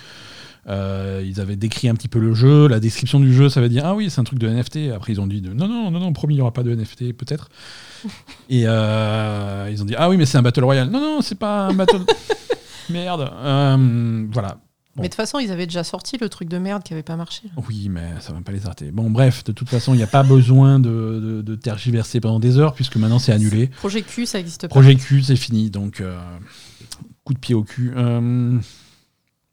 Euh, 0.68 1.24
ils 1.26 1.42
avaient 1.42 1.56
décrit 1.56 1.90
un 1.90 1.96
petit 1.96 2.08
peu 2.08 2.20
le 2.20 2.34
jeu, 2.36 2.68
la 2.68 2.80
description 2.80 3.20
du 3.20 3.34
jeu, 3.34 3.50
ça 3.50 3.62
veut 3.62 3.70
dire 3.70 3.84
ah 3.86 3.96
oui 3.96 4.12
c'est 4.12 4.22
un 4.22 4.24
truc 4.24 4.38
de 4.38 4.48
NFT. 4.48 4.92
Après 4.96 5.12
ils 5.14 5.20
ont 5.20 5.26
dit 5.26 5.42
de, 5.42 5.52
non 5.54 5.68
non 5.68 5.90
non 5.90 6.00
non 6.00 6.14
promis 6.14 6.36
il 6.36 6.38
y 6.38 6.42
aura 6.42 6.54
pas 6.54 6.62
de 6.64 6.76
NFT 6.76 7.14
peut-être. 7.14 7.50
Et 8.50 8.64
euh, 8.68 9.70
ils 9.72 9.82
ont 9.82 9.86
dit 9.86 9.96
ah 9.98 10.08
oui 10.10 10.18
mais 10.18 10.26
c'est 10.28 10.38
un 10.38 10.44
battle 10.44 10.64
royale. 10.64 10.90
Non 10.92 11.00
non 11.02 11.22
c'est 11.22 11.38
pas 11.40 11.68
un 11.68 11.74
battle. 11.74 12.02
Merde. 12.92 13.32
Euh, 13.34 14.28
voilà. 14.32 14.58
Mais 14.98 15.04
de 15.04 15.08
toute 15.08 15.16
façon, 15.16 15.40
ils 15.40 15.52
avaient 15.54 15.68
déjà 15.68 15.86
sorti 15.86 16.18
le 16.20 16.28
truc 16.28 16.50
de 16.50 16.58
merde 16.58 16.84
qui 16.84 16.92
avait 16.92 17.02
pas 17.02 17.16
marché. 17.16 17.44
Oui, 17.70 17.88
mais 17.90 18.04
ça 18.20 18.34
va 18.34 18.42
pas 18.42 18.52
les 18.52 18.66
arrêter. 18.66 18.92
Bon, 18.92 19.10
bref, 19.10 19.42
de 19.46 19.54
toute 19.54 19.70
façon, 19.70 19.94
il 19.94 19.98
n'y 19.98 20.04
a 20.04 20.08
pas 20.08 20.22
besoin 20.24 20.80
de, 20.82 20.90
de- 21.24 21.42
de 21.42 21.56
tergiverser 21.56 22.20
pendant 22.20 22.42
des 22.42 22.58
heures, 22.58 22.74
puisque 22.74 22.98
maintenant 22.98 23.18
c'est 23.18 23.32
annulé. 23.32 23.68
Projet 23.78 24.02
Q, 24.02 24.26
ça 24.26 24.38
existe 24.42 24.64
pas. 24.64 24.68
Projet 24.68 24.96
Q, 24.96 25.24
c'est 25.24 25.38
fini, 25.38 25.70
donc 25.70 26.04
coup 27.24 27.34
de 27.34 27.40
pied 27.40 27.56
au 27.56 27.64
cul. 27.64 27.94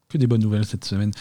Que 0.08 0.16
des 0.16 0.26
bonnes 0.26 0.40
nouvelles 0.42 0.64
cette 0.64 0.86
semaine. 0.86 1.12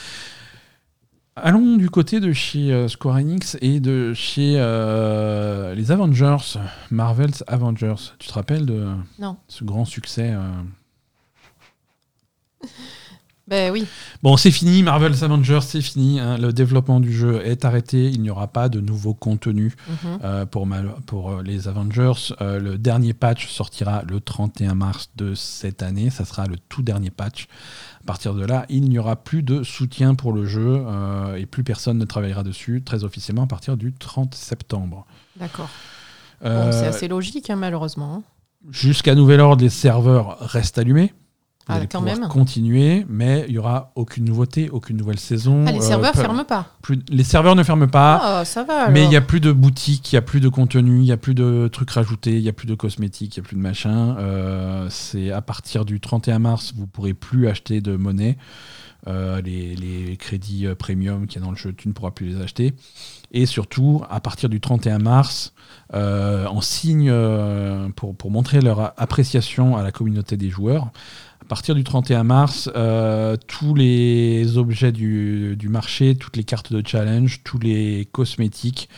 Allons 1.36 1.76
du 1.76 1.90
côté 1.90 2.22
de 2.22 2.32
chez 2.32 2.72
euh, 2.72 2.88
Square 2.88 3.18
Enix 3.18 3.58
et 3.60 3.82
de 3.82 4.14
chez 4.14 4.54
euh, 4.58 5.76
les 5.76 5.92
Avengers, 5.92 6.58
Marvel's 6.90 7.44
Avengers. 7.48 8.14
Tu 8.18 8.30
te 8.30 8.34
rappelles 8.34 8.66
de 8.66 8.88
Non. 9.20 9.36
ce 9.50 9.66
grand 9.66 9.84
succès 9.84 10.32
euh 10.34 10.50
Ben 13.48 13.72
oui. 13.72 13.86
Bon, 14.24 14.36
c'est 14.36 14.52
fini, 14.52 14.84
Marvel's 14.84 15.24
Avengers, 15.24 15.62
c'est 15.62 15.82
fini. 15.82 16.20
hein. 16.20 16.38
Le 16.38 16.52
développement 16.52 17.00
du 17.00 17.14
jeu 17.14 17.42
est 17.46 17.64
arrêté. 17.64 18.10
Il 18.10 18.22
n'y 18.22 18.30
aura 18.30 18.48
pas 18.48 18.68
de 18.68 18.82
nouveau 18.82 19.14
contenu 19.14 19.74
Mhm. 19.88 20.20
euh, 20.24 20.46
pour, 20.46 20.68
pour 21.06 21.32
euh, 21.32 21.44
les 21.44 21.70
Avengers. 21.70 22.34
Euh, 22.42 22.60
le 22.60 22.78
dernier 22.78 23.14
patch 23.14 23.48
sortira 23.48 24.04
le 24.06 24.20
31 24.20 24.76
mars 24.76 25.10
de 25.16 25.34
cette 25.34 25.82
année. 25.82 26.10
Ça 26.10 26.26
sera 26.26 26.46
le 26.46 26.58
tout 26.68 26.82
dernier 26.82 27.10
patch. 27.10 27.48
À 28.02 28.06
partir 28.06 28.34
de 28.34 28.46
là, 28.46 28.66
il 28.68 28.90
n'y 28.90 29.00
aura 29.00 29.16
plus 29.16 29.44
de 29.44 29.64
soutien 29.64 30.14
pour 30.14 30.34
le 30.34 30.46
jeu 30.46 30.84
euh, 30.86 31.36
et 31.38 31.46
plus 31.46 31.64
personne 31.64 31.98
ne 31.98 32.06
travaillera 32.06 32.44
dessus 32.44 32.82
très 32.84 33.06
officiellement 33.06 33.44
à 33.44 33.48
partir 33.48 33.78
du 33.78 33.94
30 33.94 34.36
septembre. 34.36 35.06
D'accord. 35.38 35.70
Bon, 36.44 36.72
c'est 36.72 36.86
assez 36.88 37.08
logique, 37.08 37.50
hein, 37.50 37.56
malheureusement. 37.56 38.16
hein. 38.16 38.24
Jusqu'à 38.72 39.16
nouvel 39.16 39.40
ordre, 39.40 39.64
les 39.64 39.70
serveurs 39.70 40.38
restent 40.42 40.78
allumés. 40.78 41.14
Vous 41.68 41.74
Ah, 41.74 41.78
allez 41.80 41.88
quand 41.88 42.00
pouvoir 42.00 42.18
même. 42.20 42.30
continuer, 42.30 43.06
mais 43.10 43.44
il 43.48 43.52
n'y 43.52 43.58
aura 43.58 43.92
aucune 43.96 44.24
nouveauté, 44.24 44.70
aucune 44.70 44.96
nouvelle 44.96 45.20
saison. 45.20 45.66
Ah, 45.68 45.72
les 45.74 45.80
Euh, 45.80 45.82
serveurs 45.82 46.14
pas- 46.14 46.22
ferment 46.22 46.46
pas. 46.46 46.68
plus- 46.82 47.02
les 47.10 47.24
serveurs 47.26 47.56
ne 47.58 47.64
ferment 47.64 47.88
pas. 47.90 48.46
Ça 48.46 48.64
va. 48.64 48.90
Mais 48.90 49.04
il 49.04 49.10
n'y 49.10 49.18
a 49.18 49.22
plus 49.22 49.42
de 49.42 49.52
boutique, 49.52 50.12
il 50.14 50.16
n'y 50.16 50.20
a 50.20 50.22
plus 50.22 50.40
de 50.40 50.48
contenu, 50.48 51.00
il 51.00 51.04
n'y 51.04 51.12
a 51.12 51.18
plus 51.18 51.34
de 51.36 51.68
trucs 51.72 51.92
rajoutés, 51.92 52.38
il 52.38 52.44
n'y 52.44 52.50
a 52.50 52.54
plus 52.54 52.68
de 52.68 52.76
cosmétiques, 52.76 53.36
il 53.36 53.42
n'y 53.42 53.46
a 53.46 53.48
plus 53.50 53.58
de 53.58 53.62
machin. 53.62 54.16
Euh, 54.18 54.88
c'est 54.90 55.32
à 55.32 55.42
partir 55.42 55.84
du 55.84 56.00
31 56.00 56.40
mars, 56.40 56.74
vous 56.74 56.84
ne 56.84 56.88
pourrez 56.88 57.14
plus 57.14 57.48
acheter 57.50 57.82
de 57.82 57.98
monnaie. 57.98 58.38
Euh, 59.08 59.42
les, 59.42 59.76
les 59.76 60.18
crédits 60.18 60.66
premium 60.78 61.28
qu'il 61.28 61.40
y 61.40 61.44
a 61.44 61.46
dans 61.46 61.52
le 61.52 61.58
jeu, 61.58 61.72
tu 61.72 61.88
ne 61.88 61.94
pourras 61.94 62.12
plus 62.12 62.28
les 62.28 62.42
acheter. 62.42 62.74
Et 63.32 63.46
surtout, 63.46 64.04
à 64.10 64.20
partir 64.20 64.50
du 64.50 64.60
31 64.60 65.00
mars, 65.00 65.54
en 65.94 66.62
signe 66.62 67.12
pour, 67.96 68.16
pour 68.16 68.32
montrer 68.32 68.60
leur 68.62 68.94
appréciation 69.00 69.78
à 69.78 69.84
la 69.84 69.92
communauté 69.92 70.36
des 70.38 70.50
joueurs, 70.50 70.90
partir 71.48 71.76
du 71.76 71.84
31 71.84 72.24
mars, 72.24 72.70
euh, 72.76 73.36
tous 73.48 73.74
les 73.74 74.58
objets 74.58 74.92
du, 74.92 75.56
du 75.56 75.70
marché, 75.70 76.16
toutes 76.16 76.38
les 76.38 76.44
cartes 76.44 76.72
de 76.72 76.86
challenge, 76.86 77.42
tous 77.44 77.58
les 77.58 78.08
cosmétiques, 78.12 78.90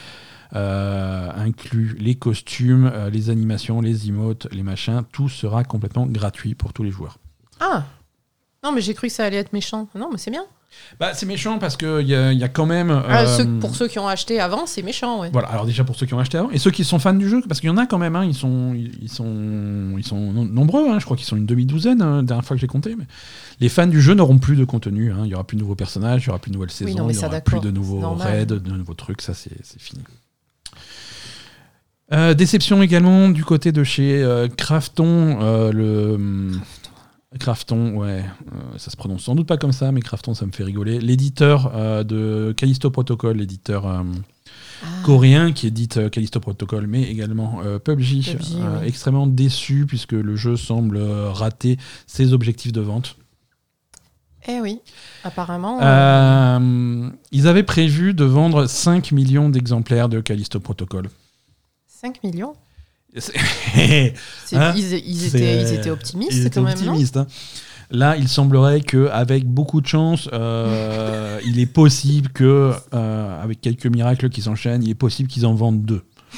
euh, 0.55 1.29
inclus 1.35 1.95
les 1.99 2.15
costumes, 2.15 2.89
euh, 2.91 3.09
les 3.09 3.29
animations, 3.29 3.81
les 3.81 4.09
emotes, 4.09 4.47
les 4.51 4.63
machins, 4.63 5.03
tout 5.11 5.29
sera 5.29 5.63
complètement 5.63 6.07
gratuit 6.07 6.55
pour 6.55 6.73
tous 6.73 6.83
les 6.83 6.91
joueurs. 6.91 7.19
Ah 7.59 7.85
Non, 8.63 8.71
mais 8.71 8.81
j'ai 8.81 8.95
cru 8.95 9.07
que 9.07 9.13
ça 9.13 9.25
allait 9.25 9.37
être 9.37 9.53
méchant. 9.53 9.87
Non, 9.95 10.09
mais 10.11 10.17
c'est 10.17 10.31
bien. 10.31 10.45
Bah, 10.99 11.11
c'est 11.13 11.25
méchant 11.25 11.59
parce 11.59 11.77
qu'il 11.77 12.07
y, 12.07 12.15
a- 12.15 12.31
y 12.33 12.43
a 12.43 12.47
quand 12.47 12.65
même. 12.65 12.89
Ah, 13.07 13.21
euh, 13.23 13.37
ceux- 13.37 13.45
pour 13.59 13.75
ceux 13.75 13.87
qui 13.87 13.99
ont 13.99 14.07
acheté 14.07 14.39
avant, 14.39 14.65
c'est 14.65 14.81
méchant, 14.81 15.21
ouais. 15.21 15.29
Voilà, 15.31 15.47
alors 15.49 15.65
déjà 15.65 15.83
pour 15.83 15.95
ceux 15.95 16.05
qui 16.05 16.13
ont 16.13 16.19
acheté 16.19 16.37
avant, 16.37 16.49
et 16.51 16.57
ceux 16.57 16.71
qui 16.71 16.83
sont 16.83 16.99
fans 16.99 17.13
du 17.13 17.27
jeu, 17.29 17.41
parce 17.47 17.59
qu'il 17.59 17.67
y 17.69 17.71
en 17.71 17.77
a 17.77 17.85
quand 17.85 17.97
même, 17.97 18.15
hein, 18.15 18.25
ils, 18.25 18.33
sont, 18.35 18.73
ils, 18.75 19.09
sont, 19.09 19.95
ils 19.97 20.03
sont 20.05 20.31
no- 20.31 20.45
nombreux, 20.45 20.89
hein, 20.89 20.99
je 20.99 21.05
crois 21.05 21.17
qu'ils 21.17 21.25
sont 21.25 21.37
une 21.37 21.45
demi-douzaine, 21.45 22.01
hein, 22.01 22.17
la 22.17 22.21
dernière 22.23 22.45
fois 22.45 22.55
que 22.55 22.61
j'ai 22.61 22.67
compté. 22.67 22.95
Mais 22.97 23.05
les 23.59 23.69
fans 23.69 23.87
du 23.87 24.01
jeu 24.01 24.13
n'auront 24.13 24.37
plus 24.37 24.55
de 24.55 24.65
contenu, 24.65 25.11
hein, 25.11 25.21
il 25.25 25.29
y 25.29 25.35
aura 25.35 25.43
plus 25.43 25.55
de 25.57 25.61
nouveaux 25.61 25.75
personnages, 25.75 26.23
il 26.23 26.27
y 26.27 26.29
aura 26.29 26.39
plus 26.39 26.51
de 26.51 26.55
nouvelles 26.55 26.71
saisons, 26.71 27.07
il 27.09 27.11
y 27.11 27.15
ça, 27.15 27.27
aura 27.27 27.41
plus 27.41 27.59
de 27.59 27.71
nouveaux 27.71 27.99
raids, 28.15 28.45
de 28.45 28.59
nouveaux 28.59 28.93
trucs, 28.93 29.21
ça 29.21 29.33
c'est 29.33 29.51
fini. 29.79 30.01
Euh, 32.11 32.33
déception 32.33 32.81
également 32.81 33.29
du 33.29 33.45
côté 33.45 33.71
de 33.71 33.83
chez 33.83 34.23
euh, 34.23 34.47
Crafton, 34.47 35.37
euh, 35.41 35.71
le. 35.71 36.17
Crafton, 37.37 37.95
ouais, 37.97 38.25
euh, 38.53 38.77
ça 38.77 38.89
se 38.89 38.97
prononce 38.97 39.23
sans 39.23 39.35
doute 39.35 39.47
pas 39.47 39.57
comme 39.57 39.71
ça, 39.71 39.91
mais 39.91 40.01
Crafton, 40.01 40.33
ça 40.33 40.47
me 40.47 40.51
fait 40.51 40.63
rigoler. 40.63 40.99
L'éditeur 40.99 41.71
euh, 41.75 42.03
de 42.03 42.53
Callisto 42.57 42.89
Protocol, 42.89 43.37
l'éditeur 43.37 43.85
euh, 43.85 44.01
Ah. 44.81 44.87
coréen 45.05 45.51
qui 45.51 45.67
édite 45.67 46.09
Callisto 46.09 46.39
Protocol, 46.39 46.87
mais 46.87 47.03
également 47.03 47.59
PUBG, 47.83 48.21
PUBG, 48.35 48.55
ouais. 48.55 48.87
extrêmement 48.87 49.27
déçu 49.27 49.85
puisque 49.85 50.13
le 50.13 50.35
jeu 50.35 50.55
semble 50.55 50.97
rater 50.97 51.77
ses 52.07 52.33
objectifs 52.33 52.71
de 52.71 52.81
vente. 52.81 53.15
Eh 54.47 54.59
oui, 54.61 54.79
apparemment. 55.23 55.77
Ils 57.31 57.47
avaient 57.47 57.63
prévu 57.63 58.13
de 58.15 58.23
vendre 58.23 58.65
5 58.65 59.11
millions 59.11 59.49
d'exemplaires 59.49 60.09
de 60.09 60.19
Callisto 60.21 60.59
Protocol. 60.59 61.09
5 61.87 62.23
millions? 62.23 62.53
Hein 63.15 64.73
ils, 64.75 64.93
ils 64.93 65.17
C'est- 65.19 65.27
étaient, 65.37 65.61
ils 65.61 65.73
étaient 65.73 65.89
optimistes 65.89 66.31
Ils 66.33 66.45
étaient 66.45 66.59
quand 66.59 66.65
même, 66.65 66.79
non 66.85 66.97
hein. 67.15 67.27
Là, 67.91 68.15
il 68.17 68.27
semblerait 68.27 68.81
qu'avec 68.81 69.45
beaucoup 69.45 69.81
de 69.81 69.87
chance, 69.87 70.29
euh, 70.31 71.39
il 71.43 71.59
est 71.59 71.65
possible 71.65 72.29
que, 72.29 72.71
euh, 72.93 73.43
avec 73.43 73.61
quelques 73.61 73.87
miracles 73.87 74.29
qui 74.29 74.43
s'enchaînent, 74.43 74.83
il 74.83 74.91
est 74.91 74.95
possible 74.95 75.27
qu'ils 75.27 75.47
en 75.47 75.55
vendent 75.55 75.81
deux. 75.83 76.03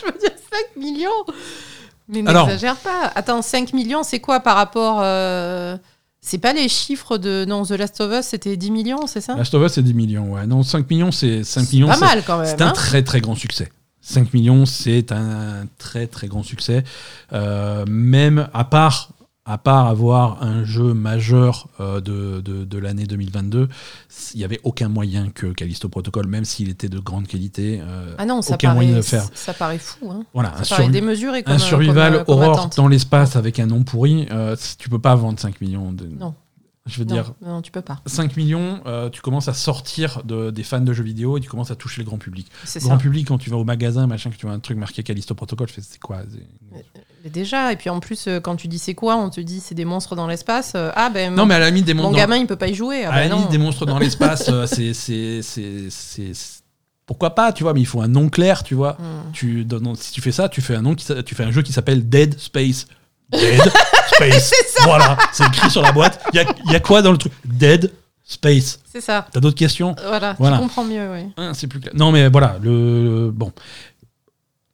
Je 0.00 0.06
veux 0.06 0.18
dire 0.18 0.30
5 0.52 0.80
millions 0.80 1.10
Mais 2.08 2.22
n'exagère 2.22 2.76
pas. 2.76 3.10
Attends, 3.14 3.42
5 3.42 3.72
millions, 3.72 4.02
c'est 4.04 4.20
quoi 4.20 4.38
par 4.40 4.54
rapport. 4.56 5.00
euh, 5.02 5.76
C'est 6.20 6.38
pas 6.38 6.52
les 6.52 6.68
chiffres 6.68 7.18
de. 7.18 7.44
Non, 7.48 7.64
The 7.64 7.70
Last 7.72 8.00
of 8.00 8.12
Us, 8.12 8.26
c'était 8.26 8.56
10 8.56 8.70
millions, 8.70 9.06
c'est 9.08 9.20
ça? 9.20 9.34
Last 9.34 9.52
of 9.54 9.66
Us, 9.66 9.72
c'est 9.72 9.82
10 9.82 9.94
millions. 9.94 10.34
Ouais. 10.34 10.46
Non, 10.46 10.62
5 10.62 10.88
millions, 10.88 11.10
c'est 11.10 11.42
5 11.42 11.62
C'est 11.64 11.72
millions. 11.72 11.88
pas 11.88 11.94
c'est- 11.94 12.00
mal 12.00 12.22
quand 12.24 12.38
même. 12.38 12.46
C'est 12.46 12.62
un 12.62 12.68
hein. 12.68 12.72
très 12.72 13.02
très 13.02 13.20
grand 13.20 13.34
succès. 13.34 13.70
5 14.10 14.34
millions, 14.34 14.66
c'est 14.66 15.12
un 15.12 15.66
très 15.78 16.06
très 16.06 16.26
grand 16.26 16.42
succès. 16.42 16.84
Euh, 17.32 17.84
même 17.88 18.48
à 18.52 18.64
part, 18.64 19.10
à 19.46 19.56
part 19.58 19.86
avoir 19.86 20.42
un 20.42 20.64
jeu 20.64 20.94
majeur 20.94 21.68
euh, 21.80 22.00
de, 22.00 22.40
de, 22.40 22.64
de 22.64 22.78
l'année 22.78 23.04
2022, 23.04 23.68
il 24.34 24.38
n'y 24.38 24.44
avait 24.44 24.60
aucun 24.64 24.88
moyen 24.88 25.30
que 25.30 25.46
Callisto 25.46 25.88
Protocol, 25.88 26.26
même 26.26 26.44
s'il 26.44 26.68
était 26.68 26.88
de 26.88 26.98
grande 26.98 27.26
qualité, 27.26 27.80
euh, 27.82 28.14
Ah 28.18 28.26
non, 28.26 28.42
ça 28.42 28.54
aucun 28.54 28.68
paraît, 28.68 28.74
moyen 28.74 28.90
de 28.92 28.96
le 28.96 29.02
faire. 29.02 29.24
ça 29.34 29.54
paraît 29.54 29.78
fou. 29.78 30.10
Hein. 30.10 30.24
Voilà, 30.34 30.54
un, 30.58 30.62
paraît 30.62 30.88
démesuré 30.88 31.42
comme 31.42 31.54
un 31.54 31.58
survival 31.58 32.24
comme, 32.24 32.24
comme 32.26 32.42
horror 32.44 32.70
dans 32.76 32.88
l'espace 32.88 33.36
avec 33.36 33.58
un 33.58 33.66
nom 33.66 33.82
pourri, 33.82 34.26
euh, 34.30 34.56
tu 34.78 34.88
peux 34.88 34.98
pas 34.98 35.14
vendre 35.14 35.40
5 35.40 35.60
millions. 35.60 35.92
De... 35.92 36.06
Non. 36.06 36.34
Je 36.86 36.98
veux 36.98 37.04
Non, 37.04 37.14
dire, 37.14 37.32
non, 37.42 37.60
tu 37.62 37.70
peux 37.70 37.82
pas. 37.82 38.00
5 38.06 38.36
millions, 38.38 38.80
euh, 38.86 39.10
tu 39.10 39.20
commences 39.20 39.48
à 39.48 39.52
sortir 39.54 40.22
de, 40.24 40.50
des 40.50 40.62
fans 40.62 40.80
de 40.80 40.92
jeux 40.94 41.04
vidéo 41.04 41.36
et 41.36 41.40
tu 41.40 41.48
commences 41.48 41.70
à 41.70 41.76
toucher 41.76 42.00
le 42.00 42.06
grand 42.06 42.16
public. 42.18 42.50
C'est 42.64 42.80
Grand 42.80 42.96
ça. 42.96 43.02
public, 43.02 43.28
quand 43.28 43.36
tu 43.38 43.50
vas 43.50 43.58
au 43.58 43.64
magasin, 43.64 44.06
machin, 44.06 44.30
que 44.30 44.36
tu 44.36 44.46
vois 44.46 44.54
un 44.54 44.60
truc 44.60 44.78
marqué 44.78 45.02
Callisto 45.02 45.34
Protocol, 45.34 45.66
tu 45.68 45.74
fais 45.74 45.82
c'est 45.82 46.00
quoi 46.00 46.22
Mais 47.22 47.28
déjà, 47.30 47.70
et 47.70 47.76
puis 47.76 47.90
en 47.90 48.00
plus, 48.00 48.26
euh, 48.28 48.40
quand 48.40 48.56
tu 48.56 48.66
dis 48.66 48.78
c'est 48.78 48.94
quoi, 48.94 49.16
on 49.16 49.28
te 49.28 49.40
dit 49.42 49.60
c'est 49.60 49.74
des 49.74 49.84
monstres 49.84 50.16
dans 50.16 50.26
l'espace. 50.26 50.72
euh, 50.74 50.90
ah 50.96 51.10
ben, 51.10 51.30
Non, 51.34 51.42
mon, 51.42 51.46
mais 51.48 51.54
à 51.56 51.58
la 51.58 51.66
limite, 51.68 51.84
des 51.84 51.92
mon 51.94 52.10
gamin, 52.12 52.36
il 52.38 52.46
peut 52.46 52.56
pas 52.56 52.68
y 52.68 52.74
jouer. 52.74 53.04
Ah 53.04 53.10
à 53.12 53.16
la 53.20 53.28
ben 53.28 53.34
limite, 53.34 53.44
non. 53.44 53.50
des 53.52 53.58
monstres 53.58 53.84
dans 53.84 53.98
l'espace, 53.98 54.50
c'est- 54.66 56.62
Pourquoi 57.04 57.34
pas, 57.34 57.52
tu 57.52 57.62
vois, 57.62 57.74
mais 57.74 57.80
il 57.80 57.86
faut 57.86 58.00
un 58.00 58.08
nom 58.08 58.30
clair, 58.30 58.62
tu 58.64 58.74
vois. 58.74 58.94
Hmm. 58.94 59.32
Tu, 59.32 59.66
si 59.96 60.12
tu 60.12 60.20
fais 60.22 60.32
ça, 60.32 60.48
tu 60.48 60.62
fais 60.62 60.76
un, 60.76 60.82
nom 60.82 60.94
qui, 60.94 61.06
tu 61.24 61.34
fais 61.34 61.44
un 61.44 61.50
jeu 61.50 61.60
qui 61.62 61.72
s'appelle 61.74 62.08
Dead 62.08 62.38
Space. 62.40 62.86
Dead 63.30 63.60
Space. 64.28 64.52
Voilà, 64.84 65.16
c'est 65.32 65.46
écrit 65.46 65.70
sur 65.70 65.82
la 65.82 65.92
boîte. 65.92 66.20
Il 66.32 66.36
y 66.36 66.40
a, 66.40 66.44
il 66.66 66.72
y 66.72 66.76
a 66.76 66.80
quoi 66.80 67.02
dans 67.02 67.12
le 67.12 67.18
truc? 67.18 67.32
Dead 67.44 67.92
Space. 68.24 68.78
C'est 68.90 69.00
ça. 69.00 69.26
T'as 69.32 69.40
d'autres 69.40 69.56
questions? 69.58 69.94
Voilà, 70.06 70.34
Voilà. 70.38 70.56
tu 70.56 70.62
comprends 70.62 70.84
mieux, 70.84 71.10
oui. 71.12 71.32
C'est 71.54 71.66
plus 71.66 71.80
clair. 71.80 71.92
Non, 71.96 72.12
mais 72.12 72.28
voilà, 72.28 72.56
le. 72.62 73.30
Bon. 73.32 73.52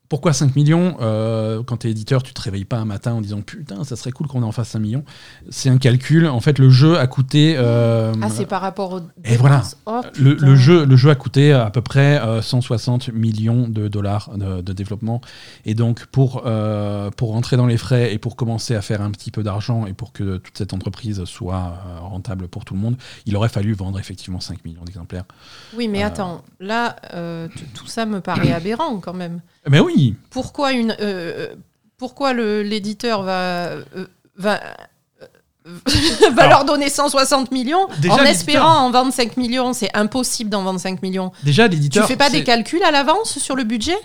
Pourquoi 0.09 0.33
5 0.33 0.55
millions 0.57 0.97
Euh, 1.01 1.63
Quand 1.65 1.79
t'es 1.79 1.91
éditeur, 1.91 2.23
tu 2.23 2.33
te 2.35 2.41
réveilles 2.41 2.65
pas 2.65 2.77
un 2.79 2.85
matin 2.85 3.13
en 3.15 3.21
disant 3.21 3.41
putain, 3.41 3.85
ça 3.85 3.97
serait 3.97 4.13
cool 4.13 4.27
qu'on 4.27 4.43
en 4.43 4.53
fasse 4.53 4.69
5 4.69 4.79
millions. 4.79 5.05
C'est 5.51 5.69
un 5.69 5.79
calcul. 5.79 6.27
En 6.27 6.41
fait, 6.41 6.59
le 6.59 6.71
jeu 6.71 6.99
a 6.99 7.07
coûté. 7.07 7.55
euh, 7.59 8.13
Ah, 8.23 8.29
c'est 8.31 8.47
par 8.47 8.61
rapport 8.61 8.93
au. 8.93 9.01
Et 9.25 9.37
voilà. 9.37 9.63
Oh, 9.87 10.01
le, 10.19 10.55
jeu, 10.57 10.85
le 10.85 10.97
jeu 10.97 11.11
a 11.11 11.15
coûté 11.15 11.53
à 11.53 11.71
peu 11.71 11.81
près 11.83 12.21
euh, 12.21 12.43
160 12.43 13.09
millions 13.13 13.69
de 13.69 13.89
dollars 13.89 14.31
de, 14.37 14.61
de 14.61 14.73
développement. 14.73 15.21
Et 15.65 15.75
donc, 15.75 16.07
pour, 16.07 16.43
euh, 16.47 17.11
pour 17.11 17.31
rentrer 17.33 17.57
dans 17.57 17.67
les 17.67 17.77
frais 17.77 18.13
et 18.13 18.19
pour 18.19 18.37
commencer 18.37 18.75
à 18.75 18.83
faire 18.83 19.03
un 19.03 19.11
petit 19.11 19.31
peu 19.31 19.43
d'argent 19.43 19.87
et 19.87 19.93
pour 19.93 20.13
que 20.13 20.37
toute 20.39 20.57
cette 20.59 20.73
entreprise 20.73 21.25
soit 21.25 21.57
euh, 21.87 22.01
rentable 22.01 22.49
pour 22.49 22.65
tout 22.65 22.75
le 22.75 22.81
monde, 22.81 22.97
il 23.27 23.37
aurait 23.37 23.49
fallu 23.49 23.73
vendre 23.75 23.99
effectivement 23.99 24.41
5 24.41 24.65
millions 24.65 24.85
d'exemplaires. 24.85 25.25
Oui, 25.77 25.89
mais 25.89 26.03
Euh. 26.05 26.07
attends, 26.07 26.43
là, 26.61 26.97
euh, 27.15 27.49
tout 27.75 27.87
ça 27.87 28.07
me 28.07 28.21
paraît 28.21 28.53
aberrant 28.53 28.99
quand 28.99 29.15
même. 29.15 29.41
Mais 29.69 29.81
oui, 29.81 29.95
Pourquoi 30.31 30.73
une, 30.73 30.97
euh, 31.01 31.55
pourquoi 31.97 32.33
l'éditeur 32.35 33.23
va, 33.23 33.69
euh, 33.69 33.85
va, 34.37 34.61
euh, 35.23 35.27
va 36.33 36.43
Alors, 36.43 36.59
leur 36.59 36.65
donner 36.65 36.89
160 36.89 37.51
millions 37.53 37.89
déjà, 38.01 38.15
en 38.15 38.25
espérant 38.25 38.79
en 38.87 38.91
vendre 38.91 39.13
5 39.13 39.37
millions? 39.37 39.73
C'est 39.73 39.95
impossible 39.97 40.51
d'en 40.51 40.63
vendre 40.63 40.81
5 40.81 41.03
millions. 41.03 41.33
déjà 41.43 41.69
Tu 41.69 41.77
l'éditeur. 41.77 42.07
fais 42.07 42.17
pas 42.17 42.31
des 42.31 42.45
calculs 42.45 42.83
à 42.83 42.91
l'avance 42.91 43.39
sur 43.39 43.57
le 43.57 43.65
budget? 43.65 43.97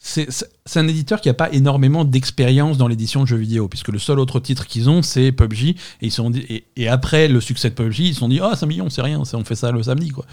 C'est 0.00 0.28
un 0.76 0.86
éditeur 0.86 1.20
qui 1.20 1.28
n'a 1.28 1.34
pas 1.34 1.50
énormément 1.50 2.04
d'expérience 2.04 2.78
dans 2.78 2.86
l'édition 2.86 3.22
de 3.22 3.26
jeux 3.26 3.36
vidéo, 3.36 3.66
puisque 3.66 3.88
le 3.88 3.98
seul 3.98 4.20
autre 4.20 4.38
titre 4.38 4.64
qu'ils 4.66 4.88
ont, 4.88 5.02
c'est 5.02 5.32
PUBG. 5.32 5.70
Et, 5.70 5.76
ils 6.02 6.12
sont 6.12 6.30
dit, 6.30 6.46
et, 6.48 6.66
et 6.76 6.88
après 6.88 7.26
le 7.26 7.40
succès 7.40 7.70
de 7.70 7.74
PUBG, 7.74 8.00
ils 8.00 8.14
se 8.14 8.20
sont 8.20 8.28
dit 8.28 8.40
Ah, 8.40 8.54
5 8.54 8.66
millions, 8.66 8.90
c'est 8.90 9.02
rien, 9.02 9.20
on 9.20 9.44
fait 9.44 9.56
ça 9.56 9.72
le 9.72 9.82
samedi. 9.82 10.10
Quoi. 10.10 10.24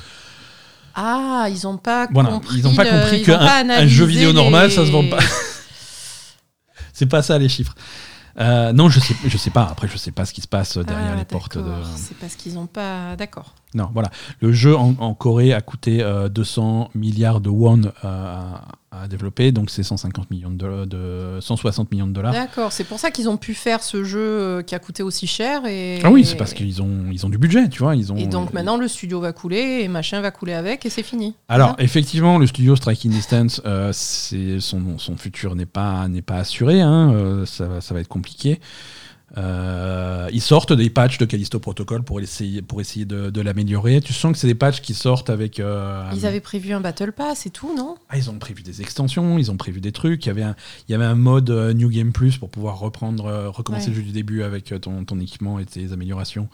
Ah, 0.95 1.47
ils 1.49 1.67
ont 1.67 1.77
pas 1.77 2.07
Voilà, 2.11 2.29
compris. 2.29 2.57
ils 2.59 2.63
n'ont 2.63 2.73
pas 2.75 2.85
compris 2.85 3.21
qu'un 3.21 3.69
un 3.69 3.87
jeu 3.87 4.05
vidéo 4.05 4.31
normal, 4.33 4.71
ça 4.71 4.85
se 4.85 4.91
vend 4.91 5.07
pas. 5.09 5.19
c'est 6.93 7.05
pas 7.05 7.21
ça 7.21 7.37
les 7.37 7.49
chiffres. 7.49 7.75
Euh, 8.39 8.73
non, 8.73 8.89
je 8.89 8.99
sais, 8.99 9.15
je 9.25 9.37
sais 9.37 9.49
pas. 9.49 9.67
Après, 9.71 9.87
je 9.87 9.97
sais 9.97 10.11
pas 10.11 10.25
ce 10.25 10.33
qui 10.33 10.41
se 10.41 10.47
passe 10.47 10.77
derrière 10.77 11.11
Ah, 11.13 11.17
les 11.17 11.25
portes 11.25 11.57
de. 11.57 11.71
C'est 11.95 12.17
parce 12.17 12.35
qu'ils 12.35 12.57
ont 12.57 12.65
pas. 12.67 13.15
D'accord. 13.15 13.53
Non, 13.75 13.89
voilà. 13.93 14.09
Le 14.39 14.51
jeu 14.51 14.75
en, 14.75 14.95
en 14.99 15.13
Corée 15.13 15.53
a 15.53 15.61
coûté 15.61 16.01
euh, 16.01 16.29
200 16.29 16.89
milliards 16.95 17.41
de 17.41 17.49
won 17.49 17.81
euh, 17.83 17.89
à, 18.03 18.63
à 19.03 19.07
développer, 19.09 19.51
donc 19.51 19.69
c'est 19.69 19.83
150 19.83 20.31
millions 20.31 20.49
de, 20.49 20.55
dollars- 20.55 20.87
de 20.87 21.37
160 21.41 21.91
millions 21.91 22.07
de 22.07 22.13
dollars. 22.13 22.31
D'accord. 22.31 22.71
C'est 22.71 22.85
pour 22.85 22.97
ça 22.99 23.11
qu'ils 23.11 23.27
ont 23.29 23.35
pu 23.37 23.53
faire 23.53 23.83
ce 23.83 24.03
jeu 24.05 24.19
euh, 24.21 24.61
qui 24.63 24.73
a 24.75 24.79
coûté 24.79 25.03
aussi 25.03 25.27
cher. 25.27 25.65
Et... 25.67 25.99
Ah 26.03 26.09
oui, 26.09 26.23
c'est 26.25 26.37
parce 26.37 26.53
qu'ils 26.53 26.81
ont, 26.81 27.05
ils 27.11 27.25
ont 27.25 27.29
du 27.29 27.37
budget, 27.37 27.67
tu 27.67 27.79
vois. 27.83 27.95
Ils 27.97 28.13
ont, 28.13 28.15
Et 28.15 28.27
donc 28.27 28.53
maintenant 28.53 28.77
le 28.77 28.87
studio 28.87 29.19
va 29.19 29.33
couler 29.33 29.81
et 29.83 29.87
machin 29.89 30.21
va 30.21 30.31
couler 30.31 30.53
avec 30.53 30.85
et 30.85 30.89
c'est 30.89 31.03
fini. 31.03 31.35
Alors, 31.49 31.71
Hein 31.71 31.75
effectivement, 31.79 32.37
le 32.37 32.47
studio 32.47 32.75
Striking 32.77 33.11
Distance, 33.11 33.61
euh, 33.65 33.91
son, 33.93 34.97
son 34.97 35.17
futur 35.17 35.55
n'est 35.55 35.65
pas, 35.65 36.07
n'est 36.07 36.21
pas 36.21 36.37
assuré. 36.37 36.79
hein, 36.81 37.11
euh, 37.13 37.45
ça, 37.45 37.81
ça 37.81 37.93
va 37.93 37.99
être 37.99 38.07
compliqué. 38.07 38.59
Euh, 39.37 40.29
ils 40.31 40.41
sortent 40.41 40.73
des 40.73 40.89
patchs 40.89 41.17
de 41.17 41.25
Callisto 41.25 41.59
Protocol 41.59 42.03
pour 42.03 42.19
essayer, 42.19 42.61
pour 42.61 42.79
essayer 42.81 43.05
de, 43.05 43.29
de 43.29 43.41
l'améliorer. 43.41 43.99
Tu 44.01 44.13
sens 44.13 44.31
que 44.31 44.37
c'est 44.37 44.47
des 44.47 44.55
patchs 44.55 44.81
qui 44.81 44.93
sortent 44.93 45.29
avec. 45.29 45.59
euh, 45.59 46.09
Ils 46.15 46.25
avaient 46.25 46.39
prévu 46.41 46.73
un 46.73 46.79
battle 46.81 47.11
pass 47.11 47.45
et 47.45 47.49
tout, 47.49 47.75
non? 47.75 47.95
Ah, 48.09 48.17
ils 48.17 48.29
ont 48.29 48.39
prévu 48.39 48.63
des 48.63 48.81
extensions, 48.81 49.37
ils 49.37 49.51
ont 49.51 49.57
prévu 49.57 49.81
des 49.81 49.91
trucs. 49.91 50.25
Il 50.25 50.29
y 50.29 50.31
avait 50.31 50.43
un, 50.43 50.55
il 50.87 50.91
y 50.91 50.95
avait 50.95 51.05
un 51.05 51.15
mode 51.15 51.49
euh, 51.49 51.73
New 51.73 51.89
Game 51.89 52.11
Plus 52.13 52.37
pour 52.37 52.49
pouvoir 52.49 52.79
reprendre, 52.79 53.49
recommencer 53.49 53.85
Ouais. 53.87 53.89
le 53.91 53.95
jeu 53.97 54.03
du 54.03 54.11
début 54.13 54.43
avec 54.43 54.73
ton, 54.81 55.03
ton 55.03 55.19
équipement 55.19 55.59
et 55.59 55.65
tes 55.65 55.91
améliorations. 55.91 56.47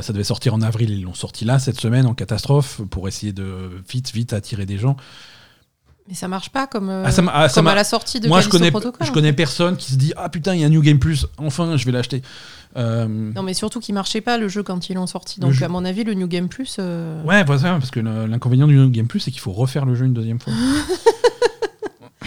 Ça 0.00 0.12
devait 0.12 0.24
sortir 0.24 0.54
en 0.54 0.62
avril, 0.62 0.90
ils 0.90 1.02
l'ont 1.02 1.14
sorti 1.14 1.44
là 1.44 1.58
cette 1.58 1.78
semaine 1.80 2.06
en 2.06 2.14
catastrophe 2.14 2.80
pour 2.90 3.06
essayer 3.06 3.32
de 3.32 3.70
vite, 3.90 4.12
vite 4.12 4.32
attirer 4.32 4.66
des 4.66 4.78
gens. 4.78 4.96
Mais 6.08 6.14
ça 6.14 6.28
marche 6.28 6.50
pas 6.50 6.66
comme, 6.66 6.90
euh, 6.90 7.02
Ah, 7.06 7.10
ça 7.10 7.22
ah, 7.32 7.48
ça 7.48 7.54
comme 7.54 7.66
à 7.68 7.74
la 7.74 7.82
sortie 7.84 8.20
de 8.20 8.28
Moi, 8.28 8.42
je 8.42 8.48
connais, 8.50 8.70
Protocol. 8.70 9.06
je 9.06 9.10
en 9.10 9.14
connais 9.14 9.32
personne 9.32 9.76
qui 9.76 9.90
se 9.92 9.96
dit 9.96 10.12
Ah 10.16 10.28
putain, 10.28 10.54
il 10.54 10.60
y 10.60 10.64
a 10.64 10.66
un 10.66 10.70
New 10.70 10.82
Game 10.82 10.98
Plus, 10.98 11.26
enfin, 11.38 11.76
je 11.78 11.84
vais 11.86 11.92
l'acheter. 11.92 12.20
Euh, 12.76 13.06
Non, 13.08 13.42
mais 13.42 13.54
surtout 13.54 13.80
qu'il 13.80 13.94
marchait 13.94 14.20
pas 14.20 14.36
le 14.36 14.48
jeu 14.48 14.62
quand 14.62 14.90
ils 14.90 14.94
l'ont 14.94 15.06
sorti. 15.06 15.40
Donc 15.40 15.52
jeu- 15.52 15.64
à 15.64 15.68
mon 15.68 15.84
avis, 15.84 16.04
le 16.04 16.12
New 16.14 16.26
Game 16.28 16.48
Plus. 16.48 16.76
euh, 16.78 17.22
Ouais, 17.22 17.42
voilà, 17.44 17.62
parce 17.78 17.90
que 17.90 18.00
l'inconvénient 18.00 18.66
du 18.66 18.76
New 18.76 18.90
Game 18.90 19.06
Plus, 19.06 19.20
c'est 19.20 19.30
qu'il 19.30 19.40
faut 19.40 19.52
refaire 19.52 19.86
le 19.86 19.94
jeu 19.94 20.04
une 20.04 20.12
deuxième 20.12 20.40
fois. 20.40 20.52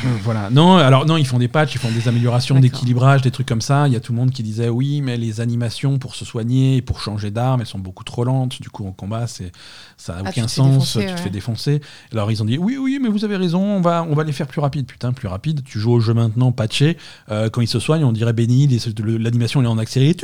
Euh, 0.05 0.07
voilà. 0.23 0.49
Non, 0.51 0.77
alors 0.77 1.05
non, 1.07 1.17
ils 1.17 1.25
font 1.25 1.39
des 1.39 1.47
patchs, 1.47 1.73
ils 1.75 1.79
font 1.79 1.89
des 1.91 2.07
améliorations 2.07 2.59
d'équilibrage, 2.59 3.21
des 3.23 3.31
trucs 3.31 3.47
comme 3.47 3.61
ça. 3.61 3.87
Il 3.87 3.93
y 3.93 3.95
a 3.95 3.99
tout 3.99 4.11
le 4.11 4.17
monde 4.17 4.31
qui 4.31 4.43
disait 4.43 4.69
oui, 4.69 5.01
mais 5.01 5.17
les 5.17 5.41
animations 5.41 5.97
pour 5.97 6.13
se 6.15 6.23
soigner 6.23 6.75
et 6.77 6.81
pour 6.83 7.01
changer 7.01 7.31
d'arme, 7.31 7.61
elles 7.61 7.67
sont 7.67 7.79
beaucoup 7.79 8.03
trop 8.03 8.23
lentes. 8.23 8.61
Du 8.61 8.69
coup, 8.69 8.85
en 8.87 8.91
combat, 8.91 9.25
c'est 9.27 9.51
ça 9.97 10.17
a 10.17 10.21
Ah, 10.25 10.29
aucun 10.29 10.47
sens. 10.47 10.67
défoncer, 10.69 10.99
tu 10.99 11.05
te 11.07 11.11
ouais. 11.11 11.17
fais 11.17 11.29
défoncer. 11.31 11.81
Alors 12.11 12.31
ils 12.31 12.41
ont 12.43 12.45
dit 12.45 12.57
oui, 12.59 12.77
oui, 12.77 12.99
mais 13.01 13.09
vous 13.09 13.25
avez 13.25 13.37
raison, 13.37 13.59
on 13.61 13.81
va, 13.81 14.03
on 14.07 14.13
va 14.13 14.23
les 14.23 14.33
faire 14.33 14.47
plus 14.47 14.61
rapides. 14.61 14.85
Putain, 14.85 15.13
plus 15.13 15.27
rapide. 15.27 15.63
Tu 15.65 15.79
joues 15.79 15.93
au 15.93 15.99
jeu 15.99 16.13
maintenant, 16.13 16.51
patché. 16.51 16.97
Euh, 17.31 17.49
quand 17.49 17.61
il 17.61 17.67
se 17.67 17.79
soigne, 17.79 18.03
on 18.03 18.11
dirait 18.11 18.33
le- 18.37 19.17
l'animation 19.17 19.61
elle 19.61 19.65
est 19.65 19.69
en 19.69 19.77
accéléré. 19.79 20.15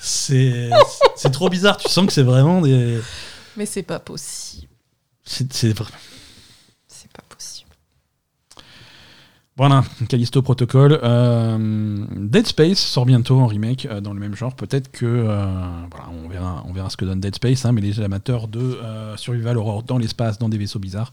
C'est 0.00 0.68
c'est 1.16 1.30
trop 1.30 1.48
bizarre. 1.48 1.78
Tu 1.78 1.88
sens 1.88 2.06
que 2.06 2.12
c'est 2.12 2.22
vraiment 2.22 2.60
des. 2.60 3.00
Mais 3.56 3.64
c'est 3.66 3.82
pas 3.82 3.98
possible. 3.98 4.68
C'est 5.24 5.50
c'est 5.52 5.72
vra- 5.72 5.86
C'est 6.86 7.10
pas 7.10 7.22
possible. 7.28 7.70
Voilà, 9.56 9.84
Callisto 10.08 10.42
Protocol. 10.42 10.98
Euh, 11.02 12.06
Dead 12.10 12.46
Space 12.46 12.78
sort 12.78 13.06
bientôt 13.06 13.38
en 13.38 13.46
remake 13.46 13.86
euh, 13.86 14.00
dans 14.00 14.12
le 14.12 14.18
même 14.18 14.34
genre. 14.34 14.54
Peut-être 14.54 14.90
que. 14.90 15.06
euh, 15.06 15.46
voilà, 15.90 16.10
on 16.24 16.28
verra, 16.28 16.64
on 16.66 16.72
verra 16.72 16.90
ce 16.90 16.96
que 16.96 17.04
donne 17.04 17.20
Dead 17.20 17.34
Space, 17.34 17.64
hein, 17.64 17.72
mais 17.72 17.80
les 17.80 18.00
amateurs 18.00 18.48
de 18.48 18.78
survival 19.16 19.56
horror 19.58 19.82
dans 19.84 19.98
l'espace, 19.98 20.38
dans 20.38 20.48
des 20.48 20.58
vaisseaux 20.58 20.80
bizarres, 20.80 21.12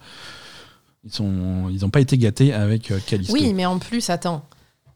ils 1.03 1.23
n'ont 1.23 1.69
ils 1.69 1.89
pas 1.91 2.01
été 2.01 2.17
gâtés 2.17 2.53
avec 2.53 2.91
Callisto. 3.05 3.33
Oui, 3.33 3.53
mais 3.53 3.65
en 3.65 3.77
plus, 3.77 4.09
attends. 4.09 4.43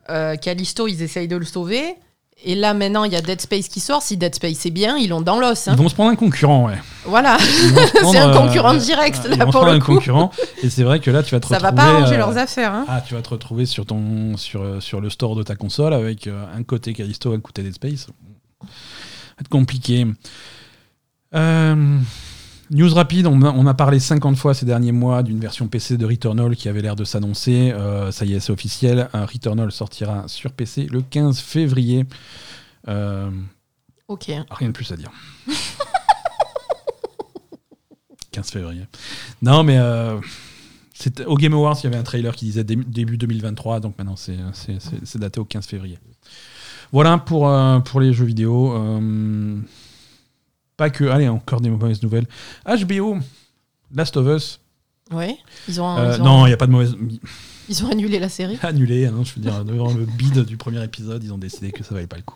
Callisto, 0.07 0.87
ils 0.87 1.01
essayent 1.01 1.27
de 1.27 1.37
le 1.37 1.45
sauver. 1.45 1.95
Et 2.43 2.53
là, 2.53 2.73
maintenant, 2.73 3.05
il 3.05 3.13
y 3.13 3.15
a 3.15 3.21
Dead 3.21 3.39
Space 3.41 3.67
qui 3.69 3.79
sort. 3.79 4.01
Si 4.03 4.17
Dead 4.17 4.35
Space 4.35 4.65
est 4.65 4.71
bien, 4.71 4.97
ils 4.97 5.09
l'ont 5.09 5.21
dans 5.21 5.39
l'os. 5.39 5.67
hein. 5.67 5.71
Ils 5.75 5.81
vont 5.81 5.89
se 5.89 5.95
prendre 5.95 6.11
un 6.11 6.15
concurrent, 6.15 6.67
ouais. 6.67 6.77
Voilà. 7.05 7.39
Se 7.39 7.45
C'est 8.11 8.17
un 8.19 8.29
euh, 8.29 8.37
concurrent 8.37 8.73
direct, 8.75 9.21
ils 9.31 9.37
là, 9.37 9.45
vont 9.45 9.51
se 9.51 9.57
pour 9.57 9.61
prendre 9.61 9.67
le 9.71 9.77
un 9.77 9.79
coup. 9.79 9.95
concurrent. 9.95 10.31
Et 10.61 10.69
c'est 10.69 10.83
vrai 10.83 10.99
que 10.99 11.09
là, 11.09 11.23
tu 11.23 11.31
vas 11.33 11.39
te 11.39 11.47
Ça 11.47 11.55
retrouver. 11.57 11.75
va 11.75 11.81
pas 11.83 11.89
arranger 11.97 12.15
euh, 12.15 12.17
leurs 12.17 12.37
affaires. 12.37 12.73
Hein. 12.73 12.85
Ah, 12.87 13.01
tu 13.01 13.13
vas 13.15 13.21
te 13.21 13.29
retrouver 13.29 13.65
sur, 13.65 13.85
ton, 13.85 14.37
sur, 14.37 14.61
euh, 14.61 14.79
sur 14.79 15.01
le 15.01 15.09
store 15.09 15.35
de 15.35 15.43
ta 15.43 15.55
console 15.55 15.93
avec 15.93 16.27
euh, 16.27 16.45
un 16.55 16.61
côté 16.63 16.93
Callisto, 16.93 17.31
un 17.33 17.39
côté 17.39 17.63
Dead 17.63 17.73
Space. 17.73 18.01
Ça 18.01 18.11
va 18.61 18.67
être 19.41 19.49
compliqué. 19.49 20.05
Euh, 21.33 21.97
news 22.71 22.93
rapide, 22.93 23.27
on 23.27 23.41
a, 23.41 23.51
on 23.51 23.65
a 23.67 23.73
parlé 23.73 23.99
50 23.99 24.35
fois 24.37 24.53
ces 24.53 24.65
derniers 24.65 24.91
mois 24.91 25.23
d'une 25.23 25.39
version 25.39 25.67
PC 25.67 25.97
de 25.97 26.05
Returnal 26.05 26.55
qui 26.55 26.67
avait 26.69 26.81
l'air 26.81 26.95
de 26.95 27.03
s'annoncer. 27.03 27.71
Euh, 27.71 28.11
ça 28.11 28.25
y 28.25 28.33
est, 28.33 28.39
c'est 28.39 28.51
officiel. 28.51 29.09
Returnal 29.13 29.71
sortira 29.71 30.23
sur 30.27 30.51
PC 30.51 30.87
le 30.91 31.01
15 31.01 31.39
février. 31.39 32.05
Euh, 32.87 33.29
Ok. 34.07 34.31
Rien 34.51 34.67
de 34.67 34.73
plus 34.73 34.91
à 34.91 34.97
dire. 34.97 35.11
15 38.31 38.51
février. 38.51 38.83
Non, 39.41 39.63
mais 39.63 39.77
euh, 39.79 40.19
au 41.25 41.35
Game 41.37 41.53
Awards, 41.53 41.77
il 41.81 41.85
y 41.85 41.87
avait 41.87 41.97
un 41.97 42.03
trailer 42.03 42.35
qui 42.35 42.45
disait 42.45 42.63
dé- 42.63 42.75
début 42.75 43.17
2023, 43.17 43.79
donc 43.79 43.97
maintenant 43.97 44.15
c'est 44.15 44.37
daté 45.17 45.39
au 45.39 45.45
15 45.45 45.65
février. 45.65 45.97
Voilà 46.91 47.17
pour, 47.17 47.51
pour 47.85 47.99
les 47.99 48.13
jeux 48.13 48.25
vidéo. 48.25 48.73
Pas 50.77 50.89
que. 50.89 51.05
Allez, 51.05 51.27
encore 51.27 51.61
des 51.61 51.69
mauvaises 51.69 52.01
nouvelles. 52.03 52.27
HBO, 52.65 53.17
Last 53.93 54.17
of 54.17 54.27
Us. 54.27 54.59
Ouais. 55.11 55.37
Ils 55.67 55.79
ont. 55.81 55.97
Euh, 55.97 56.15
ils 56.15 56.21
ont- 56.21 56.25
Non, 56.25 56.45
il 56.45 56.49
n'y 56.49 56.53
a 56.53 56.57
pas 56.57 56.67
de 56.67 56.71
mauvaise. 56.71 56.95
Ils 57.67 57.83
ont 57.83 57.89
annulé 57.89 58.19
la 58.19 58.29
série. 58.29 58.59
Annulé, 58.63 59.07
hein, 59.07 59.23
je 59.23 59.33
veux 59.35 59.41
dire, 59.41 59.65
devant 59.65 59.91
le 59.91 60.05
bide 60.05 60.45
du 60.45 60.55
premier 60.55 60.83
épisode, 60.83 61.23
ils 61.23 61.33
ont 61.33 61.37
décidé 61.39 61.71
que 61.71 61.83
ça 61.83 61.95
valait 61.95 62.05
pas 62.05 62.17
le 62.17 62.21
coup. 62.21 62.35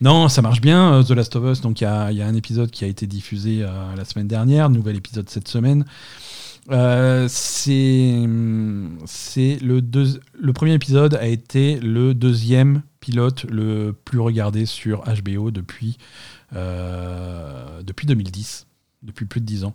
Non, 0.00 0.28
ça 0.28 0.40
marche 0.40 0.60
bien, 0.60 0.94
euh, 0.94 1.02
The 1.02 1.10
Last 1.10 1.34
of 1.34 1.50
Us. 1.52 1.60
Donc 1.60 1.80
il 1.80 1.84
y 1.84 1.86
a, 1.88 2.12
y 2.12 2.22
a 2.22 2.26
un 2.26 2.34
épisode 2.34 2.70
qui 2.70 2.84
a 2.84 2.86
été 2.88 3.06
diffusé 3.08 3.62
euh, 3.64 3.68
la 3.96 4.04
semaine 4.04 4.28
dernière, 4.28 4.70
nouvel 4.70 4.94
épisode 4.96 5.28
cette 5.30 5.48
semaine. 5.48 5.84
Euh, 6.70 7.26
c'est 7.30 8.26
le, 9.60 9.80
deux- 9.80 10.20
le 10.38 10.52
premier 10.52 10.74
épisode 10.74 11.14
a 11.14 11.26
été 11.26 11.80
le 11.80 12.14
deuxième 12.14 12.82
pilote 13.00 13.44
le 13.50 13.92
plus 14.04 14.18
regardé 14.20 14.66
sur 14.66 15.02
HBO 15.04 15.50
depuis, 15.50 15.98
depuis 16.52 18.06
2010, 18.06 18.66
depuis 19.02 19.26
plus 19.26 19.40
de 19.40 19.46
10 19.46 19.64
ans. 19.64 19.74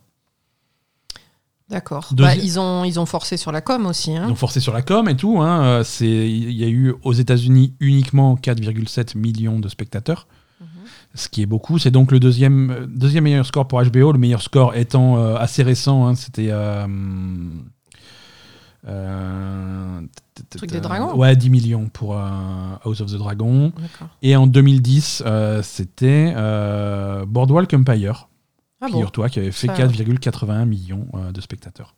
D'accord. 1.70 2.10
Bah, 2.12 2.36
ils, 2.36 2.60
ont, 2.60 2.84
ils 2.84 3.00
ont 3.00 3.06
forcé 3.06 3.38
sur 3.38 3.52
la 3.52 3.62
com 3.62 3.86
aussi. 3.86 4.16
hein. 4.16 4.26
Ils 4.28 4.32
ont 4.32 4.36
forcé 4.36 4.60
sur 4.60 4.74
la 4.74 4.82
com 4.82 5.08
et 5.10 5.16
tout. 5.16 5.42
hein. 5.42 5.64
Euh, 5.64 5.84
c'est- 5.84 6.30
Il 6.30 6.52
y 6.52 6.64
a 6.64 6.68
eu 6.68 6.94
aux 7.04 7.14
États-Unis 7.14 7.74
uniquement 7.80 8.36
4,7 8.36 9.16
millions 9.16 9.60
de 9.60 9.68
spectateurs, 9.70 10.28
Mhm. 10.60 10.68
ce 11.16 11.30
qui 11.30 11.42
est 11.42 11.46
beaucoup. 11.48 11.80
C'est 11.80 11.90
donc 11.90 12.12
le 12.12 12.20
deuxième, 12.20 12.70
euh, 12.70 12.86
deuxième 12.86 13.24
meilleur 13.24 13.46
score 13.46 13.68
pour 13.68 13.80
HBO. 13.82 14.12
Le 14.12 14.20
meilleur 14.20 14.42
score 14.42 14.76
étant 14.76 15.18
euh, 15.18 15.36
assez 15.38 15.64
récent. 15.64 16.06
hein. 16.06 16.16
C'était. 16.16 16.50
euh, 16.52 16.86
euh, 18.88 20.02
Truc 20.58 20.72
des 20.72 20.80
dragons. 20.82 21.16
Ouais, 21.16 21.36
10 21.36 21.50
millions 21.50 21.88
pour 21.90 22.18
euh, 22.18 22.30
House 22.86 23.02
of 23.02 23.12
the 23.12 23.18
Dragon. 23.18 23.72
Et 24.22 24.36
en 24.36 24.48
2010, 24.48 25.24
euh, 25.26 25.62
c'était 25.64 26.34
euh, 26.36 27.26
Boardwalk 27.26 27.74
Empire, 27.74 28.28
Ah 28.82 28.88
figure-toi, 28.88 29.30
qui 29.30 29.40
avait 29.40 29.52
fait 29.52 29.68
Ça- 29.68 29.74
4,81 29.76 30.66
millions 30.66 31.08
de 31.34 31.42
spectateurs 31.42 31.96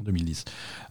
en 0.00 0.04
2010. 0.04 0.44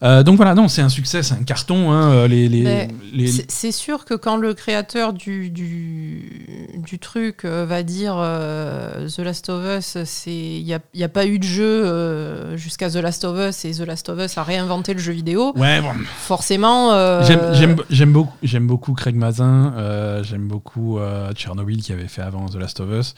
Euh, 0.04 0.24
donc 0.24 0.36
voilà, 0.38 0.56
non, 0.56 0.68
c'est 0.68 0.82
un 0.82 0.90
succès, 0.90 1.22
c'est 1.24 1.36
un 1.36 1.44
carton. 1.44 1.92
hein, 1.92 2.12
euh, 2.12 2.28
les, 2.28 2.50
les, 2.50 2.64
Mais 2.64 2.88
les- 3.14 3.28
C'est- 3.28 3.72
sûr 3.72 4.06
que 4.06 4.14
quand 4.14 4.38
le 4.38 4.54
créateur 4.54 5.14
du, 5.14 5.50
du, 5.50 6.70
du 6.78 6.98
truc 7.00 7.46
euh, 7.46 7.66
va 7.66 7.84
dire 7.84 8.16
euh, 8.18 9.08
The 9.10 9.20
Last 9.20 9.50
of 9.50 9.64
Us, 9.78 9.98
il 10.28 10.64
n'y 10.64 10.74
a, 10.74 10.80
y 10.94 11.04
a 11.04 11.10
pas 11.10 11.26
eu 11.26 11.40
de 11.40 11.44
jeu 11.44 11.64
euh, 11.86 12.58
jusqu'à 12.58 12.90
The 12.90 12.96
Last 12.96 13.26
of 13.26 13.38
Us 13.50 13.66
et 13.66 13.72
The 13.72 13.82
Last 13.82 14.10
of 14.10 14.20
Us 14.20 14.38
a 14.38 14.44
réinventé 14.44 14.94
le 14.94 15.00
jeu 15.00 15.14
vidéo, 15.14 15.52
Ouais, 15.56 15.82
bon, 15.82 15.90
forcément. 16.18 16.92
j'aime- 17.24 18.12
beaucoup, 18.14 18.34
beaucoup 18.62 18.94
Craig 18.94 19.16
Mazin, 19.16 20.22
j'aime 20.24 20.48
beaucoup 20.48 21.00
Tchernobyl 21.36 21.82
qui 21.82 21.92
avait 21.94 22.08
fait 22.08 22.22
avant 22.22 22.48
The 22.48 22.56
Last 22.56 22.80
of 22.80 22.90
Us. 22.92 23.16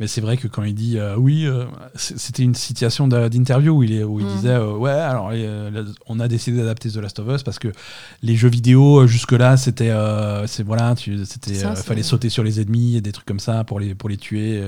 Mais 0.00 0.06
c'est 0.06 0.20
vrai 0.20 0.36
que 0.36 0.48
quand 0.48 0.62
il 0.62 0.74
dit 0.74 0.98
oui, 1.16 1.46
c'était 1.94 2.42
une 2.42 2.54
situation 2.54 3.08
d'a- 3.08 3.28
d'interview 3.28 3.76
où 3.76 3.82
il, 3.82 3.92
est- 3.92 4.04
où 4.04 4.20
il 4.20 4.26
Mm. 4.26 4.34
disait 4.36 4.58
ouais, 4.58 4.90
alors 4.90 5.27
euh, 5.34 5.84
on 6.06 6.20
a 6.20 6.28
décidé 6.28 6.58
d'adapter 6.58 6.90
The 6.90 6.96
Last 6.96 7.18
of 7.18 7.28
Us 7.34 7.42
parce 7.42 7.58
que 7.58 7.68
les 8.22 8.36
jeux 8.36 8.48
vidéo 8.48 9.00
euh, 9.00 9.06
jusque-là 9.06 9.56
c'était 9.56 9.90
euh, 9.90 10.46
c'est 10.46 10.62
voilà, 10.62 10.94
c'était 10.96 11.64
euh, 11.64 11.74
fallait 11.74 12.02
sauter 12.02 12.28
sur 12.30 12.42
les 12.44 12.60
ennemis 12.60 12.96
et 12.96 13.00
des 13.00 13.12
trucs 13.12 13.26
comme 13.26 13.40
ça 13.40 13.64
pour 13.64 13.80
les 13.80 13.94
pour 13.94 14.08
les 14.08 14.16
tuer. 14.16 14.62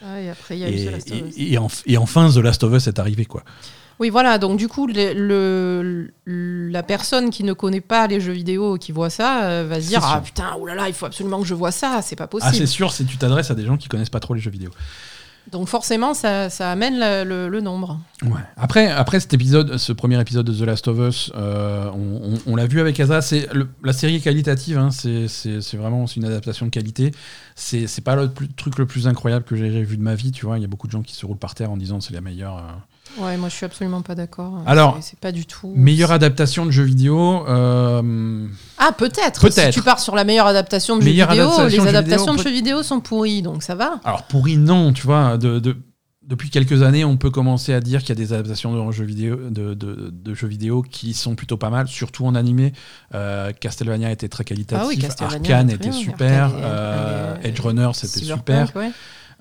ça, 0.00 0.20
et 0.20 0.30
après, 0.30 0.56
il 0.56 0.60
y 0.60 0.64
a 0.64 0.70
eu 0.70 0.74
et, 0.74 0.86
The 0.86 0.90
Last 0.92 1.10
of 1.12 1.18
Us. 1.28 1.34
et- 1.36 1.52
et 1.52 1.56
enf- 1.58 1.82
et 1.86 1.96
enfin 1.98 2.30
The 2.30 2.36
Last 2.38 2.62
of 2.64 2.72
Us 2.74 2.86
est 2.86 2.98
arrivé 2.98 3.24
quoi. 3.24 3.42
Oui, 3.98 4.10
voilà. 4.10 4.36
Donc, 4.36 4.58
du 4.58 4.68
coup, 4.68 4.86
le, 4.86 5.14
le- 5.14 6.68
la 6.70 6.82
personne 6.82 7.30
qui 7.30 7.44
ne 7.44 7.54
connaît 7.54 7.80
pas 7.80 8.06
les 8.06 8.20
jeux 8.20 8.32
vidéo, 8.34 8.76
qui 8.76 8.92
voit 8.92 9.08
ça, 9.08 9.44
euh, 9.44 9.66
va 9.66 9.80
se 9.80 9.88
dire 9.88 10.00
Ah 10.04 10.20
putain, 10.22 10.54
oulala, 10.60 10.88
il 10.88 10.92
faut 10.94 11.06
absolument 11.06 11.40
que 11.40 11.46
je 11.46 11.54
vois 11.54 11.70
ça, 11.70 12.00
c'est 12.02 12.14
pas 12.14 12.24
Ah 12.24 12.28
possible. 12.28 12.54
c'est 12.56 12.66
sûr 12.66 12.92
si 12.92 13.06
tu 13.06 13.16
t'adresses 13.16 13.50
à 13.50 13.54
des 13.54 13.64
gens 13.64 13.78
qui 13.78 13.88
connaissent 13.88 14.10
pas 14.10 14.20
trop 14.20 14.34
les 14.34 14.40
jeux 14.42 14.50
vidéo. 14.50 14.68
Donc, 15.52 15.68
forcément, 15.68 16.12
ça, 16.14 16.48
amène 16.60 16.98
le, 16.98 17.60
nombre. 17.60 18.00
Ouais. 18.22 18.40
Après, 18.56 18.88
après 18.90 19.20
cet 19.20 19.32
épisode, 19.34 19.76
ce 19.76 19.92
premier 19.92 20.20
épisode 20.20 20.46
de 20.46 20.52
The 20.52 20.66
Last 20.66 20.88
of 20.88 20.98
Us, 20.98 21.32
euh, 21.36 21.90
on, 22.46 22.56
l'a 22.56 22.66
vu 22.66 22.80
avec 22.80 22.98
Asa. 22.98 23.22
C'est 23.22 23.48
la 23.82 23.92
série 23.92 24.16
est 24.16 24.20
qualitative. 24.20 24.78
hein, 24.78 24.90
c'est 24.90 25.76
vraiment 25.76 26.06
une 26.06 26.24
adaptation 26.24 26.66
de 26.66 26.70
qualité. 26.70 27.12
C'est 27.54 28.04
pas 28.04 28.16
le 28.16 28.30
truc 28.56 28.78
le 28.78 28.86
plus 28.86 29.06
incroyable 29.06 29.44
que 29.44 29.56
j'ai 29.56 29.82
vu 29.82 29.96
de 29.96 30.02
ma 30.02 30.14
vie. 30.14 30.32
Tu 30.32 30.46
vois, 30.46 30.58
il 30.58 30.62
y 30.62 30.64
a 30.64 30.68
beaucoup 30.68 30.86
de 30.86 30.92
gens 30.92 31.02
qui 31.02 31.14
se 31.14 31.24
roulent 31.24 31.36
par 31.38 31.54
terre 31.54 31.70
en 31.70 31.76
disant 31.76 32.00
c'est 32.00 32.14
la 32.14 32.20
meilleure. 32.20 32.58
euh, 32.58 32.62
Ouais, 33.18 33.36
moi, 33.36 33.48
je 33.48 33.54
suis 33.54 33.64
absolument 33.66 34.02
pas 34.02 34.14
d'accord. 34.14 34.58
Alors, 34.66 34.96
C'est- 35.00 35.10
c'est 35.10 35.18
pas 35.18 35.32
du 35.32 35.46
tout. 35.46 35.72
meilleure 35.74 36.12
adaptation 36.12 36.66
de 36.66 36.70
jeu 36.70 36.82
vidéo. 36.84 37.46
euh, 37.48 38.46
Ah, 38.78 38.92
peut-être. 38.92 39.40
Peut-être. 39.40 39.72
Si 39.72 39.78
tu 39.80 39.82
pars 39.82 40.00
sur 40.00 40.14
la 40.14 40.24
meilleure 40.24 40.46
adaptation 40.46 40.96
de 40.96 41.02
jeux 41.02 41.08
Meilleure 41.08 41.30
vidéo, 41.30 41.44
adaptation 41.46 41.64
de 41.64 41.70
les 41.70 41.76
jeux 41.76 41.88
adaptations 41.88 42.18
vidéo, 42.18 42.32
de 42.34 42.36
peut- 42.42 42.48
jeux 42.48 42.54
vidéo 42.54 42.82
sont 42.82 43.00
pourries, 43.00 43.42
donc 43.42 43.62
ça 43.62 43.74
va. 43.74 44.00
Alors 44.04 44.24
pourri, 44.24 44.56
non, 44.56 44.92
tu 44.92 45.06
vois. 45.06 45.38
De, 45.38 45.58
de- 45.58 45.76
depuis 46.22 46.50
quelques 46.50 46.82
années, 46.82 47.04
on 47.04 47.16
peut 47.16 47.30
commencer 47.30 47.72
à 47.72 47.78
dire 47.80 48.00
qu'il 48.00 48.08
y 48.08 48.12
a 48.12 48.16
des 48.16 48.32
adaptations 48.32 48.74
de 48.86 48.90
jeux 48.92 49.04
vidéo, 49.04 49.36
de, 49.48 50.34
jeux 50.34 50.48
vidéo 50.48 50.82
qui 50.82 51.14
sont 51.14 51.36
plutôt 51.36 51.56
pas 51.56 51.70
mal, 51.70 51.86
surtout 51.86 52.26
en 52.26 52.34
animé. 52.34 52.72
Euh, 53.14 53.52
Castlevania 53.52 54.10
était 54.10 54.28
très 54.28 54.42
qualitatif, 54.42 54.82
Ah 54.84 54.88
oui, 54.88 54.98
Castlevania, 54.98 55.36
Arcane 55.56 55.66
très 55.68 55.76
était 55.76 55.92
super, 55.92 56.44
Arcane 56.46 56.58
et- 56.60 56.62
euh, 56.64 57.34
et- 57.44 57.48
Edge 57.48 57.60
Runner 57.60 57.90
c'était 57.94 58.24
super. 58.24 58.72
ouais. 58.74 58.90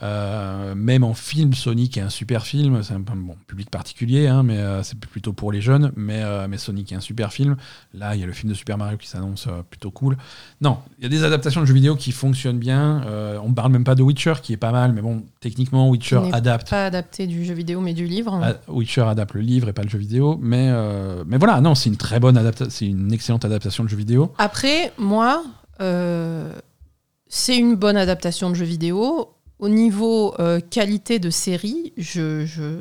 Euh, 0.03 0.75
même 0.75 1.03
en 1.03 1.13
film, 1.13 1.53
Sonic 1.53 1.97
est 1.97 2.01
un 2.01 2.09
super 2.09 2.45
film. 2.45 2.83
C'est 2.83 2.93
un 2.93 2.99
bon, 2.99 3.35
public 3.47 3.69
particulier, 3.69 4.27
hein, 4.27 4.43
mais 4.43 4.57
euh, 4.57 4.83
c'est 4.83 4.99
plutôt 4.99 5.33
pour 5.33 5.51
les 5.51 5.61
jeunes. 5.61 5.91
Mais, 5.95 6.21
euh, 6.21 6.47
mais 6.49 6.57
Sonic 6.57 6.91
est 6.91 6.95
un 6.95 7.01
super 7.01 7.31
film. 7.31 7.55
Là, 7.93 8.15
il 8.15 8.21
y 8.21 8.23
a 8.23 8.27
le 8.27 8.33
film 8.33 8.51
de 8.51 8.57
Super 8.57 8.77
Mario 8.77 8.97
qui 8.97 9.07
s'annonce 9.07 9.47
plutôt 9.69 9.91
cool. 9.91 10.17
Non, 10.61 10.79
il 10.97 11.03
y 11.03 11.05
a 11.05 11.09
des 11.09 11.23
adaptations 11.23 11.61
de 11.61 11.65
jeux 11.65 11.73
vidéo 11.73 11.95
qui 11.95 12.11
fonctionnent 12.11 12.59
bien. 12.59 13.03
On 13.43 13.53
parle 13.53 13.71
même 13.71 13.83
pas 13.83 13.95
de 13.95 14.03
Witcher 14.03 14.33
qui 14.41 14.53
est 14.53 14.57
pas 14.57 14.71
mal, 14.71 14.93
mais 14.93 15.01
bon, 15.01 15.23
techniquement, 15.39 15.89
Witcher 15.89 16.21
adapte. 16.33 16.69
Pas 16.69 16.85
adapté 16.85 17.27
du 17.27 17.45
jeu 17.45 17.53
vidéo, 17.53 17.79
mais 17.79 17.93
du 17.93 18.05
livre. 18.05 18.39
Ah, 18.43 18.53
Witcher 18.67 19.01
adapte 19.01 19.33
le 19.33 19.41
livre 19.41 19.69
et 19.69 19.73
pas 19.73 19.83
le 19.83 19.89
jeu 19.89 19.99
vidéo, 19.99 20.37
mais, 20.41 20.71
mais 21.25 21.37
voilà, 21.37 21.61
non, 21.61 21.75
c'est 21.75 21.89
une 21.89 21.97
très 21.97 22.19
bonne 22.19 22.37
adaptation, 22.37 22.69
c'est 22.69 22.87
une 22.87 23.13
excellente 23.13 23.45
adaptation 23.45 23.83
de 23.83 23.89
jeu 23.89 23.97
vidéo. 23.97 24.33
Après, 24.37 24.91
moi, 24.97 25.43
c'est 27.27 27.57
une 27.57 27.75
bonne 27.75 27.97
adaptation 27.97 28.49
de 28.49 28.55
jeu 28.55 28.65
vidéo. 28.65 29.34
Au 29.59 29.69
niveau 29.69 30.35
euh, 30.39 30.59
qualité 30.59 31.17
de 31.17 31.29
série, 31.29 31.93
je, 31.97 32.45
je, 32.45 32.77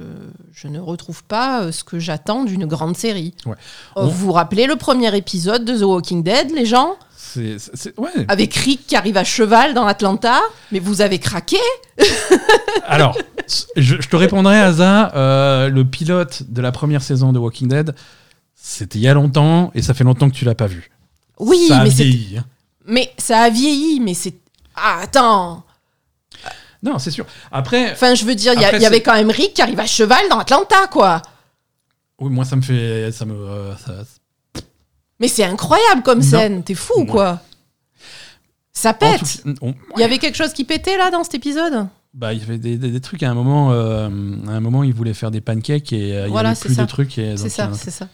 je 0.52 0.66
ne 0.66 0.80
retrouve 0.80 1.22
pas 1.22 1.62
euh, 1.62 1.72
ce 1.72 1.84
que 1.84 2.00
j'attends 2.00 2.42
d'une 2.44 2.66
grande 2.66 2.96
série. 2.96 3.32
Ouais. 3.46 3.52
Euh, 3.52 3.56
On- 4.02 4.06
Vous 4.08 4.26
vous 4.26 4.32
rappelez 4.32 4.66
le 4.66 4.74
premier 4.74 5.16
épisode 5.16 5.64
de 5.64 5.78
The 5.78 5.82
Walking 5.82 6.24
Dead, 6.24 6.50
les 6.50 6.66
gens? 6.66 6.96
C'est, 7.16 7.58
c'est- 7.60 7.76
c'est- 7.76 7.98
ouais. 8.00 8.10
Avec 8.26 8.52
Rick 8.54 8.88
qui 8.88 8.96
arrive 8.96 9.16
à 9.16 9.22
cheval 9.24 9.72
dans 9.74 9.86
Atlanta 9.86 10.40
Mais 10.72 10.80
vous 10.80 11.00
avez 11.00 11.18
craqué? 11.20 11.58
Alors, 12.86 13.16
je, 13.76 13.94
je 14.00 14.08
te 14.08 14.16
répondrai, 14.16 14.58
Asa, 14.58 15.14
euh, 15.14 15.68
le 15.68 15.84
pilote 15.84 16.42
de 16.48 16.60
la 16.60 16.72
première 16.72 17.02
saison 17.02 17.32
de 17.32 17.38
Walking 17.38 17.68
Dead, 17.68 17.94
c'était 18.56 18.98
il 18.98 19.02
y 19.02 19.08
a 19.08 19.14
longtemps 19.14 19.70
et 19.74 19.82
ça 19.82 19.94
fait 19.94 20.04
longtemps 20.04 20.28
que 20.28 20.34
tu 20.34 20.44
l'as 20.44 20.54
pas 20.56 20.66
vu. 20.66 20.90
Oui, 21.38 21.66
ça 21.68 21.78
a 21.78 21.84
mais, 21.84 21.90
vieilli. 21.90 22.38
hein. 22.38 22.44
mais 22.86 23.12
ça 23.18 23.38
a 23.42 23.50
vieilli, 23.50 24.00
mais 24.00 24.14
c'est... 24.14 24.34
Ah, 24.76 25.00
attends 25.02 25.63
Non, 26.84 26.98
c'est 26.98 27.10
sûr. 27.10 27.26
Après, 27.50 27.90
Enfin, 27.92 28.14
je 28.14 28.24
veux 28.24 28.34
dire, 28.34 28.52
il 28.54 28.60
y, 28.60 28.76
il 28.76 28.84
avait 28.84 29.00
quand 29.02 29.14
même 29.14 29.30
Rick 29.30 29.54
qui 29.54 29.62
arrive 29.62 29.80
à 29.80 29.86
cheval 29.86 30.20
dans 30.30 30.38
Atlanta, 30.38 30.86
quoi 30.90 31.20
oui, 32.20 32.30
moi 32.30 32.44
ça 32.44 32.54
me 32.54 32.62
fait, 32.62 33.10
ça 33.10 33.24
me, 33.24 33.34
euh, 33.34 33.76
ça- 33.76 34.04
Mais 35.18 35.26
c'est 35.26 35.42
incroyable 35.44 36.02
comme 36.02 36.20
Non. 36.20 36.24
scène, 36.24 36.62
t'es 36.62 36.74
fou 36.74 37.00
Ouais. 37.00 37.06
quoi 37.06 37.40
Ça 38.72 38.94
pète 38.94 39.20
tout- 39.42 39.54
on- 39.62 39.74
Il 39.96 40.00
y 40.00 40.04
avait 40.04 40.18
quelque 40.18 40.36
chose 40.36 40.52
qui 40.52 40.64
pétait 40.64 40.96
là 40.96 41.10
dans 41.10 41.24
cet 41.24 41.34
épisode? 41.34 41.86
Bah, 42.14 42.32
il 42.32 42.38
y 42.38 42.42
avait 42.44 42.58
des, 42.58 42.76
des- 42.76 42.90
des 42.92 43.00
trucs 43.00 43.24
à 43.24 43.30
un 43.30 43.34
moment. 43.34 43.72
euh, 43.72 44.08
à 44.46 44.52
un 44.52 44.60
moment, 44.60 44.84
ils 44.84 44.94
voulaient 44.94 45.12
faire 45.14 45.32
des 45.32 45.40
pancakes 45.40 45.92
et 45.92 46.16
euh, 46.16 46.26
il 46.26 46.30
Voilà, 46.30 46.50
y 46.50 46.52
avait 46.52 46.60
plus 46.60 46.74
ça. 46.74 46.82
de 46.82 46.88
trucs. 46.88 47.18
et 47.18 47.36
C'est 47.36 47.48
ça, 47.48 47.64
euh, 47.72 47.74
c'est 47.74 47.90
ça. 47.90 48.06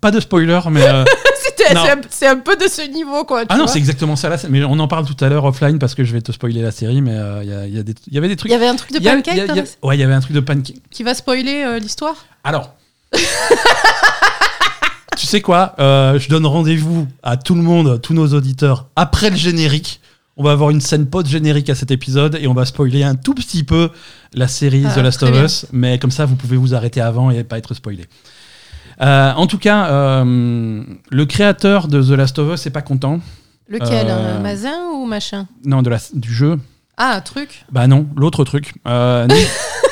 pas 0.00 0.10
de 0.10 0.20
spoiler, 0.20 0.60
mais 0.70 0.82
euh. 0.86 1.04
C'est 1.68 1.76
un, 1.76 2.00
c'est 2.10 2.26
un 2.26 2.36
peu 2.38 2.56
de 2.56 2.68
ce 2.68 2.82
niveau 2.90 3.24
quoi. 3.24 3.42
tu 3.42 3.46
ah 3.50 3.56
non, 3.56 3.64
vois. 3.64 3.72
c'est 3.72 3.78
exactement 3.78 4.16
ça. 4.16 4.28
Là, 4.28 4.36
mais 4.48 4.64
on 4.64 4.78
en 4.78 4.88
parle 4.88 5.06
tout 5.06 5.22
à 5.24 5.28
l'heure 5.28 5.44
offline 5.44 5.78
parce 5.78 5.94
que 5.94 6.04
je 6.04 6.12
vais 6.12 6.20
te 6.22 6.32
spoiler 6.32 6.62
la 6.62 6.70
série, 6.72 7.00
mais 7.02 7.14
euh, 7.14 7.42
il 7.42 7.50
y, 7.50 7.54
a- 7.54 7.66
il 7.66 7.74
y 7.74 7.78
a 7.78 7.82
il 8.08 8.14
y 8.14 8.18
avait 8.18 8.28
des 8.28 8.36
trucs. 8.36 8.50
Il 8.50 8.54
y 8.54 8.56
avait 8.56 8.66
un 8.68 8.76
truc 8.76 8.92
de 8.92 9.00
y 9.00 9.08
a- 9.08 9.12
pancake 9.14 9.34
il 9.34 9.38
y 9.38 9.40
a- 9.40 9.44
y 9.54 9.56
la- 9.56 9.62
Ouais, 9.88 9.96
il 9.96 10.00
y 10.00 10.02
avait 10.02 10.14
un 10.14 10.20
truc 10.20 10.32
de 10.34 10.40
pancake. 10.40 10.76
qui 10.90 11.02
va 11.02 11.14
spoiler 11.14 11.62
euh, 11.64 11.78
l'histoire? 11.78 12.16
Alors, 12.44 12.74
tu 15.16 15.26
sais 15.26 15.40
quoi 15.40 15.74
Euh, 15.78 16.18
Je 16.18 16.28
donne 16.28 16.46
rendez-vous 16.46 17.06
à 17.22 17.36
tout 17.36 17.54
le 17.54 17.62
monde, 17.62 18.00
tous 18.02 18.14
nos 18.14 18.28
auditeurs, 18.28 18.86
après 18.96 19.30
le 19.30 19.36
générique. 19.36 20.00
On 20.38 20.44
va 20.44 20.52
avoir 20.52 20.70
une 20.70 20.80
scène 20.80 21.06
post-générique 21.06 21.68
à 21.68 21.74
cet 21.74 21.90
épisode 21.90 22.38
et 22.40 22.46
on 22.46 22.54
va 22.54 22.64
spoiler 22.64 23.02
un 23.02 23.14
tout 23.14 23.34
petit 23.34 23.64
peu 23.64 23.90
la 24.32 24.48
série 24.48 24.82
Ah, 24.88 24.94
The 24.94 24.98
Last 25.02 25.22
of 25.22 25.30
bien. 25.30 25.44
Us. 25.44 25.66
Mais 25.72 25.98
comme 25.98 26.10
ça, 26.10 26.24
vous 26.24 26.36
pouvez 26.36 26.56
vous 26.56 26.74
arrêter 26.74 27.02
avant 27.02 27.30
et 27.30 27.44
pas 27.44 27.58
être 27.58 27.74
spoilé. 27.74 28.06
Euh, 29.02 29.32
en 29.34 29.46
tout 29.46 29.58
cas, 29.58 29.90
euh, 29.90 30.82
le 31.10 31.26
créateur 31.26 31.88
de 31.88 32.02
The 32.02 32.10
Last 32.16 32.38
of 32.38 32.54
Us 32.54 32.64
n'est 32.64 32.70
pas 32.72 32.82
content. 32.82 33.20
Lequel 33.68 34.06
Euh, 34.08 34.36
un 34.36 34.40
Mazin 34.40 34.90
ou 34.94 35.06
machin? 35.06 35.46
Non, 35.64 35.82
de 35.82 35.90
la, 35.90 35.98
du 36.14 36.32
jeu. 36.32 36.58
Ah, 36.96 37.16
un 37.16 37.20
truc 37.20 37.64
Bah 37.72 37.86
non, 37.86 38.06
l'autre 38.16 38.44
truc. 38.44 38.74
Euh, 38.86 39.26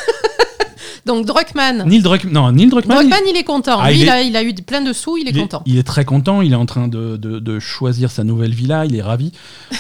Donc 1.06 1.24
Druckmann. 1.27 1.85
Neil 1.86 2.02
Druckmann, 2.02 2.32
non, 2.32 2.52
Neil 2.52 2.68
Druckmann, 2.68 2.98
Druckmann, 2.98 3.20
il... 3.28 3.36
est 3.36 3.44
content. 3.44 3.78
Ah, 3.81 3.90
Lui, 3.90 4.01
il 4.01 4.06
est- 4.06 4.10
a, 4.10 4.22
il 4.22 4.36
a 4.36 4.43
eu 4.43 4.52
plein 4.55 4.81
de 4.82 4.93
sous, 4.93 5.16
il 5.16 5.27
est 5.27 5.31
il 5.31 5.39
est- 5.39 5.40
content. 5.40 5.62
il 5.66 5.78
est 5.78 5.82
très 5.82 6.05
content, 6.05 6.40
il 6.43 6.52
est 6.52 6.56
en 6.56 6.66
train 6.66 6.89
de, 6.89 7.16
de- 7.16 7.39
de 7.39 7.59
choisir 7.59 8.10
sa 8.10 8.22
nouvelle 8.24 8.52
villa, 8.55 8.85
il 8.85 8.94
est 8.97 9.02
ravi. 9.02 9.32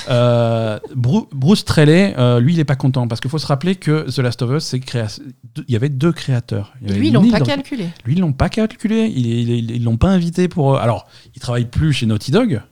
Euh, 0.08 0.78
Bru- 0.94 1.26
Bruce 1.32 1.64
Trelley, 1.64 2.14
euh, 2.18 2.40
lui, 2.40 2.54
il 2.54 2.60
est 2.60 2.64
pas 2.64 2.76
content 2.76 3.06
parce 3.08 3.20
qu'il 3.20 3.30
faut 3.30 3.38
se 3.38 3.46
rappeler 3.46 3.74
que 3.76 4.10
The 4.10 4.18
Last 4.18 4.42
of 4.42 4.50
Us, 4.56 4.64
c'est 4.64 4.80
créa- 4.80 5.18
deux- 5.54 5.64
il 5.68 5.72
y 5.72 5.76
avait 5.76 5.88
deux 5.90 6.12
créateurs. 6.12 6.72
Il 6.80 6.86
y 6.86 6.90
Et 6.90 6.92
avait 6.92 7.00
lui, 7.00 7.08
ils 7.08 7.12
l'ont 7.14 7.30
pas 7.30 7.38
Druck- 7.38 7.46
calculé. 7.46 7.88
Lui, 8.04 8.14
ils 8.14 8.20
l'ont 8.20 8.32
pas 8.32 8.48
calculé, 8.48 9.12
il, 9.14 9.26
il- 9.26 9.50
il- 9.50 9.70
ils 9.72 9.84
l'ont 9.84 9.96
pas 9.98 10.08
invité 10.08 10.48
pour. 10.48 10.78
Alors, 10.78 11.06
il 11.34 11.40
travaille 11.40 11.66
plus 11.66 11.92
chez 11.92 12.06
Naughty 12.06 12.30
Dog, 12.30 12.62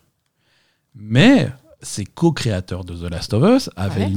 mais 0.94 1.48
c'est 1.80 2.04
co-créateur 2.04 2.84
de 2.84 2.94
The 2.94 3.10
Last 3.10 3.34
of 3.34 3.44
Us 3.56 3.70
avec 3.76 4.08
Ouais. 4.08 4.14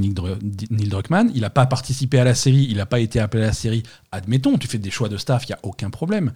Neil 0.71 0.87
Druckmann. 0.89 1.31
Il 1.35 1.41
n'a 1.41 1.49
pas 1.49 1.65
participé 1.67 2.19
à 2.19 2.23
la 2.23 2.33
série, 2.35 2.65
il 2.69 2.77
n'a 2.77 2.85
pas 2.85 2.99
été 2.99 3.19
appelé 3.19 3.43
à 3.43 3.47
la 3.47 3.53
série. 3.53 3.83
Admettons, 4.11 4.57
tu 4.57 4.67
fais 4.67 4.77
des 4.79 4.89
choix 4.91 5.09
de 5.09 5.17
staff, 5.17 5.45
il 5.45 5.51
y 5.51 5.53
a 5.53 5.59
aucun 5.63 5.89
problème. 5.89 6.31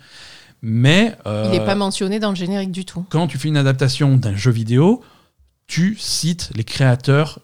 Mais 0.61 1.15
euh, 1.25 1.49
Il 1.51 1.59
n'est 1.59 1.65
pas 1.65 1.75
mentionné 1.75 2.19
dans 2.19 2.29
le 2.29 2.35
générique 2.35 2.71
du 2.71 2.85
tout. 2.85 3.05
quand 3.09 3.27
tu 3.27 3.37
fais 3.37 3.47
une 3.49 3.57
adaptation 3.57 4.17
d'un 4.17 4.35
jeu 4.35 4.51
vidéo, 4.51 5.01
tu 5.67 5.95
cites 5.99 6.51
les 6.55 6.63
créateurs 6.63 7.39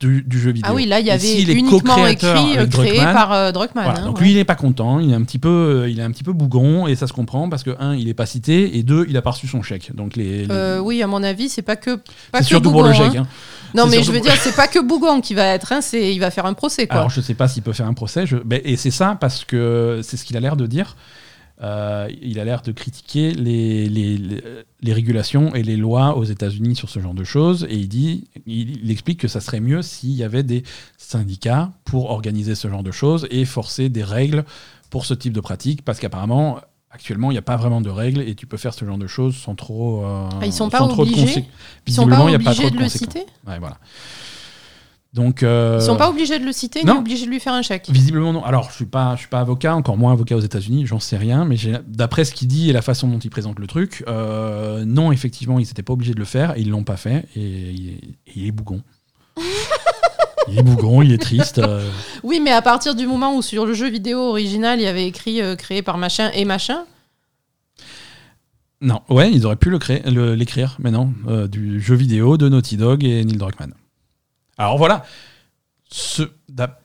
du, 0.00 0.22
du 0.22 0.38
jeu 0.38 0.52
vidéo. 0.52 0.70
Ah 0.70 0.74
oui, 0.76 0.86
là, 0.86 1.00
il 1.00 1.06
y 1.06 1.10
avait 1.10 1.26
est 1.40 1.52
uniquement 1.52 2.06
écrit, 2.06 2.26
euh, 2.56 2.66
créé 2.66 2.92
Druckmann, 2.92 3.12
par 3.14 3.32
euh, 3.32 3.50
Druckmann. 3.52 3.84
voilà, 3.84 4.00
hein, 4.00 4.04
donc 4.06 4.18
ouais. 4.18 4.22
lui, 4.24 4.30
il 4.32 4.38
est 4.38 4.44
pas 4.44 4.54
content. 4.54 5.00
Il 5.00 5.10
est 5.10 5.14
un 5.14 5.22
petit 5.22 5.38
peu, 5.40 5.48
euh, 5.48 5.90
il 5.90 5.98
est 5.98 6.02
un 6.04 6.10
petit 6.12 6.22
peu 6.22 6.32
bougon 6.32 6.86
et 6.86 6.94
ça 6.94 7.06
se 7.08 7.12
comprend 7.12 7.48
parce 7.48 7.64
que 7.64 7.70
un, 7.80 7.96
il 7.96 8.08
est 8.08 8.14
pas 8.14 8.26
cité 8.26 8.78
et 8.78 8.82
deux, 8.84 9.06
il 9.08 9.16
a 9.16 9.22
pas 9.22 9.30
reçu 9.32 9.48
son 9.48 9.60
chèque. 9.62 9.90
Donc 9.94 10.14
les, 10.14 10.46
les- 10.46 10.50
Euh, 10.52 10.78
oui, 10.78 11.02
à 11.02 11.06
mon 11.08 11.22
avis, 11.24 11.48
c'est 11.48 11.62
pas 11.62 11.74
que. 11.76 11.96
Pas 12.30 12.38
c'est 12.38 12.44
surtout 12.44 12.70
pour 12.70 12.84
le 12.84 12.92
chèque. 12.92 13.16
hein. 13.16 13.22
hein. 13.22 13.72
Non, 13.74 13.86
mais 13.86 14.02
je 14.02 14.12
veux 14.12 14.18
pour- 14.20 14.26
dire, 14.26 14.36
c'est 14.40 14.54
pas 14.56 14.68
que 14.68 14.78
Bougon 14.78 15.20
qui 15.20 15.34
va 15.34 15.46
être, 15.46 15.72
hein, 15.72 15.80
c'est 15.80 16.14
il 16.14 16.20
va 16.20 16.30
faire 16.30 16.46
un 16.46 16.54
procès, 16.54 16.86
quoi. 16.86 16.98
Alors 16.98 17.10
je 17.10 17.20
sais 17.20 17.34
pas 17.34 17.48
s'il 17.48 17.62
peut 17.64 17.72
faire 17.72 17.86
un 17.86 17.94
procès. 17.94 18.24
je- 18.26 18.36
et 18.64 18.76
c'est 18.76 18.90
ça 18.92 19.16
parce 19.20 19.44
que 19.44 20.00
c'est 20.04 20.16
ce 20.16 20.24
qu'il 20.24 20.36
a 20.36 20.40
l'air 20.40 20.56
de 20.56 20.66
dire. 20.66 20.96
Euh, 21.60 22.08
il 22.22 22.38
a 22.38 22.44
l'air 22.44 22.62
de 22.62 22.70
critiquer 22.70 23.32
les, 23.32 23.88
les, 23.88 24.16
les- 24.16 24.42
les 24.80 24.92
régulations 24.92 25.54
et 25.56 25.62
les 25.64 25.76
lois 25.76 26.16
aux 26.16 26.22
États-Unis 26.24 26.76
sur 26.76 26.88
ce 26.88 27.00
genre 27.00 27.14
de 27.14 27.24
choses. 27.24 27.66
Et 27.68 27.74
il 27.76 27.88
dit, 27.88 28.24
il, 28.46 28.84
il 28.84 28.90
explique 28.92 29.18
que 29.18 29.26
ça 29.28 29.40
serait 29.40 29.58
mieux 29.60 29.82
s'il 29.82 30.12
y 30.12 30.22
avait 30.22 30.44
des 30.44 30.62
syndicats 30.96 31.72
pour 31.84 32.10
organiser 32.10 32.54
ce 32.54 32.68
genre 32.68 32.82
de 32.82 32.90
choses 32.92 33.26
et 33.30 33.44
forcer 33.44 33.88
des 33.88 34.04
règles 34.04 34.44
pour 34.90 35.04
ce 35.04 35.14
type 35.14 35.32
de 35.32 35.40
pratique, 35.40 35.82
parce 35.84 35.98
qu'apparemment. 36.00 36.58
Actuellement, 36.90 37.30
il 37.30 37.34
n'y 37.34 37.38
a 37.38 37.42
pas 37.42 37.56
vraiment 37.58 37.82
de 37.82 37.90
règles 37.90 38.22
et 38.22 38.34
tu 38.34 38.46
peux 38.46 38.56
faire 38.56 38.72
ce 38.72 38.82
genre 38.86 38.96
de 38.96 39.06
choses 39.06 39.36
sans 39.36 39.54
trop. 39.54 40.06
euh, 40.06 40.26
Ah, 40.40 40.46
ils 40.46 40.52
sont 40.54 40.70
pas 40.70 40.78
sans 40.78 40.88
trop 40.88 41.04
de 41.04 41.10
obligés 41.10 41.26
consé- 41.42 41.44
Ils 41.86 41.92
sont 41.92 42.08
pas 42.08 42.16
Visiblement, 42.16 42.28
il 42.28 42.32
y 42.32 42.34
a 42.34 42.38
pas 42.38 42.44
obligés 42.52 42.62
trop 42.62 42.70
de 42.70 42.76
de 42.78 42.82
le 42.84 42.88
citer 42.88 43.18
Ouais, 43.46 43.58
voilà. 43.58 43.76
Donc. 45.14 45.42
euh, 45.42 45.78
Ils 45.80 45.84
sont 45.86 45.96
pas 45.96 46.10
obligés 46.10 46.38
de 46.38 46.44
le 46.44 46.52
citer, 46.52 46.84
ni 46.84 46.90
obligés 46.90 47.24
de 47.24 47.30
lui 47.30 47.40
faire 47.40 47.54
un 47.54 47.62
chèque. 47.62 47.88
Visiblement 47.90 48.32
non. 48.32 48.44
Alors 48.44 48.68
je 48.70 48.74
suis 48.76 48.84
pas, 48.86 49.14
je 49.16 49.20
suis 49.20 49.28
pas 49.28 49.40
avocat, 49.40 49.74
encore 49.74 49.96
moins 49.96 50.12
avocat 50.12 50.36
aux 50.36 50.40
États-Unis, 50.40 50.86
j'en 50.86 51.00
sais 51.00 51.16
rien, 51.16 51.44
mais 51.46 51.56
d'après 51.86 52.24
ce 52.24 52.34
qu'il 52.34 52.46
dit 52.48 52.68
et 52.68 52.72
la 52.72 52.82
façon 52.82 53.08
dont 53.08 53.18
il 53.18 53.30
présente 53.30 53.58
le 53.58 53.66
truc, 53.66 54.04
euh, 54.06 54.84
non 54.84 55.10
effectivement 55.10 55.58
ils 55.58 55.66
n'étaient 55.66 55.82
pas 55.82 55.94
obligés 55.94 56.12
de 56.14 56.18
le 56.18 56.24
faire 56.26 56.56
et 56.56 56.60
ils 56.60 56.68
l'ont 56.70 56.84
pas 56.84 56.96
fait 56.98 57.26
et 57.36 57.40
il 57.70 57.88
est, 57.88 58.00
il 58.36 58.46
est 58.46 58.50
bougon. 58.52 58.82
il 60.48 60.58
est 60.58 60.62
bougon, 60.62 61.00
il 61.02 61.12
est 61.12 61.18
triste. 61.18 61.58
euh, 61.58 61.88
Oui, 62.22 62.40
mais 62.44 62.52
à 62.52 62.60
partir 62.62 62.94
du 62.94 63.06
moment 63.06 63.34
où 63.34 63.40
sur 63.42 63.64
le 63.64 63.72
jeu 63.74 63.88
vidéo 63.88 64.18
original, 64.28 64.78
il 64.78 64.82
y 64.82 64.86
avait 64.88 65.06
écrit 65.06 65.40
euh, 65.40 65.56
créé 65.56 65.80
par 65.82 65.96
machin 65.98 66.30
et 66.34 66.44
machin, 66.44 66.84
Non, 68.82 69.00
ouais, 69.08 69.30
ils 69.32 69.44
auraient 69.46 69.56
pu 69.56 69.70
le 69.70 69.78
créer, 69.78 70.02
le- 70.08 70.34
l'écrire, 70.34 70.76
mais 70.80 70.90
non, 70.90 71.12
du 71.50 71.80
jeu 71.80 71.94
vidéo 71.96 72.36
de 72.36 72.48
Naughty 72.48 72.76
Dog 72.76 73.04
et 73.04 73.24
Neil 73.24 73.36
Druckmann. 73.38 73.72
Alors 74.58 74.76
voilà, 74.76 75.04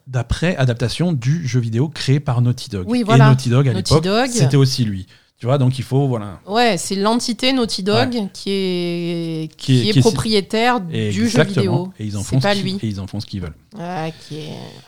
d'après 0.07 0.55
adaptation 0.57 1.11
du 1.11 1.45
jeu 1.47 1.59
vidéo 1.59 1.89
créé 1.89 2.19
par 2.19 2.41
Naughty 2.41 2.69
Dog. 2.69 2.85
Oui, 2.87 3.03
voilà. 3.03 3.25
Et 3.25 3.29
Naughty 3.29 3.49
Dog 3.49 3.67
à 3.67 3.73
l'époque, 3.73 4.05
c'était 4.31 4.57
aussi 4.57 4.85
lui. 4.85 5.07
Tu 5.37 5.47
vois, 5.47 5.57
donc 5.57 5.77
il 5.77 5.83
faut, 5.83 6.07
voilà. 6.07 6.39
ouais, 6.47 6.77
c'est 6.77 6.95
l'entité 6.95 7.51
Naughty 7.51 7.83
Dog 7.83 8.29
qui 8.33 8.49
est 8.51 9.49
qui, 9.57 9.89
est, 9.89 9.91
qui 9.91 9.99
est- 9.99 10.01
propriétaire 10.01 10.79
du 10.79 11.27
jeu 11.27 11.43
vidéo. 11.43 11.91
Et 11.99 12.05
ils 12.05 12.15
en 12.17 12.23
font 12.23 12.39
pas 12.39 12.53
ce 12.55 12.61
qu'ils- 12.61 12.73
lui. 12.75 12.79
Et 12.81 12.87
ils 12.87 13.01
en 13.01 13.07
font 13.07 13.19
ce 13.19 13.25
qu'ils 13.25 13.41
veulent. 13.41 13.55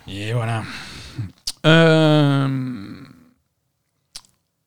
Et 0.08 0.32
voilà. 0.32 0.64
Euh, 1.66 2.48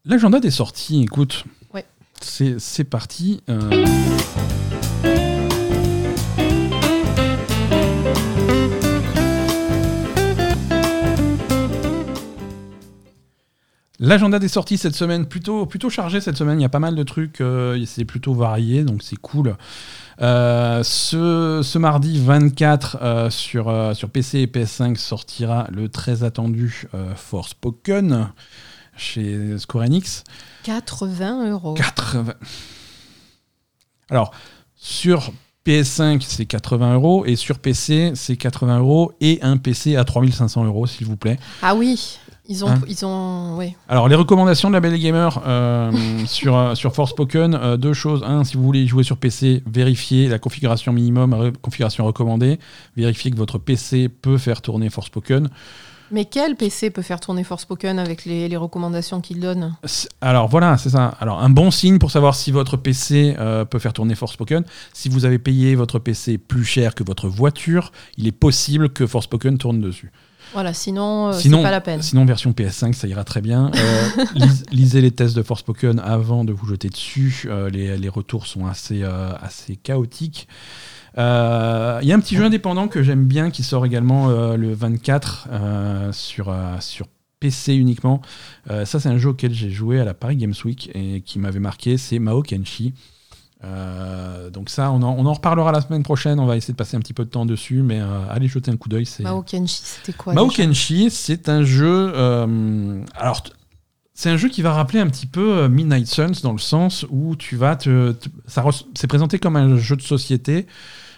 L'agenda 0.05 0.41
des 0.41 0.51
sorties, 0.51 1.03
écoute. 1.03 1.45
Ouais. 1.73 1.85
C'est 2.21 2.85
parti. 2.85 3.41
euh. 3.49 3.85
L'agenda 14.01 14.39
des 14.39 14.49
sorties 14.49 14.79
cette 14.79 14.95
semaine, 14.95 15.27
plutôt, 15.27 15.67
plutôt 15.67 15.91
chargé 15.91 16.21
cette 16.21 16.37
semaine. 16.37 16.61
Il 16.61 16.63
y 16.63 16.67
a 16.67 16.69
pas 16.69 16.79
mal 16.79 16.95
de 16.95 17.03
trucs, 17.03 17.41
euh, 17.41 17.85
c'est 17.85 18.05
plutôt 18.05 18.33
varié, 18.33 18.85
donc 18.85 19.03
c'est 19.03 19.17
cool. 19.17 19.57
Euh, 20.21 20.83
ce, 20.85 21.61
ce 21.65 21.79
mardi 21.79 22.21
24 22.21 22.99
euh, 23.01 23.31
sur, 23.31 23.73
sur 23.95 24.11
PC 24.11 24.41
et 24.41 24.47
PS5 24.47 24.97
sortira 24.97 25.67
le 25.71 25.89
très 25.89 26.23
attendu 26.23 26.87
euh, 26.95 27.15
Forspoken 27.15 28.31
chez 28.97 29.59
Square 29.59 29.85
Enix. 29.85 30.23
80 30.63 31.51
euros. 31.51 31.75
80. 31.75 32.35
Alors, 34.11 34.33
sur 34.77 35.33
PS5, 35.67 36.23
c'est 36.27 36.47
80 36.47 36.95
euros 36.95 37.27
et 37.27 37.37
sur 37.37 37.59
PC, 37.59 38.13
c'est 38.15 38.37
80 38.37 38.79
euros 38.79 39.13
et 39.21 39.39
un 39.43 39.57
PC 39.57 39.97
à 39.97 40.05
3500 40.05 40.65
euros, 40.65 40.87
s'il 40.87 41.07
vous 41.07 41.17
plaît. 41.17 41.39
Ah 41.63 41.75
oui, 41.75 42.19
ils 42.49 42.65
ont, 42.65 42.69
Hein 42.69 42.81
ils 42.89 43.05
ont, 43.05 43.57
ouais. 43.57 43.77
Alors, 43.89 44.09
les 44.09 44.15
recommandations 44.15 44.69
de 44.69 44.75
la 44.75 44.81
Belle 44.81 44.99
Gamer 44.99 45.43
euh, 45.47 45.93
sur, 46.27 46.57
euh, 46.57 46.75
sur 46.75 46.95
Forspoken, 46.95 47.55
euh, 47.55 47.77
deux 47.77 47.93
choses. 47.93 48.23
Un, 48.25 48.45
si 48.45 48.57
vous 48.57 48.63
voulez 48.63 48.87
jouer 48.87 49.05
sur 49.05 49.19
PC, 49.19 49.63
vérifiez 49.67 50.29
la 50.29 50.39
configuration 50.39 50.93
minimum, 50.93 51.53
configuration 51.63 52.05
recommandée. 52.05 52.59
Vérifiez 52.97 53.31
que 53.31 53.37
votre 53.37 53.59
PC 53.59 54.09
peut 54.09 54.39
faire 54.39 54.63
tourner 54.63 54.91
Forspoken. 54.91 55.49
Mais 56.11 56.25
quel 56.25 56.57
PC 56.57 56.91
peut 56.91 57.03
faire 57.03 57.21
tourner 57.21 57.45
Forspoken 57.45 57.99
avec 57.99 58.25
les, 58.25 58.49
les 58.49 58.57
recommandations 58.57 59.21
qu'il 59.21 59.41
donne? 59.41 59.77
Alors 60.21 60.49
voilà, 60.49 60.79
c'est 60.79 60.91
ça. 60.91 61.15
Alors 61.21 61.41
un 61.41 61.51
bon 61.51 61.71
signe 61.71 61.99
pour 61.99 62.11
savoir 62.11 62.35
si 62.35 62.51
votre 62.51 62.77
PC 62.77 63.35
euh, 63.39 63.65
peut 63.65 63.79
faire 63.79 63.93
tourner 63.93 64.15
Forspoken. 64.15 64.65
Si 64.95 65.09
vous 65.09 65.27
avez 65.27 65.39
payé 65.39 65.75
votre 65.75 65.99
PC 65.99 66.39
plus 66.39 66.65
cher 66.65 66.95
que 66.95 67.05
votre 67.05 67.29
voiture, 67.29 67.93
il 68.17 68.27
est 68.27 68.33
possible 68.33 68.89
que 68.89 69.07
Forspoken 69.07 69.59
tourne 69.59 69.81
dessus. 69.81 70.11
Voilà, 70.53 70.73
sinon, 70.73 71.29
euh, 71.29 71.33
c'est 71.33 71.43
sinon, 71.43 71.63
pas 71.63 71.71
la 71.71 71.81
peine. 71.81 72.01
sinon 72.03 72.25
version 72.25 72.53
PS5, 72.53 72.93
ça 72.95 73.07
ira 73.07 73.25
très 73.25 73.41
bien. 73.41 73.71
Euh, 73.75 74.25
lis- 74.35 74.63
lisez 74.73 75.01
les 75.01 75.11
tests 75.11 75.37
de 75.37 75.43
Forspoken 75.43 75.99
avant 76.01 76.45
de 76.45 76.53
vous 76.53 76.67
jeter 76.67 76.89
dessus. 76.89 77.45
Euh, 77.47 77.69
les, 77.71 77.97
les 77.99 78.09
retours 78.09 78.47
sont 78.47 78.67
assez, 78.67 79.03
assez 79.05 79.77
chaotiques. 79.77 80.49
Il 81.17 81.21
y 81.21 82.13
a 82.13 82.15
un 82.15 82.21
petit 82.21 82.37
jeu 82.37 82.45
indépendant 82.45 82.87
que 82.89 83.03
j'aime 83.03 83.25
bien 83.27 83.51
qui 83.51 83.63
sort 83.65 83.85
également 83.85 84.29
le 84.31 84.73
24 84.73 85.49
euh, 85.51 86.13
sur, 86.13 86.55
sur 86.81 87.07
PC 87.41 87.75
uniquement. 87.75 88.21
Ça, 88.69 89.01
c'est 89.01 89.09
un 89.09 89.19
jeu 89.19 89.31
auquel 89.31 89.53
j'ai 89.53 89.71
joué 89.71 89.99
à 90.01 90.05
la 90.05 90.15
Paris 90.15 90.37
Games 90.37 90.55
Week 90.65 90.91
et 90.95 91.21
qui 91.23 91.39
m'avait 91.41 91.59
marqué. 91.61 91.97
C'est 91.99 92.19
Mao 92.21 92.43
Kenshi. 92.43 92.95
Euh, 93.65 94.51
donc 94.51 94.71
ça, 94.71 94.91
on 94.93 95.03
en, 95.03 95.17
on 95.19 95.27
en 95.27 95.33
reparlera 95.33 95.73
la 95.73 95.81
semaine 95.81 96.03
prochaine. 96.03 96.39
On 96.39 96.47
va 96.47 96.57
essayer 96.57 96.73
de 96.73 96.77
passer 96.79 96.97
un 96.97 97.01
petit 97.01 97.13
peu 97.15 97.25
de 97.25 97.31
temps 97.31 97.45
dessus, 97.47 97.83
mais 97.83 98.01
euh, 98.01 98.07
allez 98.31 98.47
jeter 98.49 98.71
un 98.71 98.77
coup 98.77 98.89
d'œil. 98.89 99.07
Mao 99.21 99.43
Kenshi, 99.43 99.81
c'était 99.83 100.13
quoi 100.17 100.33
Mao 100.33 100.49
Kenshi, 100.49 101.11
c'est 101.11 101.49
un 101.49 101.63
jeu. 101.65 102.13
euh, 102.15 103.03
alors, 103.17 103.43
c'est 104.15 104.31
un 104.31 104.37
jeu 104.37 104.49
qui 104.49 104.63
va 104.63 104.73
rappeler 104.73 105.01
un 105.01 105.07
petit 105.09 105.27
peu 105.27 105.69
Midnight 105.69 106.07
Suns 106.07 106.41
dans 106.43 106.53
le 106.53 106.59
sens 106.59 107.05
où 107.11 107.37
tu 107.37 107.57
vas 107.57 107.77
te. 107.77 108.13
te- 108.13 108.29
ça 108.47 108.65
c'est 108.95 109.07
présenté 109.07 109.39
comme 109.39 109.57
un 109.57 109.77
jeu 109.77 109.97
de 109.97 110.03
société 110.03 110.67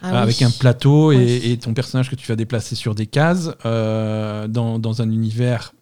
Ah 0.02 0.10
oui. 0.12 0.16
avec 0.18 0.42
un 0.42 0.50
plateau 0.50 1.12
et, 1.12 1.16
Oui. 1.16 1.40
et 1.52 1.58
ton 1.58 1.72
personnage 1.74 2.10
que 2.10 2.16
tu 2.16 2.26
vas 2.26 2.36
déplacer 2.36 2.74
sur 2.74 2.94
des 2.94 3.06
cases 3.06 3.50
dans, 3.64 4.78
dans 4.78 5.02
un 5.02 5.10
univers 5.10 5.72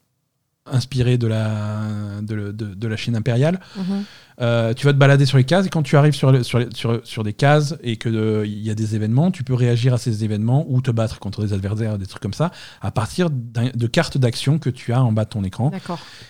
inspiré 0.70 1.16
de 1.18 1.26
la, 1.26 1.80
de, 2.22 2.52
de- 2.52 2.74
de 2.74 2.88
la 2.88 2.96
Chine 2.96 3.16
impériale. 3.16 3.58
Mhm. 3.76 4.04
Euh, 4.40 4.72
tu 4.72 4.86
vas 4.86 4.92
te 4.92 4.98
balader 4.98 5.26
sur 5.26 5.36
les 5.36 5.44
cases 5.44 5.66
et 5.66 5.68
quand 5.68 5.82
tu 5.82 5.96
arrives 5.96 6.14
sur, 6.14 6.30
le- 6.30 6.44
sur, 6.44 6.60
sur, 6.74 7.00
sur 7.04 7.24
des 7.24 7.32
cases 7.32 7.74
et 7.82 7.96
qu'il 7.96 8.44
y 8.46 8.70
a 8.70 8.74
des 8.74 8.94
événements, 8.94 9.30
tu 9.32 9.42
peux 9.42 9.54
réagir 9.54 9.94
à 9.94 9.98
ces 9.98 10.22
événements 10.24 10.64
ou 10.68 10.80
te 10.80 10.90
battre 10.92 11.18
contre 11.18 11.42
des 11.44 11.52
adversaires, 11.52 11.98
des 11.98 12.06
trucs 12.06 12.22
comme 12.22 12.32
ça, 12.34 12.52
à 12.80 12.90
partir 12.92 13.30
de 13.30 13.86
cartes 13.88 14.16
d'action 14.16 14.58
que 14.60 14.70
tu 14.70 14.92
as 14.92 15.02
en 15.02 15.10
bas 15.12 15.24
de 15.24 15.30
ton 15.30 15.42
écran. 15.42 15.70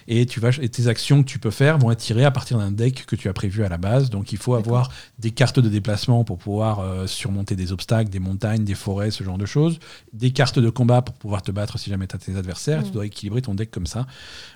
Et, 0.07 0.25
tu 0.27 0.41
vas, 0.41 0.51
et 0.61 0.69
tes 0.71 0.87
actions 0.87 1.23
que 1.23 1.29
tu 1.29 1.39
peux 1.39 1.51
faire 1.51 1.77
vont 1.79 1.91
être 1.91 1.99
tirées 1.99 2.25
à 2.25 2.31
partir 2.31 2.57
d'un 2.59 2.71
deck 2.71 3.05
que 3.07 3.15
tu 3.17 3.29
as 3.29 3.33
prévu 3.35 3.63
à 3.65 3.69
la 3.69 3.77
base. 3.79 4.09
Donc 4.09 4.33
il 4.33 4.39
faut 4.39 4.55
avoir 4.55 4.91
des 5.19 5.31
cartes 5.31 5.61
de 5.61 5.69
déplacement 5.69 6.25
pour 6.25 6.39
pouvoir 6.39 6.81
euh, 6.81 7.07
surmonter 7.07 7.57
des 7.57 7.73
obstacles, 7.73 8.09
des 8.11 8.21
montagnes, 8.21 8.65
des 8.65 8.75
forêts, 8.75 9.11
ce 9.11 9.23
genre 9.23 9.39
de 9.39 9.47
choses. 9.47 9.79
Des 10.15 10.31
cartes 10.31 10.59
de 10.59 10.71
combat 10.71 11.03
pour 11.03 11.15
pouvoir 11.15 11.43
te 11.43 11.51
battre 11.51 11.79
si 11.79 11.91
jamais 11.91 12.07
tu 12.07 12.17
as 12.17 12.19
tes 12.19 12.37
adversaires. 12.37 12.81
Mm. 12.81 12.85
Tu 12.85 12.91
dois 12.93 13.05
équilibrer 13.07 13.43
ton 13.43 13.55
deck 13.55 13.71
comme 13.71 13.87
ça. 13.87 14.07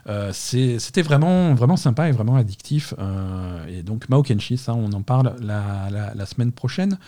Euh, 0.08 0.30
C'était 0.32 1.02
vraiment, 1.02 1.54
vraiment 1.54 1.76
sympa 1.76 2.08
et 2.08 2.12
vraiment 2.12 2.36
addictif. 2.36 2.94
Euh, 2.98 3.41
et 3.68 3.82
donc 3.82 4.08
Mao 4.08 4.22
Kenshi, 4.22 4.56
ça, 4.56 4.74
on 4.74 4.92
en 4.92 5.02
parle 5.02 5.34
la, 5.40 5.88
la- 5.90 6.14
la 6.14 6.26
semaine 6.26 6.52
prochaine. 6.52 6.98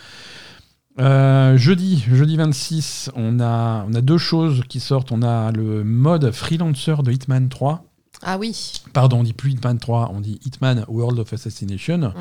Euh, 0.99 1.57
jeudi, 1.57 2.05
jeudi 2.09 2.37
26, 2.37 3.11
on 3.15 3.39
a, 3.41 3.85
on 3.89 3.93
a 3.93 4.01
deux 4.01 4.17
choses 4.17 4.61
qui 4.69 4.79
sortent. 4.79 5.11
On 5.11 5.21
a 5.23 5.51
le 5.51 5.83
mode 5.83 6.31
freelancer 6.31 6.95
de 7.03 7.11
Hitman 7.11 7.49
3. 7.49 7.83
Ah 8.21 8.37
oui. 8.37 8.81
Pardon, 8.93 9.19
on 9.19 9.23
dit 9.23 9.33
plus 9.33 9.51
Hitman 9.51 9.77
3, 9.77 10.11
on 10.13 10.21
dit 10.21 10.39
Hitman 10.45 10.85
World 10.87 11.19
of 11.19 11.33
Assassination. 11.33 12.13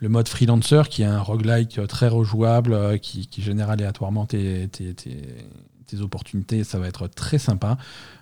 Le 0.00 0.08
mode 0.08 0.28
freelancer 0.28 0.82
qui 0.88 1.02
est 1.02 1.06
un 1.06 1.20
roguelike 1.20 1.86
très 1.88 2.08
rejouable, 2.08 2.72
euh, 2.72 2.96
qui, 2.98 3.26
qui 3.26 3.42
génère 3.42 3.68
aléatoirement 3.68 4.26
tes, 4.26 4.68
tes, 4.68 4.94
tes, 4.94 5.22
tes 5.88 6.00
opportunités. 6.00 6.62
Ça 6.64 6.78
va 6.78 6.86
être 6.86 7.08
très 7.08 7.38
sympa. 7.38 7.76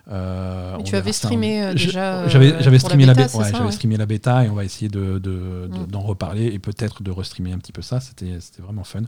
Euh, 0.09 0.75
Mais 0.77 0.83
tu 0.83 0.95
avais 0.95 1.11
streamé 1.13 1.63
euh, 1.63 1.73
déjà. 1.73 2.27
J'avais 2.27 2.53
euh, 2.53 2.61
j'avais 2.61 2.79
streamé 2.79 3.05
la 3.05 3.13
bêta, 3.13 3.37
ouais, 3.37 3.59
ouais. 3.61 3.71
streamé 3.71 3.97
la 3.97 4.05
bêta 4.05 4.45
et 4.45 4.49
on 4.49 4.55
va 4.55 4.63
essayer 4.65 4.89
de, 4.89 5.19
de- 5.19 5.19
de- 5.19 5.67
Mm. 5.79 5.85
d'en 5.87 6.01
reparler 6.01 6.45
et 6.45 6.59
peut-être 6.59 7.03
de 7.03 7.11
restreamer 7.11 7.51
un 7.51 7.57
petit 7.59 7.73
peu 7.73 7.81
ça. 7.81 7.99
C'était 7.99 8.37
vraiment 8.59 8.83
fun. 8.83 9.01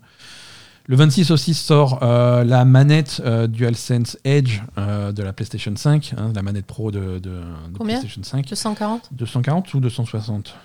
Le 0.88 0.96
26 0.96 1.30
aussi 1.32 1.54
sort 1.54 2.00
euh, 2.02 2.44
la 2.44 2.66
manette 2.66 3.22
euh, 3.24 3.46
DualSense 3.48 4.18
Edge 4.24 4.62
euh, 4.80 5.12
de 5.12 5.22
la 5.24 5.34
PlayStation 5.34 5.74
5, 5.76 6.14
hein, 6.18 6.32
la 6.34 6.42
manette 6.42 6.66
pro 6.66 6.90
de, 6.92 7.20
de- 7.20 7.20
de 7.20 7.78
Combien 7.78 8.00
PlayStation 8.00 8.24
5. 8.24 8.48
240 8.48 9.10
240 9.12 9.74
ou 9.76 9.80
260 9.82 10.56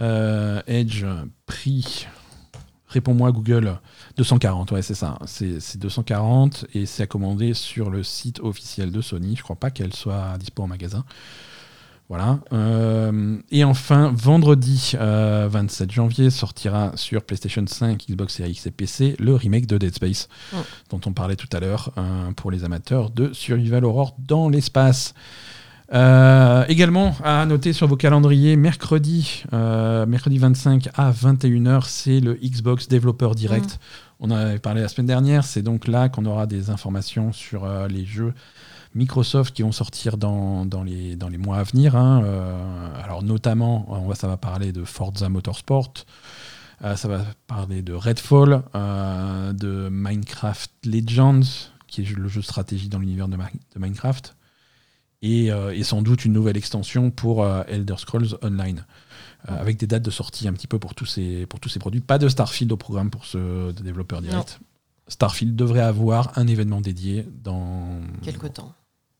Euh, 0.00 0.62
Edge, 0.66 1.04
prix. 1.46 2.06
Réponds-moi 2.88 3.32
Google. 3.32 3.78
240, 4.18 4.72
ouais, 4.72 4.82
c'est 4.82 4.94
ça. 4.94 5.18
C'est 5.26 5.60
c'est 5.60 5.78
240 5.78 6.66
et 6.74 6.86
c'est 6.86 7.04
à 7.04 7.06
commander 7.06 7.54
sur 7.54 7.88
le 7.88 8.02
site 8.02 8.40
officiel 8.40 8.90
de 8.90 9.00
Sony. 9.00 9.36
Je 9.36 9.42
crois 9.42 9.56
pas 9.56 9.70
qu'elle 9.70 9.94
soit 9.94 10.36
dispo 10.38 10.62
en 10.64 10.66
magasin. 10.66 11.04
Voilà. 12.08 12.38
Euh, 12.54 13.36
et 13.50 13.64
enfin, 13.64 14.12
vendredi 14.16 14.92
euh, 14.98 15.46
27 15.50 15.90
janvier 15.92 16.30
sortira 16.30 16.92
sur 16.94 17.22
PlayStation 17.22 17.62
5, 17.66 18.06
Xbox 18.08 18.34
Series 18.34 18.52
X 18.52 18.66
et 18.66 18.70
PC 18.70 19.14
le 19.18 19.34
remake 19.34 19.66
de 19.66 19.76
Dead 19.78 19.94
Space, 19.94 20.28
Ouais. 20.54 20.60
dont 20.90 21.00
on 21.06 21.12
parlait 21.12 21.36
tout 21.36 21.48
à 21.54 21.60
l'heure 21.60 21.92
euh, 21.98 22.32
pour 22.32 22.50
les 22.50 22.64
amateurs 22.64 23.10
de 23.10 23.32
Survival 23.34 23.84
Horror 23.84 24.16
dans 24.18 24.48
l'espace. 24.48 25.12
Euh, 25.92 26.64
également 26.68 27.14
à 27.24 27.46
noter 27.46 27.72
sur 27.72 27.86
vos 27.86 27.96
calendriers, 27.96 28.56
mercredi, 28.56 29.44
euh, 29.54 30.04
mercredi 30.06 30.36
25 30.38 30.88
à 30.94 31.10
21h, 31.10 31.84
c'est 31.86 32.20
le 32.20 32.34
Xbox 32.34 32.88
Developer 32.88 33.30
Direct. 33.34 33.78
On 34.20 34.30
en 34.30 34.34
avait 34.34 34.58
parlé 34.58 34.80
la 34.82 34.88
semaine 34.88 35.06
dernière, 35.06 35.44
c'est 35.44 35.62
donc 35.62 35.86
là 35.86 36.08
qu'on 36.08 36.26
aura 36.26 36.46
des 36.46 36.70
informations 36.70 37.32
sur 37.32 37.64
euh, 37.64 37.86
les 37.86 38.04
jeux 38.04 38.34
Microsoft 38.94 39.54
qui 39.54 39.62
vont 39.62 39.72
sortir 39.72 40.16
dans, 40.16 40.64
les, 40.84 41.16
mois 41.38 41.58
à 41.58 41.62
venir. 41.62 41.94
hein. 41.94 42.22
Euh, 42.24 43.02
alors 43.04 43.22
notamment, 43.22 43.86
on 43.88 44.08
va, 44.08 44.14
ça 44.14 44.26
va 44.26 44.36
parler 44.36 44.72
de 44.72 44.84
Forza 44.84 45.28
Motorsport, 45.28 45.92
euh, 46.84 46.96
ça 46.96 47.08
va 47.08 47.24
parler 47.46 47.82
de 47.82 47.92
Redfall, 47.92 48.62
euh, 48.74 49.52
de 49.52 49.88
Minecraft 49.90 50.72
Legends, 50.84 51.68
qui 51.86 52.02
est 52.02 52.16
le 52.16 52.28
jeu 52.28 52.40
de 52.40 52.44
stratégie 52.44 52.88
dans 52.88 52.98
l'univers 52.98 53.28
de, 53.28 53.36
Minecraft, 53.76 54.36
et, 55.22 55.50
euh, 55.50 55.82
sans 55.82 56.02
doute 56.02 56.24
une 56.24 56.32
nouvelle 56.32 56.56
extension 56.56 57.10
pour 57.10 57.42
euh, 57.42 57.62
Elder 57.68 57.96
Scrolls 57.98 58.36
Online, 58.42 58.84
euh, 59.48 59.60
avec 59.60 59.76
des 59.78 59.86
dates 59.86 60.02
de 60.02 60.10
sortie 60.10 60.48
un 60.48 60.52
petit 60.52 60.66
peu 60.66 60.78
pour 60.78 60.94
tous, 60.94 61.06
ces, 61.06 61.46
pour 61.46 61.60
tous 61.60 61.68
ces 61.68 61.78
produits. 61.78 62.00
Pas 62.00 62.18
de 62.18 62.28
Starfield 62.28 62.72
au 62.72 62.76
programme 62.76 63.10
pour 63.10 63.24
ce 63.24 63.70
développeur 63.72 64.20
direct. 64.20 64.60
Starfield 65.06 65.54
devrait 65.56 65.80
avoir 65.80 66.36
un 66.36 66.46
événement 66.46 66.80
dédié 66.80 67.26
dans, 67.42 68.00
Quelque 68.22 68.46
temps. 68.46 68.74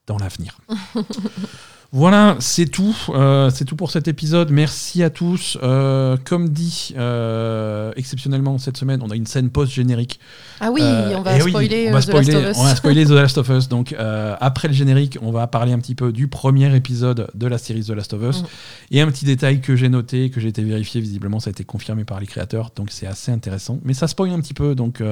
dans 0.07 0.19
l'avenir. 0.19 0.59
voilà, 1.91 2.37
c'est 2.39 2.67
tout. 2.67 2.95
Euh, 3.09 3.49
c'est 3.49 3.65
tout 3.65 3.75
pour 3.75 3.91
cet 3.91 4.09
épisode. 4.09 4.51
Merci 4.51 5.03
à 5.03 5.09
tous. 5.09 5.57
Euh, 5.63 6.19
comme 6.23 6.51
dit, 6.51 6.93
euh, 6.99 7.93
exceptionnellement 7.97 8.59
cette 8.59 8.77
semaine, 8.77 9.01
on 9.03 9.09
a 9.09 9.17
une 9.17 9.27
scène 9.27 9.49
post-générique. 9.49 10.21
Ah 10.61 10.71
oui, 10.71 10.83
on 10.83 11.23
va 11.23 11.39
eh 11.39 11.43
oui, 11.43 11.51
spoiler 11.51 11.89
on 11.89 11.93
va 11.93 12.03
The 12.03 12.09
Last 12.09 12.35
of 12.35 12.51
Us. 12.51 12.57
on 12.59 12.65
va 12.65 12.75
spoiler 12.77 13.05
The 13.07 13.11
Last 13.11 13.39
of 13.39 13.49
Us. 13.49 13.69
Donc 13.69 13.97
après 13.99 14.69
le 14.69 14.75
générique, 14.75 15.17
on 15.23 15.31
va 15.31 15.47
parler 15.47 15.73
un 15.73 15.79
petit 15.79 15.95
peu 15.95 16.13
du 16.13 16.29
premier 16.29 16.75
épisode 16.77 17.31
de 17.35 17.47
la 17.47 17.57
série 17.57 17.83
The 17.83 17.91
Last 17.91 18.13
of 18.13 18.23
Us. 18.23 18.43
Mhm. 18.43 18.49
Et 18.91 19.01
un 19.01 19.07
petit 19.07 19.25
détail 19.25 19.63
que 19.63 19.75
j'ai 19.75 19.89
noté, 19.89 20.29
que 20.29 20.41
j'ai 20.41 20.49
été 20.49 20.63
vérifié, 20.63 21.01
visiblement 21.01 21.41
ça 21.41 21.49
a 21.49 21.53
été 21.53 21.65
confirmé 21.65 22.05
par 22.05 22.21
les 22.21 22.27
créateurs, 22.27 22.71
donc 22.77 22.89
c'est 22.91 23.07
assez 23.07 23.33
intéressant. 23.33 23.79
Mais 23.85 23.95
ça 23.95 24.09
spoil 24.09 24.31
un 24.31 24.41
petit 24.41 24.55
peu, 24.55 24.75
donc 24.75 25.03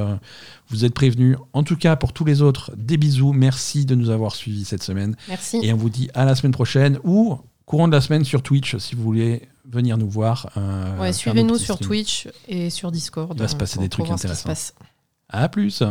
vous 0.69 0.85
êtes 0.85 0.95
prévenus. 0.95 1.37
En 1.53 1.63
tout 1.63 1.77
cas, 1.77 1.97
pour 1.97 2.13
tous 2.13 2.25
les 2.25 2.43
autres, 2.43 2.73
des 2.77 2.97
bisous. 2.97 3.33
Merci 3.33 3.85
de 3.85 3.95
nous 3.95 4.11
avoir 4.11 4.35
suivis 4.35 4.65
cette 4.65 4.83
semaine. 4.83 5.17
Merci. 5.29 5.61
Et 5.63 5.73
on 5.73 5.77
vous 5.77 5.91
dit 5.91 6.09
à 6.15 6.25
la 6.25 6.35
semaine 6.35 6.53
prochaine 6.53 6.99
ou 7.05 7.39
courant 7.65 7.89
de 7.89 7.93
la 7.93 8.01
semaine 8.01 8.25
sur 8.25 8.43
Twitch 8.43 8.77
si 8.79 8.95
vous 8.95 9.03
voulez 9.03 9.49
venir 9.69 9.99
nous 9.99 10.09
voir. 10.09 10.49
euh, 10.57 10.99
Ouais, 11.01 11.13
Suivez-nous 11.13 11.59
sur. 11.59 11.79
Twitch 11.79 12.29
et 12.49 12.71
sur 12.71 12.91
Discord. 12.93 13.33
Il 13.35 13.41
va 13.41 13.49
se 13.49 13.55
euh, 13.55 13.59
passer 13.59 13.79
des 13.79 13.89
trucs 13.89 14.09
intéressants. 14.11 14.53
À 15.29 15.49
plus. 15.49 15.83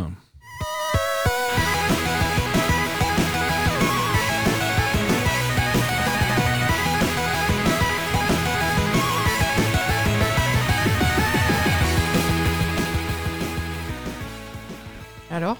Alors? 15.35 15.57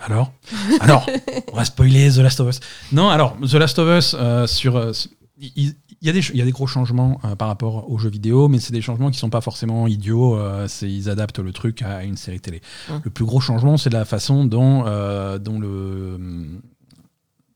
Alors, 0.00 0.32
alors, 0.80 1.06
on 1.52 1.56
va 1.56 1.64
spoiler 1.64 2.10
The 2.10 2.18
Last 2.18 2.38
of 2.40 2.48
Us. 2.50 2.60
Non, 2.92 3.08
alors 3.08 3.36
The 3.40 3.54
Last 3.54 3.78
of 3.78 3.88
Us 3.98 4.14
euh, 4.18 4.46
sur, 4.46 4.76
euh, 4.76 4.92
il 5.38 5.74
y, 6.02 6.08
a 6.10 6.12
des, 6.12 6.20
ch- 6.20 6.32
il 6.34 6.38
y 6.38 6.42
a 6.42 6.44
des 6.44 6.50
gros 6.50 6.66
changements 6.66 7.20
euh, 7.24 7.34
par 7.34 7.48
rapport 7.48 7.90
aux 7.90 7.96
jeux 7.96 8.10
vidéo, 8.10 8.48
mais 8.48 8.58
c'est 8.58 8.72
des 8.74 8.82
changements 8.82 9.10
qui 9.10 9.18
sont 9.18 9.30
pas 9.30 9.40
forcément 9.40 9.86
idiots. 9.86 10.36
euh, 10.36 10.66
c'est 10.68 10.90
ils 10.90 11.08
adaptent 11.08 11.38
le 11.38 11.52
truc 11.52 11.80
à 11.80 12.04
une 12.04 12.18
série 12.18 12.40
télé. 12.40 12.60
Hum. 12.90 13.00
Le 13.02 13.10
plus 13.10 13.24
gros 13.24 13.40
changement, 13.40 13.78
c'est 13.78 13.88
la 13.90 14.04
façon 14.04 14.44
dont, 14.44 14.82
dont 15.38 15.58
le 15.58 16.18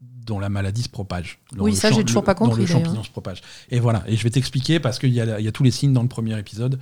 dont 0.01 0.39
la 0.39 0.49
maladie 0.49 0.83
se 0.83 0.89
propage. 0.91 1.41
Dont 1.55 1.65
Oui, 1.65 1.75
ça, 1.75 1.91
j'ai 1.91 2.05
toujours 2.05 2.23
pas 2.25 2.35
dont 2.35 2.45
compris, 2.47 2.61
le 2.63 2.67
champignon 2.67 3.03
se 3.03 3.11
propage. 3.11 3.41
Et 3.71 3.81
voilà. 3.81 4.05
Et 4.07 4.17
je 4.17 4.23
vais 4.25 4.31
t'expliquer 4.31 4.79
parce 4.79 4.99
qu'il 4.99 5.11
y, 5.11 5.17
y 5.17 5.21
a 5.49 5.53
tous 5.53 5.63
les 5.63 5.71
signes 5.71 5.93
dans 5.93 6.03
le 6.03 6.09
premier 6.09 6.39
épisode. 6.39 6.79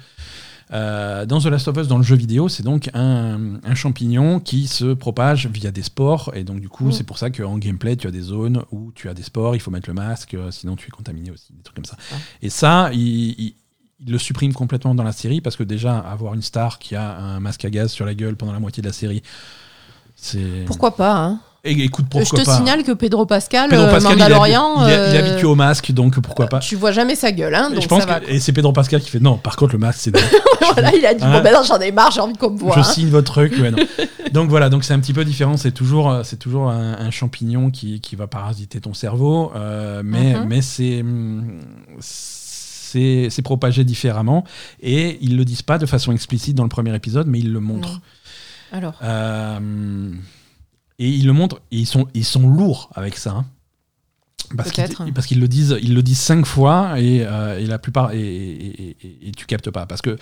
Euh, 0.73 1.27
dans 1.27 1.39
The 1.41 1.47
Last 1.47 1.69
of 1.69 1.77
Us, 1.77 1.87
dans 1.87 1.97
le 1.99 2.03
jeu 2.03 2.17
vidéo, 2.17 2.49
c'est 2.49 2.65
donc 2.65 2.91
un, 2.93 3.61
un 3.63 3.75
champignon 3.77 4.41
qui 4.41 4.67
se 4.67 4.95
propage 4.95 5.47
via 5.47 5.71
des 5.71 5.83
spores. 5.83 6.33
Et 6.35 6.43
donc, 6.43 6.61
du 6.61 6.69
coup, 6.69 6.87
Mm. 6.87 6.93
c'est 6.93 7.05
pour 7.05 7.19
ça 7.19 7.31
qu'en 7.31 7.57
gameplay, 7.59 7.97
tu 7.97 8.07
as 8.09 8.11
des 8.11 8.21
zones 8.21 8.63
où 8.73 8.91
tu 8.95 9.09
as 9.09 9.15
des 9.15 9.23
spores, 9.23 9.55
il 9.55 9.61
faut 9.61 9.71
mettre 9.71 9.89
le 9.89 9.95
masque, 9.95 10.35
euh, 10.35 10.51
sinon 10.51 10.75
tu 10.75 10.89
es 10.89 10.91
contaminé 10.91 11.31
aussi, 11.31 11.53
des 11.53 11.63
trucs 11.63 11.77
comme 11.77 11.85
ça. 11.85 11.97
Ah. 12.13 12.17
Et 12.43 12.51
ça, 12.51 12.91
il, 12.93 12.99
il- 13.01 13.55
il 14.01 14.11
le 14.13 14.19
supprime 14.19 14.53
complètement 14.53 14.95
dans 14.95 15.05
la 15.05 15.13
série 15.13 15.41
parce 15.41 15.57
que 15.57 15.63
déjà, 15.63 15.99
avoir 15.99 16.35
une 16.35 16.43
star 16.43 16.79
qui 16.79 16.95
a 16.97 17.17
un 17.17 17.41
masque 17.41 17.65
à 17.65 17.71
gaz 17.71 17.91
sur 17.93 18.05
la 18.05 18.15
gueule 18.15 18.37
pendant 18.37 18.53
la 18.53 18.61
moitié 18.61 18.83
de 18.83 18.89
la 18.89 18.93
série, 18.93 19.23
c'est. 20.15 20.65
Pourquoi 20.67 20.97
pas 20.97 21.17
hein 21.17 21.41
Et, 21.67 21.85
écoute, 21.85 22.07
pourquoi 22.09 22.25
Je 22.39 22.43
te 22.43 22.47
pas 22.49 22.57
signale 22.57 22.83
que 22.85 22.93
Pedro 22.93 23.27
Pascal, 23.27 23.69
Pedro 23.69 23.85
euh, 23.85 23.91
Pascal, 23.91 24.13
Mandalorian, 24.19 24.87
il, 24.87 24.91
est, 24.91 24.95
il 24.95 25.15
est 25.17 25.23
euh, 25.23 25.27
habitué 25.29 25.47
au 25.47 25.55
masque, 25.55 25.93
donc 25.93 26.19
pourquoi 26.21 26.47
pas. 26.47 26.61
tu 26.61 26.77
vois 26.77 26.93
jamais 26.93 27.15
sa 27.17 27.33
gueule, 27.33 27.55
hein, 27.55 27.71
donc 27.71 27.83
je 27.83 27.89
pense 27.89 28.01
ça 28.03 28.07
va. 28.07 28.21
que, 28.21 28.31
et 28.31 28.41
c'est 28.41 28.53
Pedro 28.53 28.73
Pascal 28.73 29.01
qui 29.01 29.11
fait 29.11 29.21
non. 29.21 29.37
Par 29.37 29.57
contre, 29.57 29.73
le 29.73 29.79
masque, 29.79 30.01
c'est. 30.03 30.17
voilà, 30.73 30.95
il 30.95 31.05
a 31.05 31.15
dit 31.15 31.25
Hein 31.25 31.33
bon 31.33 31.43
ben 31.43 31.53
non, 31.53 31.63
j'en 31.63 31.79
ai 31.81 31.93
marre, 31.93 32.11
j'ai 32.11 32.21
envie 32.21 32.35
qu'on 32.35 32.51
me 32.51 32.59
voit. 32.59 32.75
je 32.75 32.81
hein. 32.81 32.85
signe 32.85 33.09
votre 33.09 33.33
truc. 33.33 33.53
ouais, 33.61 33.71
non. 33.71 33.79
donc 34.33 34.49
voilà, 34.49 34.69
donc 34.69 34.85
c'est 34.85 34.95
un 34.95 35.01
petit 35.01 35.13
peu 35.13 35.25
différent. 35.25 35.57
C'est 35.57 35.73
toujours, 35.73 36.11
euh, 36.11 36.23
c'est 36.25 36.37
toujours 36.39 36.71
un, 36.71 36.95
un 36.99 37.11
champignon 37.11 37.71
qui, 37.71 38.01
qui 38.01 38.17
va 38.17 38.27
parasiter 38.27 38.81
ton 38.81 38.95
cerveau, 38.95 39.53
euh, 39.57 40.03
mais, 40.05 40.35
Mhm. 40.35 40.47
mais 40.49 40.63
c'est, 40.63 41.01
hum, 41.01 41.61
c'est, 42.01 43.29
c'est 43.31 43.43
propagé 43.43 43.85
différemment. 43.85 44.45
Et 44.83 45.19
ils 45.21 45.37
le 45.37 45.45
disent 45.45 45.63
pas 45.63 45.79
de 45.79 45.87
façon 45.87 46.13
explicite 46.13 46.55
dans 46.55 46.63
le 46.63 46.69
premier 46.69 46.95
épisode, 46.95 47.27
mais 47.27 47.39
ils 47.39 47.53
le 47.53 47.61
montrent. 47.61 47.93
Non. 47.93 47.99
Alors, 48.73 48.95
Euh, 49.03 49.59
et 50.99 51.09
ils 51.09 51.27
le 51.27 51.33
montrent, 51.33 51.61
et 51.71 51.77
ils 51.79 51.87
sont, 51.87 52.07
ils 52.15 52.25
sont 52.25 52.49
lourds 52.49 52.91
avec 52.95 53.17
ça. 53.17 53.31
hein. 53.33 53.45
Parce 54.57 54.71
qu'ils, 54.71 55.13
parce 55.13 55.27
qu'ils 55.27 55.41
le 55.41 55.49
disent, 55.49 55.77
ils 55.83 55.93
le 55.93 56.03
disent 56.05 56.21
cinq 56.21 56.47
fois 56.47 57.01
et, 57.01 57.25
euh, 57.27 57.59
et 57.59 57.67
la 57.67 57.81
plupart 57.81 58.13
et, 58.13 58.21
et- 58.21 58.83
et- 58.91 58.97
et- 59.03 59.29
et 59.29 59.33
tu 59.33 59.45
captes 59.45 59.71
pas 59.73 59.87
parce 59.87 60.03
que 60.03 60.19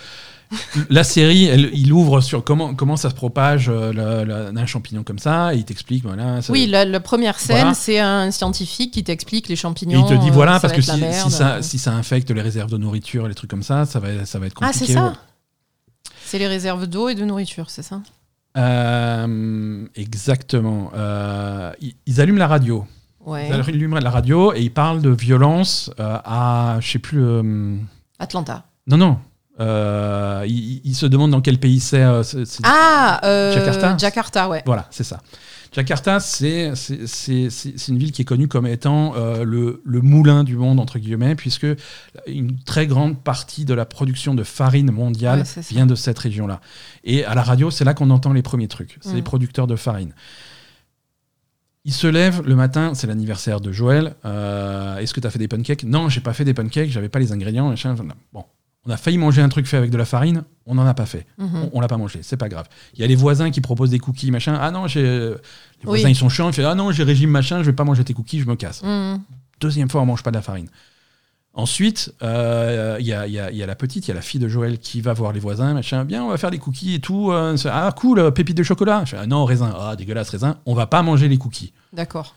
la 0.89 1.03
série, 1.03 1.45
elle, 1.45 1.69
il 1.73 1.93
ouvre 1.93 2.21
sur 2.21 2.43
comment 2.43 2.73
comment 2.73 2.95
ça 2.97 3.11
se 3.11 3.13
propage 3.15 3.69
euh, 3.69 3.93
le- 3.93 4.23
le- 4.25 4.59
un 4.59 4.65
champignon 4.65 5.03
comme 5.03 5.19
ça 5.19 5.53
et 5.53 5.57
il 5.57 5.63
t'explique 5.65 6.01
voilà. 6.03 6.41
ça- 6.41 6.51
oui, 6.51 6.65
la, 6.65 6.85
la 6.85 6.99
première 6.99 7.37
scène, 7.39 7.57
Voilà. 7.57 7.73
c'est 7.75 7.99
un 7.99 8.31
scientifique 8.31 8.91
qui 8.93 9.03
t'explique 9.03 9.47
les 9.47 9.53
et 9.53 9.57
champignons. 9.57 10.07
il 10.07 10.09
te 10.17 10.19
dit 10.19 10.29
euh, 10.29 10.33
voilà 10.33 10.53
ça 10.55 10.61
parce 10.61 10.73
que 10.73 10.81
si, 10.81 10.91
si 11.13 11.29
ça 11.31 11.61
si 11.61 11.77
ça 11.77 11.91
infecte 11.93 12.31
les 12.31 12.41
réserves 12.41 12.71
de 12.71 12.77
nourriture 12.77 13.27
les 13.27 13.35
trucs 13.35 13.51
comme 13.51 13.63
ça, 13.63 13.85
ça 13.85 13.99
va 13.99 14.25
ça 14.25 14.39
va 14.39 14.47
être 14.47 14.55
Ah, 14.61 14.67
compliqué. 14.71 14.85
c'est 14.87 14.93
ça 14.93 15.05
ouais. 15.09 15.13
C'est 16.25 16.39
les 16.39 16.47
réserves 16.47 16.87
d'eau 16.87 17.09
et 17.09 17.15
de 17.15 17.23
nourriture, 17.25 17.69
c'est 17.69 17.83
ça? 17.83 18.01
Euh, 18.57 19.85
exactement. 19.95 20.91
Euh, 20.95 21.71
ils, 21.81 21.95
ils 22.05 22.21
allument 22.21 22.39
la 22.39 22.47
radio. 22.47 22.85
Ouais. 23.25 23.47
Ils 23.49 23.53
allument 23.53 23.99
la 23.99 24.09
radio 24.09 24.53
et 24.53 24.61
ils 24.61 24.71
parlent 24.73 25.01
de 25.01 25.09
violence 25.09 25.91
euh, 25.99 26.17
à, 26.23 26.77
je 26.79 26.91
sais 26.91 26.99
plus. 26.99 27.23
Atlanta. 28.19 28.65
non, 28.87 28.97
non. 28.97 29.17
Ils, 30.45 30.81
ils 30.83 30.95
se 30.95 31.05
demandent 31.05 31.31
dans 31.31 31.41
quel 31.41 31.57
pays 31.57 31.79
c'est. 31.79 32.03
Ah, 32.63 33.19
Jakarta 33.53 33.97
Jakarta, 33.97 34.49
ouais. 34.49 34.63
Voilà, 34.65 34.85
c'est 34.91 35.03
ça. 35.03 35.19
Jakarta, 35.75 36.21
c'est 36.21 36.67
une 36.69 37.97
ville 37.97 38.13
qui 38.13 38.21
est 38.21 38.25
connue 38.25 38.47
comme 38.47 38.65
étant 38.65 39.13
euh, 39.17 39.43
le, 39.43 39.81
le 39.83 39.99
moulin 40.01 40.45
du 40.45 40.55
monde, 40.55 40.79
entre 40.79 40.99
guillemets, 40.99 41.35
puisque 41.35 41.67
une 42.27 42.57
très 42.63 42.87
grande 42.87 43.21
partie 43.21 43.65
de 43.65 43.73
la 43.73 43.85
production 43.85 44.33
de 44.35 44.43
farine 44.43 44.89
mondiale 44.91 45.43
Ouais, 45.57 45.61
vient 45.71 45.85
de 45.85 45.95
cette 45.95 46.17
région-là. 46.17 46.61
Et 47.03 47.25
à 47.25 47.35
la 47.35 47.43
radio, 47.43 47.71
c'est 47.71 47.83
là 47.83 47.93
qu'on 47.93 48.09
entend 48.09 48.31
les 48.31 48.41
premiers 48.41 48.69
trucs. 48.69 48.97
C'est 49.01 49.11
Mm. 49.11 49.15
les 49.15 49.21
producteurs 49.21 49.67
de 49.67 49.75
farine. 49.75 50.13
Il 51.83 51.93
se 51.93 52.07
lève 52.07 52.41
le 52.45 52.55
matin, 52.55 52.93
c'est 52.95 53.05
l'anniversaire 53.07 53.59
de 53.59 53.71
Joël. 53.71 54.15
Euh, 54.23 54.97
Est-ce 54.97 55.13
que 55.13 55.19
tu 55.19 55.27
as 55.27 55.29
fait 55.29 55.39
des 55.39 55.47
pancakes? 55.49 55.83
Non, 55.83 56.07
j'ai 56.09 56.21
pas 56.21 56.33
fait 56.33 56.45
des 56.45 56.53
pancakes, 56.53 56.89
j'avais 56.89 57.09
pas 57.09 57.19
les 57.19 57.31
ingrédients. 57.33 57.67
machin. 57.69 57.95
Bon, 58.33 58.45
on 58.85 58.91
a 58.91 58.97
failli 58.97 59.17
manger 59.17 59.41
un 59.41 59.49
truc 59.49 59.65
fait 59.65 59.77
avec 59.77 59.89
de 59.91 59.97
la 59.97 60.05
farine, 60.05 60.43
on 60.65 60.75
n'en 60.75 60.85
a 60.85 60.93
pas 60.93 61.05
fait. 61.05 61.25
Mhm. 61.37 61.49
On, 61.55 61.69
on 61.73 61.81
l'a 61.81 61.87
pas 61.87 61.97
mangé, 61.97 62.19
c'est 62.21 62.37
pas 62.37 62.49
grave. 62.49 62.67
Il 62.93 62.99
y 62.99 63.03
a 63.03 63.07
les 63.07 63.15
voisins 63.15 63.49
qui 63.51 63.61
proposent 63.61 63.89
des 63.89 63.99
cookies, 63.99 64.31
machin. 64.31 64.57
Ah 64.59 64.71
non, 64.71 64.87
j'ai. 64.87 65.01
Les 65.03 65.29
Oui. 65.29 65.35
voisins, 65.85 66.09
ils 66.09 66.15
sont 66.15 66.29
chiants. 66.29 66.49
Ils 66.49 66.53
font 66.53 66.65
Ah 66.67 66.75
non, 66.75 66.91
j'ai 66.91 67.03
régime, 67.03 67.29
machin, 67.31 67.59
je 67.59 67.65
vais 67.65 67.73
pas 67.75 67.83
manger 67.83 68.03
tes 68.03 68.13
cookies, 68.13 68.39
je 68.41 68.45
me 68.47 68.55
casse. 68.55 68.83
Mhm. 68.83 69.21
Deuxième 69.59 69.89
fois, 69.89 70.01
on 70.01 70.05
mange 70.05 70.21
pas 70.23 70.31
de 70.31 70.35
la 70.35 70.41
farine. 70.41 70.67
Ensuite, 71.57 72.13
euh, 72.21 72.97
il 72.99 73.05
y, 73.05 73.13
a, 73.13 73.27
il 73.27 73.33
y 73.33 73.39
a- 73.39 73.49
il 73.49 73.55
y 73.55 73.63
a 73.63 73.65
la 73.65 73.75
petite, 73.75 74.05
il 74.05 74.09
y 74.09 74.11
a 74.11 74.13
la 74.15 74.21
fille 74.21 74.41
de 74.41 74.49
Joël 74.49 74.77
qui 74.77 74.99
va 74.99 75.13
voir 75.13 75.31
les 75.31 75.39
voisins, 75.39 75.73
machin. 75.73 76.03
Bien, 76.03 76.21
on 76.21 76.27
va 76.27 76.35
faire 76.37 76.51
des 76.51 76.57
cookies 76.59 76.95
et 76.95 76.99
tout. 76.99 77.31
euh, 77.31 77.55
ah 77.71 77.93
cool, 77.95 78.19
euh, 78.19 78.29
pépites 78.31 78.57
de 78.57 78.63
chocolat. 78.63 79.03
Je 79.05 79.11
fais, 79.11 79.17
ah 79.21 79.25
non, 79.25 79.45
raisin. 79.45 79.73
Ah 79.79 79.95
dégueulasse, 79.95 80.29
raisin. 80.31 80.57
On 80.65 80.73
va 80.73 80.85
pas 80.85 81.01
manger 81.01 81.29
les 81.29 81.37
cookies. 81.37 81.71
D'accord. 81.93 82.35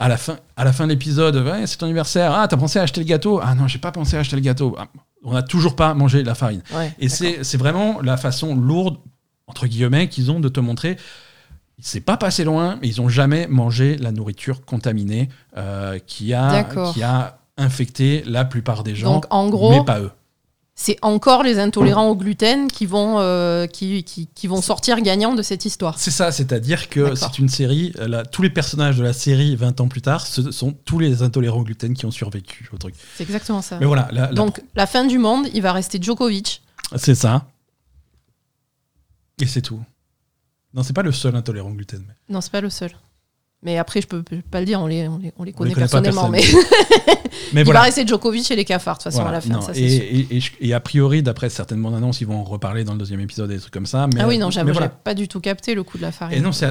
À 0.00 0.08
la 0.08 0.16
fin, 0.16 0.36
à 0.56 0.64
la 0.64 0.72
fin 0.72 0.84
de 0.84 0.90
l'épisode, 0.90 1.36
ouais, 1.36 1.64
c'est 1.68 1.76
ton 1.76 1.86
anniversaire. 1.86 2.32
Ah, 2.34 2.48
t'as 2.48 2.56
pensé 2.56 2.80
à 2.80 2.82
acheter 2.82 3.00
le 3.00 3.06
gâteau? 3.06 3.38
Ah 3.40 3.54
non, 3.54 3.68
j'ai 3.68 3.78
pas 3.78 3.92
pensé 3.92 4.16
à 4.16 4.20
acheter 4.20 4.34
le 4.36 4.42
gâteau. 4.42 4.74
Ah, 4.78 4.88
on 5.26 5.32
n'a 5.32 5.42
toujours 5.42 5.76
pas 5.76 5.92
mangé 5.92 6.22
la 6.22 6.34
farine. 6.34 6.62
Ouais, 6.74 6.94
Et 6.98 7.08
c'est 7.08 7.44
c'est 7.44 7.58
vraiment 7.58 8.00
la 8.00 8.16
façon 8.16 8.54
lourde, 8.54 8.96
entre 9.48 9.66
guillemets, 9.66 10.08
qu'ils 10.08 10.30
ont 10.30 10.40
de 10.40 10.48
te 10.48 10.60
montrer. 10.60 10.96
C'est 11.78 12.00
pas 12.00 12.16
passé 12.16 12.44
loin, 12.44 12.78
mais 12.80 12.88
ils 12.88 13.00
ont 13.02 13.08
jamais 13.08 13.46
mangé 13.48 13.96
la 13.98 14.12
nourriture 14.12 14.64
contaminée 14.64 15.28
euh, 15.58 15.98
qui, 16.06 16.32
a, 16.32 16.64
qui 16.94 17.02
a 17.02 17.38
infecté 17.58 18.22
la 18.24 18.46
plupart 18.46 18.82
des 18.82 18.94
gens, 18.94 19.14
Donc 19.14 19.26
en 19.30 19.48
gros, 19.50 19.70
mais 19.70 19.84
pas 19.84 20.00
eux. 20.00 20.10
C'est 20.78 20.98
encore 21.00 21.42
les 21.42 21.58
intolérants 21.58 22.08
au 22.10 22.14
gluten 22.14 22.68
qui 22.68 22.84
vont, 22.84 23.18
euh, 23.18 23.66
qui, 23.66 24.04
qui, 24.04 24.26
qui 24.26 24.46
vont 24.46 24.60
sortir 24.60 25.00
gagnants 25.00 25.34
de 25.34 25.40
cette 25.40 25.64
histoire. 25.64 25.98
C'est 25.98 26.10
ça, 26.10 26.30
c'est-à-dire 26.30 26.90
que 26.90 27.14
c'est 27.14 27.38
une 27.38 27.48
série, 27.48 27.94
euh, 27.98 28.22
tous 28.30 28.42
les 28.42 28.50
personnages 28.50 28.98
de 28.98 29.02
la 29.02 29.14
série 29.14 29.56
20 29.56 29.80
ans 29.80 29.88
plus 29.88 30.02
tard, 30.02 30.26
ce 30.26 30.50
sont 30.50 30.72
tous 30.84 30.98
les 30.98 31.22
intolérants 31.22 31.60
au 31.60 31.64
gluten 31.64 31.94
qui 31.94 32.04
ont 32.04 32.10
survécu 32.10 32.68
au 32.74 32.76
truc. 32.76 32.94
C'est 33.16 33.24
exactement 33.24 33.62
ça. 33.62 33.78
Mais 33.80 33.86
voilà, 33.86 34.08
la- 34.12 34.26
la- 34.26 34.32
Donc 34.34 34.62
la 34.74 34.86
fin 34.86 35.06
du 35.06 35.18
monde, 35.18 35.46
il 35.54 35.62
va 35.62 35.72
rester 35.72 35.98
Djokovic. 36.00 36.62
c'est 36.96 37.14
ça. 37.14 37.46
Et 39.40 39.46
c'est 39.46 39.62
tout. 39.62 39.82
Non, 40.74 40.82
c'est 40.82 40.92
pas 40.92 41.02
le 41.02 41.12
seul 41.12 41.34
intolérant 41.36 41.70
au 41.70 41.74
gluten. 41.74 42.04
mais- 42.06 42.14
Non, 42.34 42.42
c'est 42.42 42.52
pas 42.52 42.60
le 42.60 42.68
seul. 42.70 42.90
Mais 43.66 43.76
après, 43.78 44.00
je 44.00 44.06
peux, 44.06 44.22
je 44.30 44.36
peux 44.36 44.42
pas 44.50 44.60
le 44.60 44.66
dire, 44.66 44.80
on 44.80 44.86
les, 44.86 45.08
on 45.08 45.18
les, 45.18 45.32
on 45.38 45.42
les 45.44 45.52
connaît 45.52 45.74
connaît 45.74 45.86
pas 45.88 46.00
personnellement. 46.00 46.28
Mais 46.30 46.40
Mais 47.52 47.60
il 47.60 47.64
voilà. 47.64 47.80
va 47.80 47.84
rester 47.86 48.06
Djokovic 48.06 48.50
et 48.50 48.56
les 48.56 48.64
cafards, 48.64 48.94
de 48.98 49.02
toute 49.02 49.12
façon, 49.12 49.22
Voilà, 49.22 49.38
à 49.38 49.40
la 49.40 49.40
fin. 49.42 49.52
non, 49.54 49.60
ça, 49.60 49.72
et, 49.74 50.36
et- 50.36 50.42
et 50.60 50.72
a 50.74 50.80
priori, 50.80 51.22
d'après 51.22 51.50
certaines 51.50 51.82
bandes 51.82 51.94
annonces, 51.94 52.20
ils 52.20 52.26
vont 52.26 52.38
en 52.38 52.44
reparler 52.44 52.84
dans 52.84 52.92
le 52.92 52.98
deuxième 52.98 53.20
épisode 53.20 53.50
et 53.50 53.54
des 53.54 53.60
trucs 53.60 53.72
comme 53.74 53.86
ça. 53.86 54.06
Mais, 54.14 54.20
ah 54.22 54.28
oui, 54.28 54.38
non, 54.38 54.50
j'avoue, 54.50 54.72
voilà. 54.72 54.88
pas 54.88 55.14
du 55.14 55.28
tout 55.28 55.40
capté 55.40 55.74
le 55.74 55.82
coup 55.82 55.98
de 55.98 56.02
la 56.02 56.12
farine. 56.12 56.38
Et 56.38 56.40
non, 56.40 56.52
c'est, 56.52 56.70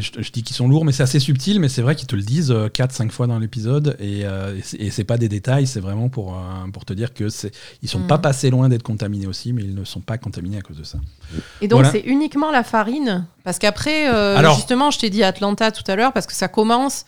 je, 0.00 0.10
je 0.18 0.30
dis 0.32 0.42
qu'ils 0.42 0.56
sont 0.56 0.68
lourds, 0.68 0.84
mais 0.84 0.92
c'est 0.92 1.02
assez 1.04 1.20
subtil, 1.20 1.60
mais 1.60 1.68
c'est 1.68 1.82
vrai 1.82 1.94
qu'ils 1.96 2.06
te 2.08 2.16
le 2.16 2.22
disent 2.22 2.50
4-5 2.52 3.10
fois 3.10 3.26
dans 3.26 3.38
l'épisode, 3.38 3.96
et, 4.00 4.22
euh, 4.24 4.58
et 4.78 4.90
c'est- 4.90 5.04
pas 5.04 5.16
des 5.18 5.28
détails, 5.28 5.66
c'est 5.68 5.80
vraiment 5.80 6.08
pour, 6.08 6.34
euh, 6.34 6.68
pour 6.72 6.84
te 6.84 6.92
dire 6.92 7.14
que 7.14 7.28
c'est, 7.28 7.52
ils 7.82 7.88
sont 7.88 8.00
Mm. 8.00 8.06
pas 8.08 8.18
passés 8.18 8.50
loin 8.50 8.68
d'être 8.68 8.82
contaminés 8.82 9.28
aussi, 9.28 9.52
mais 9.52 9.62
ils 9.62 9.74
ne 9.74 9.84
sont 9.84 10.00
pas 10.00 10.18
contaminés 10.18 10.58
à 10.58 10.62
cause 10.62 10.76
de 10.78 10.84
ça. 10.84 10.98
Et 11.62 11.68
donc, 11.68 11.86
c'est 11.86 12.00
uniquement 12.00 12.50
la 12.50 12.64
farine? 12.64 13.24
Parce 13.44 13.60
qu'après, 13.60 14.08
euh, 14.12 14.54
justement, 14.56 14.90
je 14.90 14.98
t'ai 14.98 15.08
dit 15.08 15.22
Atlanta 15.22 15.70
tout 15.70 15.84
à 15.86 15.94
l'heure, 15.94 16.12
parce 16.16 16.26
que 16.26 16.32
ça 16.32 16.48
commence. 16.48 17.04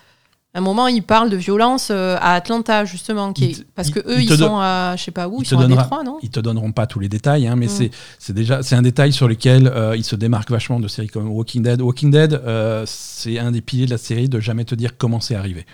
À 0.54 0.58
un 0.58 0.60
moment, 0.62 0.86
ils 0.88 1.02
parlent 1.02 1.28
de 1.30 1.36
violence 1.36 1.88
euh, 1.90 2.16
à 2.20 2.32
Atlanta, 2.34 2.84
justement. 2.84 3.32
Qui 3.32 3.44
est- 3.52 3.66
parce 3.74 3.90
que 3.90 4.00
ils- 4.00 4.10
eux, 4.12 4.22
ils 4.22 4.36
sont 4.36 4.58
à. 4.58 4.94
Je 4.96 5.04
sais 5.04 5.10
pas 5.10 5.28
où, 5.28 5.36
ils 5.36 5.40
ils, 5.40 5.44
te 5.44 5.48
sont 5.50 5.58
à 5.58 5.62
donnera- 5.62 5.82
Détroit, 5.82 6.02
non? 6.04 6.18
Ils 6.22 6.30
te 6.30 6.40
donneront 6.40 6.72
pas 6.72 6.86
tous 6.86 6.98
les 7.00 7.08
détails, 7.08 7.46
hein, 7.46 7.54
mais 7.56 7.66
Mm. 7.66 7.90
c'est, 8.18 8.32
déjà 8.32 8.62
c'est 8.62 8.74
un 8.74 8.82
détail 8.82 9.12
sur 9.12 9.28
lequel 9.28 9.66
euh, 9.66 9.94
ils 9.96 10.04
se 10.04 10.16
démarquent 10.16 10.50
vachement 10.50 10.80
de 10.80 10.88
séries 10.88 11.08
comme 11.08 11.28
Walking 11.30 11.62
Dead. 11.62 11.80
Walking 11.80 12.10
Dead, 12.10 12.32
euh, 12.34 12.84
c'est 12.86 13.38
un 13.38 13.50
des 13.50 13.60
piliers 13.62 13.86
de 13.86 13.90
la 13.90 13.98
série 13.98 14.28
de 14.28 14.40
jamais 14.40 14.64
te 14.64 14.74
dire 14.74 14.96
comment 14.98 15.20
c'est 15.20 15.34
arrivé. 15.34 15.64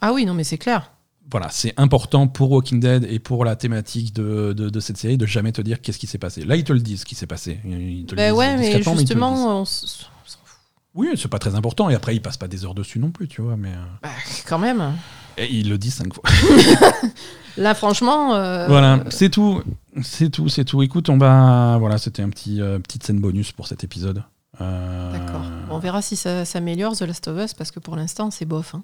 Ah 0.00 0.12
oui, 0.12 0.24
non, 0.26 0.34
mais 0.34 0.44
c'est 0.44 0.58
clair. 0.58 0.92
voilà, 1.30 1.48
c'est 1.50 1.74
important 1.76 2.26
pour 2.26 2.50
Walking 2.52 2.80
Dead 2.80 3.04
et 3.08 3.18
pour 3.18 3.44
la 3.44 3.54
thématique 3.54 4.14
de, 4.14 4.52
de, 4.52 4.68
de 4.70 4.80
cette 4.80 4.96
série 4.96 5.18
de 5.18 5.26
jamais 5.26 5.52
te 5.52 5.60
dire 5.62 5.80
qu'est-ce 5.82 5.98
qui 5.98 6.06
s'est 6.06 6.16
passé. 6.18 6.42
Là, 6.44 6.56
ils 6.56 6.64
te 6.64 6.72
le 6.72 6.80
disent 6.80 7.00
ce 7.00 7.04
qui 7.04 7.14
s'est 7.14 7.26
passé. 7.26 7.60
Ils 7.66 8.04
te 8.06 8.12
le 8.12 8.16
Ben 8.16 8.30
disent 8.30 8.38
ouais, 8.38 8.56
mais 8.56 8.82
justement, 8.96 9.60
on 9.60 9.62
s- 9.64 9.82
on 10.24 10.28
s'en 10.28 10.38
fout. 10.44 10.58
Oui, 10.98 11.08
c'est 11.16 11.28
pas 11.28 11.38
très 11.38 11.54
important. 11.54 11.88
Et 11.88 11.94
après, 11.94 12.14
ils 12.16 12.20
passent 12.20 12.36
pas 12.36 12.48
des 12.48 12.64
heures 12.64 12.74
dessus 12.74 12.98
non 12.98 13.10
plus, 13.12 13.28
tu 13.28 13.40
vois. 13.40 13.56
Mais 13.56 13.70
euh, 13.70 13.84
Bah, 14.02 14.08
quand 14.46 14.58
même. 14.58 14.94
et 15.36 15.46
ils 15.50 15.68
le 15.70 15.78
disent 15.78 15.94
cinq 15.94 16.12
fois. 16.12 16.24
Là, 17.56 17.74
franchement. 17.74 18.34
euh, 18.34 18.66
voilà, 18.66 19.04
c'est 19.10 19.30
tout, 19.30 19.62
c'est 20.02 20.28
tout, 20.30 20.48
c'est 20.48 20.64
tout. 20.64 20.82
Écoute, 20.82 21.08
on 21.08 21.16
va, 21.16 21.76
voilà, 21.78 21.98
c'était 21.98 22.22
un 22.22 22.30
petit 22.30 22.60
euh, 22.60 22.78
petite 22.80 23.04
scène 23.04 23.20
bonus 23.20 23.52
pour 23.52 23.66
cet 23.68 23.84
épisode. 23.84 24.22
Euh, 24.60 25.12
D'accord. 25.12 25.42
On 25.70 25.78
verra 25.78 26.02
si 26.02 26.16
ça 26.16 26.44
s'améliore, 26.44 26.96
The 26.96 27.02
Last 27.02 27.28
of 27.28 27.44
Us, 27.44 27.54
parce 27.54 27.70
que 27.70 27.78
pour 27.80 27.94
l'instant, 27.94 28.30
c'est 28.32 28.44
bof. 28.44 28.74
hein. 28.74 28.82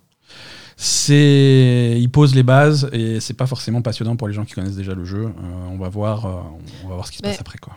C'est, 0.77 1.97
il 2.01 2.09
pose 2.11 2.35
les 2.35 2.43
bases 2.43 2.89
et 2.93 3.20
c'est 3.20 3.35
pas 3.35 3.47
forcément 3.47 3.82
passionnant 3.82 4.16
pour 4.16 4.27
les 4.28 4.35
gens 4.35 4.45
qui 4.45 4.55
connaissent 4.55 4.77
déjà 4.77 4.95
le 4.95 5.05
jeu. 5.05 5.28
On 5.70 5.78
va 5.78 5.89
voir, 5.89 6.24
on 6.85 6.89
va 6.89 6.95
voir 6.95 7.07
ce 7.07 7.12
qui 7.12 7.19
se 7.19 7.23
Mais- 7.23 7.31
passe 7.31 7.41
après, 7.41 7.59
quoi. 7.59 7.77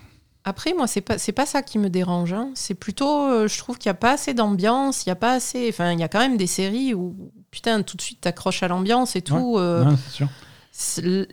Après, 0.50 0.74
moi, 0.74 0.88
c'est 0.88 1.02
pas, 1.02 1.18
c'est 1.18 1.34
pas 1.34 1.46
ça 1.46 1.62
qui 1.62 1.78
me 1.78 1.90
dérange. 1.90 2.32
hein. 2.32 2.52
C'est 2.56 2.74
plutôt, 2.74 3.26
euh, 3.28 3.48
je 3.50 3.58
trouve 3.58 3.78
qu'il 3.78 3.90
n'y 3.90 3.96
a 3.96 4.00
pas 4.00 4.12
assez 4.14 4.34
d'ambiance, 4.34 5.06
il 5.06 5.10
y 5.10 5.12
a 5.12 5.16
pas 5.16 5.34
assez. 5.34 5.68
Enfin, 5.70 5.92
il 5.92 6.00
y 6.00 6.04
a 6.04 6.08
quand 6.08 6.20
même 6.20 6.38
des 6.38 6.48
séries 6.48 6.94
où, 6.94 7.16
putain, 7.52 7.82
tout 7.82 7.98
de 7.98 8.02
suite, 8.02 8.22
t'accroches 8.22 8.64
à 8.64 8.70
l'ambiance 8.70 9.18
et 9.18 9.22
tout. 9.22 9.58
euh, 9.58 9.84
Ouais, 9.84 9.96
c'est 10.06 10.14
sûr. 10.16 10.30
c'est 10.72 11.04
l- 11.04 11.28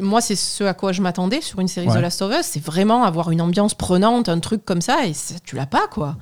moi, 0.00 0.22
c'est 0.22 0.34
ce 0.36 0.64
à 0.64 0.72
quoi 0.72 0.92
je 0.92 1.02
m'attendais 1.02 1.42
sur 1.42 1.60
une 1.60 1.68
série 1.68 1.88
Ouais. 1.88 1.98
The 1.98 2.00
Last 2.00 2.22
of 2.22 2.32
Us. 2.34 2.46
C'est 2.46 2.64
vraiment 2.64 3.04
avoir 3.04 3.30
une 3.30 3.42
ambiance 3.42 3.74
prenante, 3.74 4.30
un 4.30 4.40
truc 4.40 4.64
comme 4.64 4.80
ça, 4.80 5.04
et 5.04 5.12
ça, 5.12 5.34
tu 5.44 5.56
l'as 5.56 5.66
pas, 5.66 5.86
quoi. 5.88 6.16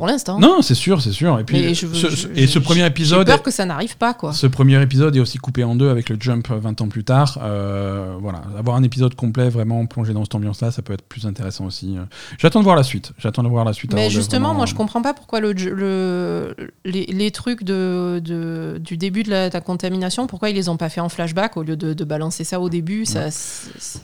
Pour 0.00 0.06
l'instant. 0.06 0.38
Non, 0.38 0.62
c'est 0.62 0.74
sûr, 0.74 1.02
c'est 1.02 1.12
sûr. 1.12 1.38
Et 1.38 1.44
puis, 1.44 1.60
Mais 1.60 1.74
je 1.74 1.86
veux- 1.86 1.94
ce- 1.94 2.08
je- 2.08 2.16
ce- 2.16 2.28
je- 2.28 2.40
et 2.40 2.46
ce 2.46 2.58
premier 2.58 2.80
J'ai 2.80 2.86
épisode, 2.86 3.26
peur 3.26 3.42
que 3.42 3.50
ça 3.50 3.66
n'arrive 3.66 3.98
pas, 3.98 4.14
quoi. 4.14 4.32
ce 4.32 4.46
premier 4.46 4.80
épisode 4.80 5.14
est 5.14 5.20
aussi 5.20 5.36
coupé 5.36 5.62
en 5.62 5.74
deux 5.74 5.90
avec 5.90 6.08
le 6.08 6.16
jump 6.18 6.48
20 6.48 6.80
ans 6.80 6.88
plus 6.88 7.04
tard. 7.04 7.36
Euh, 7.42 8.16
voilà, 8.18 8.40
avoir 8.56 8.76
un 8.76 8.82
épisode 8.82 9.14
complet 9.14 9.50
vraiment 9.50 9.84
plongé 9.84 10.14
dans 10.14 10.24
cette 10.24 10.34
ambiance-là, 10.34 10.70
ça 10.70 10.80
peut 10.80 10.94
être 10.94 11.02
plus 11.06 11.26
intéressant 11.26 11.66
aussi. 11.66 11.98
Euh, 11.98 12.04
J'attends 12.38 12.60
de 12.60 12.64
voir 12.64 12.76
la 12.76 12.82
suite. 12.82 13.12
J'attends 13.18 13.42
de 13.42 13.48
voir 13.48 13.66
la 13.66 13.74
suite. 13.74 13.92
avant 13.92 14.00
Mais 14.02 14.08
de 14.08 14.12
justement, 14.14 14.46
vraiment- 14.48 14.54
moi, 14.60 14.64
je 14.66 14.74
comprends 14.74 15.02
pas 15.02 15.12
pourquoi 15.12 15.40
le, 15.40 15.52
le, 15.52 16.56
les, 16.86 17.04
les 17.04 17.30
trucs 17.30 17.62
de, 17.62 18.22
de- 18.24 18.78
du 18.82 18.96
début 18.96 19.22
de 19.22 19.28
la, 19.28 19.48
de 19.50 19.54
la 19.54 19.60
contamination, 19.60 20.26
pourquoi 20.26 20.48
ils 20.48 20.56
les 20.56 20.70
ont 20.70 20.78
pas 20.78 20.88
fait 20.88 21.02
en 21.02 21.10
flashback 21.10 21.58
au 21.58 21.62
lieu 21.62 21.76
de, 21.76 21.92
de 21.92 22.04
balancer 22.04 22.44
ça 22.44 22.58
au 22.58 22.70
début. 22.70 23.04
Ça, 23.04 23.30
c'est- 23.30 23.70
c'est- 23.78 24.00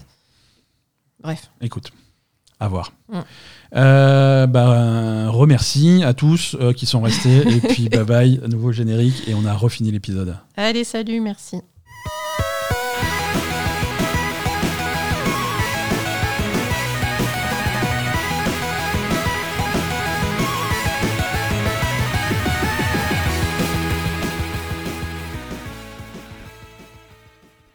Bref. 1.22 1.50
Écoute, 1.62 1.90
à 2.60 2.68
voir. 2.68 2.92
Mm. 3.10 3.20
Euh, 3.76 4.46
bah, 4.46 5.28
remercie 5.28 6.02
à 6.02 6.14
tous 6.14 6.56
euh, 6.60 6.72
qui 6.72 6.86
sont 6.86 7.02
restés. 7.02 7.38
et 7.46 7.60
puis, 7.60 7.88
bye 7.90 8.04
bye, 8.04 8.40
nouveau 8.48 8.72
générique. 8.72 9.28
Et 9.28 9.34
on 9.34 9.44
a 9.44 9.54
refini 9.54 9.90
l'épisode. 9.90 10.36
Allez, 10.56 10.84
salut, 10.84 11.20
merci. 11.20 11.60